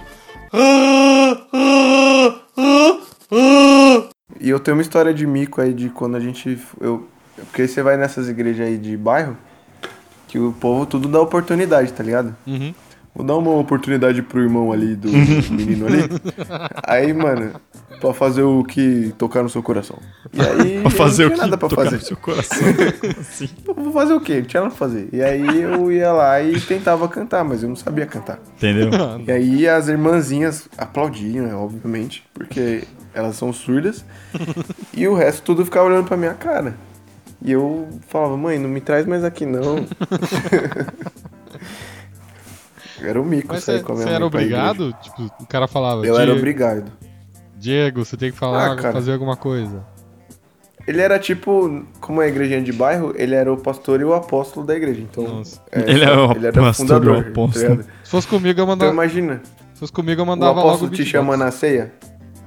E 4.39 4.49
eu 4.49 4.61
tenho 4.61 4.77
uma 4.77 4.83
história 4.83 5.13
de 5.13 5.27
mico 5.27 5.61
aí 5.61 5.73
de 5.73 5.89
quando 5.89 6.17
a 6.17 6.21
gente. 6.21 6.59
Eu, 6.81 7.09
porque 7.37 7.67
você 7.67 7.83
vai 7.83 7.97
nessas 7.97 8.29
igrejas 8.29 8.67
aí 8.67 8.79
de 8.79 8.97
bairro, 8.97 9.37
que 10.29 10.39
o 10.39 10.53
povo 10.53 10.87
tudo 10.87 11.09
dá 11.09 11.21
oportunidade, 11.21 11.93
tá 11.93 12.03
ligado? 12.03 12.37
Uhum. 12.47 12.73
Vou 13.21 13.27
dar 13.27 13.37
uma 13.37 13.51
oportunidade 13.59 14.23
pro 14.23 14.41
irmão 14.41 14.73
ali, 14.73 14.97
do 14.97 15.09
menino 15.53 15.87
ali. 15.87 15.99
Aí, 16.85 17.13
mano, 17.13 17.53
pra 18.01 18.15
fazer 18.15 18.43
o 18.43 18.65
que 18.65 19.13
tocar 19.19 19.43
no 19.43 19.49
seu 19.51 19.63
coração. 19.63 19.99
E 20.33 20.41
aí, 20.41 20.81
Pra 20.83 20.91
fazer 20.91 21.25
eu 21.25 21.27
o 21.27 21.31
não 21.31 21.35
que 21.37 21.41
tinha 21.41 21.47
nada 21.51 21.59
pra 21.59 21.69
tocar 21.69 21.85
fazer. 21.85 21.97
no 21.97 22.03
seu 22.03 22.17
coração. 22.17 22.59
Assim? 23.21 23.49
Vou 23.77 23.93
fazer 23.93 24.15
o 24.15 24.21
quê? 24.21 24.37
Não 24.41 24.45
tinha 24.47 24.63
nada 24.63 24.75
pra 24.75 24.87
fazer. 24.89 25.09
E 25.13 25.23
aí 25.23 25.61
eu 25.63 25.93
ia 25.93 26.11
lá 26.13 26.41
e 26.43 26.59
tentava 26.61 27.07
cantar, 27.09 27.45
mas 27.45 27.63
eu 27.63 27.69
não 27.69 27.77
sabia 27.77 28.07
cantar. 28.07 28.39
Entendeu? 28.57 28.89
E 29.27 29.31
aí 29.31 29.69
as 29.69 29.89
irmãzinhas 29.89 30.67
aplaudiam, 30.79 31.47
né, 31.47 31.55
obviamente, 31.55 32.25
porque 32.33 32.85
elas 33.13 33.37
são 33.37 33.53
surdas. 33.53 34.03
e 34.95 35.07
o 35.07 35.15
resto 35.15 35.43
tudo 35.43 35.65
ficava 35.65 35.87
olhando 35.89 36.07
pra 36.07 36.17
minha 36.17 36.33
cara. 36.35 36.75
E 37.43 37.53
eu 37.53 37.89
falava, 38.09 38.37
mãe, 38.37 38.59
não 38.59 38.69
me 38.69 38.81
traz 38.83 39.07
mais 39.07 39.25
aqui 39.25 39.47
não. 39.47 39.87
Era 43.05 43.21
o 43.21 43.25
mico 43.25 43.49
Mas 43.49 43.65
sair 43.65 43.79
você 43.79 43.85
com 43.85 43.93
a 43.93 43.95
minha 43.97 44.07
você 44.07 44.13
era 44.15 44.27
obrigado? 44.27 44.93
Tipo, 45.03 45.23
o 45.41 45.47
cara 45.47 45.67
falava. 45.69 46.07
Eu 46.07 46.15
era 46.17 46.27
"Diego, 46.27 46.39
obrigado. 46.39 46.93
Diego, 47.59 48.05
você 48.05 48.17
tem 48.17 48.31
que 48.33 48.37
falar, 48.39 48.73
Ah, 48.73 48.77
cara. 48.77 48.93
fazer 48.93 49.13
alguma 49.13 49.37
coisa. 49.37 49.85
Ele 50.87 51.01
era 51.03 51.19
tipo, 51.19 51.85
como 52.01 52.23
é 52.23 52.25
a 52.25 52.29
igrejinha 52.29 52.63
de 52.63 52.73
bairro, 52.73 53.13
ele 53.17 53.35
era 53.35 53.53
o 53.53 53.57
pastor 53.57 54.01
e 54.01 54.05
o 54.05 54.15
apóstolo 54.15 54.65
da 54.67 54.75
igreja. 54.75 55.01
Então, 55.01 55.25
Nossa. 55.25 55.61
Ele 55.71 56.03
é 56.03 56.11
o 56.13 56.33
ele 56.33 56.47
era 56.47 56.61
pastor 56.61 56.63
e 56.63 56.63
o 56.63 56.75
fundador, 56.75 57.23
tá 57.25 57.29
apóstolo. 57.31 57.83
Se 58.03 58.11
fosse 58.11 58.27
comigo, 58.27 58.49
eu 58.49 58.65
Então 58.65 58.67
mandava. 58.67 58.93
imagina, 58.93 59.43
Se 59.75 59.81
fosse 59.81 59.93
comigo, 59.93 60.21
eu 60.21 60.25
o 60.25 60.27
mandava 60.27 60.53
logo 60.55 60.61
o 60.63 60.69
apóstolo 60.69 60.91
te 60.91 60.97
beatbox. 61.03 61.11
chamando 61.13 61.41
na 61.41 61.51
ceia. 61.51 61.93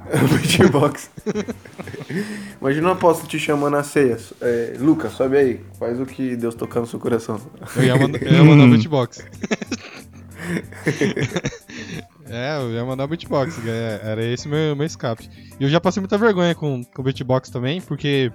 Beatbox. 0.11 1.09
Imagina 2.59 2.89
o 2.89 2.91
apóstolo 2.91 3.29
te 3.29 3.39
chamando 3.39 3.73
na 3.73 3.83
ceia. 3.83 4.17
É, 4.41 4.73
Lucas, 4.79 5.13
sobe 5.13 5.37
aí. 5.37 5.61
Faz 5.79 5.99
o 5.99 6.05
que 6.05 6.35
Deus 6.35 6.55
tocar 6.55 6.79
no 6.81 6.87
seu 6.87 6.99
coração. 6.99 7.39
Eu 7.77 7.83
ia, 7.83 7.95
manda- 7.95 8.17
eu 8.17 8.33
ia 8.33 8.43
mandar 8.43 8.65
o 8.65 8.69
beatbox. 8.69 9.23
é, 12.25 12.57
eu 12.57 12.71
ia 12.73 12.85
mandar 12.85 13.05
o 13.05 13.07
beatbox. 13.07 13.57
é, 13.65 14.01
Era 14.03 14.23
esse 14.25 14.47
meu, 14.47 14.75
meu 14.75 14.85
escape. 14.85 15.29
E 15.59 15.63
eu 15.63 15.69
já 15.69 15.79
passei 15.79 16.01
muita 16.01 16.17
vergonha 16.17 16.53
com 16.55 16.83
com 16.83 17.01
o 17.01 17.05
beatbox 17.05 17.49
também, 17.49 17.81
porque 17.81 18.31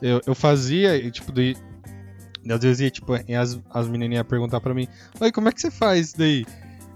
eu, 0.00 0.20
eu 0.26 0.34
fazia, 0.34 1.10
tipo, 1.10 1.32
daí. 1.32 1.56
Às 2.50 2.60
vezes 2.60 2.80
ia, 2.80 2.90
tipo, 2.90 3.12
as, 3.14 3.60
as 3.70 3.88
menininhas 3.88 4.26
perguntar 4.26 4.60
pra 4.60 4.74
mim, 4.74 4.88
Oi, 5.20 5.30
como 5.30 5.48
é 5.48 5.52
que 5.52 5.60
você 5.60 5.70
faz 5.70 6.08
isso 6.08 6.18
daí? 6.18 6.44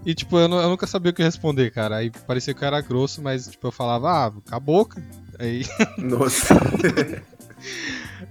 E, 0.05 0.13
tipo, 0.13 0.37
eu, 0.37 0.49
eu 0.49 0.69
nunca 0.69 0.85
sabia 0.85 1.11
o 1.11 1.13
que 1.13 1.23
responder, 1.23 1.71
cara. 1.71 1.97
Aí 1.97 2.11
parecia 2.25 2.53
que 2.53 2.63
eu 2.63 2.67
era 2.67 2.81
grosso, 2.81 3.21
mas, 3.21 3.47
tipo, 3.47 3.67
eu 3.67 3.71
falava, 3.71 4.33
ah, 4.51 4.59
boca. 4.59 5.01
Aí 5.39 5.63
Nossa. 5.97 6.55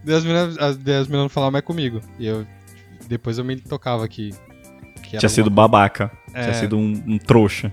daí 0.05 0.15
as 0.15 0.25
meninas, 0.25 0.59
as, 0.59 0.77
meninas 0.77 1.09
não 1.09 1.29
falavam 1.29 1.53
mais 1.53 1.65
comigo. 1.65 2.01
E 2.19 2.27
eu, 2.27 2.47
depois 3.09 3.39
eu 3.39 3.45
me 3.45 3.57
tocava 3.61 4.07
que. 4.09 4.31
Que 5.09 5.17
era 5.17 5.21
Tinha 5.21 5.29
sido 5.31 5.45
alguma- 5.47 5.63
babaca. 5.69 6.11
É. 6.35 6.43
Tinha 6.43 6.55
sido 6.55 6.77
um, 6.77 7.03
um 7.07 7.19
trouxa. 7.19 7.73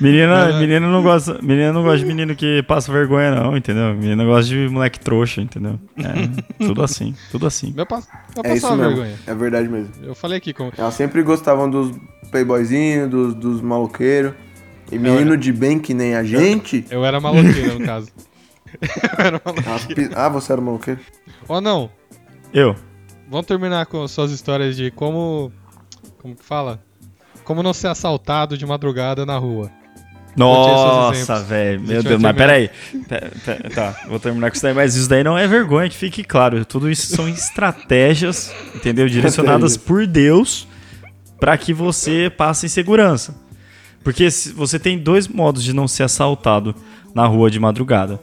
Menina, 0.00 0.58
menina 0.58 0.88
não 0.88 1.02
gosta, 1.02 1.38
menina 1.42 1.72
não 1.72 1.82
gosta 1.82 1.98
de 1.98 2.06
menino 2.06 2.34
que 2.34 2.62
passa 2.62 2.90
vergonha 2.90 3.34
não, 3.34 3.54
entendeu? 3.56 3.92
Menina 3.94 4.24
gosta 4.24 4.48
de 4.48 4.68
moleque 4.68 4.98
trouxa, 4.98 5.42
entendeu? 5.42 5.78
É, 5.98 6.28
tudo 6.64 6.82
assim, 6.82 7.14
tudo 7.30 7.46
assim. 7.46 7.72
Meu, 7.76 7.86
eu 7.90 8.42
É 8.44 8.54
isso 8.54 8.66
mesmo. 8.74 8.82
vergonha. 8.96 9.14
É 9.26 9.34
verdade 9.34 9.68
mesmo. 9.68 9.90
Eu 10.02 10.14
falei 10.14 10.38
aqui 10.38 10.54
como. 10.54 10.72
Elas 10.78 10.94
sempre 10.94 11.22
gostavam 11.22 11.68
dos 11.68 11.94
playboyzinhos, 12.30 13.10
dos, 13.10 13.34
dos 13.34 13.60
maloqueiros. 13.60 14.32
E 14.90 14.98
menino 14.98 15.36
de 15.36 15.52
bem 15.52 15.78
que 15.78 15.92
nem 15.92 16.14
a 16.14 16.24
gente. 16.24 16.84
Eu 16.90 17.04
era 17.04 17.20
maloqueiro, 17.20 17.78
no 17.78 17.84
caso. 17.86 18.08
eu 19.18 19.24
era 19.24 19.40
maloqueiro. 19.44 20.10
Ah, 20.14 20.28
você 20.30 20.52
era 20.52 20.60
maloqueiro? 20.62 21.00
Ó, 21.48 21.60
não. 21.60 21.90
Eu, 22.54 22.74
Vamos 23.28 23.46
terminar 23.46 23.86
com 23.86 24.08
suas 24.08 24.32
histórias 24.32 24.74
de 24.76 24.90
como. 24.90 25.52
Como 26.20 26.34
que 26.36 26.44
fala? 26.44 26.80
Como 27.44 27.62
não 27.62 27.72
ser 27.72 27.88
assaltado 27.88 28.56
de 28.56 28.64
madrugada 28.66 29.24
na 29.26 29.36
rua. 29.38 29.70
Nossa, 30.36 31.40
velho, 31.40 31.80
meu 31.80 32.02
Deus, 32.02 32.22
mas 32.22 32.36
peraí. 32.36 32.70
Pe- 33.08 33.30
pe- 33.44 33.70
Tá, 33.74 33.96
vou 34.08 34.20
terminar 34.20 34.48
com 34.50 34.54
isso 34.54 34.62
daí, 34.62 34.72
mas 34.74 34.94
isso 34.94 35.08
daí 35.08 35.24
não 35.24 35.36
é 35.36 35.46
vergonha, 35.48 35.88
que 35.88 35.96
fique 35.96 36.22
claro. 36.22 36.64
Tudo 36.64 36.88
isso 36.90 37.14
são 37.14 37.28
estratégias, 37.28 38.52
entendeu? 38.74 39.08
Direcionadas 39.08 39.76
por 39.76 40.06
Deus 40.06 40.68
pra 41.40 41.56
que 41.58 41.72
você 41.74 42.30
passe 42.34 42.66
em 42.66 42.68
segurança. 42.68 43.34
Porque 44.04 44.28
você 44.54 44.78
tem 44.78 44.98
dois 44.98 45.26
modos 45.26 45.62
de 45.64 45.72
não 45.74 45.88
ser 45.88 46.04
assaltado 46.04 46.74
na 47.14 47.26
rua 47.26 47.50
de 47.50 47.58
madrugada. 47.58 48.20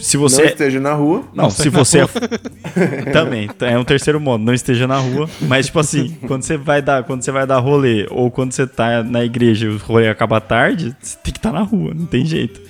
Se 0.00 0.16
Não 0.16 0.22
você. 0.22 0.44
esteja 0.46 0.80
na 0.80 0.92
rua. 0.94 1.24
Não, 1.34 1.48
se 1.50 1.68
você 1.68 2.00
é. 2.00 2.06
Também, 3.12 3.48
é 3.60 3.78
um 3.78 3.84
terceiro 3.84 4.20
modo, 4.20 4.42
não 4.44 4.52
esteja 4.54 4.86
na 4.86 4.98
rua. 4.98 5.28
Mas, 5.42 5.66
tipo 5.66 5.78
assim, 5.78 6.16
quando 6.26 6.42
você 6.42 6.56
vai 6.56 6.80
dar, 6.82 7.04
quando 7.04 7.22
você 7.22 7.30
vai 7.30 7.46
dar 7.46 7.58
rolê, 7.58 8.06
ou 8.10 8.30
quando 8.30 8.52
você 8.52 8.66
tá 8.66 9.02
na 9.02 9.24
igreja 9.24 9.66
e 9.66 9.68
o 9.68 9.76
rolê 9.78 10.08
acaba 10.08 10.40
tarde, 10.40 10.96
você 11.00 11.16
tem 11.22 11.32
que 11.32 11.38
estar 11.38 11.52
na 11.52 11.62
rua, 11.62 11.92
não 11.94 12.06
tem 12.06 12.24
jeito. 12.24 12.60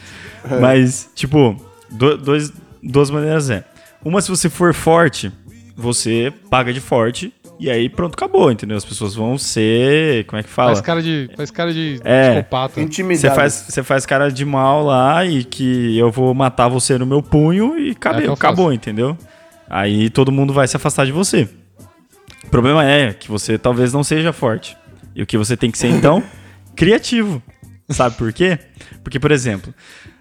Mas, 0.60 1.08
tipo, 1.14 1.56
do- 1.90 2.18
dois, 2.18 2.52
duas 2.82 3.10
maneiras 3.10 3.48
é. 3.50 3.64
Uma, 4.04 4.20
se 4.20 4.28
você 4.28 4.48
for 4.50 4.74
forte, 4.74 5.30
você 5.76 6.32
paga 6.50 6.72
de 6.72 6.80
forte, 6.80 7.32
e 7.62 7.70
aí 7.70 7.88
pronto, 7.88 8.14
acabou, 8.14 8.50
entendeu? 8.50 8.76
As 8.76 8.84
pessoas 8.84 9.14
vão 9.14 9.38
ser. 9.38 10.24
Como 10.26 10.38
é 10.40 10.42
que 10.42 10.48
fala? 10.48 10.70
Faz 10.70 10.80
cara 10.80 11.02
de. 11.02 11.30
Faz 11.36 11.50
cara 11.50 11.72
de 11.72 12.00
É. 12.04 12.32
psicopata. 12.34 12.80
Você 13.30 13.30
faz, 13.36 13.52
você 13.68 13.82
faz 13.82 14.04
cara 14.06 14.30
de 14.30 14.44
mal 14.44 14.82
lá 14.84 15.24
e 15.24 15.44
que 15.44 15.96
eu 15.98 16.10
vou 16.10 16.34
matar 16.34 16.68
você 16.68 16.98
no 16.98 17.06
meu 17.06 17.22
punho 17.22 17.78
e 17.78 17.88
É 17.88 17.92
acabou, 17.92 18.20
que 18.20 18.26
eu 18.28 18.32
acabou 18.32 18.64
faço. 18.66 18.74
entendeu? 18.74 19.16
Aí 19.68 20.10
todo 20.10 20.30
mundo 20.32 20.52
vai 20.52 20.66
se 20.68 20.76
afastar 20.76 21.06
de 21.06 21.12
você. 21.12 21.48
O 22.44 22.48
problema 22.50 22.84
é 22.84 23.12
que 23.12 23.28
você 23.30 23.56
talvez 23.56 23.92
não 23.92 24.02
seja 24.04 24.32
forte. 24.32 24.76
E 25.14 25.22
o 25.22 25.26
que 25.26 25.38
você 25.38 25.56
tem 25.56 25.70
que 25.70 25.78
ser, 25.78 25.88
então, 25.88 26.22
criativo. 26.76 27.42
Sabe 27.90 28.16
por 28.16 28.32
quê? 28.32 28.58
Porque, 29.02 29.18
por 29.18 29.30
exemplo, 29.32 29.74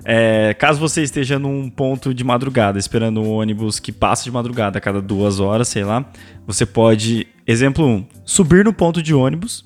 é, 0.04 0.54
caso 0.56 0.80
você 0.80 1.04
esteja 1.04 1.38
num 1.38 1.70
ponto 1.70 2.14
de 2.14 2.24
madrugada, 2.24 2.80
esperando 2.80 3.22
um 3.22 3.30
ônibus 3.30 3.80
que 3.80 3.92
passa 3.92 4.24
de 4.24 4.32
madrugada 4.32 4.78
a 4.78 4.82
cada 4.82 5.02
duas 5.02 5.40
horas, 5.40 5.68
sei 5.68 5.84
lá, 5.84 6.06
você 6.48 6.66
pode, 6.66 7.28
exemplo 7.46 7.86
1, 7.86 7.90
um, 7.90 8.06
subir 8.26 8.66
no 8.66 8.74
ponto 8.74 9.02
de 9.02 9.14
ônibus, 9.14 9.64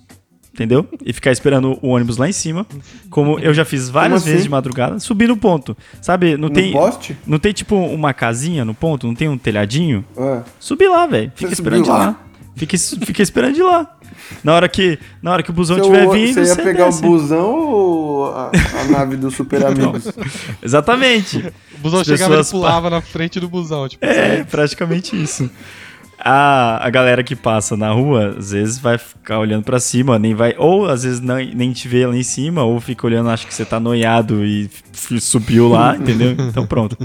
entendeu? 0.53 0.87
E 1.05 1.11
ficar 1.13 1.31
esperando 1.31 1.77
o 1.81 1.89
ônibus 1.89 2.17
lá 2.17 2.27
em 2.29 2.33
cima, 2.33 2.65
como 3.09 3.39
eu 3.39 3.53
já 3.53 3.63
fiz 3.65 3.89
várias 3.89 4.21
assim? 4.21 4.29
vezes 4.31 4.43
de 4.43 4.49
madrugada, 4.49 4.99
subir 4.99 5.27
no 5.27 5.37
ponto. 5.37 5.75
Sabe, 6.01 6.37
não 6.37 6.49
No 6.49 6.53
tem 6.53 6.71
poste? 6.71 7.15
não 7.25 7.39
tem 7.39 7.53
tipo 7.53 7.75
uma 7.75 8.13
casinha 8.13 8.63
no 8.65 8.73
ponto, 8.73 9.07
não 9.07 9.15
tem 9.15 9.27
um 9.29 9.37
telhadinho? 9.37 10.03
Ah. 10.17 10.43
Subir 10.59 10.87
lá, 10.89 11.05
velho. 11.07 11.31
Fica 11.35 11.49
Você 11.49 11.53
esperando 11.55 11.87
lá? 11.87 11.97
lá. 11.97 12.21
Fica, 12.55 12.77
fica 12.77 13.21
esperando 13.21 13.55
de 13.55 13.61
lá. 13.63 13.97
Na 14.43 14.53
hora 14.53 14.69
que, 14.69 14.97
na 15.21 15.31
hora 15.31 15.43
que 15.43 15.49
o 15.49 15.53
busão 15.53 15.77
estiver 15.77 16.07
vindo, 16.09 16.33
você 16.33 16.43
ia 16.43 16.55
pegar 16.55 16.85
desce. 16.85 16.99
o 17.05 17.09
busão 17.09 17.51
ou 17.53 18.25
a, 18.33 18.49
a 18.81 18.83
nave 18.85 19.17
dos 19.17 19.35
Super 19.35 19.65
Amigos? 19.65 20.07
Exatamente. 20.63 21.37
O 21.75 21.77
busão 21.79 21.99
As 21.99 22.07
chegava 22.07 22.39
e 22.39 22.45
pulava 22.45 22.89
na 22.89 23.01
frente 23.01 23.39
do 23.39 23.49
busão. 23.49 23.87
Tipo, 23.89 24.05
É, 24.05 24.43
praticamente 24.45 25.21
isso. 25.21 25.49
A, 26.17 26.85
a 26.85 26.89
galera 26.89 27.23
que 27.23 27.35
passa 27.35 27.75
na 27.75 27.91
rua, 27.91 28.35
às 28.37 28.51
vezes 28.51 28.79
vai 28.79 28.97
ficar 28.97 29.39
olhando 29.39 29.63
pra 29.63 29.79
cima, 29.79 30.17
nem 30.17 30.33
vai. 30.33 30.55
Ou 30.57 30.87
às 30.87 31.03
vezes 31.03 31.19
não, 31.19 31.35
nem 31.35 31.71
te 31.71 31.87
vê 31.87 32.05
lá 32.07 32.15
em 32.15 32.23
cima, 32.23 32.63
ou 32.63 32.79
fica 32.79 33.05
olhando, 33.05 33.29
acha 33.29 33.45
que 33.45 33.53
você 33.53 33.65
tá 33.65 33.79
noiado 33.79 34.45
e 34.45 34.69
subiu 35.19 35.67
lá, 35.69 35.95
entendeu? 35.97 36.31
Então 36.31 36.65
pronto. 36.65 36.97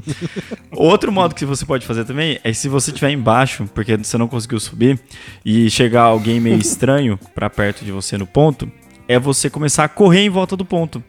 Outro 0.70 1.10
modo 1.10 1.34
que 1.34 1.44
você 1.44 1.66
pode 1.66 1.86
fazer 1.86 2.04
também 2.04 2.38
é 2.44 2.52
se 2.52 2.68
você 2.68 2.90
estiver 2.90 3.10
embaixo, 3.10 3.68
porque 3.74 3.96
você 3.96 4.16
não 4.16 4.28
conseguiu 4.28 4.60
subir, 4.60 5.00
e 5.44 5.68
chegar 5.70 6.02
alguém 6.02 6.40
meio 6.40 6.58
estranho 6.60 7.18
pra 7.34 7.50
perto 7.50 7.84
de 7.84 7.92
você 7.92 8.16
no 8.16 8.26
ponto, 8.26 8.70
é 9.08 9.18
você 9.18 9.50
começar 9.50 9.84
a 9.84 9.88
correr 9.88 10.20
em 10.20 10.30
volta 10.30 10.56
do 10.56 10.64
ponto. 10.64 11.02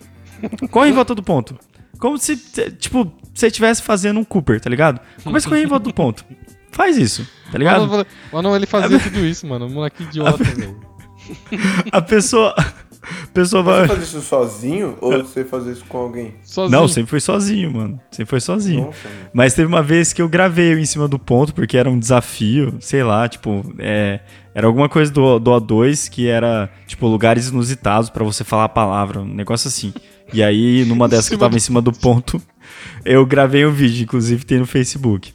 Corre 0.72 0.90
em 0.90 0.94
volta 0.94 1.14
do 1.14 1.22
ponto. 1.22 1.56
Como 2.00 2.18
se, 2.18 2.36
tipo, 2.80 3.14
você 3.32 3.48
estivesse 3.48 3.84
fazendo 3.84 4.20
um 4.20 4.24
Cooper, 4.24 4.60
tá 4.60 4.68
ligado? 4.70 5.00
Começa 5.24 5.48
a 5.48 5.50
correr 5.50 5.64
em 5.64 5.68
volta 5.68 5.86
do 5.86 5.94
ponto. 5.94 6.26
Faz 6.72 6.98
isso, 6.98 7.28
tá 7.52 7.58
ligado? 7.58 7.88
Mano, 7.88 8.06
mano, 8.32 8.56
ele 8.56 8.66
fazia 8.66 8.98
tudo 9.00 9.26
isso, 9.26 9.46
mano. 9.46 9.70
Moleque 9.70 10.04
idiota, 10.04 10.44
velho. 10.44 10.80
A 11.92 12.02
pessoa. 12.02 12.56
A 12.58 13.28
pessoa 13.34 13.64
Você 13.64 13.70
vai. 13.72 13.88
faz 13.88 14.04
isso 14.04 14.22
sozinho 14.22 14.96
ou 15.02 15.24
você 15.24 15.44
faz 15.44 15.66
isso 15.66 15.84
com 15.86 15.98
alguém? 15.98 16.36
Sozinho. 16.44 16.80
Não, 16.80 16.88
sempre 16.88 17.10
foi 17.10 17.20
sozinho, 17.20 17.74
mano. 17.74 18.00
Sempre 18.12 18.30
foi 18.30 18.40
sozinho. 18.40 18.86
Nossa. 18.86 19.10
Mas 19.34 19.56
teve 19.56 19.68
uma 19.68 19.82
vez 19.82 20.14
que 20.14 20.22
eu 20.22 20.30
gravei 20.30 20.74
em 20.74 20.86
cima 20.86 21.08
do 21.08 21.18
ponto, 21.18 21.52
porque 21.54 21.78
era 21.78 21.90
um 21.90 21.98
desafio, 21.98 22.78
sei 22.80 23.04
lá, 23.04 23.28
tipo, 23.28 23.74
é, 23.80 24.20
era 24.54 24.68
alguma 24.68 24.88
coisa 24.88 25.12
do, 25.12 25.40
do 25.40 25.50
O2 25.50 26.10
que 26.12 26.28
era, 26.28 26.70
tipo, 26.86 27.08
lugares 27.08 27.48
inusitados 27.48 28.10
pra 28.12 28.24
você 28.24 28.44
falar 28.44 28.66
a 28.66 28.70
palavra, 28.70 29.22
um 29.22 29.34
negócio 29.34 29.68
assim. 29.68 29.92
E 30.32 30.44
aí, 30.44 30.86
numa 30.86 31.08
dessas 31.10 31.28
que 31.28 31.34
eu 31.34 31.40
tava 31.40 31.56
em 31.56 31.60
cima 31.60 31.82
do 31.82 31.92
ponto, 31.92 32.40
eu 33.04 33.26
gravei 33.26 33.66
um 33.66 33.72
vídeo, 33.72 34.04
inclusive 34.04 34.46
tem 34.46 34.60
no 34.60 34.68
Facebook. 34.68 35.34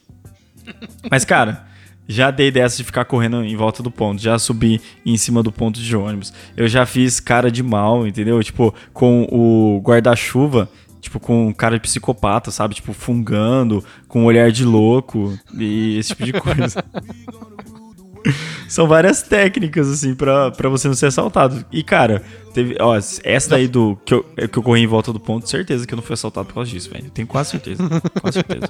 Mas, 1.11 1.25
cara, 1.25 1.67
já 2.09 2.31
dei 2.31 2.51
dessa 2.51 2.77
de 2.77 2.85
ficar 2.85 3.05
correndo 3.05 3.43
em 3.43 3.57
volta 3.57 3.83
do 3.83 3.91
ponto, 3.91 4.23
já 4.23 4.39
subi 4.39 4.81
em 5.05 5.17
cima 5.17 5.43
do 5.43 5.51
ponto 5.51 5.81
de 5.81 5.97
ônibus. 5.97 6.33
Eu 6.57 6.69
já 6.69 6.87
fiz 6.87 7.19
cara 7.19 7.51
de 7.51 7.63
mal, 7.63 8.07
entendeu? 8.07 8.43
Tipo, 8.43 8.75
com 8.93 9.27
o 9.31 9.81
guarda-chuva, 9.81 10.69
tipo, 11.01 11.19
com 11.19 11.53
cara 11.53 11.77
de 11.77 11.83
psicopata, 11.83 12.51
sabe? 12.51 12.75
Tipo, 12.75 12.93
fungando, 12.93 13.85
com 14.07 14.25
olhar 14.25 14.53
de 14.53 14.65
louco 14.65 15.37
e 15.55 15.99
esse 15.99 16.11
tipo 16.11 16.25
de 16.25 16.33
coisa. 16.33 16.85
São 18.69 18.89
várias 18.89 19.23
técnicas, 19.23 19.89
assim, 19.89 20.15
pra 20.15 20.51
você 20.69 20.89
não 20.89 20.95
ser 20.95 21.07
assaltado. 21.07 21.65
E, 21.71 21.83
cara, 21.83 22.23
teve. 22.53 22.77
Ó, 22.81 22.97
essa 22.97 23.51
daí 23.51 23.69
do. 23.69 23.97
Que 24.05 24.15
eu, 24.15 24.25
que 24.25 24.59
eu 24.59 24.63
corri 24.63 24.83
em 24.83 24.87
volta 24.87 25.13
do 25.13 25.21
ponto, 25.21 25.49
certeza 25.49 25.87
que 25.87 25.95
eu 25.95 25.97
não 25.97 26.03
fui 26.03 26.15
assaltado 26.15 26.49
por 26.49 26.55
causa 26.55 26.71
disso, 26.71 26.91
velho. 26.91 27.09
Tenho 27.11 27.29
quase 27.29 27.51
certeza. 27.51 27.85
Quase 28.21 28.35
certeza. 28.35 28.69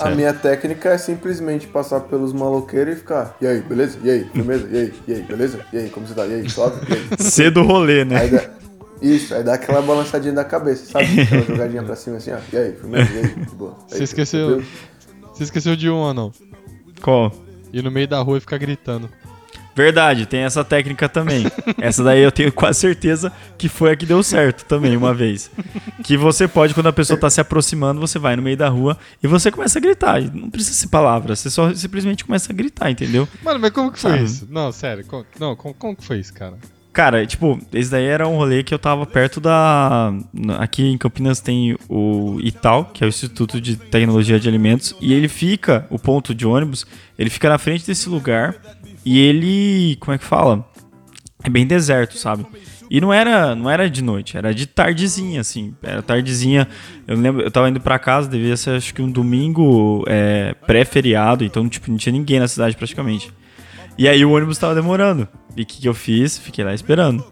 A 0.00 0.04
Sério. 0.04 0.16
minha 0.16 0.32
técnica 0.32 0.88
é 0.88 0.98
simplesmente 0.98 1.66
passar 1.66 2.00
pelos 2.00 2.32
maloqueiros 2.32 2.94
e 2.94 2.96
ficar. 2.96 3.36
E 3.38 3.46
aí, 3.46 3.60
beleza? 3.60 3.98
E 4.02 4.10
aí, 4.10 4.24
firmeza? 4.32 4.66
E 4.70 4.76
aí, 4.78 4.94
e 5.06 5.12
aí, 5.12 5.22
beleza? 5.22 5.60
E 5.70 5.76
aí, 5.76 5.90
como 5.90 6.06
você 6.06 6.14
tá? 6.14 6.26
E 6.26 6.34
aí, 6.34 6.48
suave? 6.48 6.80
E 6.88 6.94
aí? 6.94 7.06
Ser 7.20 7.50
do 7.50 7.62
rolê, 7.62 8.02
né? 8.04 8.18
Aí 8.18 8.30
dá... 8.30 8.42
Isso, 9.02 9.34
aí 9.34 9.42
dá 9.42 9.54
aquela 9.54 9.82
balançadinha 9.82 10.32
da 10.32 10.44
cabeça, 10.44 10.86
sabe? 10.86 11.20
Aquela 11.20 11.42
jogadinha 11.42 11.82
pra 11.82 11.96
cima 11.96 12.16
assim, 12.16 12.32
ó. 12.32 12.38
E 12.50 12.56
aí, 12.56 12.72
firmeza? 12.72 13.10
E 13.12 13.18
aí, 13.18 13.34
de 13.34 13.54
boa. 13.54 13.76
Aí, 13.90 13.98
Você 13.98 14.04
esqueceu. 14.04 14.62
Você 15.34 15.44
esqueceu 15.44 15.76
de 15.76 15.90
um, 15.90 16.12
não. 16.14 16.32
Qual? 17.02 17.30
Ir 17.72 17.82
no 17.82 17.90
meio 17.90 18.08
da 18.08 18.20
rua 18.20 18.38
e 18.38 18.40
ficar 18.40 18.56
gritando. 18.58 19.08
Verdade, 19.74 20.26
tem 20.26 20.40
essa 20.40 20.64
técnica 20.64 21.08
também. 21.08 21.44
Essa 21.80 22.02
daí 22.04 22.20
eu 22.20 22.32
tenho 22.32 22.52
quase 22.52 22.80
certeza 22.80 23.32
que 23.56 23.68
foi 23.68 23.92
a 23.92 23.96
que 23.96 24.04
deu 24.04 24.22
certo 24.22 24.64
também, 24.64 24.96
uma 24.96 25.14
vez. 25.14 25.50
Que 26.02 26.16
você 26.16 26.46
pode, 26.48 26.74
quando 26.74 26.88
a 26.88 26.92
pessoa 26.92 27.18
tá 27.18 27.30
se 27.30 27.40
aproximando, 27.40 28.00
você 28.00 28.18
vai 28.18 28.36
no 28.36 28.42
meio 28.42 28.56
da 28.56 28.68
rua 28.68 28.98
e 29.22 29.26
você 29.26 29.50
começa 29.50 29.78
a 29.78 29.82
gritar. 29.82 30.20
Não 30.34 30.50
precisa 30.50 30.76
ser 30.76 30.88
palavras, 30.88 31.38
você 31.38 31.50
só 31.50 31.72
simplesmente 31.74 32.24
começa 32.24 32.52
a 32.52 32.54
gritar, 32.54 32.90
entendeu? 32.90 33.26
Mano, 33.42 33.60
mas 33.60 33.70
como 33.70 33.90
que 33.92 33.98
foi 33.98 34.10
Sabe? 34.10 34.24
isso? 34.24 34.46
Não, 34.50 34.70
sério. 34.72 35.04
como- 35.06 35.24
não, 35.38 35.54
como, 35.56 35.72
como 35.74 35.96
que 35.96 36.04
foi 36.04 36.18
isso, 36.18 36.34
cara? 36.34 36.54
Cara, 36.92 37.24
tipo, 37.24 37.56
esse 37.72 37.88
daí 37.88 38.04
era 38.04 38.26
um 38.26 38.34
rolê 38.36 38.64
que 38.64 38.74
eu 38.74 38.78
tava 38.78 39.06
perto 39.06 39.40
da. 39.40 40.12
Aqui 40.58 40.82
em 40.88 40.98
Campinas 40.98 41.38
tem 41.40 41.76
o 41.88 42.38
ITAL, 42.42 42.86
que 42.86 43.04
é 43.04 43.06
o 43.06 43.08
Instituto 43.08 43.60
de 43.60 43.76
Tecnologia 43.76 44.40
de 44.40 44.48
Alimentos, 44.48 44.92
e 45.00 45.12
ele 45.14 45.28
fica, 45.28 45.86
o 45.88 46.00
ponto 46.00 46.34
de 46.34 46.44
ônibus, 46.44 46.84
ele 47.16 47.30
fica 47.30 47.48
na 47.48 47.58
frente 47.58 47.86
desse 47.86 48.08
lugar 48.08 48.56
e 49.04 49.18
ele. 49.18 49.96
Como 49.96 50.14
é 50.14 50.18
que 50.18 50.24
fala? 50.24 50.66
É 51.42 51.48
bem 51.48 51.66
deserto, 51.66 52.18
sabe? 52.18 52.46
E 52.90 53.00
não 53.00 53.12
era, 53.12 53.54
não 53.54 53.70
era 53.70 53.88
de 53.88 54.02
noite, 54.02 54.36
era 54.36 54.52
de 54.52 54.66
tardezinha, 54.66 55.40
assim. 55.40 55.74
Era 55.82 56.02
tardezinha. 56.02 56.68
Eu 57.06 57.16
lembro, 57.16 57.42
eu 57.42 57.50
tava 57.50 57.68
indo 57.68 57.80
pra 57.80 57.98
casa, 57.98 58.28
devia 58.28 58.56
ser 58.56 58.70
acho 58.70 58.92
que 58.92 59.00
um 59.00 59.10
domingo 59.10 60.04
é, 60.08 60.54
pré-feriado, 60.66 61.44
então, 61.44 61.68
tipo, 61.68 61.90
não 61.90 61.96
tinha 61.96 62.12
ninguém 62.12 62.40
na 62.40 62.48
cidade 62.48 62.76
praticamente. 62.76 63.32
E 63.96 64.08
aí 64.08 64.24
o 64.24 64.32
ônibus 64.32 64.58
tava 64.58 64.74
demorando. 64.74 65.28
E 65.56 65.62
o 65.62 65.66
que, 65.66 65.80
que 65.80 65.88
eu 65.88 65.94
fiz? 65.94 66.36
Fiquei 66.36 66.64
lá 66.64 66.74
esperando. 66.74 67.24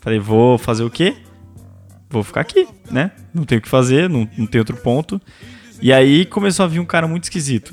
Falei, 0.00 0.18
vou 0.18 0.56
fazer 0.56 0.82
o 0.82 0.90
quê? 0.90 1.14
Vou 2.08 2.22
ficar 2.22 2.40
aqui, 2.40 2.66
né? 2.90 3.12
Não 3.32 3.44
tenho 3.44 3.58
o 3.58 3.62
que 3.62 3.68
fazer, 3.68 4.08
não, 4.08 4.28
não 4.36 4.46
tem 4.46 4.58
outro 4.58 4.76
ponto. 4.76 5.20
E 5.80 5.92
aí 5.92 6.24
começou 6.24 6.64
a 6.64 6.68
vir 6.68 6.80
um 6.80 6.84
cara 6.84 7.06
muito 7.06 7.24
esquisito 7.24 7.72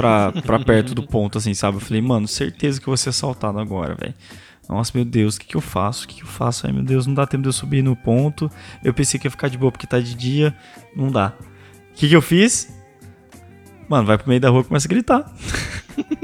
pra, 0.00 0.32
pra 0.42 0.58
perto 0.58 0.94
do 0.94 1.02
ponto, 1.02 1.36
assim, 1.36 1.52
sabe? 1.52 1.76
Eu 1.76 1.80
falei, 1.80 2.00
mano, 2.00 2.26
certeza 2.26 2.80
que 2.80 2.88
eu 2.88 2.90
vou 2.90 2.96
ser 2.96 3.10
assaltado 3.10 3.58
agora, 3.58 3.94
velho. 3.94 4.14
Nossa, 4.68 4.92
meu 4.94 5.04
Deus, 5.04 5.36
o 5.36 5.40
que, 5.40 5.46
que 5.46 5.56
eu 5.56 5.60
faço? 5.60 6.04
O 6.04 6.08
que, 6.08 6.16
que 6.16 6.22
eu 6.22 6.28
faço? 6.28 6.66
Ai, 6.66 6.72
meu 6.72 6.82
Deus, 6.82 7.06
não 7.06 7.12
dá 7.12 7.26
tempo 7.26 7.42
de 7.42 7.48
eu 7.48 7.52
subir 7.52 7.82
no 7.82 7.94
ponto. 7.94 8.50
Eu 8.82 8.94
pensei 8.94 9.18
que 9.18 9.26
ia 9.26 9.30
ficar 9.30 9.48
de 9.48 9.58
boa 9.58 9.70
porque 9.70 9.86
tá 9.86 9.98
de 9.98 10.14
dia. 10.14 10.54
Não 10.96 11.10
dá. 11.10 11.34
O 11.90 11.94
que, 11.94 12.08
que 12.08 12.16
eu 12.16 12.22
fiz? 12.22 12.72
Mano, 13.88 14.06
vai 14.06 14.16
pro 14.16 14.28
meio 14.28 14.40
da 14.40 14.48
rua 14.48 14.60
e 14.60 14.64
começa 14.64 14.86
a 14.86 14.88
gritar. 14.88 15.30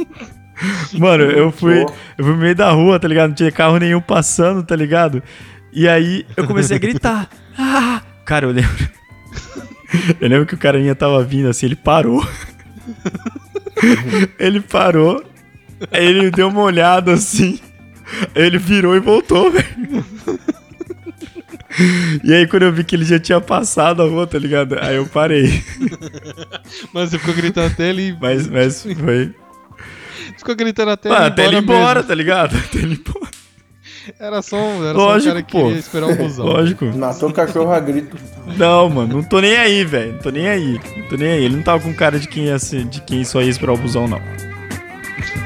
Mano, 0.97 1.25
eu 1.25 1.51
fui, 1.51 1.83
eu 1.83 2.25
fui 2.25 2.33
no 2.33 2.37
meio 2.37 2.55
da 2.55 2.71
rua, 2.71 2.99
tá 2.99 3.09
ligado? 3.09 3.31
Não 3.31 3.35
tinha 3.35 3.51
carro 3.51 3.77
nenhum 3.79 4.01
passando, 4.01 4.63
tá 4.63 4.77
ligado? 4.77 5.23
E 5.73 5.89
aí 5.89 6.25
eu 6.37 6.47
comecei 6.47 6.77
a 6.77 6.81
gritar. 6.81 7.29
Ah! 7.59 8.03
Cara, 8.27 8.45
eu 8.45 8.51
lembro. 8.51 8.89
Eu 10.21 10.29
lembro 10.29 10.45
que 10.45 10.55
o 10.55 10.59
carinha 10.59 10.95
tava 10.95 11.25
vindo 11.25 11.49
assim, 11.49 11.65
ele 11.65 11.77
parou. 11.77 12.23
Ele 14.39 14.61
parou. 14.61 15.25
Aí 15.91 16.07
ele 16.07 16.31
deu 16.31 16.49
uma 16.49 16.63
olhada 16.63 17.13
assim. 17.13 17.61
Ele 18.35 18.57
virou 18.59 18.97
e 18.97 19.01
voltou, 19.01 19.51
velho. 19.53 20.05
E 22.25 22.33
aí, 22.33 22.47
quando 22.47 22.63
eu 22.63 22.73
vi 22.73 22.83
que 22.85 22.97
ele 22.97 23.05
já 23.05 23.19
tinha 23.19 23.41
passado 23.41 24.01
a 24.03 24.07
rua, 24.07 24.27
tá 24.27 24.39
ligado? 24.39 24.79
Aí 24.81 24.97
eu 24.97 25.05
parei. 25.07 25.63
Mano, 26.95 27.07
você 27.09 27.19
ficou 27.19 27.35
gritando 27.35 27.67
até 27.67 27.91
ele. 27.91 28.17
Mas, 28.19 28.47
mas 28.49 28.83
foi. 28.83 29.35
Ficou 30.39 30.55
gritando 30.57 30.93
até 30.93 31.09
Mano, 31.11 31.21
ele. 31.23 31.29
até 31.29 31.45
ele 31.47 31.57
ir 31.57 31.63
embora, 31.63 31.95
mesmo. 31.97 32.09
tá 32.09 32.15
ligado? 32.15 32.57
Até 32.57 32.79
ele 32.79 32.95
embora. 32.95 33.36
Era 34.19 34.43
só 34.43 34.57
um, 34.57 34.85
era 34.85 34.97
Lógico, 34.97 35.23
só 35.23 35.31
um 35.31 35.33
cara 35.33 35.43
que 35.43 35.53
pô. 35.53 35.65
queria 35.65 35.79
esperar 35.79 36.09
o 36.11 36.17
busão. 36.17 36.47
Lógico. 36.47 36.85
Matou 36.97 37.29
o 37.29 37.33
cachorro 37.33 37.73
a 37.73 37.81
grito. 37.81 38.17
Não, 38.57 38.89
mano, 38.89 39.17
não 39.17 39.23
tô 39.23 39.41
nem 39.41 39.57
aí, 39.57 39.85
velho. 39.85 40.13
Não 40.13 40.19
tô 40.21 40.31
nem 40.31 40.49
aí. 40.49 40.81
Não 40.97 41.09
tô 41.09 41.17
nem 41.17 41.29
aí. 41.29 41.45
Ele 41.45 41.57
não 41.57 41.63
tava 41.63 41.83
com 41.83 41.93
cara 41.95 42.19
de 42.19 42.29
quem, 42.29 42.45
ia 42.45 42.59
ser, 42.59 42.85
de 42.85 43.01
quem 43.03 43.25
só 43.25 43.43
ia 43.43 43.51
esperar 43.51 43.73
o 43.73 43.77
busão, 43.77 44.07
não. 44.07 44.21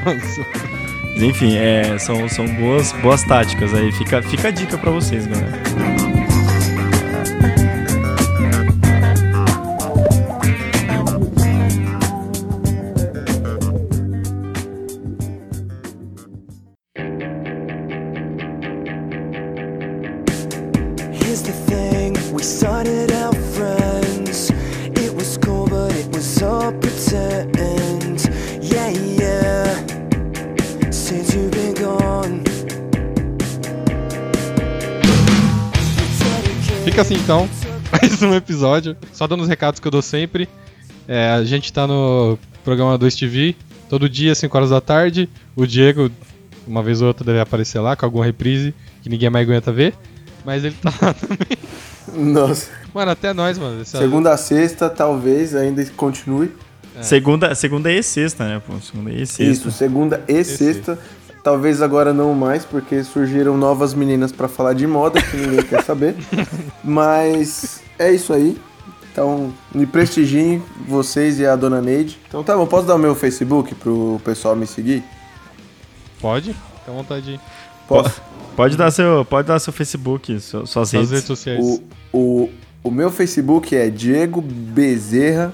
Nossa. 0.05 0.45
Mas, 1.13 1.23
enfim, 1.23 1.55
é, 1.55 1.97
são, 1.99 2.27
são 2.29 2.47
boas, 2.47 2.91
boas 2.93 3.23
táticas 3.23 3.73
aí. 3.73 3.91
Fica, 3.91 4.21
fica 4.23 4.47
a 4.47 4.51
dica 4.51 4.77
pra 4.77 4.91
vocês, 4.91 5.27
galera. 5.27 5.90
Então, 37.31 37.47
mais 37.89 38.21
um 38.21 38.35
episódio. 38.35 38.97
Só 39.13 39.25
dando 39.25 39.43
os 39.43 39.47
recados 39.47 39.79
que 39.79 39.87
eu 39.87 39.91
dou 39.91 40.01
sempre. 40.01 40.49
É, 41.07 41.29
a 41.29 41.41
gente 41.45 41.71
tá 41.71 41.87
no 41.87 42.37
programa 42.61 42.99
2TV, 42.99 43.55
todo 43.89 44.09
dia, 44.09 44.35
5 44.35 44.57
horas 44.57 44.69
da 44.69 44.81
tarde. 44.81 45.29
O 45.55 45.65
Diego, 45.65 46.11
uma 46.67 46.83
vez 46.83 47.01
ou 47.01 47.07
outra, 47.07 47.25
deve 47.25 47.39
aparecer 47.39 47.79
lá 47.79 47.95
com 47.95 48.05
alguma 48.05 48.25
reprise 48.25 48.75
que 49.01 49.07
ninguém 49.07 49.29
mais 49.29 49.47
aguenta 49.47 49.71
ver. 49.71 49.93
Mas 50.43 50.65
ele 50.65 50.75
tá 50.81 50.91
lá 51.01 51.13
também. 51.15 52.33
Nossa. 52.33 52.69
Mano, 52.93 53.11
até 53.11 53.31
nós, 53.33 53.57
mano. 53.57 53.85
Segunda 53.85 54.33
a 54.33 54.37
sexta, 54.37 54.89
talvez 54.89 55.55
ainda 55.55 55.85
continue. 55.95 56.51
Segunda, 57.01 57.55
segunda 57.55 57.89
e 57.89 58.03
sexta, 58.03 58.45
né, 58.45 58.61
pô? 58.67 58.73
Segunda 58.81 59.09
e 59.09 59.25
sexta. 59.25 59.43
Isso, 59.43 59.71
segunda 59.71 60.21
e 60.27 60.43
sexta. 60.43 60.99
Talvez 61.43 61.81
agora 61.81 62.13
não 62.13 62.35
mais, 62.35 62.63
porque 62.63 63.03
surgiram 63.03 63.57
novas 63.57 63.93
meninas 63.93 64.31
pra 64.31 64.47
falar 64.47 64.73
de 64.73 64.85
moda 64.85 65.19
que 65.21 65.37
ninguém 65.37 65.63
quer 65.63 65.83
saber. 65.83 66.15
Mas 66.83 67.81
é 67.97 68.11
isso 68.11 68.31
aí. 68.31 68.59
Então, 69.11 69.51
me 69.73 69.85
prestigiem 69.85 70.61
vocês 70.87 71.39
e 71.39 71.45
a 71.45 71.55
dona 71.55 71.81
Neide. 71.81 72.19
Então 72.27 72.43
tá 72.43 72.55
bom, 72.55 72.65
posso 72.65 72.87
dar 72.87 72.95
o 72.95 72.99
meu 72.99 73.15
Facebook 73.15 73.75
pro 73.75 74.21
pessoal 74.23 74.55
me 74.55 74.65
seguir? 74.67 75.03
Pode? 76.21 76.53
Fica 76.53 76.91
à 76.91 76.93
vontade 76.93 77.31
aí. 77.31 77.39
Posso? 77.87 78.21
Pode 78.55 78.77
dar 78.77 78.91
seu, 78.91 79.25
pode 79.25 79.47
dar 79.47 79.59
seu 79.59 79.73
Facebook, 79.73 80.39
suas 80.39 80.75
Nas 80.75 80.91
redes. 80.91 81.09
redes 81.11 81.25
sociais. 81.25 81.59
O, 81.63 81.81
o, 82.17 82.49
o 82.83 82.91
meu 82.91 83.09
Facebook 83.09 83.75
é 83.75 83.89
Diego 83.89 84.41
Bezerra. 84.41 85.53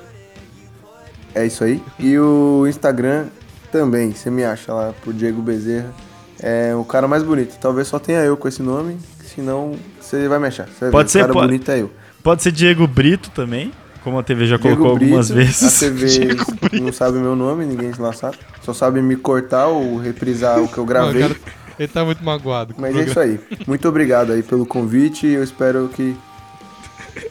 É 1.33 1.45
isso 1.45 1.63
aí. 1.63 1.81
E 1.97 2.17
o 2.19 2.65
Instagram 2.67 3.27
também. 3.71 4.11
Você 4.11 4.29
me 4.29 4.43
acha 4.43 4.73
lá 4.73 4.93
por 5.03 5.13
Diego 5.13 5.41
Bezerra. 5.41 5.93
É 6.39 6.73
o 6.75 6.83
cara 6.83 7.07
mais 7.07 7.23
bonito. 7.23 7.57
Talvez 7.59 7.87
só 7.87 7.97
tenha 7.99 8.19
eu 8.19 8.37
com 8.37 8.47
esse 8.47 8.61
nome. 8.61 8.97
Senão 9.23 9.75
você 9.99 10.27
vai 10.27 10.39
me 10.39 10.47
achar. 10.47 10.67
Você 10.67 10.85
vai 10.85 10.91
Pode 10.91 11.07
ver, 11.07 11.11
ser, 11.11 11.17
O 11.19 11.21
cara 11.21 11.33
pode- 11.33 11.47
bonito 11.47 11.71
é 11.71 11.81
eu. 11.81 11.91
Pode 12.23 12.43
ser 12.43 12.51
Diego 12.51 12.87
Brito 12.87 13.29
também. 13.31 13.71
como 14.03 14.17
a 14.19 14.23
TV 14.23 14.45
já 14.47 14.57
Diego 14.57 14.77
colocou 14.77 14.91
algumas 15.03 15.29
Brito, 15.31 15.45
vezes. 15.47 15.83
A 15.83 15.85
TV 15.89 16.35
não 16.81 16.93
sabe 16.93 17.17
meu 17.17 17.35
nome, 17.35 17.65
ninguém 17.65 17.91
lá 17.99 18.13
sabe. 18.13 18.37
Só 18.61 18.73
sabe 18.73 19.01
me 19.01 19.15
cortar 19.15 19.67
ou 19.67 19.97
reprisar 19.97 20.59
o 20.61 20.67
que 20.67 20.77
eu 20.77 20.83
Não, 20.83 20.87
gravei. 20.87 21.21
cara, 21.21 21.35
ele 21.79 21.87
tá 21.87 22.05
muito 22.05 22.23
magoado. 22.23 22.73
Mas 22.77 22.95
é 22.95 23.03
isso 23.03 23.19
aí. 23.19 23.39
Muito 23.67 23.87
obrigado 23.87 24.31
aí 24.31 24.41
pelo 24.43 24.65
convite 24.65 25.27
e 25.27 25.33
eu 25.33 25.43
espero 25.43 25.89
que. 25.93 26.15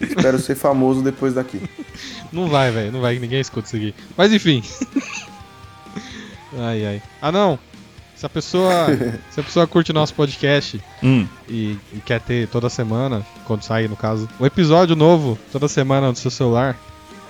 Espero 0.00 0.38
ser 0.38 0.54
famoso 0.56 1.00
depois 1.00 1.34
daqui. 1.34 1.60
Não 2.32 2.48
vai, 2.48 2.70
velho. 2.72 2.90
Não 2.92 3.00
vai, 3.00 3.14
que 3.14 3.20
ninguém 3.20 3.40
escuta 3.40 3.66
isso 3.68 3.76
aqui. 3.76 3.94
Mas 4.16 4.32
enfim. 4.32 4.62
Ai, 6.58 6.86
ai. 6.86 7.02
Ah, 7.20 7.30
não. 7.32 7.58
Se 8.14 8.24
a 8.24 8.28
pessoa, 8.28 8.86
se 9.30 9.40
a 9.40 9.42
pessoa 9.42 9.66
curte 9.66 9.92
nosso 9.92 10.14
podcast 10.14 10.82
Hum, 11.02 11.26
e, 11.48 11.76
e 11.92 12.00
quer 12.04 12.20
ter 12.20 12.48
toda 12.48 12.70
semana, 12.70 13.24
quando 13.44 13.62
sair 13.62 13.88
no 13.90 13.96
caso, 13.96 14.28
um 14.40 14.46
episódio 14.46 14.96
novo 14.96 15.38
toda 15.52 15.68
semana 15.68 16.08
no 16.08 16.16
seu 16.16 16.30
celular, 16.30 16.76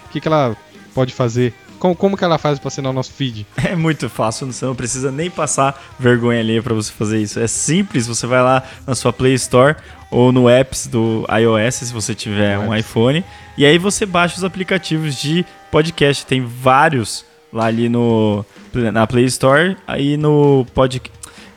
o 0.07 0.09
que, 0.11 0.20
que 0.20 0.28
ela 0.28 0.57
pode 0.94 1.12
fazer? 1.12 1.53
Como, 1.81 1.94
como 1.94 2.16
que 2.16 2.24
ela 2.24 2.39
faz 2.39 2.59
pra 2.59 2.69
assinar 2.69 2.90
o 2.90 2.94
nosso 2.94 3.12
feed? 3.12 3.44
é 3.62 3.74
muito 3.74 4.09
fácil, 4.09 4.47
você 4.47 4.65
não 4.65 4.74
precisa 4.77 5.11
nem 5.11 5.28
passar 5.28 5.82
vergonha 5.98 6.40
ali 6.40 6.62
pra 6.62 6.73
você 6.73 6.93
fazer 6.93 7.20
isso. 7.20 7.40
É 7.40 7.48
simples, 7.48 8.07
você 8.07 8.27
vai 8.27 8.40
lá 8.40 8.62
na 8.86 8.94
sua 8.94 9.12
Play 9.12 9.35
Store 9.35 9.77
ou 10.11 10.31
no 10.31 10.48
apps 10.48 10.86
do 10.86 11.27
iOS, 11.28 11.74
se 11.74 11.93
você 11.93 12.15
tiver 12.15 12.59
um 12.61 12.73
iPhone, 12.74 13.24
e 13.59 13.66
aí 13.66 13.77
você 13.77 14.07
baixa 14.07 14.36
os 14.36 14.44
aplicativos 14.44 15.16
de 15.16 15.44
podcast. 15.70 16.24
Tem 16.24 16.40
vários 16.43 17.24
lá 17.53 17.66
ali 17.66 17.89
no 17.89 18.44
na 18.93 19.07
Play 19.07 19.24
Store, 19.24 19.77
aí 19.86 20.16
no 20.16 20.66
pod 20.74 21.03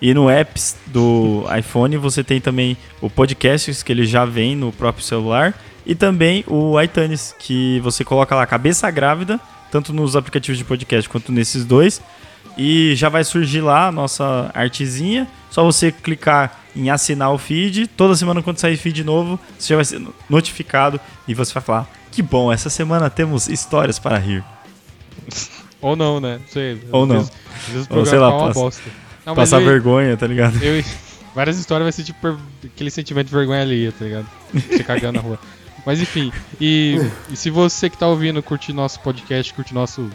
e 0.02 0.14
no 0.14 0.30
apps 0.30 0.78
do 0.88 1.44
iPhone 1.58 1.98
você 1.98 2.24
tem 2.24 2.40
também 2.40 2.78
o 3.02 3.10
podcasts 3.10 3.84
que 3.84 3.92
ele 3.92 4.06
já 4.06 4.24
vem 4.24 4.56
no 4.56 4.72
próprio 4.72 5.04
celular 5.04 5.54
e 5.86 5.94
também 5.94 6.44
o 6.48 6.80
iTunes 6.82 7.36
que 7.38 7.82
você 7.82 8.06
coloca 8.06 8.34
lá 8.34 8.46
cabeça 8.46 8.90
grávida 8.90 9.40
tanto 9.72 9.94
nos 9.94 10.16
aplicativos 10.16 10.58
de 10.58 10.64
podcast 10.64 11.10
quanto 11.10 11.32
nesses 11.32 11.66
dois 11.66 12.02
e 12.58 12.94
já 12.96 13.08
vai 13.10 13.24
surgir 13.24 13.62
lá 13.62 13.88
a 13.88 13.92
nossa 13.92 14.52
artezinha. 14.54 15.28
Só 15.50 15.64
você 15.64 15.92
clicar 15.92 16.60
em 16.76 16.90
assinar 16.90 17.32
o 17.32 17.38
feed. 17.38 17.88
Toda 17.88 18.16
semana, 18.16 18.42
quando 18.42 18.60
sair 18.60 18.78
feed 18.78 19.04
novo, 19.04 19.40
você 19.58 19.70
já 19.70 19.76
vai 19.76 19.86
ser 19.86 20.02
notificado 20.30 21.00
e 21.28 21.34
você 21.34 21.54
vai 21.54 21.64
falar: 21.64 21.90
Que 22.12 22.22
bom, 22.22 22.52
essa 22.52 22.70
semana 22.70 23.10
temos 23.10 23.48
histórias 23.48 23.98
para 23.98 24.18
rir. 24.18 24.44
Ou 25.82 25.96
não, 25.96 26.20
né? 26.20 26.40
Não 26.42 26.48
sei. 26.48 26.82
Ou 26.92 27.04
Às 27.04 27.08
não. 27.10 27.16
vezes- 27.18 27.32
vezes 27.70 27.88
Ou 27.90 28.06
sei 28.06 28.18
programa 28.18 28.20
lá, 28.26 28.30
tá 28.32 28.36
uma 28.38 28.48
passa- 28.48 28.60
bosta. 28.60 28.90
Não, 29.26 29.36
Passar 29.36 29.62
eu- 29.62 29.66
vergonha, 29.68 30.18
tá 30.18 30.26
ligado? 30.28 30.62
Eu, 30.64 30.84
várias 31.36 31.58
histórias 31.60 31.86
vai 31.86 31.92
ser 31.92 32.04
tipo 32.04 32.38
aquele 32.66 32.90
sentimento 32.90 33.28
de 33.28 33.34
vergonha 33.34 33.62
alheia, 33.62 33.92
tá 33.92 34.04
ligado? 34.06 34.28
Você 34.54 34.84
cagando 34.84 35.14
na 35.18 35.22
rua. 35.22 35.40
Mas 35.86 36.02
enfim, 36.02 36.32
e, 36.60 37.00
e 37.32 37.36
se 37.36 37.50
você 37.50 37.90
que 37.90 37.98
tá 37.98 38.08
ouvindo 38.08 38.42
curte 38.44 38.74
nosso 38.74 39.00
podcast, 39.00 39.54
curte 39.54 39.74
nosso 39.74 40.10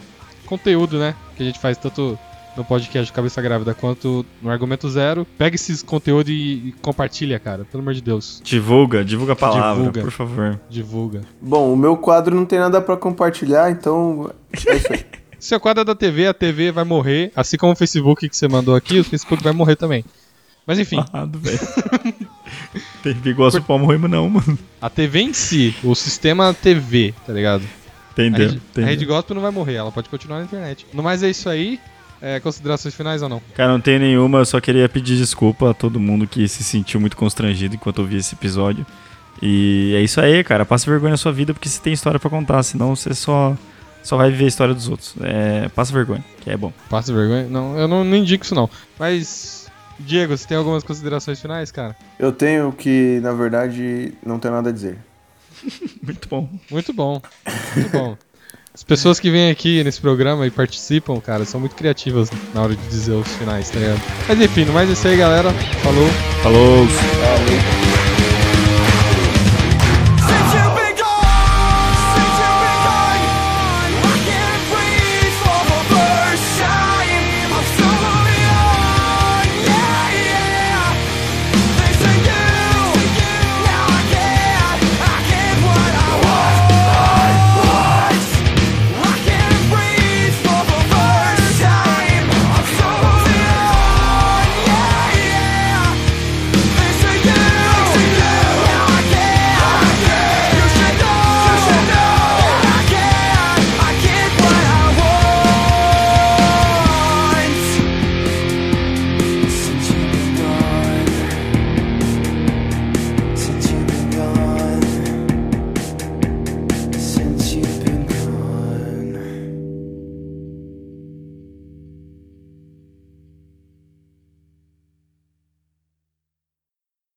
conteúdo, 0.45 0.97
né? 0.99 1.15
Que 1.35 1.43
a 1.43 1.45
gente 1.45 1.59
faz 1.59 1.77
tanto 1.77 2.17
no 2.55 2.63
podcast 2.63 3.11
Cabeça 3.11 3.41
Grávida 3.41 3.73
quanto 3.73 4.25
no 4.41 4.49
Argumento 4.49 4.89
Zero, 4.89 5.25
pega 5.37 5.55
esses 5.55 5.81
conteúdos 5.83 6.31
e, 6.31 6.35
e 6.67 6.75
compartilha, 6.81 7.37
cara. 7.39 7.65
Pelo 7.65 7.81
amor 7.81 7.93
de 7.93 8.01
Deus. 8.01 8.41
Divulga, 8.43 9.03
divulga 9.03 9.33
a 9.33 9.35
palavra, 9.35 9.75
Divulga. 9.75 10.01
por 10.01 10.11
favor. 10.11 10.59
Divulga. 10.69 11.21
Bom, 11.41 11.73
o 11.73 11.75
meu 11.75 11.97
quadro 11.97 12.33
não 12.35 12.45
tem 12.45 12.59
nada 12.59 12.79
pra 12.79 12.95
compartilhar, 12.95 13.69
então. 13.71 14.31
É 14.67 14.75
isso 14.75 14.93
aí. 14.93 15.05
Seu 15.45 15.59
quadro 15.59 15.81
é 15.81 15.85
da 15.85 15.93
TV, 15.93 16.25
a 16.27 16.33
TV 16.33 16.71
vai 16.71 16.83
morrer. 16.83 17.31
Assim 17.35 17.55
como 17.55 17.73
o 17.73 17.75
Facebook 17.75 18.27
que 18.27 18.35
você 18.35 18.47
mandou 18.47 18.75
aqui, 18.75 18.99
o 18.99 19.03
Facebook 19.03 19.43
vai 19.43 19.53
morrer 19.53 19.75
também. 19.75 20.03
Mas 20.65 20.79
enfim, 20.79 20.97
Errado, 20.97 21.37
velho. 21.37 21.59
Tem 23.03 23.13
bigode 23.13 23.61
pro 23.61 23.77
morrer, 23.77 23.99
não, 23.99 24.27
mano. 24.27 24.57
a 24.81 24.89
TV 24.89 25.21
em 25.21 25.33
si, 25.33 25.75
o 25.83 25.93
sistema 25.93 26.51
TV, 26.51 27.13
tá 27.27 27.31
ligado? 27.31 27.61
A 27.63 28.11
Entendeu? 28.21 28.47
rede, 28.47 28.55
a 28.55 28.69
entendeu. 28.71 28.89
rede 28.89 29.05
gospel 29.05 29.35
não 29.35 29.41
vai 29.43 29.51
morrer, 29.51 29.75
ela 29.75 29.91
pode 29.91 30.09
continuar 30.09 30.39
na 30.39 30.45
internet. 30.45 30.87
No 30.91 31.03
mais 31.03 31.21
é 31.21 31.29
isso 31.29 31.47
aí. 31.47 31.79
É, 32.19 32.39
considerações 32.39 32.95
finais 32.95 33.21
ou 33.21 33.29
não? 33.29 33.39
Cara, 33.53 33.71
não 33.71 33.79
tenho 33.79 33.99
nenhuma, 33.99 34.39
eu 34.39 34.45
só 34.45 34.59
queria 34.59 34.89
pedir 34.89 35.15
desculpa 35.17 35.69
a 35.69 35.73
todo 35.75 35.99
mundo 35.99 36.25
que 36.25 36.47
se 36.47 36.63
sentiu 36.63 36.99
muito 36.99 37.15
constrangido 37.15 37.75
enquanto 37.75 37.99
ouvia 37.99 38.17
esse 38.17 38.33
episódio. 38.33 38.83
E 39.41 39.93
é 39.95 40.01
isso 40.01 40.19
aí, 40.19 40.43
cara. 40.43 40.65
Passa 40.65 40.89
vergonha 40.89 41.11
na 41.11 41.17
sua 41.17 41.31
vida 41.31 41.53
porque 41.53 41.69
você 41.69 41.79
tem 41.79 41.93
história 41.93 42.19
pra 42.19 42.29
contar, 42.29 42.63
senão 42.63 42.95
você 42.95 43.13
só, 43.13 43.55
só 44.05 44.15
vai 44.15 44.29
viver 44.29 44.45
a 44.45 44.47
história 44.47 44.73
dos 44.73 44.87
outros. 44.87 45.15
É, 45.21 45.67
passa 45.69 45.91
vergonha, 45.91 46.23
que 46.41 46.49
é 46.49 46.55
bom. 46.55 46.71
Passa 46.89 47.13
vergonha? 47.13 47.47
Não, 47.49 47.77
eu 47.77 47.87
não, 47.87 48.03
não 48.03 48.15
indico 48.15 48.45
isso 48.45 48.55
não. 48.55 48.69
Mas, 48.99 49.67
Diego, 49.99 50.37
você 50.37 50.47
tem 50.47 50.55
algumas 50.55 50.83
considerações 50.83 51.41
finais, 51.41 51.71
cara? 51.71 51.95
Eu 52.19 52.31
tenho 52.31 52.71
que, 52.71 53.19
na 53.21 53.33
verdade, 53.33 54.13
não 54.25 54.39
tenho 54.39 54.53
nada 54.53 54.69
a 54.69 54.73
dizer. 54.73 54.97
Muito 56.03 56.29
bom. 56.29 56.47
Muito 56.69 56.93
bom, 56.93 57.21
muito 57.75 57.89
bom. 57.89 58.17
As 58.75 58.83
pessoas 58.83 59.21
que 59.21 59.31
vêm 59.31 59.49
aqui 59.49 59.81
nesse 59.85 60.01
programa 60.01 60.45
e 60.45 60.51
participam, 60.51 61.17
cara, 61.21 61.45
são 61.45 61.61
muito 61.61 61.75
criativas 61.75 62.29
na 62.53 62.61
hora 62.61 62.75
de 62.75 62.87
dizer 62.89 63.13
os 63.13 63.33
finais, 63.35 63.69
tá 63.69 63.79
ligado? 63.79 64.01
Mas 64.27 64.41
enfim, 64.41 64.65
no 64.65 64.73
mais 64.73 64.89
é 64.89 64.91
isso 64.91 65.07
aí, 65.07 65.15
galera. 65.15 65.49
Falou. 65.81 66.09
Falou! 66.43 66.85
Valeu. 66.85 67.74